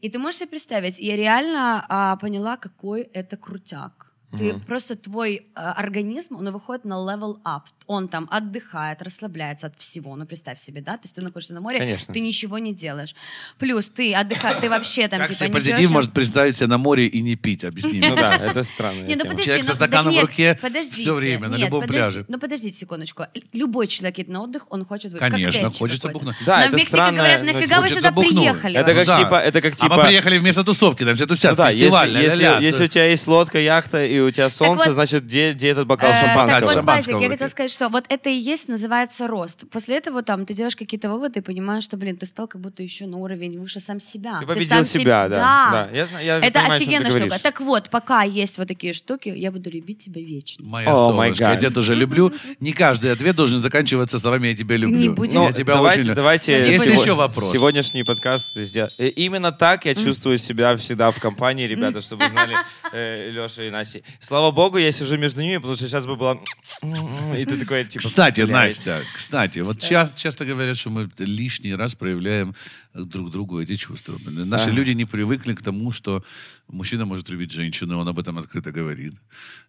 И 0.00 0.10
ты 0.10 0.18
можешь 0.18 0.38
себе 0.40 0.48
представить, 0.48 0.98
я 0.98 1.16
реально 1.16 1.84
а, 1.88 2.16
поняла, 2.16 2.56
какой 2.56 3.02
это 3.02 3.36
крутяк. 3.36 4.12
Ты 4.36 4.58
просто 4.66 4.96
твой 4.96 5.36
э, 5.36 5.42
организм, 5.54 6.36
он 6.36 6.50
выходит 6.50 6.84
на 6.84 6.94
level 6.94 7.40
up. 7.44 7.62
Он 7.86 8.08
там 8.08 8.28
отдыхает, 8.30 9.02
расслабляется 9.02 9.68
от 9.68 9.78
всего. 9.78 10.16
Ну, 10.16 10.26
представь 10.26 10.60
себе, 10.60 10.80
да? 10.80 10.92
То 10.92 11.04
есть 11.04 11.14
ты 11.14 11.22
находишься 11.22 11.54
на 11.54 11.60
море, 11.60 11.78
Конечно. 11.78 12.12
ты 12.12 12.20
ничего 12.20 12.58
не 12.58 12.74
делаешь. 12.74 13.14
Плюс 13.58 13.88
ты 13.88 14.14
отдыхаешь, 14.14 14.60
ты 14.60 14.68
вообще 14.68 15.08
там 15.08 15.20
Как 15.20 15.28
типа 15.28 15.38
себе 15.38 15.48
не 15.48 15.52
позитив 15.52 15.78
пьешь, 15.78 15.90
может 15.90 16.12
представить 16.12 16.56
себя 16.56 16.68
на 16.68 16.78
море 16.78 17.06
и 17.06 17.22
не 17.22 17.36
пить? 17.36 17.64
Объясни. 17.64 18.00
Ну 18.00 18.16
да, 18.16 18.34
это 18.36 18.64
странная 18.64 19.02
Не, 19.02 19.16
ну 19.16 19.24
Человек 19.38 19.64
со 19.64 19.70
ну, 19.70 19.76
стаканом 19.76 20.12
так 20.14 20.22
в 20.22 20.26
руке 20.26 20.58
всё 20.92 21.14
время, 21.14 21.48
на 21.48 21.56
любом 21.56 21.82
подожди, 21.82 22.02
пляже. 22.02 22.24
Ну 22.28 22.38
подождите 22.38 22.78
секундочку. 22.78 23.24
Любой 23.52 23.86
человек 23.86 24.18
едет 24.18 24.32
на 24.32 24.42
отдых, 24.42 24.66
он 24.70 24.84
хочет 24.84 25.12
выпить 25.12 25.30
Конечно, 25.30 25.70
хочется 25.70 26.08
бухнуть. 26.08 26.36
Да, 26.44 26.64
это 26.64 26.78
странно, 26.78 27.18
говорят, 27.18 27.42
нафига 27.44 27.80
вы 27.80 27.88
сюда 27.88 28.12
приехали? 28.12 28.78
Это 28.78 28.94
вообще?» 28.94 29.06
как 29.06 29.18
типа, 29.18 29.34
это 29.36 29.60
как 29.62 29.74
А 29.80 29.84
мы 29.84 29.90
типа. 29.90 30.06
приехали 30.06 30.38
вместо 30.38 30.64
тусовки, 30.64 31.04
там 31.04 31.14
все 31.14 31.26
тусят, 31.26 31.52
Ну 31.52 31.56
да, 31.56 31.68
если, 31.70 31.84
фестиваль, 31.84 32.62
если, 32.62 32.84
у 32.84 32.88
тебя 32.88 33.06
есть 33.06 33.26
лодка, 33.26 33.58
яхта, 33.58 34.04
и 34.04 34.18
у 34.20 34.30
тебя 34.30 34.50
солнце, 34.50 34.92
значит, 34.92 35.24
где, 35.24 35.52
где 35.52 35.68
этот 35.68 35.86
бокал 35.86 36.10
Э, 36.10 36.20
шампанского? 36.20 36.84
Так 36.86 37.06
вот, 37.06 37.22
я 37.22 37.28
хотела 37.28 37.48
сказать, 37.48 37.70
что 37.76 37.90
вот 37.90 38.04
это 38.08 38.30
и 38.30 38.34
есть, 38.34 38.68
называется 38.68 39.26
рост. 39.28 39.68
После 39.70 39.98
этого 39.98 40.22
там 40.22 40.46
ты 40.46 40.54
делаешь 40.54 40.76
какие-то 40.76 41.10
выводы 41.10 41.40
и 41.40 41.42
понимаешь, 41.42 41.84
что, 41.84 41.98
блин, 41.98 42.16
ты 42.16 42.24
стал 42.24 42.48
как 42.48 42.60
будто 42.62 42.82
еще 42.82 43.06
на 43.06 43.18
уровень 43.18 43.58
выше 43.60 43.80
сам 43.80 44.00
себя. 44.00 44.38
Ты 44.40 44.46
победил 44.46 44.68
сам 44.76 44.84
себя, 44.84 45.24
себ- 45.24 45.28
да. 45.28 45.28
Да. 45.28 45.70
Да, 45.70 45.90
я 45.92 46.06
я 46.22 46.38
это 46.38 46.60
понимаю, 46.60 46.78
ты 46.78 46.84
офигенная 46.84 47.10
штука. 47.10 47.24
говоришь. 47.26 47.42
Так 47.42 47.60
вот, 47.60 47.90
пока 47.90 48.22
есть 48.22 48.56
вот 48.56 48.68
такие 48.68 48.94
штуки, 48.94 49.28
я 49.28 49.52
буду 49.52 49.68
любить 49.70 49.98
тебя 49.98 50.22
вечно. 50.22 50.64
Моя 50.66 50.90
О, 50.94 51.12
май 51.12 51.28
солнышко, 51.34 51.44
я 51.44 51.56
тебя 51.56 51.70
тоже 51.70 51.94
люблю. 51.94 52.32
Не 52.60 52.72
каждый 52.72 53.12
ответ 53.12 53.36
должен 53.36 53.60
заканчиваться 53.60 54.18
словами 54.18 54.48
«я 54.48 54.56
тебя 54.56 54.76
люблю». 54.78 54.96
Не 54.98 55.08
будем. 55.10 55.34
Ну, 55.34 55.46
я 55.46 55.52
тебя 55.52 55.74
давайте, 55.74 55.98
очень 56.00 56.08
люблю. 56.08 56.16
давайте 56.16 56.52
Есть 56.72 56.84
сего- 56.86 57.00
еще 57.02 57.12
вопрос? 57.14 57.52
Сегодняшний 57.52 58.04
подкаст 58.04 58.54
сделать. 58.56 58.94
Э, 58.96 59.08
Именно 59.08 59.52
так 59.52 59.84
я 59.84 59.94
чувствую 59.94 60.38
себя 60.38 60.74
всегда 60.78 61.10
в 61.10 61.20
компании, 61.20 61.66
ребята, 61.66 62.00
чтобы 62.00 62.24
вы 62.24 62.30
знали 62.30 62.56
э, 62.92 63.30
Леша 63.30 63.64
и 63.64 63.70
Настя. 63.70 64.00
Слава 64.18 64.50
богу, 64.50 64.78
я 64.78 64.90
сижу 64.92 65.18
между 65.18 65.42
ними, 65.42 65.56
потому 65.56 65.74
что 65.76 65.86
сейчас 65.88 66.06
бы 66.06 66.16
было... 66.16 66.38
И 67.36 67.44
ты 67.44 67.58
такой, 67.66 67.84
типа... 67.84 68.04
Кстати, 68.04 68.40
блядь. 68.42 68.50
Настя, 68.78 69.02
кстати, 69.16 69.58
вот 69.60 69.78
ча- 69.80 70.10
часто 70.14 70.44
говорят, 70.44 70.76
что 70.76 70.90
мы 70.90 71.10
лишний 71.18 71.74
раз 71.74 71.94
проявляем 71.94 72.54
друг 72.94 73.30
другу 73.30 73.60
эти 73.60 73.76
чувства. 73.76 74.16
Наши 74.30 74.68
Ага. 74.68 74.76
люди 74.76 74.90
не 74.94 75.04
привыкли 75.04 75.54
к 75.54 75.62
тому, 75.62 75.92
что 75.92 76.22
мужчина 76.68 77.04
может 77.04 77.28
любить 77.30 77.52
женщину, 77.52 77.98
он 77.98 78.08
об 78.08 78.18
этом 78.18 78.38
открыто 78.38 78.72
говорит. 78.72 79.14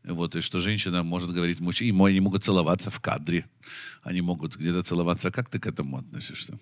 Вот, 0.04 0.36
и 0.36 0.42
что 0.42 0.60
женщина 0.60 1.04
может 1.04 1.32
говорить 1.32 1.60
мужчине, 1.60 1.90
и 1.98 2.10
они 2.10 2.20
могут 2.20 2.44
целоваться 2.44 2.90
в 2.90 3.00
кадре, 3.00 3.46
они 4.04 4.22
могут 4.22 4.56
где-то 4.56 4.84
целоваться. 4.84 5.32
Как 5.32 5.50
ты 5.50 5.60
к 5.60 5.68
этому 5.68 5.98
относишься? 5.98 6.58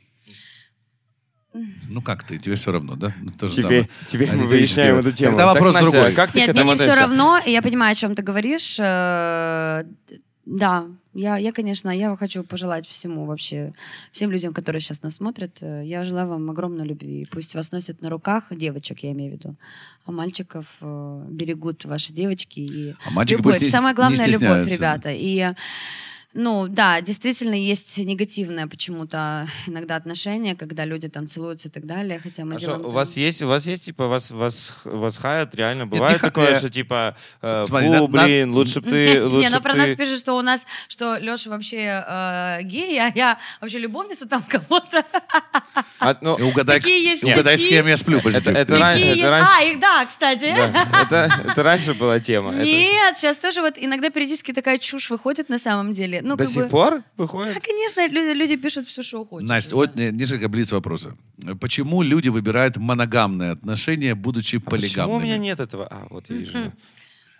Ну 1.89 2.01
как 2.01 2.23
ты? 2.23 2.37
Тебе 2.37 2.55
все 2.55 2.71
равно, 2.71 2.95
да? 2.95 3.13
Ну, 3.21 3.31
то 3.31 3.47
же 3.47 3.53
Теперь, 3.55 3.83
самое. 3.83 3.89
теперь 4.07 4.29
А, 4.29 4.33
мы 4.33 4.43
риторический 4.43 4.57
выясняем 4.81 4.95
вопрос. 4.95 5.05
эту 5.13 5.17
тему. 5.17 5.31
Тогда 5.31 5.45
Так, 5.45 5.53
вопрос 5.53 5.73
Настя, 5.75 5.91
другой. 5.91 6.13
Как 6.13 6.31
ты 6.33 6.39
Нет, 6.39 6.47
мне 6.49 6.57
этому 6.59 6.71
не 6.71 6.75
все 6.75 6.83
относишься? 6.83 7.07
равно, 7.07 7.37
и 7.45 7.51
я 7.51 7.61
понимаю, 7.61 7.91
о 7.93 7.95
чем 7.95 8.13
ты 8.15 8.23
говоришь. 8.23 8.75
Э, 8.79 9.83
Да, 10.45 10.85
я, 11.13 11.37
я, 11.37 11.51
конечно, 11.51 11.89
я 11.89 12.15
хочу 12.15 12.43
пожелать 12.43 12.87
всему 12.87 13.25
вообще, 13.25 13.73
всем 14.11 14.31
людям, 14.31 14.53
которые 14.53 14.79
сейчас 14.79 15.01
нас 15.01 15.15
смотрят, 15.15 15.57
э, 15.61 15.83
я 15.85 16.05
желаю 16.05 16.27
вам 16.27 16.49
огромной 16.51 16.85
любви. 16.85 17.27
Пусть 17.31 17.55
вас 17.55 17.71
носят 17.71 18.01
на 18.01 18.09
руках, 18.09 18.45
девочек 18.51 18.99
я 18.99 19.11
имею 19.11 19.31
в 19.31 19.35
виду, 19.35 19.55
а 20.05 20.11
мальчиков 20.11 20.67
э, 20.81 21.25
берегут 21.29 21.85
ваши 21.85 22.13
девочки. 22.13 22.59
И 22.59 22.95
А 23.07 23.11
мальчики 23.11 23.37
любовь. 23.37 23.59
пусть 23.59 23.71
Самое 23.71 23.95
главное— 23.95 24.27
любовь, 24.27 24.71
ребята. 24.71 25.09
И 25.11 25.53
ну, 26.37 26.67
да, 26.67 26.99
действительно 27.01 27.55
есть 27.55 27.97
негативное 27.97 28.67
почему-то 28.67 29.47
иногда 29.67 29.95
отношение, 29.95 30.55
когда 30.55 30.83
люди 30.85 31.07
там 31.07 31.27
целуются 31.27 31.69
и 31.69 31.71
так 31.71 31.85
далее, 31.85 32.19
хотя 32.19 32.43
мы 32.43 32.55
А 32.55 32.59
что, 32.59 32.65
делаем... 32.67 32.81
у 32.81 32.83
там- 32.85 32.93
вас 32.93 33.15
есть, 33.17 33.41
у 33.41 33.47
вас 33.47 33.65
есть, 33.65 33.85
типа, 33.85 34.07
вас, 34.07 34.31
вас, 34.31 34.75
вас 34.83 35.17
хаят, 35.17 35.55
реально? 35.55 35.87
Бывает 35.87 36.15
не 36.15 36.19
ха- 36.19 36.27
такое, 36.27 36.51
э, 36.51 36.55
что, 36.55 36.69
типа, 36.69 37.15
э, 37.41 37.63
смотри, 37.65 37.87
фу, 37.87 37.93
на- 37.93 37.99
на- 38.01 38.07
блин, 38.25 38.51
лучше 38.53 38.81
бы 38.81 38.89
ты, 38.89 39.23
лучше 39.23 39.47
Не, 39.47 39.49
ну 39.49 39.57
б 39.57 39.63
про 39.63 39.71
ты... 39.71 39.77
нас 39.79 39.95
пишут, 39.95 40.19
что 40.19 40.33
у 40.37 40.41
нас, 40.41 40.65
что 40.89 41.17
Леша 41.17 41.49
вообще 41.49 42.03
э, 42.05 42.63
гей, 42.63 42.99
а 42.99 43.11
я 43.15 43.39
вообще 43.61 43.79
любовница 43.79 44.25
там 44.27 44.43
кого-то. 44.43 45.05
А, 45.99 46.17
ну, 46.21 46.33
угадай, 46.35 46.79
Такие 46.81 47.01
есть 47.03 47.23
угадай, 47.23 47.57
с 47.57 47.63
кем 47.65 47.87
я 47.87 47.95
сплю. 47.97 48.19
это, 48.19 48.51
это, 48.51 48.77
ран- 48.77 48.93
Такие 48.95 49.11
это 49.11 49.17
есть- 49.19 49.23
раньше... 49.29 49.51
А, 49.57 49.63
их 49.63 49.79
да, 49.79 50.05
кстати. 50.05 50.53
да, 50.55 51.01
это, 51.03 51.41
это 51.51 51.63
раньше 51.63 51.93
была 51.93 52.19
тема. 52.19 52.51
Это 52.53 52.63
Нет, 52.65 53.17
сейчас 53.17 53.37
тоже 53.37 53.61
вот 53.61 53.75
иногда 53.77 54.09
периодически 54.09 54.51
такая 54.51 54.77
чушь 54.77 55.09
выходит 55.09 55.47
на 55.49 55.59
самом 55.59 55.93
деле. 55.93 56.21
Ну, 56.25 56.35
до 56.35 56.43
как 56.43 56.53
сих 56.53 56.63
бы... 56.63 56.69
пор 56.69 57.03
выходит? 57.17 57.53
Да, 57.53 57.59
конечно, 57.59 58.07
люди, 58.07 58.35
люди 58.35 58.55
пишут 58.55 58.87
все, 58.87 59.03
что 59.03 59.23
хотят. 59.25 59.47
Настя, 59.47 59.75
не 59.75 59.75
вот 59.75 59.91
э, 59.95 60.09
несколько 60.09 60.49
блиц 60.49 60.71
вопроса. 60.71 61.15
Почему 61.61 62.01
люди 62.01 62.29
выбирают 62.29 62.77
моногамные 62.77 63.51
отношения, 63.51 64.15
будучи 64.15 64.55
А 64.55 64.59
почему 64.59 64.71
полигамными? 64.71 65.17
у 65.19 65.23
меня 65.23 65.37
нет 65.37 65.59
этого? 65.59 65.85
А, 65.85 66.07
вот 66.09 66.25
я 66.29 66.35
вижу. 66.35 66.57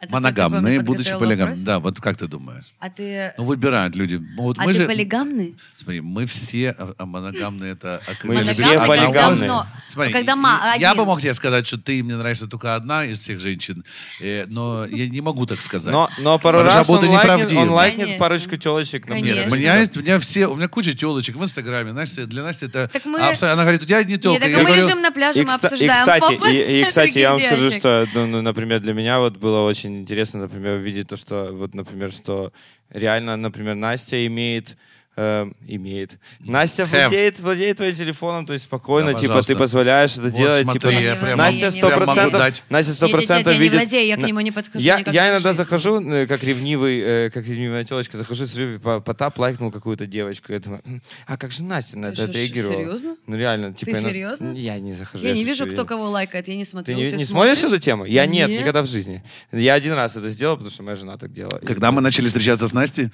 Ты 0.01 0.09
Моногамные, 0.09 0.79
такой 0.79 0.85
будучи 0.85 1.17
полигамными. 1.17 1.63
Да, 1.65 1.79
вот 1.79 1.99
как 1.99 2.17
ты 2.17 2.27
думаешь? 2.27 2.65
А 2.79 2.89
ты, 2.89 3.33
Ну, 3.37 3.45
выбирают 3.45 3.95
люди. 3.95 4.15
Ну, 4.15 4.43
Вот 4.43 4.59
а 4.59 4.65
мы 4.65 4.73
ты 4.73 4.79
же, 4.81 4.85
полигамный? 4.85 5.55
смотри, 5.77 6.01
мы 6.01 6.25
все 6.25 6.71
а, 6.77 6.93
а 6.97 7.05
моногамные 7.05 7.71
это... 7.71 8.01
Мы 8.23 8.43
все 8.43 8.85
полигамные. 8.85 9.65
Смотри, 9.87 10.11
когда 10.11 10.35
ма- 10.35 10.75
я 10.77 10.93
бы 10.95 11.05
мог 11.05 11.21
тебе 11.21 11.33
сказать, 11.33 11.65
что 11.65 11.77
ты 11.77 12.03
мне 12.03 12.15
нравишься 12.15 12.47
только 12.47 12.75
одна 12.75 13.05
из 13.05 13.19
всех 13.19 13.39
женщин, 13.39 13.83
э, 14.21 14.45
но 14.47 14.85
я 14.85 15.07
не 15.07 15.21
могу 15.21 15.45
так 15.45 15.61
сказать. 15.61 15.91
Но, 15.91 16.09
но 16.19 16.37
пару 16.39 16.61
раз 16.63 16.89
он 16.89 16.99
буду 16.99 17.11
лайкнет, 17.11 17.51
он 17.53 17.69
лайкнет 17.69 18.17
парочку 18.17 18.57
телочек. 18.57 19.09
Нет, 19.09 19.51
у 19.51 19.55
меня 19.55 19.77
есть, 19.79 19.95
у 19.97 20.01
меня 20.01 20.19
все, 20.19 20.47
у 20.47 20.55
меня 20.55 20.67
куча 20.67 20.93
телочек 20.93 21.35
в 21.35 21.43
Инстаграме. 21.43 21.93
Настя, 21.93 22.25
для 22.27 22.43
Насти 22.43 22.65
это... 22.65 22.89
Так 22.91 23.05
мы- 23.05 23.19
Она 23.19 23.63
говорит, 23.63 23.81
у 23.81 23.85
тебя 23.85 24.03
не 24.03 24.13
Нет, 24.13 24.21
телка. 24.21 24.41
так 24.41 24.49
Я 24.49 24.57
мы 24.57 24.63
говорю, 24.65 24.81
лежим 24.81 25.01
на 25.01 25.11
пляже, 25.11 25.41
И, 25.41 25.45
мы 25.45 25.53
обсуждаем 25.53 26.45
и, 26.51 26.85
кстати, 26.85 27.19
я 27.19 27.31
вам 27.31 27.41
скажу, 27.45 27.71
что, 27.71 28.07
ну, 28.13 28.25
ну, 28.27 28.41
например, 28.41 28.79
для 28.79 28.93
меня 28.93 29.19
вот 29.19 29.37
было 29.37 29.61
очень 29.61 29.84
интересно, 29.85 30.41
например, 30.41 30.77
увидеть 30.77 31.07
то, 31.07 31.17
что, 31.17 31.51
вот, 31.53 31.73
например, 31.73 32.11
что 32.11 32.51
реально, 32.89 33.37
например, 33.37 33.75
Настя 33.75 34.25
имеет 34.27 34.77
э, 35.17 35.45
имеет. 35.67 36.17
Настя 36.39 36.83
Have. 36.83 37.01
владеет, 37.03 37.39
владеет 37.39 37.77
твоим 37.77 37.95
телефоном, 37.95 38.45
то 38.45 38.53
есть 38.53 38.65
спокойно, 38.65 39.13
Да, 39.13 39.17
типа, 39.17 39.27
пожалуйста. 39.29 39.53
ты 39.53 39.59
позволяешь 39.59 40.13
это 40.13 40.21
Вот 40.23 40.33
делать. 40.35 40.61
смотри, 40.63 40.79
типа, 40.79 40.91
я 40.91 41.15
прям, 41.15 41.37
Настя 41.37 41.71
сто 41.71 41.89
процентов. 41.89 42.61
Настя 42.69 42.93
сто 42.93 43.09
процентов 43.09 43.53
нет, 43.53 43.55
я 43.55 43.59
не 43.59 43.59
видит. 43.69 43.79
владею, 43.79 44.07
я 44.07 44.15
к 44.17 44.19
нему 44.27 44.39
не 44.41 44.51
подхожу 44.51 44.83
Я, 44.83 44.97
я 44.99 45.29
иногда 45.31 45.53
захожу, 45.53 46.01
э, 46.01 46.27
как 46.27 46.43
ревнивый, 46.43 46.99
э, 46.99 47.29
как 47.33 47.45
ревнивая 47.47 47.83
телочка, 47.83 48.17
захожу, 48.17 48.45
смотрю, 48.45 48.79
по- 48.79 48.99
Потап 48.99 49.37
лайкнул 49.39 49.71
какую-то 49.71 50.05
девочку. 50.05 50.51
Я 50.51 50.59
думаю, 50.59 50.81
«М, 50.85 51.01
а 51.27 51.37
как 51.37 51.51
же 51.51 51.63
Настя 51.63 51.97
на 51.97 52.07
Ты 52.11 52.13
это 52.21 52.23
отреагировала? 52.31 52.73
серьезно? 52.77 53.15
Ну 53.27 53.35
реально, 53.37 53.73
типа. 53.73 53.89
я 53.91 53.95
на- 54.01 54.09
серьезно? 54.09 54.51
Я 54.53 54.79
не 54.79 54.93
захожу. 54.93 55.23
Я 55.25 55.33
не 55.33 55.43
вижу, 55.43 55.65
кто 55.67 55.85
кого 55.85 56.09
лайкает, 56.09 56.47
я 56.47 56.55
не 56.55 56.65
смотрю. 56.65 56.95
Ты 56.95 57.01
не, 57.01 57.11
не 57.11 57.25
смотришь 57.25 57.63
эту 57.63 57.77
тему? 57.79 58.05
Я 58.05 58.25
нет, 58.25 58.49
Нет. 58.49 58.59
никогда 58.61 58.81
в 58.81 58.87
жизни. 58.87 59.23
Я 59.51 59.73
один 59.75 59.93
раз 59.93 60.15
это 60.17 60.29
сделал, 60.29 60.55
потому 60.57 60.71
что 60.71 60.83
моя 60.83 60.95
жена 60.95 61.17
так 61.17 61.31
делала. 61.31 61.59
Когда 61.65 61.91
мы 61.91 62.01
начали 62.01 62.27
встречаться 62.27 62.67
с 62.67 62.73
Настей, 62.73 63.09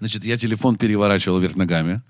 значит, 0.00 0.24
я 0.24 0.36
телефон 0.36 0.76
переворачивал 0.76 1.38
вверх 1.44 1.56
ногами. 1.56 2.00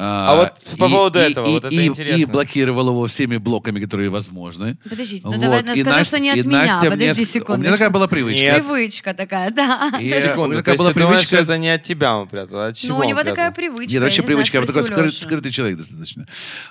А 0.00 0.36
вот 0.36 0.76
по 0.78 0.88
поводу 0.88 1.18
этого, 1.18 1.46
вот 1.48 1.64
это 1.64 1.74
и, 1.74 1.86
интересно. 1.88 2.20
И 2.20 2.24
блокировал 2.24 2.88
его 2.90 3.04
всеми 3.08 3.36
блоками, 3.36 3.80
которые 3.80 4.10
возможны. 4.10 4.78
Подождите, 4.88 5.22
ну 5.24 5.32
Вот. 5.32 5.40
давай 5.40 5.60
И 5.62 5.80
скажи, 5.82 5.84
Настя- 5.84 6.04
что 6.04 6.20
не 6.20 6.30
от 6.30 6.36
и 6.36 6.42
меня. 6.44 6.58
Настя 6.58 6.90
Подожди 6.90 7.14
мне- 7.22 7.24
секунду. 7.24 7.60
У 7.60 7.62
меня 7.62 7.72
такая 7.72 7.90
была 7.90 8.06
привычка. 8.06 8.40
Нет. 8.44 8.64
Привычка 8.64 9.12
такая, 9.14 9.50
да. 9.50 9.92
И, 10.00 10.08
э, 10.08 10.18
у 10.18 10.22
Секунду, 10.22 10.50
меня 10.52 10.58
такая 10.58 10.76
была 10.76 10.92
ты 10.92 11.00
думаешь, 11.00 11.28
привычка. 11.28 11.36
это 11.38 11.58
не 11.58 11.70
от 11.70 11.82
тебя 11.82 12.16
он 12.16 12.28
прятал, 12.28 12.58
а 12.60 12.66
от 12.68 12.76
чего 12.76 12.94
Ну, 12.94 13.00
у 13.00 13.08
него 13.08 13.16
прятал? 13.16 13.32
такая 13.34 13.50
привычка. 13.50 13.92
Нет, 13.94 14.02
вообще 14.02 14.22
не 14.22 14.26
знаю, 14.26 14.36
привычка, 14.36 14.58
я 14.58 14.66
такой 14.66 14.82
спроси 14.84 14.92
у 14.92 14.96
скры- 15.02 15.06
Лёши. 15.06 15.20
скрытый 15.20 15.50
человек 15.50 15.78
достаточно. 15.78 16.26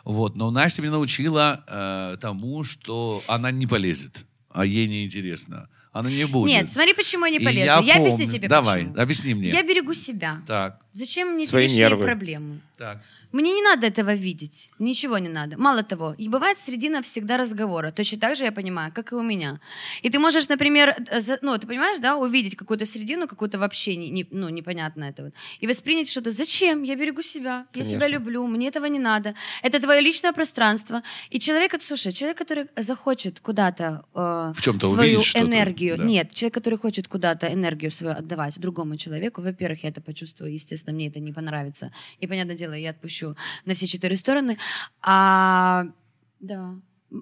Вот, 0.05 0.35
но 0.37 0.49
Настя 0.49 0.81
меня 0.81 0.91
научила 0.93 1.65
э, 1.67 2.15
тому, 2.21 2.63
что 2.63 3.21
она 3.27 3.51
не 3.51 3.67
полезет, 3.67 4.19
а 4.51 4.63
ей 4.63 4.87
неинтересно. 4.87 5.67
Она 5.99 6.09
не 6.09 6.25
будет. 6.25 6.51
Нет, 6.51 6.69
смотри, 6.69 6.93
почему 6.93 7.25
я 7.25 7.31
не 7.31 7.39
полезу. 7.39 7.65
я 7.65 7.79
Я, 7.79 7.95
объясню 7.95 8.25
помню. 8.25 8.31
тебе, 8.31 8.47
Давай, 8.47 8.85
почему. 8.85 9.01
объясни 9.01 9.33
мне. 9.33 9.49
Я 9.49 9.63
берегу 9.63 9.93
себя. 9.93 10.41
Так, 10.47 10.79
Зачем 10.93 11.29
мне 11.35 11.45
Свои 11.45 11.63
лишние 11.63 11.89
нервы. 11.89 12.03
проблемы? 12.05 12.61
Так. 12.77 12.97
Мне 13.31 13.53
не 13.53 13.61
надо 13.61 13.87
этого 13.87 14.13
видеть. 14.13 14.71
Ничего 14.79 15.17
не 15.17 15.29
надо. 15.29 15.57
Мало 15.57 15.83
того, 15.83 16.13
и 16.17 16.29
бывает 16.29 16.57
средина 16.57 17.01
всегда 17.01 17.37
разговора. 17.37 17.91
Точно 17.91 18.19
так 18.19 18.35
же 18.35 18.43
я 18.45 18.51
понимаю, 18.51 18.91
как 18.93 19.11
и 19.11 19.15
у 19.15 19.21
меня. 19.21 19.59
И 20.03 20.09
ты 20.09 20.19
можешь, 20.19 20.47
например, 20.49 20.95
э, 21.11 21.37
ну, 21.41 21.57
ты 21.57 21.67
понимаешь, 21.67 21.99
да, 21.99 22.15
увидеть 22.17 22.55
какую-то 22.55 22.85
средину, 22.85 23.27
какую-то 23.27 23.57
вообще 23.57 23.95
не, 23.95 24.09
не- 24.09 24.27
ну, 24.31 24.49
непонятно 24.49 25.05
это 25.05 25.23
вот. 25.23 25.33
И 25.59 25.67
воспринять 25.67 26.09
что-то. 26.09 26.31
Зачем? 26.31 26.83
Я 26.83 26.95
берегу 26.95 27.21
себя. 27.21 27.65
Я 27.73 27.83
себя 27.83 27.99
Конечно. 27.99 28.13
люблю. 28.13 28.47
Мне 28.47 28.67
этого 28.67 28.85
не 28.85 28.99
надо. 28.99 29.33
Это 29.63 29.79
твое 29.79 30.01
личное 30.01 30.33
пространство. 30.33 31.01
И 31.29 31.39
человек, 31.39 31.73
слушай, 31.81 32.11
человек, 32.11 32.37
который 32.37 32.67
захочет 32.75 33.39
куда-то 33.39 34.03
э, 34.13 34.53
В 34.55 34.61
свою 34.61 35.21
энергию. 35.21 35.97
да. 35.97 36.03
Нет, 36.03 36.31
человек, 36.31 36.53
который 36.53 36.77
хочет 36.77 37.07
куда-то 37.07 37.47
энергию 37.51 37.91
свою 37.91 38.15
отдавать 38.15 38.59
другому 38.59 38.97
человеку, 38.97 39.41
во-первых, 39.41 39.83
я 39.83 39.89
это 39.89 40.01
почувствую, 40.01 40.53
естественно, 40.53 40.95
мне 40.95 41.07
это 41.07 41.19
не 41.19 41.33
понравится. 41.33 41.91
И, 42.19 42.27
понятное 42.27 42.55
дело, 42.55 42.66
я 42.73 42.91
отпущу 42.91 43.35
на 43.65 43.73
все 43.73 43.87
четыре 43.87 44.17
стороны. 44.17 44.57
А, 45.01 45.85
да. 46.39 46.75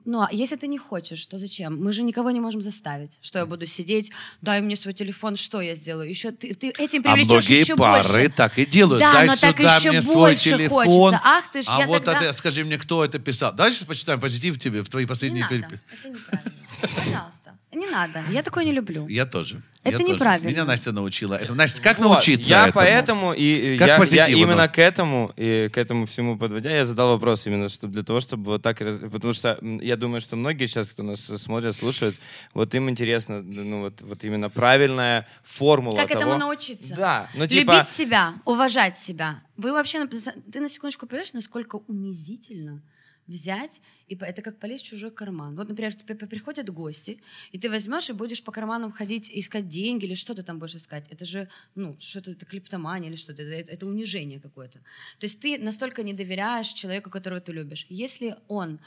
Ну, 0.03 0.21
а 0.21 0.29
если 0.31 0.55
ты 0.55 0.65
не 0.67 0.79
хочешь, 0.79 1.23
то 1.27 1.37
зачем? 1.37 1.79
Мы 1.83 1.91
же 1.91 2.01
никого 2.01 2.31
не 2.31 2.39
можем 2.39 2.59
заставить. 2.59 3.19
Что 3.21 3.37
я 3.37 3.45
буду 3.45 3.67
сидеть, 3.67 4.11
дай 4.41 4.59
мне 4.59 4.75
свой 4.75 4.95
телефон, 4.95 5.35
что 5.35 5.61
я 5.61 5.75
сделаю? 5.75 6.09
Еще 6.09 6.31
ты, 6.31 6.55
ты 6.55 6.69
этим 6.69 7.01
А 7.05 7.13
привлечешь 7.13 7.29
многие 7.29 7.59
еще 7.61 7.75
пары 7.75 8.03
больше. 8.23 8.29
так 8.29 8.57
и 8.57 8.65
делают. 8.65 8.99
Да, 8.99 9.13
Дай 9.13 9.27
но 9.27 9.35
сюда 9.35 9.53
так 9.53 9.59
еще 9.59 9.91
мне 9.91 10.01
свой 10.01 10.35
телефон. 10.35 10.85
хочется. 10.85 11.21
Ах 11.23 11.51
ты 11.51 11.61
ж, 11.61 11.65
а 11.69 11.79
я 11.81 11.85
вот 11.87 12.03
тогда- 12.03 12.25
это, 12.25 12.33
скажи 12.35 12.65
мне, 12.65 12.79
кто 12.79 13.05
это 13.05 13.19
писал. 13.19 13.55
Сейчас 13.55 13.85
почитаем 13.85 14.19
позитив 14.19 14.57
тебе 14.59 14.81
в 14.81 14.89
твои 14.89 15.05
последние 15.05 15.47
переписки. 15.47 15.79
Это 16.01 16.09
неправильно. 16.09 16.51
Пожалуйста. 16.81 17.44
Не 17.75 17.87
надо. 17.87 18.23
Я 18.29 18.41
такое 18.41 18.63
не 18.63 18.71
люблю. 18.71 19.07
Я 19.07 19.25
тоже. 19.25 19.61
Это 19.83 19.91
Я 19.91 19.97
тоже. 19.99 20.13
неправильно. 20.13 20.47
Меня 20.47 20.65
Настя 20.65 20.91
научила. 20.91 21.35
Это, 21.35 21.53
Настя, 21.53 21.81
как 21.81 21.99
Вот, 21.99 22.09
научиться 22.09 22.49
Я 22.49 22.59
этому? 22.67 22.73
поэтому, 22.73 23.33
и 23.33 23.77
Как 23.77 23.87
я, 24.11 24.25
я 24.25 24.27
именно 24.27 24.67
к 24.67 24.79
этому, 24.79 25.31
и 25.35 25.69
к 25.71 25.77
этому 25.77 26.05
всему 26.07 26.37
подводя, 26.37 26.71
я 26.71 26.85
задал 26.85 27.11
вопрос 27.11 27.45
именно, 27.45 27.69
что 27.69 27.87
для 27.87 28.01
того, 28.01 28.19
чтобы 28.21 28.53
вот 28.53 28.61
так, 28.61 28.77
потому 28.79 29.33
что 29.33 29.59
я 29.61 29.95
думаю, 29.95 30.21
что 30.21 30.35
многие 30.35 30.65
сейчас, 30.67 30.89
кто 30.89 31.03
нас 31.03 31.19
смотрят, 31.21 31.75
слушают, 31.75 32.15
вот 32.53 32.73
им 32.73 32.89
интересно, 32.89 33.41
ну 33.43 33.81
вот, 33.81 34.01
вот 34.01 34.23
именно 34.23 34.49
правильная 34.49 35.27
формула 35.43 35.97
Как 35.97 36.07
того. 36.09 36.21
этому 36.21 36.37
научиться? 36.37 36.95
Да, 36.95 37.29
ну 37.35 37.45
типа... 37.45 37.73
Любить 37.73 37.89
себя, 37.89 38.35
уважать 38.45 38.97
себя. 38.97 39.41
Вы 39.57 39.73
вообще, 39.73 40.07
ты 40.07 40.59
на 40.61 40.69
секундочку 40.69 41.05
понимаешь, 41.05 41.33
насколько 41.33 41.75
унизительно 41.87 42.81
взять, 43.27 43.81
и 44.07 44.15
это 44.15 44.41
как 44.41 44.59
полезть 44.59 44.85
в 44.85 44.89
чужой 44.89 45.11
карман. 45.11 45.55
Вот, 45.55 45.69
например, 45.69 45.95
приходят 46.29 46.69
гости, 46.69 47.19
и 47.51 47.59
ты 47.59 47.69
возьмешь 47.69 48.09
и 48.09 48.13
будешь 48.13 48.43
по 48.43 48.51
карманам 48.51 48.91
ходить, 48.91 49.31
искать 49.33 49.67
деньги, 49.67 50.05
или 50.05 50.15
что 50.15 50.35
ты 50.35 50.43
там 50.43 50.59
будешь 50.59 50.75
искать. 50.75 51.05
Это 51.09 51.25
же, 51.25 51.49
ну, 51.75 51.97
что-то, 51.99 52.31
это 52.31 52.45
клептомания 52.45 53.09
или 53.09 53.15
что-то, 53.15 53.41
это, 53.41 53.71
это 53.71 53.85
унижение 53.87 54.39
какое-то. 54.39 54.79
То 55.19 55.25
есть 55.25 55.39
ты 55.39 55.57
настолько 55.57 56.03
не 56.03 56.13
доверяешь 56.13 56.67
человеку, 56.67 57.09
которого 57.09 57.41
ты 57.41 57.51
любишь. 57.51 57.85
Если 57.89 58.35
он 58.47 58.79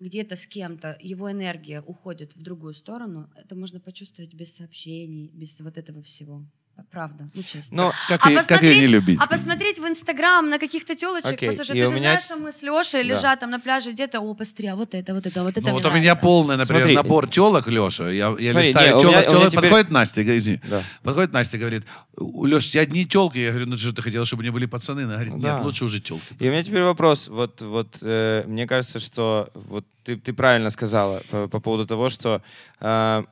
где-то 0.00 0.36
с 0.36 0.46
кем-то, 0.46 0.98
его 1.00 1.30
энергия 1.30 1.80
уходит 1.80 2.36
в 2.36 2.42
другую 2.42 2.74
сторону, 2.74 3.30
это 3.34 3.54
можно 3.54 3.80
почувствовать 3.80 4.34
без 4.34 4.54
сообщений, 4.54 5.30
без 5.32 5.60
вот 5.60 5.78
этого 5.78 6.02
всего. 6.02 6.44
Правда, 6.90 7.28
ну 7.34 7.42
честно. 7.42 7.76
Ну, 7.76 7.92
Как, 8.08 8.30
и, 8.30 8.36
как 8.46 8.62
и 8.62 8.78
не 8.80 8.86
любить. 8.86 9.18
А 9.22 9.26
посмотреть 9.26 9.78
в 9.78 9.86
Инстаграм 9.86 10.48
на 10.48 10.58
каких-то 10.58 10.94
телочек, 10.94 11.32
Окей, 11.32 11.48
послушай, 11.50 11.76
и 11.76 11.80
ты 11.82 11.88
же 11.88 11.94
меня- 11.94 12.00
знаешь, 12.12 12.22
что 12.24 12.36
мы 12.36 12.52
с 12.52 12.62
Лешей 12.62 13.02
Да. 13.02 13.14
лежат 13.14 13.40
там 13.40 13.50
на 13.50 13.60
пляже 13.60 13.92
где-то, 13.92 14.20
о, 14.20 14.34
посмотри, 14.34 14.68
а 14.68 14.76
вот 14.76 14.94
это, 14.94 15.12
вот 15.14 15.26
это, 15.26 15.42
вот 15.42 15.50
это 15.56 15.60
Ну, 15.66 15.72
вот 15.72 15.84
у 15.84 15.88
меня 15.88 16.00
нравится. 16.00 16.22
полный, 16.22 16.56
например, 16.56 16.82
Смотри. 16.82 16.96
набор 16.96 17.28
телок, 17.28 17.66
Леша. 17.68 18.10
Я, 18.10 18.34
я 18.38 18.52
Смотри, 18.52 18.68
листаю 18.68 18.94
не, 18.94 19.00
телок, 19.00 19.14
меня- 19.16 19.24
телок, 19.24 19.48
теперь- 19.48 19.62
подходит 19.62 19.90
Настя, 19.90 20.22
говорит, 20.22 20.42
извини. 20.42 20.60
Да. 20.70 20.82
Подходит 21.02 21.32
Настя, 21.32 21.58
говорит, 21.58 21.84
Леш, 22.18 22.74
я 22.74 22.80
одни 22.82 23.04
телки. 23.06 23.38
Я 23.38 23.50
говорю, 23.50 23.66
ну 23.66 23.76
что 23.78 23.92
ты 23.94 24.02
хотела, 24.02 24.24
чтобы 24.24 24.42
не 24.42 24.50
были 24.50 24.66
пацаны? 24.66 25.00
Она 25.02 25.14
говорит, 25.14 25.34
нет, 25.34 25.42
да. 25.42 25.60
лучше 25.62 25.84
уже 25.84 26.00
телки. 26.00 26.34
И 26.38 26.48
у 26.48 26.52
меня 26.52 26.62
теперь 26.62 26.82
вопрос. 26.82 27.28
Вот, 27.28 27.60
вот 27.62 27.98
э, 28.02 28.44
мне 28.46 28.66
кажется, 28.66 29.00
что 29.00 29.50
вот 29.54 29.84
ты, 30.04 30.16
ты 30.16 30.32
правильно 30.32 30.70
сказала 30.70 31.20
по, 31.30 31.48
по 31.48 31.60
поводу 31.60 31.86
того, 31.86 32.10
что 32.10 32.42
э, 32.80 33.24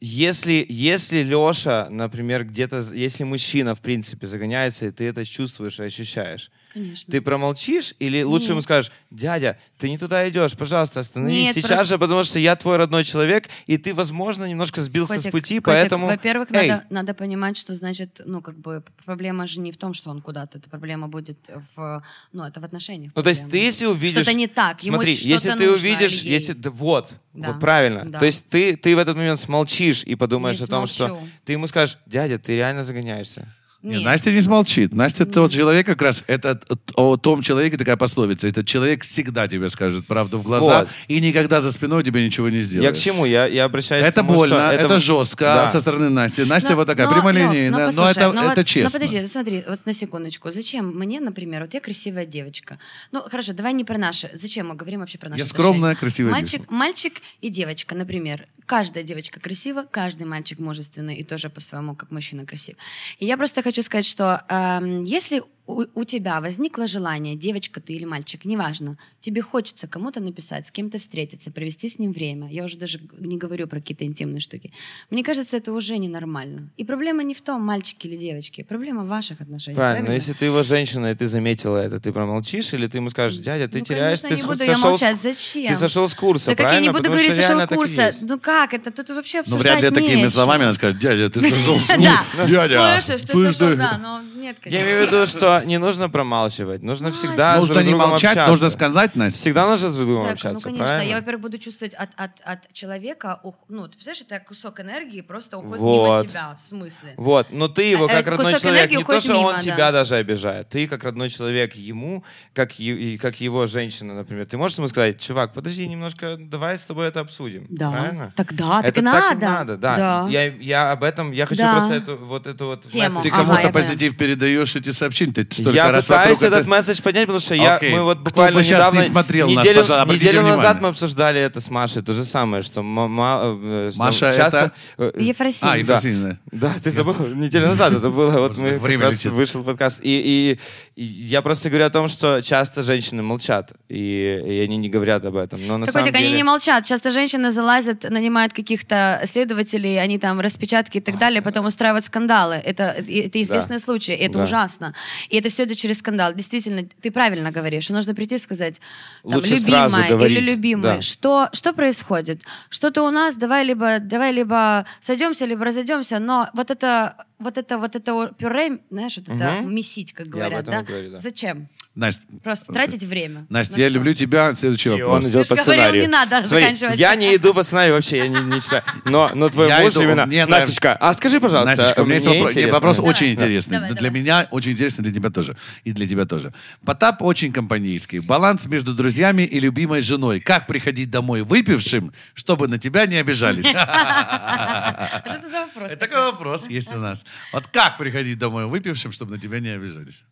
если, 0.00 0.64
если 0.68 1.22
Леша, 1.22 1.88
например, 1.90 2.44
где-то, 2.44 2.84
если 2.92 3.24
мужчина, 3.24 3.74
в 3.74 3.80
принципе, 3.80 4.26
загоняется, 4.26 4.86
и 4.86 4.90
ты 4.90 5.04
это 5.04 5.24
чувствуешь 5.24 5.80
и 5.80 5.84
ощущаешь, 5.84 6.50
Конечно. 6.74 7.10
ты 7.10 7.20
промолчишь 7.22 7.94
или 8.00 8.22
лучше 8.22 8.50
ему 8.50 8.60
скажешь, 8.60 8.90
дядя, 9.10 9.58
ты 9.78 9.88
не 9.88 9.96
туда 9.96 10.28
идешь, 10.28 10.52
пожалуйста, 10.56 11.00
остановись 11.00 11.44
Нет, 11.44 11.54
сейчас 11.54 11.68
просто- 11.68 11.84
же, 11.86 11.98
потому 11.98 12.24
что 12.24 12.38
я 12.40 12.56
твой 12.56 12.76
родной 12.76 13.04
человек, 13.04 13.48
и 13.66 13.78
ты, 13.78 13.94
возможно, 13.94 14.44
немножко 14.44 14.80
сбился 14.80 15.14
Котик, 15.14 15.28
с 15.28 15.30
пути, 15.32 15.54
котик, 15.54 15.64
поэтому... 15.64 16.06
Во-первых, 16.08 16.50
Эй, 16.50 16.68
надо, 16.68 16.84
надо 16.90 17.14
понимать, 17.14 17.56
что 17.56 17.74
значит, 17.74 18.20
ну, 18.26 18.42
как 18.42 18.58
бы, 18.58 18.82
проблема 19.04 19.46
же 19.46 19.60
не 19.60 19.70
в 19.70 19.76
том, 19.76 19.94
что 19.94 20.10
он 20.10 20.20
куда-то, 20.20 20.58
это 20.58 20.68
проблема 20.68 21.08
будет 21.08 21.48
в, 21.76 22.02
ну, 22.32 22.42
это 22.44 22.60
в 22.60 22.64
отношениях. 22.64 23.12
Ну, 23.14 23.22
то 23.22 23.28
есть 23.28 23.42
проблема. 23.42 23.60
ты, 23.60 23.66
если 23.66 23.86
увидишь... 23.86 24.22
Что-то 24.22 24.36
не 24.36 24.48
так, 24.48 24.82
ему 24.82 24.96
Смотри, 24.96 25.14
если 25.14 25.50
ты 25.50 25.66
нужно, 25.70 25.74
увидишь, 25.74 26.22
ей. 26.22 26.32
если... 26.32 26.52
да 26.54 26.70
вот, 26.70 27.12
Да, 27.32 27.52
вот 27.52 27.60
правильно. 27.60 28.04
да. 28.04 28.18
То 28.18 28.24
есть 28.26 28.48
ты, 28.48 28.76
ты 28.76 28.96
в 28.96 28.98
этот 28.98 29.16
момент 29.16 29.38
смолчишь 29.38 30.02
и 30.04 30.16
подумаешь 30.16 30.58
Не 30.58 30.64
о 30.64 30.68
том, 30.68 30.86
что... 30.86 31.06
смолчу. 31.08 31.28
Ты 31.44 31.52
ему 31.52 31.68
скажешь, 31.68 31.98
дядя, 32.06 32.38
ты 32.38 32.54
реально 32.54 32.84
загоняешься. 32.84 33.46
Не, 33.84 33.96
Нет. 33.96 34.04
Настя 34.06 34.32
не 34.32 34.40
смолчит. 34.40 34.94
Настя 34.94 35.26
тот 35.26 35.52
человек 35.52 35.84
как 35.84 36.00
раз, 36.00 36.24
это 36.26 36.58
о 36.94 37.18
том 37.18 37.42
человеке 37.42 37.76
такая 37.76 37.98
пословица. 37.98 38.48
Этот 38.48 38.66
человек 38.66 39.02
всегда 39.02 39.46
тебе 39.46 39.68
скажет 39.68 40.06
правду 40.06 40.38
в 40.38 40.42
глаза 40.42 40.80
Вот. 40.80 40.88
и 41.06 41.20
никогда 41.20 41.60
за 41.60 41.70
спиной 41.70 42.02
тебе 42.02 42.24
ничего 42.24 42.48
не 42.48 42.62
сделает. 42.62 42.88
Я 42.96 42.98
к 42.98 43.02
чему? 43.04 43.26
Я, 43.26 43.44
я 43.46 43.64
обращаюсь 43.64 44.02
к 44.02 44.08
Это 44.08 44.14
тому, 44.16 44.36
больно, 44.36 44.46
что 44.72 44.76
это, 44.80 44.98
жестко 45.00 45.44
Да. 45.44 45.66
со 45.68 45.80
стороны 45.80 46.08
Насти. 46.08 46.44
Настя 46.44 46.70
Но- 46.70 46.76
вот 46.76 46.86
такая, 46.86 47.08
но- 47.08 47.12
прямолинейная, 47.12 47.70
но- 47.70 47.78
но, 47.78 47.84
но 47.84 47.90
послушай, 47.90 48.10
это, 48.12 48.32
но 48.32 48.44
это 48.52 48.60
вот- 48.62 48.66
честно. 48.66 48.98
Ну 48.98 49.06
подожди, 49.06 49.26
смотри, 49.26 49.64
вот 49.68 49.84
на 49.84 49.92
секундочку. 49.92 50.50
Зачем 50.50 50.88
мне, 50.98 51.20
например, 51.20 51.60
вот 51.62 51.74
я 51.74 51.80
красивая 51.80 52.24
девочка. 52.24 52.78
Ну 53.12 53.20
хорошо, 53.20 53.52
давай 53.52 53.74
не 53.74 53.84
про 53.84 53.98
наши. 53.98 54.30
Зачем 54.32 54.68
мы 54.68 54.76
говорим 54.76 55.00
вообще 55.00 55.18
про 55.18 55.28
наши 55.28 55.40
Я 55.40 55.46
скромная, 55.46 55.90
отношения? 55.92 56.00
красивая 56.00 56.32
мальчик, 56.32 56.52
девочка. 56.60 56.72
Мальчик 56.74 57.12
и 57.42 57.50
девочка, 57.50 57.94
например. 57.94 58.46
Каждая 58.66 59.04
девочка 59.04 59.40
красива, 59.40 59.84
каждый 59.90 60.26
мальчик 60.26 60.58
мужественный 60.58 61.16
и 61.16 61.22
тоже 61.22 61.50
по-своему, 61.50 61.94
как 61.94 62.10
мужчина, 62.10 62.46
красив. 62.46 62.76
И 63.18 63.26
я 63.26 63.36
просто 63.36 63.62
хочу 63.62 63.73
сказать, 63.82 64.06
что 64.06 64.42
эм, 64.48 65.02
если 65.02 65.42
у, 65.66 65.84
у 65.94 66.04
тебя 66.04 66.40
возникло 66.40 66.86
желание, 66.86 67.36
девочка 67.36 67.80
ты 67.80 67.94
или 67.94 68.04
мальчик, 68.04 68.44
неважно, 68.44 68.98
тебе 69.20 69.40
хочется 69.40 69.86
кому-то 69.86 70.20
написать, 70.20 70.66
с 70.66 70.70
кем-то 70.70 70.98
встретиться, 70.98 71.50
провести 71.50 71.88
с 71.88 71.98
ним 71.98 72.12
время. 72.12 72.48
Я 72.50 72.64
уже 72.64 72.76
даже 72.76 73.00
не 73.18 73.38
говорю 73.38 73.66
про 73.66 73.80
какие-то 73.80 74.04
интимные 74.04 74.40
штуки. 74.40 74.72
Мне 75.10 75.24
кажется, 75.24 75.56
это 75.56 75.72
уже 75.72 75.96
ненормально. 75.96 76.68
И 76.76 76.84
проблема 76.84 77.22
не 77.22 77.32
в 77.34 77.40
том, 77.40 77.62
мальчики 77.62 78.06
или 78.06 78.16
девочки, 78.16 78.62
проблема 78.62 79.04
в 79.04 79.08
ваших 79.08 79.40
отношениях. 79.40 79.78
Правильно, 79.78 80.08
но 80.08 80.14
если 80.14 80.34
ты 80.34 80.44
его 80.44 80.62
женщина, 80.62 81.10
и 81.12 81.14
ты 81.14 81.26
заметила 81.26 81.78
это, 81.78 81.98
ты 81.98 82.12
промолчишь, 82.12 82.74
или 82.74 82.86
ты 82.86 82.98
ему 82.98 83.08
скажешь, 83.10 83.38
дядя, 83.40 83.66
ты 83.66 83.78
Ну, 83.78 83.84
теряешь, 83.86 84.20
конечно, 84.20 84.28
ты 84.28 84.42
не 84.42 84.48
буду 84.52 84.64
я 84.64 84.74
сошел, 84.74 84.90
молчать. 84.90 85.16
с, 85.16 85.22
Зачем? 85.22 85.68
ты 85.68 85.76
сошел 85.76 86.08
с 86.08 86.14
курса, 86.14 86.46
Да 86.50 86.56
как 86.56 86.60
я 86.60 86.68
правильно? 86.68 86.82
не 86.82 86.88
буду 86.90 86.98
Потому 87.04 87.14
говорить, 87.16 87.32
что 87.32 87.42
сошел 87.42 87.60
и 87.60 87.66
курса. 87.66 88.14
Ну 88.20 88.38
как 88.38 88.74
это? 88.74 88.90
Тут 88.90 89.08
вообще 89.10 89.38
Ну, 89.38 89.42
обсуждать 89.56 89.80
вряд 89.80 89.82
ли 89.82 89.90
такими 90.00 90.16
нечего. 90.16 90.28
словами 90.30 90.64
она 90.64 90.72
скажет, 90.74 90.98
дядя, 90.98 91.30
ты 91.30 91.40
сошел 91.50 91.80
с 91.80 91.86
Да. 91.86 92.24
Дядя, 92.46 93.00
Слышишь, 93.00 93.22
ты 93.22 93.52
сошел, 93.52 93.76
да, 93.76 93.98
но 93.98 94.20
нет, 94.36 94.56
Я 94.64 94.70
конечно. 94.70 94.86
имею 94.86 95.04
в 95.04 95.06
виду, 95.06 95.26
что 95.26 95.53
не 95.64 95.78
нужно 95.78 96.08
промалчивать, 96.10 96.82
нужно 96.82 97.12
всегда 97.12 97.56
Нужно 97.56 97.74
друг 97.74 97.84
не 97.86 97.90
другом 97.90 98.10
молчать, 98.10 98.30
общаться. 98.32 98.50
нужно 98.50 98.70
сказать, 98.70 99.16
Настя. 99.16 99.38
Всегда 99.38 99.66
нужно 99.68 99.88
друг 99.88 99.94
с 99.94 100.06
другом 100.06 100.20
Зайка, 100.22 100.32
общаться, 100.34 100.54
ну, 100.68 100.74
конечно, 100.76 100.86
правильно? 100.86 101.10
я, 101.10 101.16
во-первых, 101.18 101.42
буду 101.42 101.58
чувствовать 101.58 101.94
от, 101.94 102.10
от, 102.16 102.30
от 102.44 102.72
человека, 102.72 103.40
ух- 103.42 103.64
ну, 103.68 103.84
ты 103.88 103.92
представляешь, 103.96 104.22
это 104.28 104.40
кусок 104.40 104.80
энергии 104.80 105.20
просто 105.20 105.58
уходит 105.58 105.78
Вот. 105.80 106.18
мимо 106.22 106.28
тебя, 106.28 106.54
в 106.54 106.60
смысле? 106.60 107.14
Вот, 107.16 107.46
но 107.50 107.68
ты 107.68 107.82
его 107.84 108.06
Э, 108.06 108.08
как 108.08 108.26
э, 108.26 108.30
родной 108.30 108.46
кусок 108.46 108.60
человек, 108.62 108.90
не 108.90 109.04
то, 109.04 109.20
что 109.20 109.34
он 109.36 109.46
мимо, 109.50 109.60
тебя 109.60 109.76
да. 109.76 109.92
даже 109.92 110.16
обижает, 110.16 110.68
ты 110.68 110.86
как 110.88 111.04
родной 111.04 111.28
человек 111.30 111.74
ему, 111.76 112.24
как, 112.52 112.78
и 112.78 113.16
как 113.18 113.40
его 113.40 113.66
женщина, 113.66 114.14
например, 114.14 114.46
ты 114.46 114.56
можешь 114.56 114.78
ему 114.78 114.88
сказать, 114.88 115.20
чувак, 115.20 115.52
подожди 115.52 115.86
немножко, 115.88 116.36
давай 116.38 116.78
с 116.78 116.82
тобой 116.84 117.08
это 117.08 117.20
обсудим, 117.20 117.66
Да. 117.70 117.90
правильно? 117.90 118.32
Тогда, 118.36 118.82
так 118.82 118.86
это 118.86 119.00
и 119.00 119.02
так 119.04 119.32
и 119.32 119.34
надо. 119.36 119.46
надо, 119.46 119.76
да. 119.76 119.96
Да. 119.96 120.26
Я, 120.30 120.44
я 120.46 120.92
об 120.92 121.02
этом, 121.04 121.32
я 121.32 121.46
хочу 121.46 121.62
Да. 121.62 121.72
просто 121.72 121.94
эту 121.94 122.16
вот 122.16 122.46
эту 122.46 122.66
вот 122.66 122.86
Тему. 122.86 123.16
месседж 123.16 123.22
Ты 123.22 123.28
Ага, 123.28 123.36
кому-то 123.38 123.56
поняла. 123.68 123.72
позитив 123.72 124.16
передаешь 124.16 124.76
эти 124.76 124.92
сообщения? 124.92 125.32
Ты 125.32 125.43
столько 125.50 125.76
Я 125.76 125.90
раз 125.90 126.04
пытаюсь 126.06 126.38
вокруг 126.38 126.42
этот 126.48 126.60
это- 126.60 126.70
месседж 126.70 127.02
поднять, 127.02 127.22
потому 127.26 127.40
что 127.40 127.54
я, 127.54 127.78
мы 127.82 128.02
вот 128.02 128.18
Кто 128.18 128.24
буквально 128.24 128.58
бы 128.58 128.62
щас 128.62 128.70
недавно, 128.72 128.98
не 129.00 129.04
смотрел 129.06 129.46
нас, 129.48 129.56
неделю, 129.56 129.74
пожалуйста, 129.80 130.02
обратите 130.02 130.26
неделю 130.28 130.42
назад 130.42 130.58
внимание. 130.58 130.82
мы 130.82 130.88
обсуждали 130.88 131.40
это 131.40 131.60
с 131.60 131.70
Машей, 131.70 132.02
то 132.02 132.14
же 132.14 132.24
самое, 132.24 132.62
что 132.62 132.80
э, 132.80 133.90
что 133.90 133.98
Маша 133.98 134.32
часто... 134.32 134.72
э, 134.98 135.12
Ефросинь. 135.18 135.58
А, 135.62 135.70
Да. 135.72 135.76
Ефросинья. 135.76 136.38
Да, 136.52 136.74
ты 136.82 136.90
забыл, 136.90 137.14
неделю 137.28 137.68
назад 137.68 137.92
это 137.92 138.10
было, 138.10 138.30
вот 138.38 138.56
мы 138.58 138.78
как 138.78 139.00
раз 139.00 139.24
вышел 139.26 139.62
подкаст, 139.64 140.00
и, 140.02 140.08
и- 140.08 140.58
и 140.96 141.02
я 141.04 141.42
просто 141.42 141.68
говорю 141.70 141.86
о 141.86 141.90
том, 141.90 142.08
что 142.08 142.40
часто 142.42 142.82
женщины 142.82 143.22
молчат, 143.22 143.72
и, 143.88 144.42
и 144.46 144.60
они 144.60 144.76
не 144.76 144.88
говорят 144.88 145.24
об 145.24 145.36
этом, 145.36 145.58
но 145.66 145.78
на 145.78 145.86
Так, 145.86 145.92
самом 145.94 146.12
деле... 146.12 146.26
они 146.26 146.36
не 146.36 146.44
молчат. 146.44 146.84
Часто 146.86 147.10
женщины 147.10 147.50
залазят, 147.50 148.08
нанимают 148.10 148.52
каких-то 148.52 149.20
следователей, 149.24 150.00
они 150.00 150.18
там 150.18 150.40
распечатки 150.40 150.98
и 150.98 151.00
так 151.00 151.18
далее, 151.18 151.42
потом 151.42 151.66
устраивают 151.66 152.04
скандалы. 152.04 152.54
Это, 152.54 152.84
это 152.84 153.42
известные 153.42 153.78
случаи, 153.78 154.14
и 154.14 154.24
это 154.24 154.38
Да. 154.38 154.44
ужасно. 154.44 154.94
И 155.34 155.36
это 155.36 155.48
все 155.48 155.64
идет 155.64 155.78
через 155.78 155.98
скандал. 155.98 156.32
Действительно, 156.32 156.84
ты 157.00 157.10
правильно 157.10 157.50
говоришь. 157.50 157.90
Нужно 157.90 158.14
прийти 158.14 158.36
и 158.36 158.38
сказать, 158.38 158.80
там, 159.24 159.34
Лучше 159.40 159.54
любимая 159.56 160.16
или 160.28 160.38
любимый, 160.38 160.82
да. 160.82 161.02
что, 161.02 161.48
что 161.52 161.72
происходит? 161.72 162.42
Что-то 162.70 163.02
у 163.02 163.10
нас, 163.10 163.34
давай 163.34 163.64
либо, 163.64 163.98
давай 163.98 164.32
либо 164.32 164.86
сойдемся, 165.00 165.44
либо 165.44 165.64
разойдемся, 165.64 166.20
но 166.20 166.48
вот 166.54 166.70
это 166.70 167.16
вот 167.40 167.58
это 167.58 167.78
вот 167.78 167.96
это 167.96 168.32
пюре, 168.38 168.78
знаешь, 168.90 169.16
вот 169.16 169.28
это 169.28 169.62
Мгм. 169.62 169.74
месить, 169.74 170.12
как 170.12 170.28
говорят, 170.28 170.66
да? 170.66 170.82
говорю, 170.82 171.10
да. 171.10 171.18
Зачем? 171.18 171.68
Настя, 171.94 172.26
Просто 172.42 172.72
тратить 172.72 173.04
время. 173.04 173.46
Настя, 173.48 173.76
На 173.76 173.82
я 173.82 173.88
что? 173.88 173.94
люблю 173.94 174.14
тебя. 174.14 174.52
Следующий 174.56 174.88
И 174.88 174.92
вопрос. 175.02 175.24
он 175.24 175.30
идет 175.30 175.48
Ты 175.48 175.54
по 175.54 175.62
ж 175.62 175.64
говорил, 175.64 175.74
сценарию. 175.82 176.02
не 176.02 176.08
надо 176.08 176.44
Смотри, 176.44 176.64
заканчивать. 176.64 176.98
я 176.98 177.14
не 177.14 177.36
иду 177.36 177.54
по 177.54 177.62
сценарию 177.62 177.94
вообще, 177.94 178.16
я 178.18 178.26
не, 178.28 178.40
не 178.40 178.60
читаю. 178.60 178.82
Но, 179.04 179.30
но 179.34 179.48
твой 179.48 179.68
Я 179.68 179.78
муж 179.80 179.92
иду, 179.94 180.02
именно... 180.02 180.26
мне. 180.26 180.44
Настечка, 180.44 180.96
а 180.96 181.14
скажи, 181.14 181.40
пожалуйста, 181.40 181.76
Настечка, 181.76 182.00
у 182.00 182.04
меня 182.04 182.14
есть 182.14 182.26
вопрос, 182.26 182.54
нет, 182.56 182.70
вопрос 182.72 182.96
Давай. 182.96 183.10
очень 183.12 183.26
Да. 183.28 183.32
интересный. 183.44 183.74
Давай, 183.76 183.88
для 183.90 183.96
давай. 184.08 184.10
меня 184.20 184.48
очень 184.50 184.72
интересный, 184.72 185.02
для 185.04 185.12
тебя 185.14 185.30
тоже. 185.30 185.56
И 185.84 185.92
для 185.92 186.08
тебя 186.08 186.24
тоже. 186.24 186.52
Потап 186.84 187.22
очень 187.22 187.52
компанейский. 187.52 188.18
Баланс 188.18 188.66
между 188.66 188.92
друзьями 188.92 189.42
и 189.42 189.60
любимой 189.60 190.00
женой. 190.00 190.40
Как 190.40 190.66
приходить 190.66 191.10
домой 191.10 191.42
выпившим, 191.42 192.12
чтобы 192.34 192.66
на 192.66 192.78
тебя 192.78 193.06
не 193.06 193.16
обижались? 193.18 193.66
Что 193.66 193.76
это 193.76 195.48
за 195.48 195.60
вопрос? 195.66 195.90
Это 195.90 195.96
такой 195.96 196.22
вопрос 196.32 196.68
есть 196.68 196.92
у 196.92 196.98
нас. 196.98 197.24
Вот 197.52 197.68
как 197.68 197.98
приходить 197.98 198.38
домой 198.38 198.66
выпившим, 198.66 199.12
чтобы 199.12 199.32
на 199.36 199.38
тебя 199.40 199.60
не 199.60 199.68
обижались? 199.68 200.24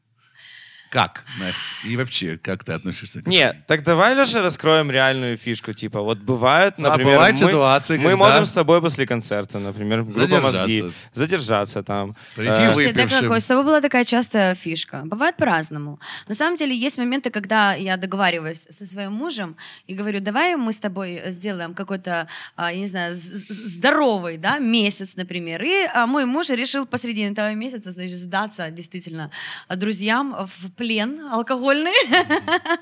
Как, 0.92 1.24
Настя? 1.40 1.58
И 1.84 1.96
вообще, 1.96 2.36
как 2.36 2.64
ты 2.64 2.72
относишься 2.72 3.18
к 3.18 3.22
этому? 3.22 3.34
Нет, 3.34 3.56
так 3.66 3.82
давай, 3.82 4.14
Леша, 4.14 4.42
раскроем 4.42 4.90
реальную 4.90 5.38
фишку. 5.38 5.72
Типа, 5.72 6.02
вот 6.02 6.18
бывают, 6.18 6.74
А, 6.76 6.82
например, 6.82 7.14
бывают 7.14 7.40
мы, 7.40 7.48
ситуации, 7.48 7.96
мы 7.96 8.10
когда- 8.10 8.16
можем 8.18 8.44
с 8.44 8.52
тобой 8.52 8.82
после 8.82 9.06
концерта, 9.06 9.58
например, 9.58 10.02
группа 10.02 10.20
Задержаться. 10.20 10.60
«Мозги», 10.60 10.92
задержаться 11.14 11.82
там. 11.82 12.14
Э, 12.36 12.72
Слушайте, 12.74 12.92
выпившим. 12.92 13.20
какой? 13.20 13.40
С 13.40 13.46
тобой 13.46 13.64
была 13.64 13.80
такая 13.80 14.04
частая 14.04 14.54
фишка. 14.54 15.00
Бывает 15.06 15.36
по-разному. 15.36 15.98
На 16.28 16.34
самом 16.34 16.56
деле 16.56 16.76
есть 16.76 16.98
моменты, 16.98 17.30
когда 17.30 17.72
я 17.72 17.96
договариваюсь 17.96 18.66
со 18.68 18.84
своим 18.86 19.12
мужем 19.12 19.56
и 19.86 19.94
говорю, 19.94 20.20
давай 20.20 20.56
мы 20.56 20.74
с 20.74 20.78
тобой 20.78 21.22
сделаем 21.28 21.72
какой-то, 21.72 22.28
а, 22.54 22.70
я 22.70 22.78
не 22.78 22.86
знаю, 22.86 23.14
здоровый, 23.14 24.36
да, 24.36 24.58
месяц, 24.58 25.16
например. 25.16 25.62
И 25.62 25.86
а, 25.94 26.06
мой 26.06 26.26
муж 26.26 26.50
решил 26.50 26.84
посредине 26.86 27.30
этого 27.30 27.54
месяца, 27.54 27.92
значит, 27.92 28.18
сдаться 28.18 28.70
действительно 28.70 29.30
а, 29.68 29.76
друзьям 29.76 30.36
в 30.46 30.70
плен 30.82 31.20
алкогольный. 31.30 31.92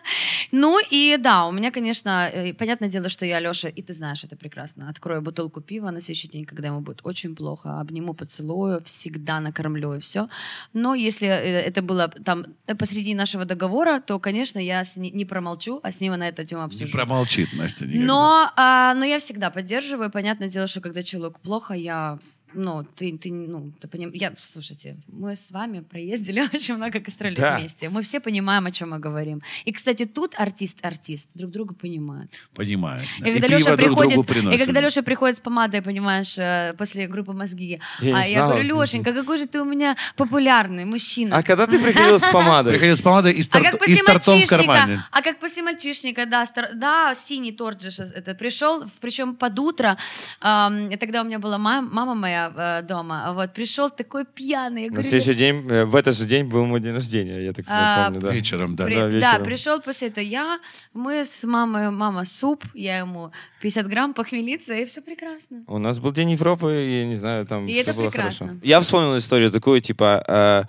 Ну 0.53 0.79
и 0.91 1.17
да, 1.19 1.47
у 1.47 1.53
меня, 1.53 1.71
конечно, 1.71 2.29
э, 2.29 2.53
понятное 2.55 2.89
дело, 2.89 3.09
что 3.09 3.27
я, 3.27 3.41
Леша, 3.41 3.69
и 3.69 3.83
ты 3.83 3.93
знаешь 3.93 4.25
это 4.25 4.37
прекрасно, 4.37 4.89
открою 4.89 5.23
бутылку 5.23 5.61
пива 5.61 5.91
на 5.91 6.01
следующий 6.01 6.29
день, 6.29 6.45
когда 6.45 6.69
ему 6.69 6.81
будет 6.81 7.01
очень 7.05 7.37
плохо, 7.37 7.81
обниму, 7.81 8.15
поцелую, 8.15 8.81
всегда 8.85 9.41
накормлю 9.41 9.95
и 9.95 10.01
все. 10.01 10.29
Но 10.73 10.95
если 10.95 11.29
э, 11.29 11.61
это 11.69 11.83
было 11.83 12.09
там 12.09 12.47
э, 12.67 12.75
посреди 12.75 13.15
нашего 13.15 13.45
договора, 13.45 14.01
то, 14.01 14.19
конечно, 14.19 14.59
я 14.59 14.85
не 14.97 15.25
промолчу, 15.25 15.81
а 15.83 15.93
с 15.93 16.01
ним 16.01 16.15
на 16.15 16.29
эту 16.29 16.45
тему 16.45 16.63
Не 16.63 16.67
обсужу. 16.67 16.93
промолчит 16.93 17.53
Настя 17.53 17.85
никогда. 17.87 18.07
Но, 18.07 18.53
а, 18.57 18.95
но 18.95 19.05
я 19.05 19.19
всегда 19.19 19.51
поддерживаю. 19.51 20.11
Понятное 20.11 20.49
дело, 20.49 20.67
что 20.67 20.81
когда 20.81 21.03
человеку 21.03 21.41
плохо, 21.43 21.75
я 21.75 22.19
ну, 22.55 22.85
ты, 22.97 23.17
ты, 23.19 23.31
ну, 23.33 23.73
ты 23.81 23.89
поним... 23.89 24.11
Я, 24.13 24.33
слушайте, 24.41 24.97
мы 25.09 25.37
с 25.37 25.51
вами 25.51 25.81
проездили 25.81 26.41
очень 26.53 26.75
много 26.77 26.99
гастролей 27.01 27.37
Да. 27.37 27.59
вместе. 27.59 27.89
Мы 27.89 28.03
все 28.03 28.21
понимаем, 28.21 28.67
о 28.67 28.71
чем 28.73 28.91
мы 28.91 28.99
говорим. 28.99 29.41
И, 29.65 29.73
кстати, 29.73 30.05
тут 30.05 30.35
артист-артист 30.39 31.29
друг 31.35 31.51
друга 31.51 31.75
понимает. 31.75 32.31
Понимает. 32.55 33.03
да. 33.21 33.29
И, 33.29 33.33
когда 33.33 33.49
пиво 33.49 33.59
Леша 33.59 33.77
друг 33.77 33.89
приходит, 33.89 34.27
другу 34.27 34.51
и 34.55 34.59
когда 34.59 34.81
Леша 34.81 35.03
приходит 35.03 35.37
с 35.37 35.41
помадой, 35.41 35.83
понимаешь, 35.83 36.37
э, 36.39 36.75
после 36.79 37.07
группы 37.07 37.33
мозги, 37.33 37.81
Я 38.01 38.19
а 38.19 38.27
я 38.27 38.47
говорю, 38.47 38.81
Лешенька, 38.81 39.13
какой 39.13 39.39
же 39.39 39.47
ты 39.47 39.61
у 39.61 39.65
меня 39.65 39.97
популярный 40.17 40.85
мужчина. 40.85 41.37
А 41.37 41.43
когда 41.43 41.67
ты 41.67 41.79
приходил 41.79 42.19
с 42.19 42.29
помадой? 42.33 42.73
Приходил 42.73 42.97
с 42.97 43.03
помадой 43.03 43.33
и 43.33 43.43
с, 43.43 43.49
А 43.53 43.61
как 43.61 43.75
и 43.75 43.79
после 43.79 43.97
с 43.97 44.01
тортом 44.03 44.23
в 44.23 44.27
мальчишника, 44.37 44.57
кармане. 44.57 45.05
а 45.11 45.23
как 45.23 45.39
после 45.41 45.63
мальчишника, 45.63 46.27
да, 46.27 46.45
стар- 46.47 46.75
да, 46.75 47.15
синий 47.15 47.53
торт 47.53 47.81
же 47.83 47.91
щас 47.91 48.11
это 48.13 48.35
пришел, 48.35 48.85
причем 49.01 49.35
под 49.37 49.59
утро, 49.59 49.97
и 50.41 50.97
тогда 50.99 51.23
у 51.23 51.25
меня 51.25 51.39
была 51.39 51.59
мам- 51.59 51.89
мама 51.93 52.15
моя 52.15 52.40
э, 52.49 52.83
дома, 52.83 53.33
вот, 53.35 53.53
пришел 53.53 53.91
такой 53.91 54.25
пьяный, 54.25 54.83
я 54.85 54.89
На 54.89 54.93
говорю, 54.95 55.09
следующий 55.09 55.35
день, 55.39 55.69
э, 55.71 55.85
в 55.85 55.95
этот 55.95 56.17
же 56.17 56.25
день 56.25 56.47
был 56.47 56.65
мой 56.67 56.81
день 56.81 56.95
рождения, 56.95 57.41
я 57.45 57.53
так 57.53 57.65
А, 57.69 58.07
помню, 58.07 58.21
да. 58.21 58.33
Вечером, 58.33 58.77
да. 58.77 58.85
При- 58.85 58.95
Да, 58.95 59.01
да, 59.03 59.09
вечером. 59.09 59.45
пришел 59.45 59.81
после 59.81 60.09
этого 60.09 60.25
я, 60.25 60.59
мы 60.95 61.25
с 61.25 61.45
мамой, 61.45 61.91
мама 61.91 62.25
суп, 62.25 62.65
я 62.75 62.99
ему 62.99 63.33
50 63.61 63.87
грамм 63.89 64.15
похмелиться, 64.15 64.75
и 64.75 64.85
все 64.85 65.01
прекрасно. 65.03 65.65
У 65.67 65.79
нас 65.79 65.99
был 65.99 66.13
День 66.13 66.31
Европы, 66.31 66.73
и 66.87 67.07
не 67.07 67.17
знаю, 67.17 67.47
там 67.47 67.67
И 67.67 67.73
это 67.73 67.93
было 67.95 68.09
прекрасно. 68.11 68.47
хорошо. 68.47 68.61
Я 68.67 68.81
вспомнил 68.81 69.17
историю 69.17 69.51
такую, 69.51 69.81
типа, 69.81 70.25
э, 70.27 70.65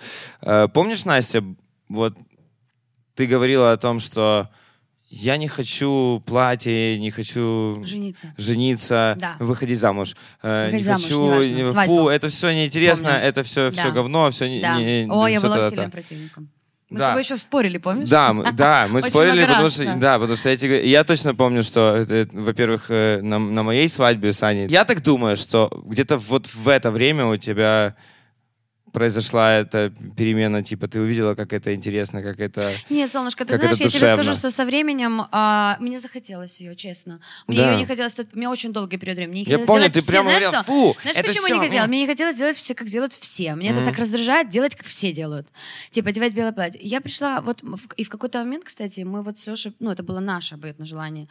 э, 0.64 0.68
помнишь, 0.68 1.04
Настя, 1.04 1.42
вот 1.88 2.16
ты 3.14 3.26
говорила 3.26 3.72
о 3.72 3.76
том, 3.76 4.00
что 4.00 4.48
я 5.14 5.36
не 5.36 5.46
хочу 5.46 6.22
платье, 6.24 6.98
не 6.98 7.10
хочу 7.10 7.82
Жениться. 7.84 8.32
жениться, 8.38 9.16
Да. 9.20 9.36
выходить 9.38 9.78
замуж. 9.78 10.16
Э, 10.42 10.64
Выходить 10.70 10.78
не 10.80 10.84
замуж, 10.84 11.02
хочу, 11.02 11.22
неважно, 11.22 11.50
не- 11.52 11.70
свадьбу. 11.70 11.98
фу, 11.98 12.08
это 12.08 12.28
все 12.28 12.50
неинтересно, 12.52 13.08
Помню. 13.10 13.22
это 13.26 13.42
все, 13.42 13.70
Да. 13.70 13.82
все 13.82 13.92
говно, 13.92 14.30
все 14.30 14.48
не, 14.48 14.60
Да. 14.62 14.76
не- 14.78 15.06
О, 15.10 15.26
я 15.26 15.40
была 15.40 15.68
сильным 15.68 15.90
противником. 15.90 16.48
Мы 16.88 16.98
Да. 16.98 17.04
с 17.06 17.08
тобой 17.08 17.22
еще 17.22 17.36
спорили, 17.36 17.78
помнишь? 17.78 18.08
Да, 18.08 18.32
мы, 18.32 18.52
да, 18.52 18.86
мы 18.90 19.00
спорили, 19.02 19.44
потому 19.46 19.70
что, 19.70 19.84
да. 19.96 20.18
потому 20.18 20.36
что 20.36 20.48
я, 20.50 20.56
тебе 20.56 20.86
я 20.88 21.04
точно 21.04 21.34
помню, 21.34 21.62
что, 21.62 22.06
во-первых, 22.32 22.86
э, 22.88 23.20
на, 23.22 23.38
на 23.38 23.62
моей 23.62 23.88
свадьбе 23.88 24.32
с 24.32 24.42
Аней, 24.42 24.66
я 24.68 24.84
так 24.84 25.02
думаю, 25.02 25.36
что 25.36 25.70
где-то 25.86 26.16
вот 26.16 26.48
в 26.52 26.68
это 26.68 26.90
время 26.90 27.26
у 27.26 27.36
тебя 27.36 27.94
произошла 28.92 29.54
эта 29.54 29.92
перемена, 30.16 30.62
типа, 30.62 30.86
ты 30.86 31.00
увидела, 31.00 31.34
как 31.34 31.52
это 31.52 31.74
интересно, 31.74 32.22
как 32.22 32.38
это... 32.40 32.72
Нет, 32.90 33.10
солнышко, 33.10 33.44
ты 33.44 33.56
знаешь, 33.56 33.78
я 33.78 33.88
тебе 33.88 34.06
скажу, 34.08 34.34
что 34.34 34.50
со 34.50 34.64
временем 34.64 35.26
а, 35.32 35.76
мне 35.80 35.98
захотелось 35.98 36.60
ее, 36.60 36.76
честно. 36.76 37.20
Мне 37.46 37.58
Да. 37.58 37.72
ее 37.72 37.78
не 37.78 37.86
хотелось, 37.86 38.14
тут- 38.14 38.34
мне 38.34 38.48
очень 38.48 38.72
долгий 38.72 38.98
период 38.98 39.16
времени. 39.18 39.40
Не 39.40 39.44
Я 39.50 39.58
помню, 39.60 39.82
делать 39.84 39.94
ты 39.94 40.00
все, 40.02 40.10
прямо 40.10 40.24
знаешь 40.30 40.44
говорила? 40.44 40.62
«Фу, 40.64 40.96
Знаешь, 41.02 41.16
это 41.16 41.28
почему 41.28 41.46
всё, 41.46 41.54
не 41.54 41.60
хотела? 41.60 41.84
м». 41.84 41.88
Мне 41.90 42.00
не 42.00 42.06
хотелось 42.06 42.36
делать 42.36 42.56
все, 42.56 42.74
как 42.74 42.88
делают 42.88 43.12
все. 43.14 43.54
Мне 43.54 43.70
это 43.70 43.84
так 43.84 43.98
раздражает, 43.98 44.48
делать, 44.50 44.76
как 44.76 44.86
все 44.86 45.12
делают. 45.12 45.48
Типа, 45.90 46.10
одевать 46.10 46.34
белое 46.34 46.52
платье. 46.52 46.80
Я 46.82 47.00
пришла, 47.00 47.40
вот, 47.40 47.62
и 47.96 48.04
в 48.04 48.08
какой-то 48.08 48.38
момент, 48.38 48.64
кстати, 48.64 49.00
мы 49.00 49.22
вот 49.22 49.38
с 49.38 49.46
Лешей, 49.46 49.74
ну, 49.80 49.90
это 49.90 50.02
было 50.02 50.20
наше 50.20 50.54
обоюдное 50.56 50.86
желание. 50.86 51.28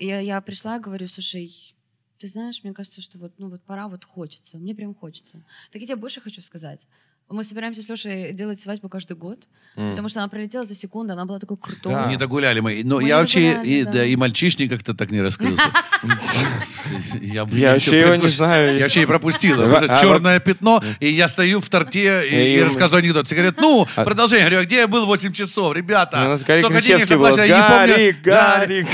Я, 0.00 0.20
я 0.20 0.40
пришла 0.40 0.78
говорю, 0.78 1.06
слушай, 1.08 1.75
ты 2.18 2.28
знаешь, 2.28 2.60
мне 2.62 2.72
кажется, 2.72 3.00
что 3.00 3.18
вот, 3.18 3.32
ну, 3.38 3.48
вот 3.48 3.62
пора, 3.62 3.88
вот 3.88 4.04
хочется. 4.04 4.58
Мне 4.58 4.74
прям 4.74 4.94
хочется. 4.94 5.42
Так 5.70 5.80
я 5.80 5.86
тебе 5.86 5.96
больше 5.96 6.20
хочу 6.20 6.42
сказать. 6.42 6.86
Мы 7.28 7.42
собираемся 7.42 7.82
с 7.82 7.88
Лешей 7.88 8.32
делать 8.32 8.60
свадьбу 8.60 8.88
каждый 8.88 9.16
год, 9.16 9.48
потому 9.74 10.08
что 10.08 10.20
она 10.20 10.28
пролетела 10.28 10.64
за 10.64 10.76
секунду, 10.76 11.12
она 11.12 11.24
была 11.24 11.40
такой 11.40 11.56
крутой. 11.56 11.92
Да. 11.92 12.06
Не 12.06 12.16
догуляли 12.16 12.60
мы. 12.60 12.82
Но 12.84 13.00
Мы 13.00 13.08
я 13.08 13.16
вообще 13.16 13.54
догуляли, 13.54 13.68
и, 13.68 13.84
да. 13.84 13.92
да, 13.92 14.04
и 14.04 14.14
мальчишник 14.14 14.70
как-то 14.70 14.94
так 14.94 15.10
не 15.10 15.20
раскрылся. 15.20 15.64
Я, 17.20 17.44
вообще 17.44 18.00
его 18.00 18.14
не 18.14 18.28
знаю. 18.28 18.76
Я 18.76 18.82
вообще 18.84 19.02
и 19.02 19.06
пропустил. 19.06 19.60
А, 19.60 19.76
а, 19.76 19.96
черное 19.96 20.38
пятно, 20.38 20.80
и 21.00 21.10
я 21.10 21.26
стою 21.26 21.60
в 21.60 21.68
торте 21.68 22.28
и, 22.28 22.62
рассказываю 22.62 23.02
анекдот. 23.02 23.28
Говорят, 23.28 23.56
ну, 23.58 23.88
продолжение. 23.96 24.44
Я 24.44 24.50
говорю, 24.50 24.62
а 24.62 24.64
где 24.66 24.76
я 24.76 24.88
был 24.88 25.06
8 25.06 25.32
часов? 25.32 25.74
Ребята, 25.74 26.22
У 26.26 26.28
нас 26.28 26.44
Гарик 26.44 26.68
был. 26.68 26.76
я 26.78 26.98
не 26.98 27.06
помню. 27.06 27.36
Гарик, 27.36 28.22
Гарик. 28.22 28.86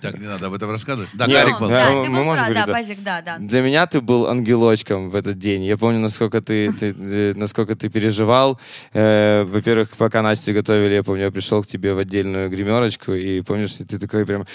Так, 0.00 0.18
не 0.18 0.26
надо 0.26 0.46
об 0.46 0.54
этом 0.54 0.70
рассказывать. 0.70 1.10
Да, 1.14 1.26
Гарик 1.26 1.54
Ну, 1.54 1.60
был. 1.60 1.68
да. 1.68 1.86
да, 1.90 1.96
мы 1.96 2.04
ты 2.06 2.10
был 2.10 2.24
можем 2.24 2.44
прав, 2.46 2.54
да, 2.54 2.66
говорить, 2.66 2.66
да. 2.66 2.72
Базик, 2.72 3.02
да, 3.02 3.22
да. 3.22 3.38
Для 3.38 3.60
меня 3.62 3.86
ты 3.86 4.00
был 4.00 4.26
ангелочком 4.28 5.10
в 5.10 5.14
этот 5.14 5.38
день. 5.38 5.64
Я 5.64 5.76
помню, 5.76 5.98
насколько 6.00 6.40
ты, 6.40 6.72
ты, 6.72 7.34
насколько 7.34 7.76
ты 7.76 7.88
переживал. 7.88 8.58
Э, 8.92 9.44
во-первых, 9.44 9.90
пока 9.96 10.22
Настю 10.22 10.52
готовили, 10.54 10.94
я 10.94 11.02
помню, 11.02 11.24
я 11.24 11.30
пришел 11.30 11.62
к 11.62 11.66
тебе 11.66 11.94
в 11.94 11.98
отдельную 11.98 12.48
гримерочку, 12.50 13.12
и 13.12 13.40
помнишь, 13.42 13.72
ты 13.74 13.98
такой 13.98 14.24
прям, 14.26 14.46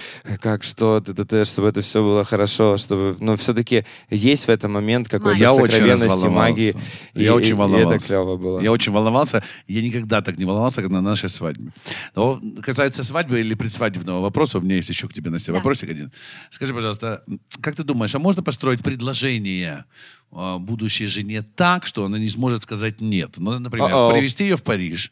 как, 0.41 0.63
что, 0.63 0.99
т, 1.01 1.13
т, 1.13 1.25
т, 1.25 1.45
чтобы 1.45 1.67
это 1.69 1.81
все 1.81 2.01
было 2.01 2.23
хорошо, 2.23 2.77
чтобы... 2.77 3.15
Но 3.19 3.35
все-таки 3.35 3.85
есть 4.09 4.45
в 4.47 4.49
этом 4.49 4.71
момент 4.71 5.07
какой-то 5.09 5.53
сокровенности, 5.53 6.25
магии. 6.25 6.75
Я 7.13 7.27
и, 7.27 7.29
очень 7.29 7.47
и- 7.47 7.51
и 7.51 7.53
волновался. 7.53 7.95
это 7.95 8.05
клево 8.05 8.37
было. 8.37 8.59
Я 8.61 8.71
очень 8.71 8.91
волновался. 8.91 9.43
Я 9.67 9.81
никогда 9.81 10.21
так 10.21 10.37
не 10.37 10.45
волновался, 10.45 10.81
как 10.81 10.91
на 10.91 11.01
нашей 11.01 11.29
свадьбе. 11.29 11.71
Но 12.15 12.41
касается 12.63 13.03
свадьбы 13.03 13.39
или 13.39 13.53
предсвадебного 13.53 14.21
вопроса, 14.21 14.57
у 14.57 14.61
меня 14.61 14.75
есть 14.75 14.89
еще 14.89 15.07
к 15.07 15.13
тебе, 15.13 15.29
Настя, 15.35 15.51
Да. 15.51 15.57
вопросик 15.57 15.89
один. 15.89 16.11
Скажи, 16.49 16.73
пожалуйста, 16.73 17.23
как 17.61 17.75
ты 17.75 17.83
думаешь, 17.83 18.15
а 18.15 18.19
можно 18.19 18.43
построить 18.43 18.81
предложение 18.83 19.85
э, 20.31 20.57
будущей 20.57 21.07
жене 21.07 21.41
так, 21.55 21.85
что 21.85 22.05
она 22.05 22.17
не 22.19 22.29
сможет 22.29 22.63
сказать 22.63 23.01
нет. 23.01 23.37
Ну, 23.37 23.59
например, 23.59 23.89
Uh-oh. 23.91 24.11
привезти 24.13 24.43
ее 24.45 24.55
в 24.55 24.63
Париж, 24.63 25.11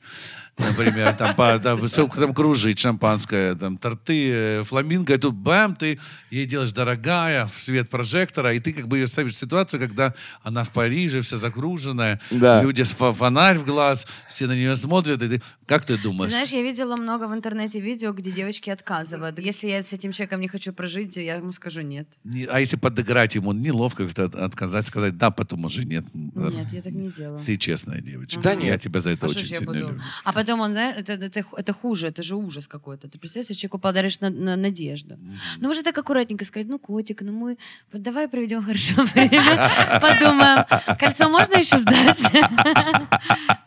например, 0.57 1.13
там, 1.13 1.35
по, 1.35 1.57
там, 1.59 1.87
всё 1.87 2.07
там 2.07 2.33
кружить 2.33 2.79
шампанское, 2.79 3.55
там, 3.55 3.77
торты, 3.77 4.31
э, 4.31 4.63
фламинго, 4.63 5.13
и 5.13 5.17
тут 5.17 5.33
бам, 5.35 5.75
ты 5.75 5.99
ей 6.31 6.45
делаешь 6.45 6.71
дорогая, 6.73 7.47
в 7.47 7.59
свет 7.61 7.89
прожектора, 7.89 8.53
и 8.53 8.59
ты 8.59 8.73
как 8.73 8.87
бы 8.87 8.97
ее 8.99 9.07
ставишь 9.07 9.33
в 9.33 9.37
ситуацию, 9.37 9.79
когда 9.79 10.13
она 10.43 10.63
в 10.63 10.71
Париже, 10.71 11.21
вся 11.21 11.37
загруженная, 11.37 12.19
Да. 12.31 12.61
люди 12.63 12.81
с 12.83 12.91
фонарь 12.91 13.57
в 13.57 13.65
глаз, 13.65 14.05
все 14.29 14.45
на 14.47 14.53
нее 14.53 14.75
смотрят, 14.75 15.21
и 15.23 15.27
ты, 15.29 15.41
как 15.65 15.85
ты 15.85 15.95
Ты 15.97 16.03
думаешь? 16.03 16.29
знаешь, 16.31 16.49
я 16.49 16.61
видела 16.61 16.95
много 16.97 17.27
в 17.27 17.33
интернете 17.33 17.79
видео, 17.79 18.11
где 18.13 18.31
девочки 18.31 18.69
отказывают. 18.69 19.39
Если 19.39 19.67
я 19.69 19.81
с 19.81 19.93
этим 19.93 20.11
человеком 20.11 20.41
не 20.41 20.47
хочу 20.47 20.73
прожить, 20.73 21.17
я 21.17 21.35
ему 21.35 21.51
скажу 21.51 21.81
нет. 21.81 22.07
Не- 22.23 22.45
а 22.45 22.59
если 22.59 22.75
подыграть 22.77 23.35
ему, 23.35 23.53
неловко 23.53 24.05
как-то 24.05 24.25
от- 24.25 24.35
отказать, 24.35 24.87
сказать 24.87 25.17
да, 25.17 25.31
потом 25.31 25.65
уже 25.65 25.83
нет. 25.85 26.05
Нет, 26.13 26.71
я 26.73 26.81
так 26.81 26.93
не 26.93 27.09
делаю. 27.11 27.41
Ты 27.45 27.57
честная 27.57 28.01
девочка. 28.01 28.39
Да 28.41 28.51
Я 28.51 28.55
нет. 28.55 28.81
тебя 28.81 28.99
за 28.99 29.11
это 29.11 29.25
А 29.25 29.29
очень 29.29 29.41
я 29.47 29.57
сильно 29.59 29.71
люблю. 29.71 29.99
А 30.23 30.33
потом 30.43 30.59
он, 30.59 30.73
знаешь, 30.73 30.95
это, 30.97 31.13
это, 31.13 31.43
это 31.57 31.73
хуже, 31.73 32.07
это 32.07 32.23
же 32.23 32.35
ужас 32.35 32.67
какой-то. 32.67 33.07
Ты 33.07 33.17
представляешь, 33.17 33.57
человеку 33.57 33.79
подаришь 33.79 34.19
на, 34.19 34.29
на- 34.29 34.55
надежду. 34.57 35.17
Ну, 35.59 35.67
может, 35.67 35.83
так 35.83 35.97
аккуратненько 35.97 36.45
сказать, 36.45 36.67
ну, 36.67 36.79
котик, 36.79 37.21
ну 37.21 37.31
мы, 37.31 37.57
давай 37.93 38.27
проведем 38.27 38.63
хорошо 38.63 39.03
время, 39.13 39.71
подумаем, 40.01 40.65
кольцо 40.99 41.29
можно 41.29 41.55
еще 41.55 41.77
сдать? 41.77 42.19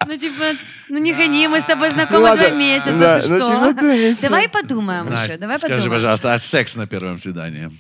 Ну, 0.09 0.16
типа, 0.16 0.53
ну 0.89 0.99
не 0.99 1.12
гони, 1.12 1.49
мы 1.49 1.61
с 1.61 1.64
тобой 1.64 1.91
знакомы 1.91 2.37
два 2.37 2.51
месяца, 2.51 2.93
ты 2.93 3.29
ну, 3.29 3.39
что? 3.39 3.72
типа, 3.72 3.85
месяца. 3.85 4.22
Давай 4.22 4.49
подумаем 4.49 5.07
еще, 5.07 5.37
давай 5.37 5.59
скажи, 5.59 5.74
подумаем. 5.74 5.91
пожалуйста, 5.91 6.33
а 6.33 6.39
секс 6.39 6.77
на 6.77 6.87
первом 6.87 7.18
свидании? 7.18 7.77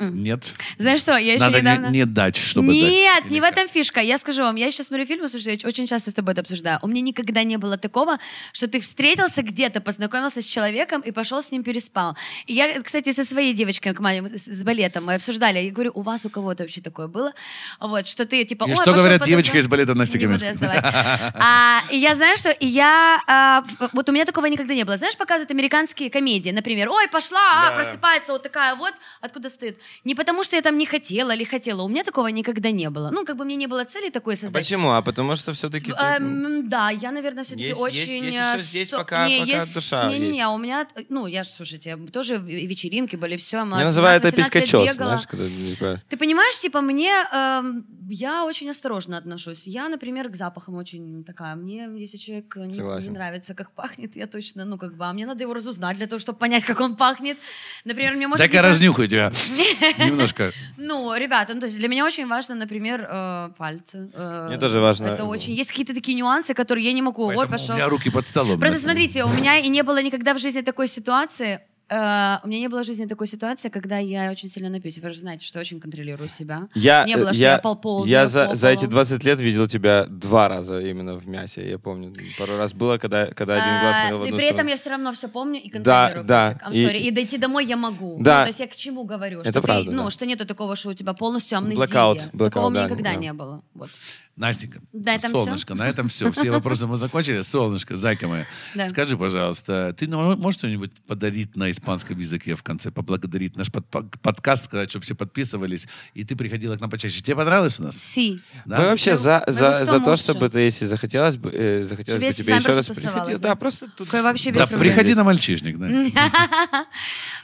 Нет? 0.00 0.52
Знаешь 0.78 1.00
что, 1.00 1.16
я 1.16 1.34
еще 1.34 1.44
Надо 1.44 1.56
не, 1.56 1.60
недавно... 1.62 1.86
не 1.88 2.06
дать, 2.06 2.36
чтобы 2.36 2.68
Нет, 2.68 3.24
дать. 3.24 3.30
не 3.30 3.40
в 3.40 3.44
этом 3.44 3.68
фишка. 3.68 4.00
Я 4.00 4.18
скажу 4.18 4.42
вам, 4.42 4.56
я 4.56 4.70
сейчас 4.70 4.86
смотрю 4.86 5.06
фильмы, 5.06 5.28
слушай, 5.28 5.58
я 5.60 5.68
очень 5.68 5.86
часто 5.86 6.10
с 6.10 6.14
тобой 6.14 6.32
это 6.32 6.42
обсуждаю. 6.42 6.78
У 6.82 6.88
меня 6.88 7.00
никогда 7.00 7.42
не 7.44 7.56
было 7.56 7.76
такого, 7.78 8.18
что 8.52 8.68
ты 8.68 8.80
встретился 8.80 9.42
где-то, 9.42 9.80
познакомился 9.80 10.42
с 10.42 10.44
человеком 10.44 11.00
и 11.00 11.10
пошел 11.10 11.42
с 11.42 11.50
ним 11.50 11.62
переспал. 11.62 12.16
И 12.46 12.54
я, 12.54 12.80
кстати, 12.82 13.12
со 13.12 13.24
своей 13.24 13.54
девочкой, 13.54 13.94
с, 14.34 14.62
балетом, 14.64 15.06
мы 15.06 15.14
обсуждали. 15.14 15.58
Я 15.58 15.70
говорю, 15.70 15.92
у 15.94 16.02
вас 16.02 16.24
у 16.26 16.30
кого-то 16.30 16.64
вообще 16.64 16.80
такое 16.80 17.08
было? 17.08 17.32
Вот, 17.80 18.06
что 18.06 18.24
ты 18.24 18.44
типа... 18.44 18.64
И 18.64 18.70
«Ой, 18.70 18.76
что 18.76 18.92
говорят 18.92 19.20
подошел». 19.20 19.26
девочка 19.26 19.58
из 19.58 19.66
балета 19.66 19.94
Настя 19.94 20.18
Не 20.18 20.24
Каменская? 20.24 20.52
А, 21.34 21.82
и 21.90 21.96
я 21.96 22.14
знаю, 22.14 22.36
что 22.36 22.50
и 22.50 22.66
я... 22.66 23.20
а, 23.26 23.64
вот 23.92 24.08
у 24.08 24.12
меня 24.12 24.24
такого 24.24 24.46
никогда 24.46 24.74
не 24.74 24.84
было. 24.84 24.96
Знаешь, 24.96 25.16
показывают 25.16 25.50
американские 25.50 26.10
комедии, 26.10 26.50
например, 26.50 26.88
ой, 26.88 27.08
пошла, 27.08 27.68
а, 27.68 27.74
просыпается 27.74 28.32
вот 28.32 28.42
такая 28.42 28.74
вот, 28.74 28.94
откуда 29.20 29.48
стоит. 29.48 29.78
Не 30.04 30.14
потому, 30.14 30.44
что 30.44 30.56
я 30.56 30.62
там 30.62 30.78
не 30.78 30.86
хотела 30.86 31.34
или 31.34 31.44
хотела. 31.44 31.82
У 31.82 31.88
меня 31.88 32.04
такого 32.04 32.28
никогда 32.28 32.70
не 32.70 32.90
было. 32.90 33.10
Ну, 33.10 33.24
как 33.24 33.36
бы 33.36 33.44
мне 33.44 33.56
не 33.56 33.66
было 33.66 33.84
цели 33.84 34.10
такой 34.10 34.36
создать. 34.36 34.62
Почему? 34.62 34.92
А 34.92 35.02
потому 35.02 35.36
что 35.36 35.52
все-таки... 35.52 35.92
Эм, 35.92 36.68
да, 36.68 36.90
я, 36.90 37.10
наверное, 37.12 37.44
все-таки 37.44 37.68
Есть- 37.68 37.80
очень... 37.80 37.98
есть- 37.98 38.10
есть 38.24 38.36
э, 38.36 38.52
еще 38.54 38.58
здесь 38.62 38.88
сто- 38.88 38.98
пока- 38.98 39.28
не, 39.28 39.40
пока 39.40 39.52
есть- 39.52 39.74
душа 39.74 40.08
Не-не-не, 40.08 40.38
есть. 40.38 40.46
у 40.48 40.58
меня... 40.58 40.86
Ну, 41.08 41.26
я, 41.26 41.44
слушайте, 41.44 41.96
тоже 42.12 42.36
вечеринки 42.38 43.16
были, 43.16 43.36
все. 43.36 43.56
Я 43.58 43.64
называю 43.64 44.16
это 44.16 44.32
пискачес, 44.32 44.94
знаешь, 44.94 45.26
когда... 45.26 45.48
типа, 45.48 46.00
Ты 46.08 46.16
понимаешь, 46.16 46.58
типа, 46.60 46.80
мне... 46.80 47.12
эм, 47.32 47.86
я 48.08 48.44
очень 48.44 48.68
осторожно 48.70 49.16
отношусь. 49.16 49.62
Я, 49.66 49.88
например, 49.88 50.28
к 50.28 50.36
запахам 50.36 50.74
очень 50.74 51.24
такая. 51.24 51.54
Мне, 51.56 51.88
если 51.96 52.16
человек 52.18 52.54
не, 52.56 52.78
не 52.78 53.10
нравится, 53.10 53.54
как 53.54 53.70
пахнет, 53.72 54.16
я 54.16 54.26
точно, 54.26 54.64
ну, 54.64 54.76
как 54.78 54.96
бы, 54.96 55.04
а 55.06 55.12
мне 55.12 55.26
надо 55.26 55.44
его 55.44 55.54
разузнать 55.54 55.96
для 55.96 56.06
того, 56.06 56.18
чтобы 56.18 56.38
понять, 56.38 56.64
как 56.64 56.80
он 56.80 56.96
пахнет. 56.96 57.38
Например, 57.84 58.14
мне 58.14 58.26
может... 58.28 58.44
Не 58.46 58.58
пах- 58.58 58.62
разнюхаю 58.62 59.08
тебя. 59.08 59.32
Немножко. 59.98 60.52
ну, 60.76 61.14
ребята, 61.16 61.54
ну, 61.54 61.60
то 61.60 61.66
есть 61.66 61.78
для 61.78 61.88
меня 61.88 62.04
очень 62.04 62.26
важно, 62.26 62.54
например, 62.54 63.06
э, 63.08 63.50
пальцы. 63.56 64.10
э, 64.14 64.46
Мне 64.48 64.58
тоже 64.58 64.80
важно. 64.80 65.06
Это 65.06 65.24
очень... 65.24 65.52
Есть 65.52 65.70
какие-то 65.70 65.94
такие 65.94 66.16
нюансы, 66.16 66.54
которые 66.54 66.84
я 66.84 66.92
не 66.92 67.02
могу. 67.02 67.24
Вот, 67.24 67.34
Поэтому 67.36 67.58
пошел. 67.58 67.74
У 67.74 67.78
меня 67.78 67.88
руки 67.88 68.10
под 68.10 68.26
столом. 68.26 68.60
Просто 68.60 68.78
смотрите, 68.78 69.24
у 69.24 69.28
меня 69.28 69.58
и 69.58 69.68
не 69.68 69.82
было 69.82 70.02
никогда 70.02 70.34
в 70.34 70.38
жизни 70.38 70.60
такой 70.62 70.88
ситуации. 70.88 71.60
Э, 71.92 72.38
у 72.42 72.48
меня 72.48 72.60
не 72.60 72.68
было 72.68 72.82
в 72.82 72.86
жизни 72.86 73.06
такой 73.06 73.26
ситуации, 73.26 73.68
когда 73.68 73.98
я 73.98 74.30
очень 74.30 74.48
сильно 74.48 74.68
напьюсь. 74.68 74.98
Вы 74.98 75.10
же 75.10 75.16
знаете, 75.16 75.46
что 75.46 75.58
я 75.58 75.60
очень 75.60 75.80
контролирую 75.80 76.28
себя. 76.28 76.68
Я, 76.74 77.04
не 77.04 77.16
было, 77.16 77.30
э, 77.30 77.32
что 77.32 77.42
я, 77.42 77.58
полползаю 77.58 78.10
я 78.10 78.26
за, 78.26 78.54
за 78.54 78.68
эти 78.68 78.86
полу. 78.86 78.92
20 78.92 79.24
лет 79.24 79.40
видел 79.40 79.68
тебя 79.68 80.06
два 80.08 80.48
раза 80.48 80.80
именно 80.80 81.14
в 81.14 81.28
мясе. 81.28 81.68
Я 81.68 81.78
помню, 81.78 82.12
пару 82.38 82.56
раз 82.56 82.72
было, 82.72 82.98
когда, 82.98 83.26
когда 83.26 83.54
один 83.54 83.80
глаз 83.80 83.96
смотрел 83.96 84.18
в 84.18 84.22
А, 84.22 84.24
и 84.24 84.28
одну 84.28 84.38
при 84.38 84.46
этом 84.46 84.66
я 84.66 84.76
все 84.76 84.90
равно 84.90 85.12
все 85.12 85.28
помню 85.28 85.60
и 85.60 85.68
контролирую. 85.68 86.24
да. 86.24 86.58
I'm 86.66 86.72
и- 86.72 86.84
sorry. 86.84 86.98
И, 86.98 87.10
дойти 87.10 87.38
домой 87.38 87.66
я 87.66 87.76
могу. 87.76 88.18
Да. 88.20 88.38
Ну, 88.38 88.44
то 88.44 88.48
есть 88.48 88.60
я 88.60 88.66
к 88.66 88.76
чему 88.76 89.04
говорю? 89.04 89.40
Это 89.40 89.50
что 89.50 89.60
ты, 89.60 89.66
правда, 89.66 89.92
ну, 89.92 90.04
да. 90.04 90.10
что 90.10 90.26
нету 90.26 90.46
такого, 90.46 90.76
что 90.76 90.90
у 90.90 90.94
тебя 90.94 91.12
полностью 91.12 91.58
амнезия. 91.58 91.86
Такого 91.86 92.18
блэкаут, 92.32 92.66
у 92.66 92.70
меня 92.70 92.82
да, 92.82 92.86
никогда 92.86 93.12
да. 93.12 93.16
не 93.16 93.32
было. 93.32 93.62
Вот. 93.74 93.90
Настенька, 94.34 94.80
На 94.94 95.14
этом 95.14 95.30
солнышко, 95.30 95.74
на 95.74 95.86
этом 95.86 96.08
все. 96.08 96.32
Все 96.32 96.50
вопросы 96.50 96.86
мы 96.86 96.96
закончили. 96.96 97.42
Солнышко, 97.42 97.96
зайка 97.96 98.26
моя, 98.28 98.46
Да. 98.74 98.86
скажи, 98.86 99.14
пожалуйста, 99.18 99.94
ты 99.98 100.08
можешь 100.08 100.58
что-нибудь 100.58 100.90
подарить 101.06 101.54
на 101.54 101.70
испанском 101.70 102.18
языке 102.18 102.54
в 102.56 102.62
конце, 102.62 102.90
поблагодарить 102.90 103.56
наш 103.56 103.70
под- 103.70 103.86
под- 103.88 104.18
подкаст, 104.22 104.64
сказать, 104.64 104.88
чтобы 104.88 105.04
все 105.04 105.14
подписывались, 105.14 105.86
и 106.14 106.24
ты 106.24 106.34
приходила 106.34 106.76
к 106.76 106.80
нам 106.80 106.88
почаще. 106.88 107.20
Тебе 107.20 107.36
понравилось 107.36 107.78
у 107.78 107.82
нас? 107.82 107.96
Си. 107.98 108.40
Да? 108.64 108.78
Мы 108.80 108.84
вообще 108.86 109.10
Ну, 109.10 109.16
за, 109.18 109.44
ну, 109.46 109.52
за, 109.52 109.84
за 109.84 110.00
то, 110.00 110.16
чтобы 110.16 110.48
ты, 110.48 110.60
если 110.60 110.86
захотелось 110.86 111.36
бы, 111.36 111.50
э, 111.52 111.84
захотелось 111.84 112.20
Чтобы 112.22 112.32
бы 112.32 112.42
тебе 112.42 112.56
еще 112.56 112.68
раз 112.72 112.86
приходить. 112.86 113.38
Да, 113.40 113.48
да? 113.50 113.54
просто 113.54 113.86
тут... 113.94 114.06
Какой 114.08 114.22
вообще 114.22 114.50
без 114.50 114.60
Да, 114.62 114.66
проблем. 114.66 114.94
приходи 114.94 115.14
на 115.14 115.24
мальчишник, 115.24 115.76
да. 115.78 116.86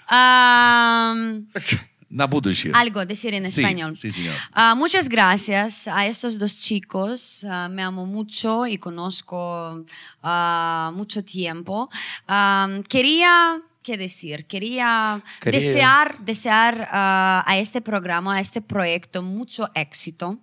Ам, 2.08 2.08
На 2.16 2.28
будущее. 2.28 2.72
Algo 2.76 3.06
decir 3.08 3.34
en 3.34 3.44
Sí, 3.50 3.62
español. 3.62 3.96
sí, 3.98 4.12
señor. 4.12 4.36
Ah, 4.52 4.76
muchas 4.76 5.10
gracias 5.10 5.88
a 5.88 6.06
estos 6.06 6.38
dos 6.38 6.56
chicos. 6.60 7.44
Ah, 7.44 7.68
me 7.70 7.82
amo 7.82 8.06
mucho 8.06 8.68
y 8.68 8.78
conozco 8.78 9.84
ah, 10.22 10.92
mucho 10.94 11.24
tiempo. 11.24 11.90
Ah, 12.28 12.68
quería, 12.88 13.60
¿qué 13.82 13.98
decir? 13.98 14.46
Quería, 14.46 15.24
Quería- 15.42 15.60
desear, 15.60 16.20
desear 16.20 16.88
ah, 16.92 17.44
a 17.48 17.58
este 17.58 17.82
programa, 17.82 18.36
a 18.36 18.40
este 18.42 18.62
proyecto 18.62 19.24
mucho 19.24 19.72
éxito. 19.74 20.38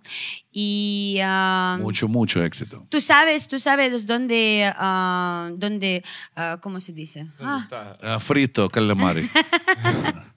Y 0.51 1.19
ah, 1.23 1.79
Mucho, 1.81 2.09
mucho 2.09 2.43
éxito. 2.43 2.85
tú 2.89 3.01
sabes, 3.01 3.47
tú 3.47 3.61
sabes 3.61 4.09
dónde, 4.09 4.73
ah, 4.77 5.51
dónde 5.55 6.03
ah, 6.35 6.59
¿cómo 6.61 6.81
se 6.81 6.93
dice? 6.93 7.29
Ah, 7.41 7.65
А, 8.03 8.19
Фрито, 8.19 8.69
каламари. 8.69 9.31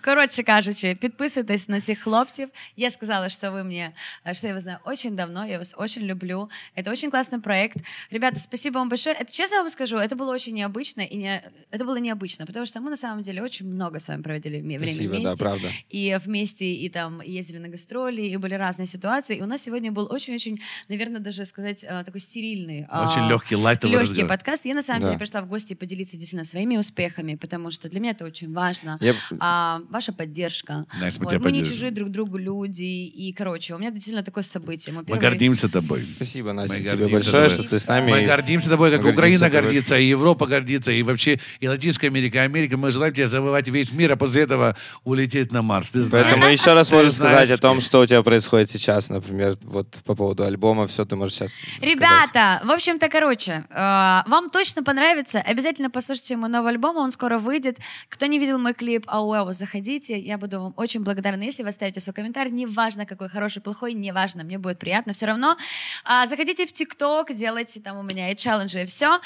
Коротше 0.00 0.42
кажучи, 0.42 0.94
підписуйтесь 1.00 1.68
на 1.68 1.80
цих 1.80 1.98
хлопців. 1.98 2.48
Я 2.76 2.90
сказала, 2.90 3.26
вы 3.26 3.64
мне, 3.64 3.92
э, 4.26 4.34
что 4.34 4.48
я 4.48 4.54
вас 4.54 4.62
знаю 4.62 4.78
очень 4.84 5.16
давно, 5.16 5.46
я 5.46 5.58
вас 5.58 5.74
очень 5.78 6.02
люблю. 6.02 6.48
Это 6.76 6.90
очень 6.90 7.10
классный 7.10 7.40
проект. 7.40 7.76
Ребята, 8.10 8.38
спасибо 8.38 8.78
вам 8.78 8.88
большое. 8.88 9.16
Это, 9.20 9.32
честно 9.32 9.56
вам 9.58 9.70
скажу, 9.70 9.96
это 9.98 10.16
было 10.16 10.34
очень 10.34 10.54
необычно, 10.54 11.02
и 11.02 11.16
не, 11.16 11.42
это 11.70 11.84
было 11.84 12.00
необычно, 12.00 12.46
потому 12.46 12.66
что 12.66 12.80
мы 12.80 12.90
на 12.90 12.96
самом 12.96 13.22
деле 13.22 13.42
очень 13.42 13.66
много 13.66 13.98
с 13.98 14.08
вами 14.08 14.22
проводили 14.22 14.60
время 14.60 14.86
Спасибо, 14.86 15.10
вместе. 15.10 15.28
да, 15.28 15.36
правда. 15.36 15.68
И 15.94 16.18
вместе, 16.24 16.64
и 16.64 16.88
там 16.88 17.20
ездили 17.22 17.58
на 17.58 17.68
гастроли, 17.68 18.22
и 18.22 18.36
были 18.36 18.54
разные 18.54 18.86
ситуации. 18.86 19.36
И 19.38 19.42
у 19.42 19.46
нас 19.46 19.62
сегодня 19.62 19.92
был 19.92 20.08
очень-очень, 20.10 20.58
наверное, 20.88 21.20
даже 21.20 21.44
сказать, 21.44 21.84
э, 21.84 22.02
такой 22.04 22.20
стерильный. 22.20 22.86
а, 22.88 23.08
Очень 23.08 23.28
легкий, 23.28 23.56
лайтовый 23.56 23.92
легкий 23.96 24.10
разговор. 24.10 24.28
подкаст. 24.28 24.66
Я 24.66 24.74
на 24.74 24.82
самом 24.82 25.00
Да. 25.02 25.06
деле 25.08 25.18
пришла 25.18 25.40
в 25.40 25.46
гости 25.48 25.74
поделиться 25.74 26.16
действительно 26.16 26.44
своими 26.44 26.76
успехами, 26.78 27.36
потому 27.36 27.70
что 27.70 27.88
для 27.88 28.00
меня 28.00 28.10
это 28.12 28.24
очень 28.24 28.52
важно. 28.52 28.98
Я- 29.00 29.14
А, 29.46 29.82
ваша 29.90 30.12
поддержка. 30.12 30.86
Знаешь, 30.96 31.18
мы 31.18 31.24
Вот, 31.26 31.30
тебя 31.32 31.40
мы 31.42 31.52
не 31.52 31.64
чужие 31.66 31.90
друг 31.92 32.08
другу 32.10 32.38
люди. 32.38 32.82
И, 32.82 33.32
короче, 33.34 33.74
у 33.74 33.78
меня 33.78 33.90
действительно 33.90 34.24
такое 34.24 34.42
событие. 34.42 34.94
Мы, 34.94 35.00
Мы 35.00 35.04
первый- 35.06 35.20
гордимся 35.20 35.68
тобой. 35.68 36.00
Спасибо, 36.00 36.54
Настя, 36.54 36.76
Мы 36.76 36.82
тебе 36.96 37.08
большое, 37.08 37.48
тобой. 37.50 37.50
что 37.50 37.62
ты 37.68 37.78
с 37.78 37.86
нами. 37.86 38.10
Мы 38.10 38.22
гордимся 38.24 38.70
тобой, 38.70 38.90
как 38.90 39.02
Мы 39.02 39.10
Украина 39.12 39.50
тобой. 39.50 39.60
гордится, 39.62 39.98
и 39.98 40.06
Европа 40.06 40.46
гордится, 40.46 40.92
и 40.92 41.02
вообще 41.02 41.38
и 41.60 41.68
Латинская 41.68 42.06
Америка, 42.06 42.38
и 42.38 42.40
Америка. 42.40 42.78
Мы 42.78 42.90
желаем 42.90 43.12
тебе 43.12 43.26
завоевать 43.26 43.68
весь 43.68 43.92
мир, 43.92 44.12
а 44.12 44.16
после 44.16 44.42
этого 44.42 44.76
улететь 45.04 45.52
на 45.52 45.60
Марс. 45.60 45.90
Ты 45.90 46.00
знаешь. 46.00 46.24
Поэтому 46.26 46.46
еще 46.50 46.72
раз 46.72 46.88
Ты 46.88 46.94
можешь 46.94 47.12
знаешь. 47.12 47.32
сказать 47.34 47.50
о 47.58 47.60
том, 47.60 47.82
что 47.82 48.00
у 48.00 48.06
тебя 48.06 48.22
происходит 48.22 48.70
сейчас, 48.70 49.10
например, 49.10 49.58
вот 49.62 50.00
по 50.06 50.14
поводу 50.14 50.44
альбома, 50.44 50.86
все 50.86 51.04
ты 51.04 51.16
можешь 51.16 51.34
сейчас 51.34 51.60
Ребята, 51.82 52.62
в 52.64 52.70
общем-то, 52.70 53.08
короче, 53.08 53.64
э, 53.68 53.74
вам 53.76 54.48
точно 54.50 54.82
понравится. 54.82 55.40
Обязательно 55.40 55.90
послушайте 55.90 56.36
мой 56.36 56.48
новый 56.48 56.70
альбом, 56.72 56.96
он 56.96 57.10
скоро 57.12 57.38
выйдет. 57.38 57.78
Кто 58.08 58.26
не 58.26 58.38
видел 58.38 58.58
мой 58.58 58.72
клип 58.74 59.04
Ауэо, 59.34 59.52
заходите. 59.52 60.18
Я 60.18 60.38
буду 60.38 60.60
вам 60.60 60.74
очень 60.76 61.00
благодарна, 61.02 61.42
если 61.42 61.62
вы 61.62 61.68
оставите 61.70 62.00
свой 62.00 62.14
комментарий. 62.14 62.50
Неважно, 62.52 63.06
какой 63.06 63.28
хороший, 63.28 63.60
плохой, 63.62 63.92
неважно, 63.94 64.44
мне 64.44 64.58
будет 64.58 64.78
приятно 64.78 65.12
все 65.12 65.26
равно. 65.26 65.56
А, 66.04 66.26
Заходите 66.26 66.66
в 66.66 66.72
ТикТок, 66.72 67.32
делайте 67.34 67.80
там 67.80 67.98
у 67.98 68.02
меня 68.02 68.30
и 68.30 68.36
челленджи, 68.36 68.82
и 68.82 68.86
все. 68.86 69.20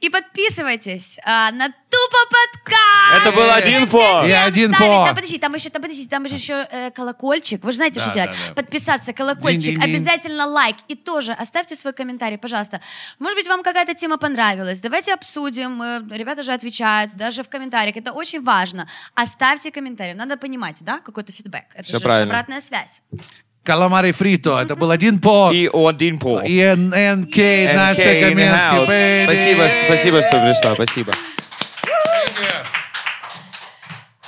И 0.00 0.10
подписывайтесь 0.10 1.18
а, 1.24 1.50
на 1.50 1.68
Тупо 1.68 2.18
подкаст! 2.28 3.20
Это 3.26 3.32
был 3.36 3.50
один 3.52 3.88
по. 3.88 4.24
И 4.26 4.30
один 4.32 4.72
по. 4.72 4.78
Там, 4.78 5.14
подожди, 5.14 5.38
там 5.38 5.54
еще, 5.54 5.70
там, 5.70 5.80
подожди, 5.82 6.08
там 6.08 6.28
же 6.28 6.34
еще 6.34 6.66
э, 6.70 6.90
колокольчик. 6.90 7.62
Вы 7.62 7.70
же 7.70 7.76
знаете, 7.76 8.00
Да, 8.00 8.00
что 8.00 8.08
да, 8.14 8.24
делать. 8.24 8.38
да. 8.48 8.54
Подписаться, 8.54 9.12
колокольчик, 9.12 9.74
Динь-динь-динь. 9.76 9.94
обязательно 9.94 10.46
лайк. 10.46 10.76
И 10.88 10.96
тоже 10.96 11.32
оставьте 11.32 11.76
свой 11.76 11.92
комментарий, 11.92 12.36
пожалуйста. 12.36 12.80
Может 13.20 13.38
быть, 13.38 13.46
вам 13.46 13.62
какая-то 13.62 13.94
тема 13.94 14.18
понравилась. 14.18 14.80
Давайте 14.80 15.14
обсудим. 15.14 15.80
Э, 15.82 16.02
Ребята 16.10 16.42
же 16.42 16.52
отвечают, 16.52 17.14
даже 17.14 17.44
в 17.44 17.48
комментариях. 17.48 17.96
Это 17.96 18.10
очень 18.12 18.42
важно. 18.42 18.88
Оставьте 19.14 19.53
комментарий. 19.70 20.14
Надо 20.14 20.36
понимать, 20.36 20.78
да, 20.80 21.00
какой-то 21.00 21.32
фидбэк. 21.32 21.64
Это 21.74 21.84
Всё 21.84 21.98
же 21.98 22.04
правильно. 22.04 22.32
обратная 22.32 22.60
связь. 22.60 23.02
Каламари 23.62 24.12
фрито. 24.12 24.58
Это 24.60 24.76
был 24.76 24.90
один 24.90 25.20
по. 25.20 25.50
И 25.52 25.68
один 25.72 26.18
по. 26.18 26.40
И 26.42 26.60
НК, 26.74 27.36
Настя 27.74 28.20
Каменский. 28.20 29.24
Спасибо, 29.24 29.68
спасибо, 29.86 30.22
что 30.22 30.40
пришла. 30.40 30.74
Спасибо. 30.74 31.12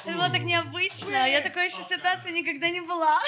Это 0.04 0.16
было 0.16 0.28
так 0.30 0.42
необычно. 0.42 1.28
Я 1.28 1.40
такой 1.40 1.66
еще 1.66 1.82
ситуации 1.82 2.30
никогда 2.30 2.70
не 2.70 2.80
была. 2.80 3.18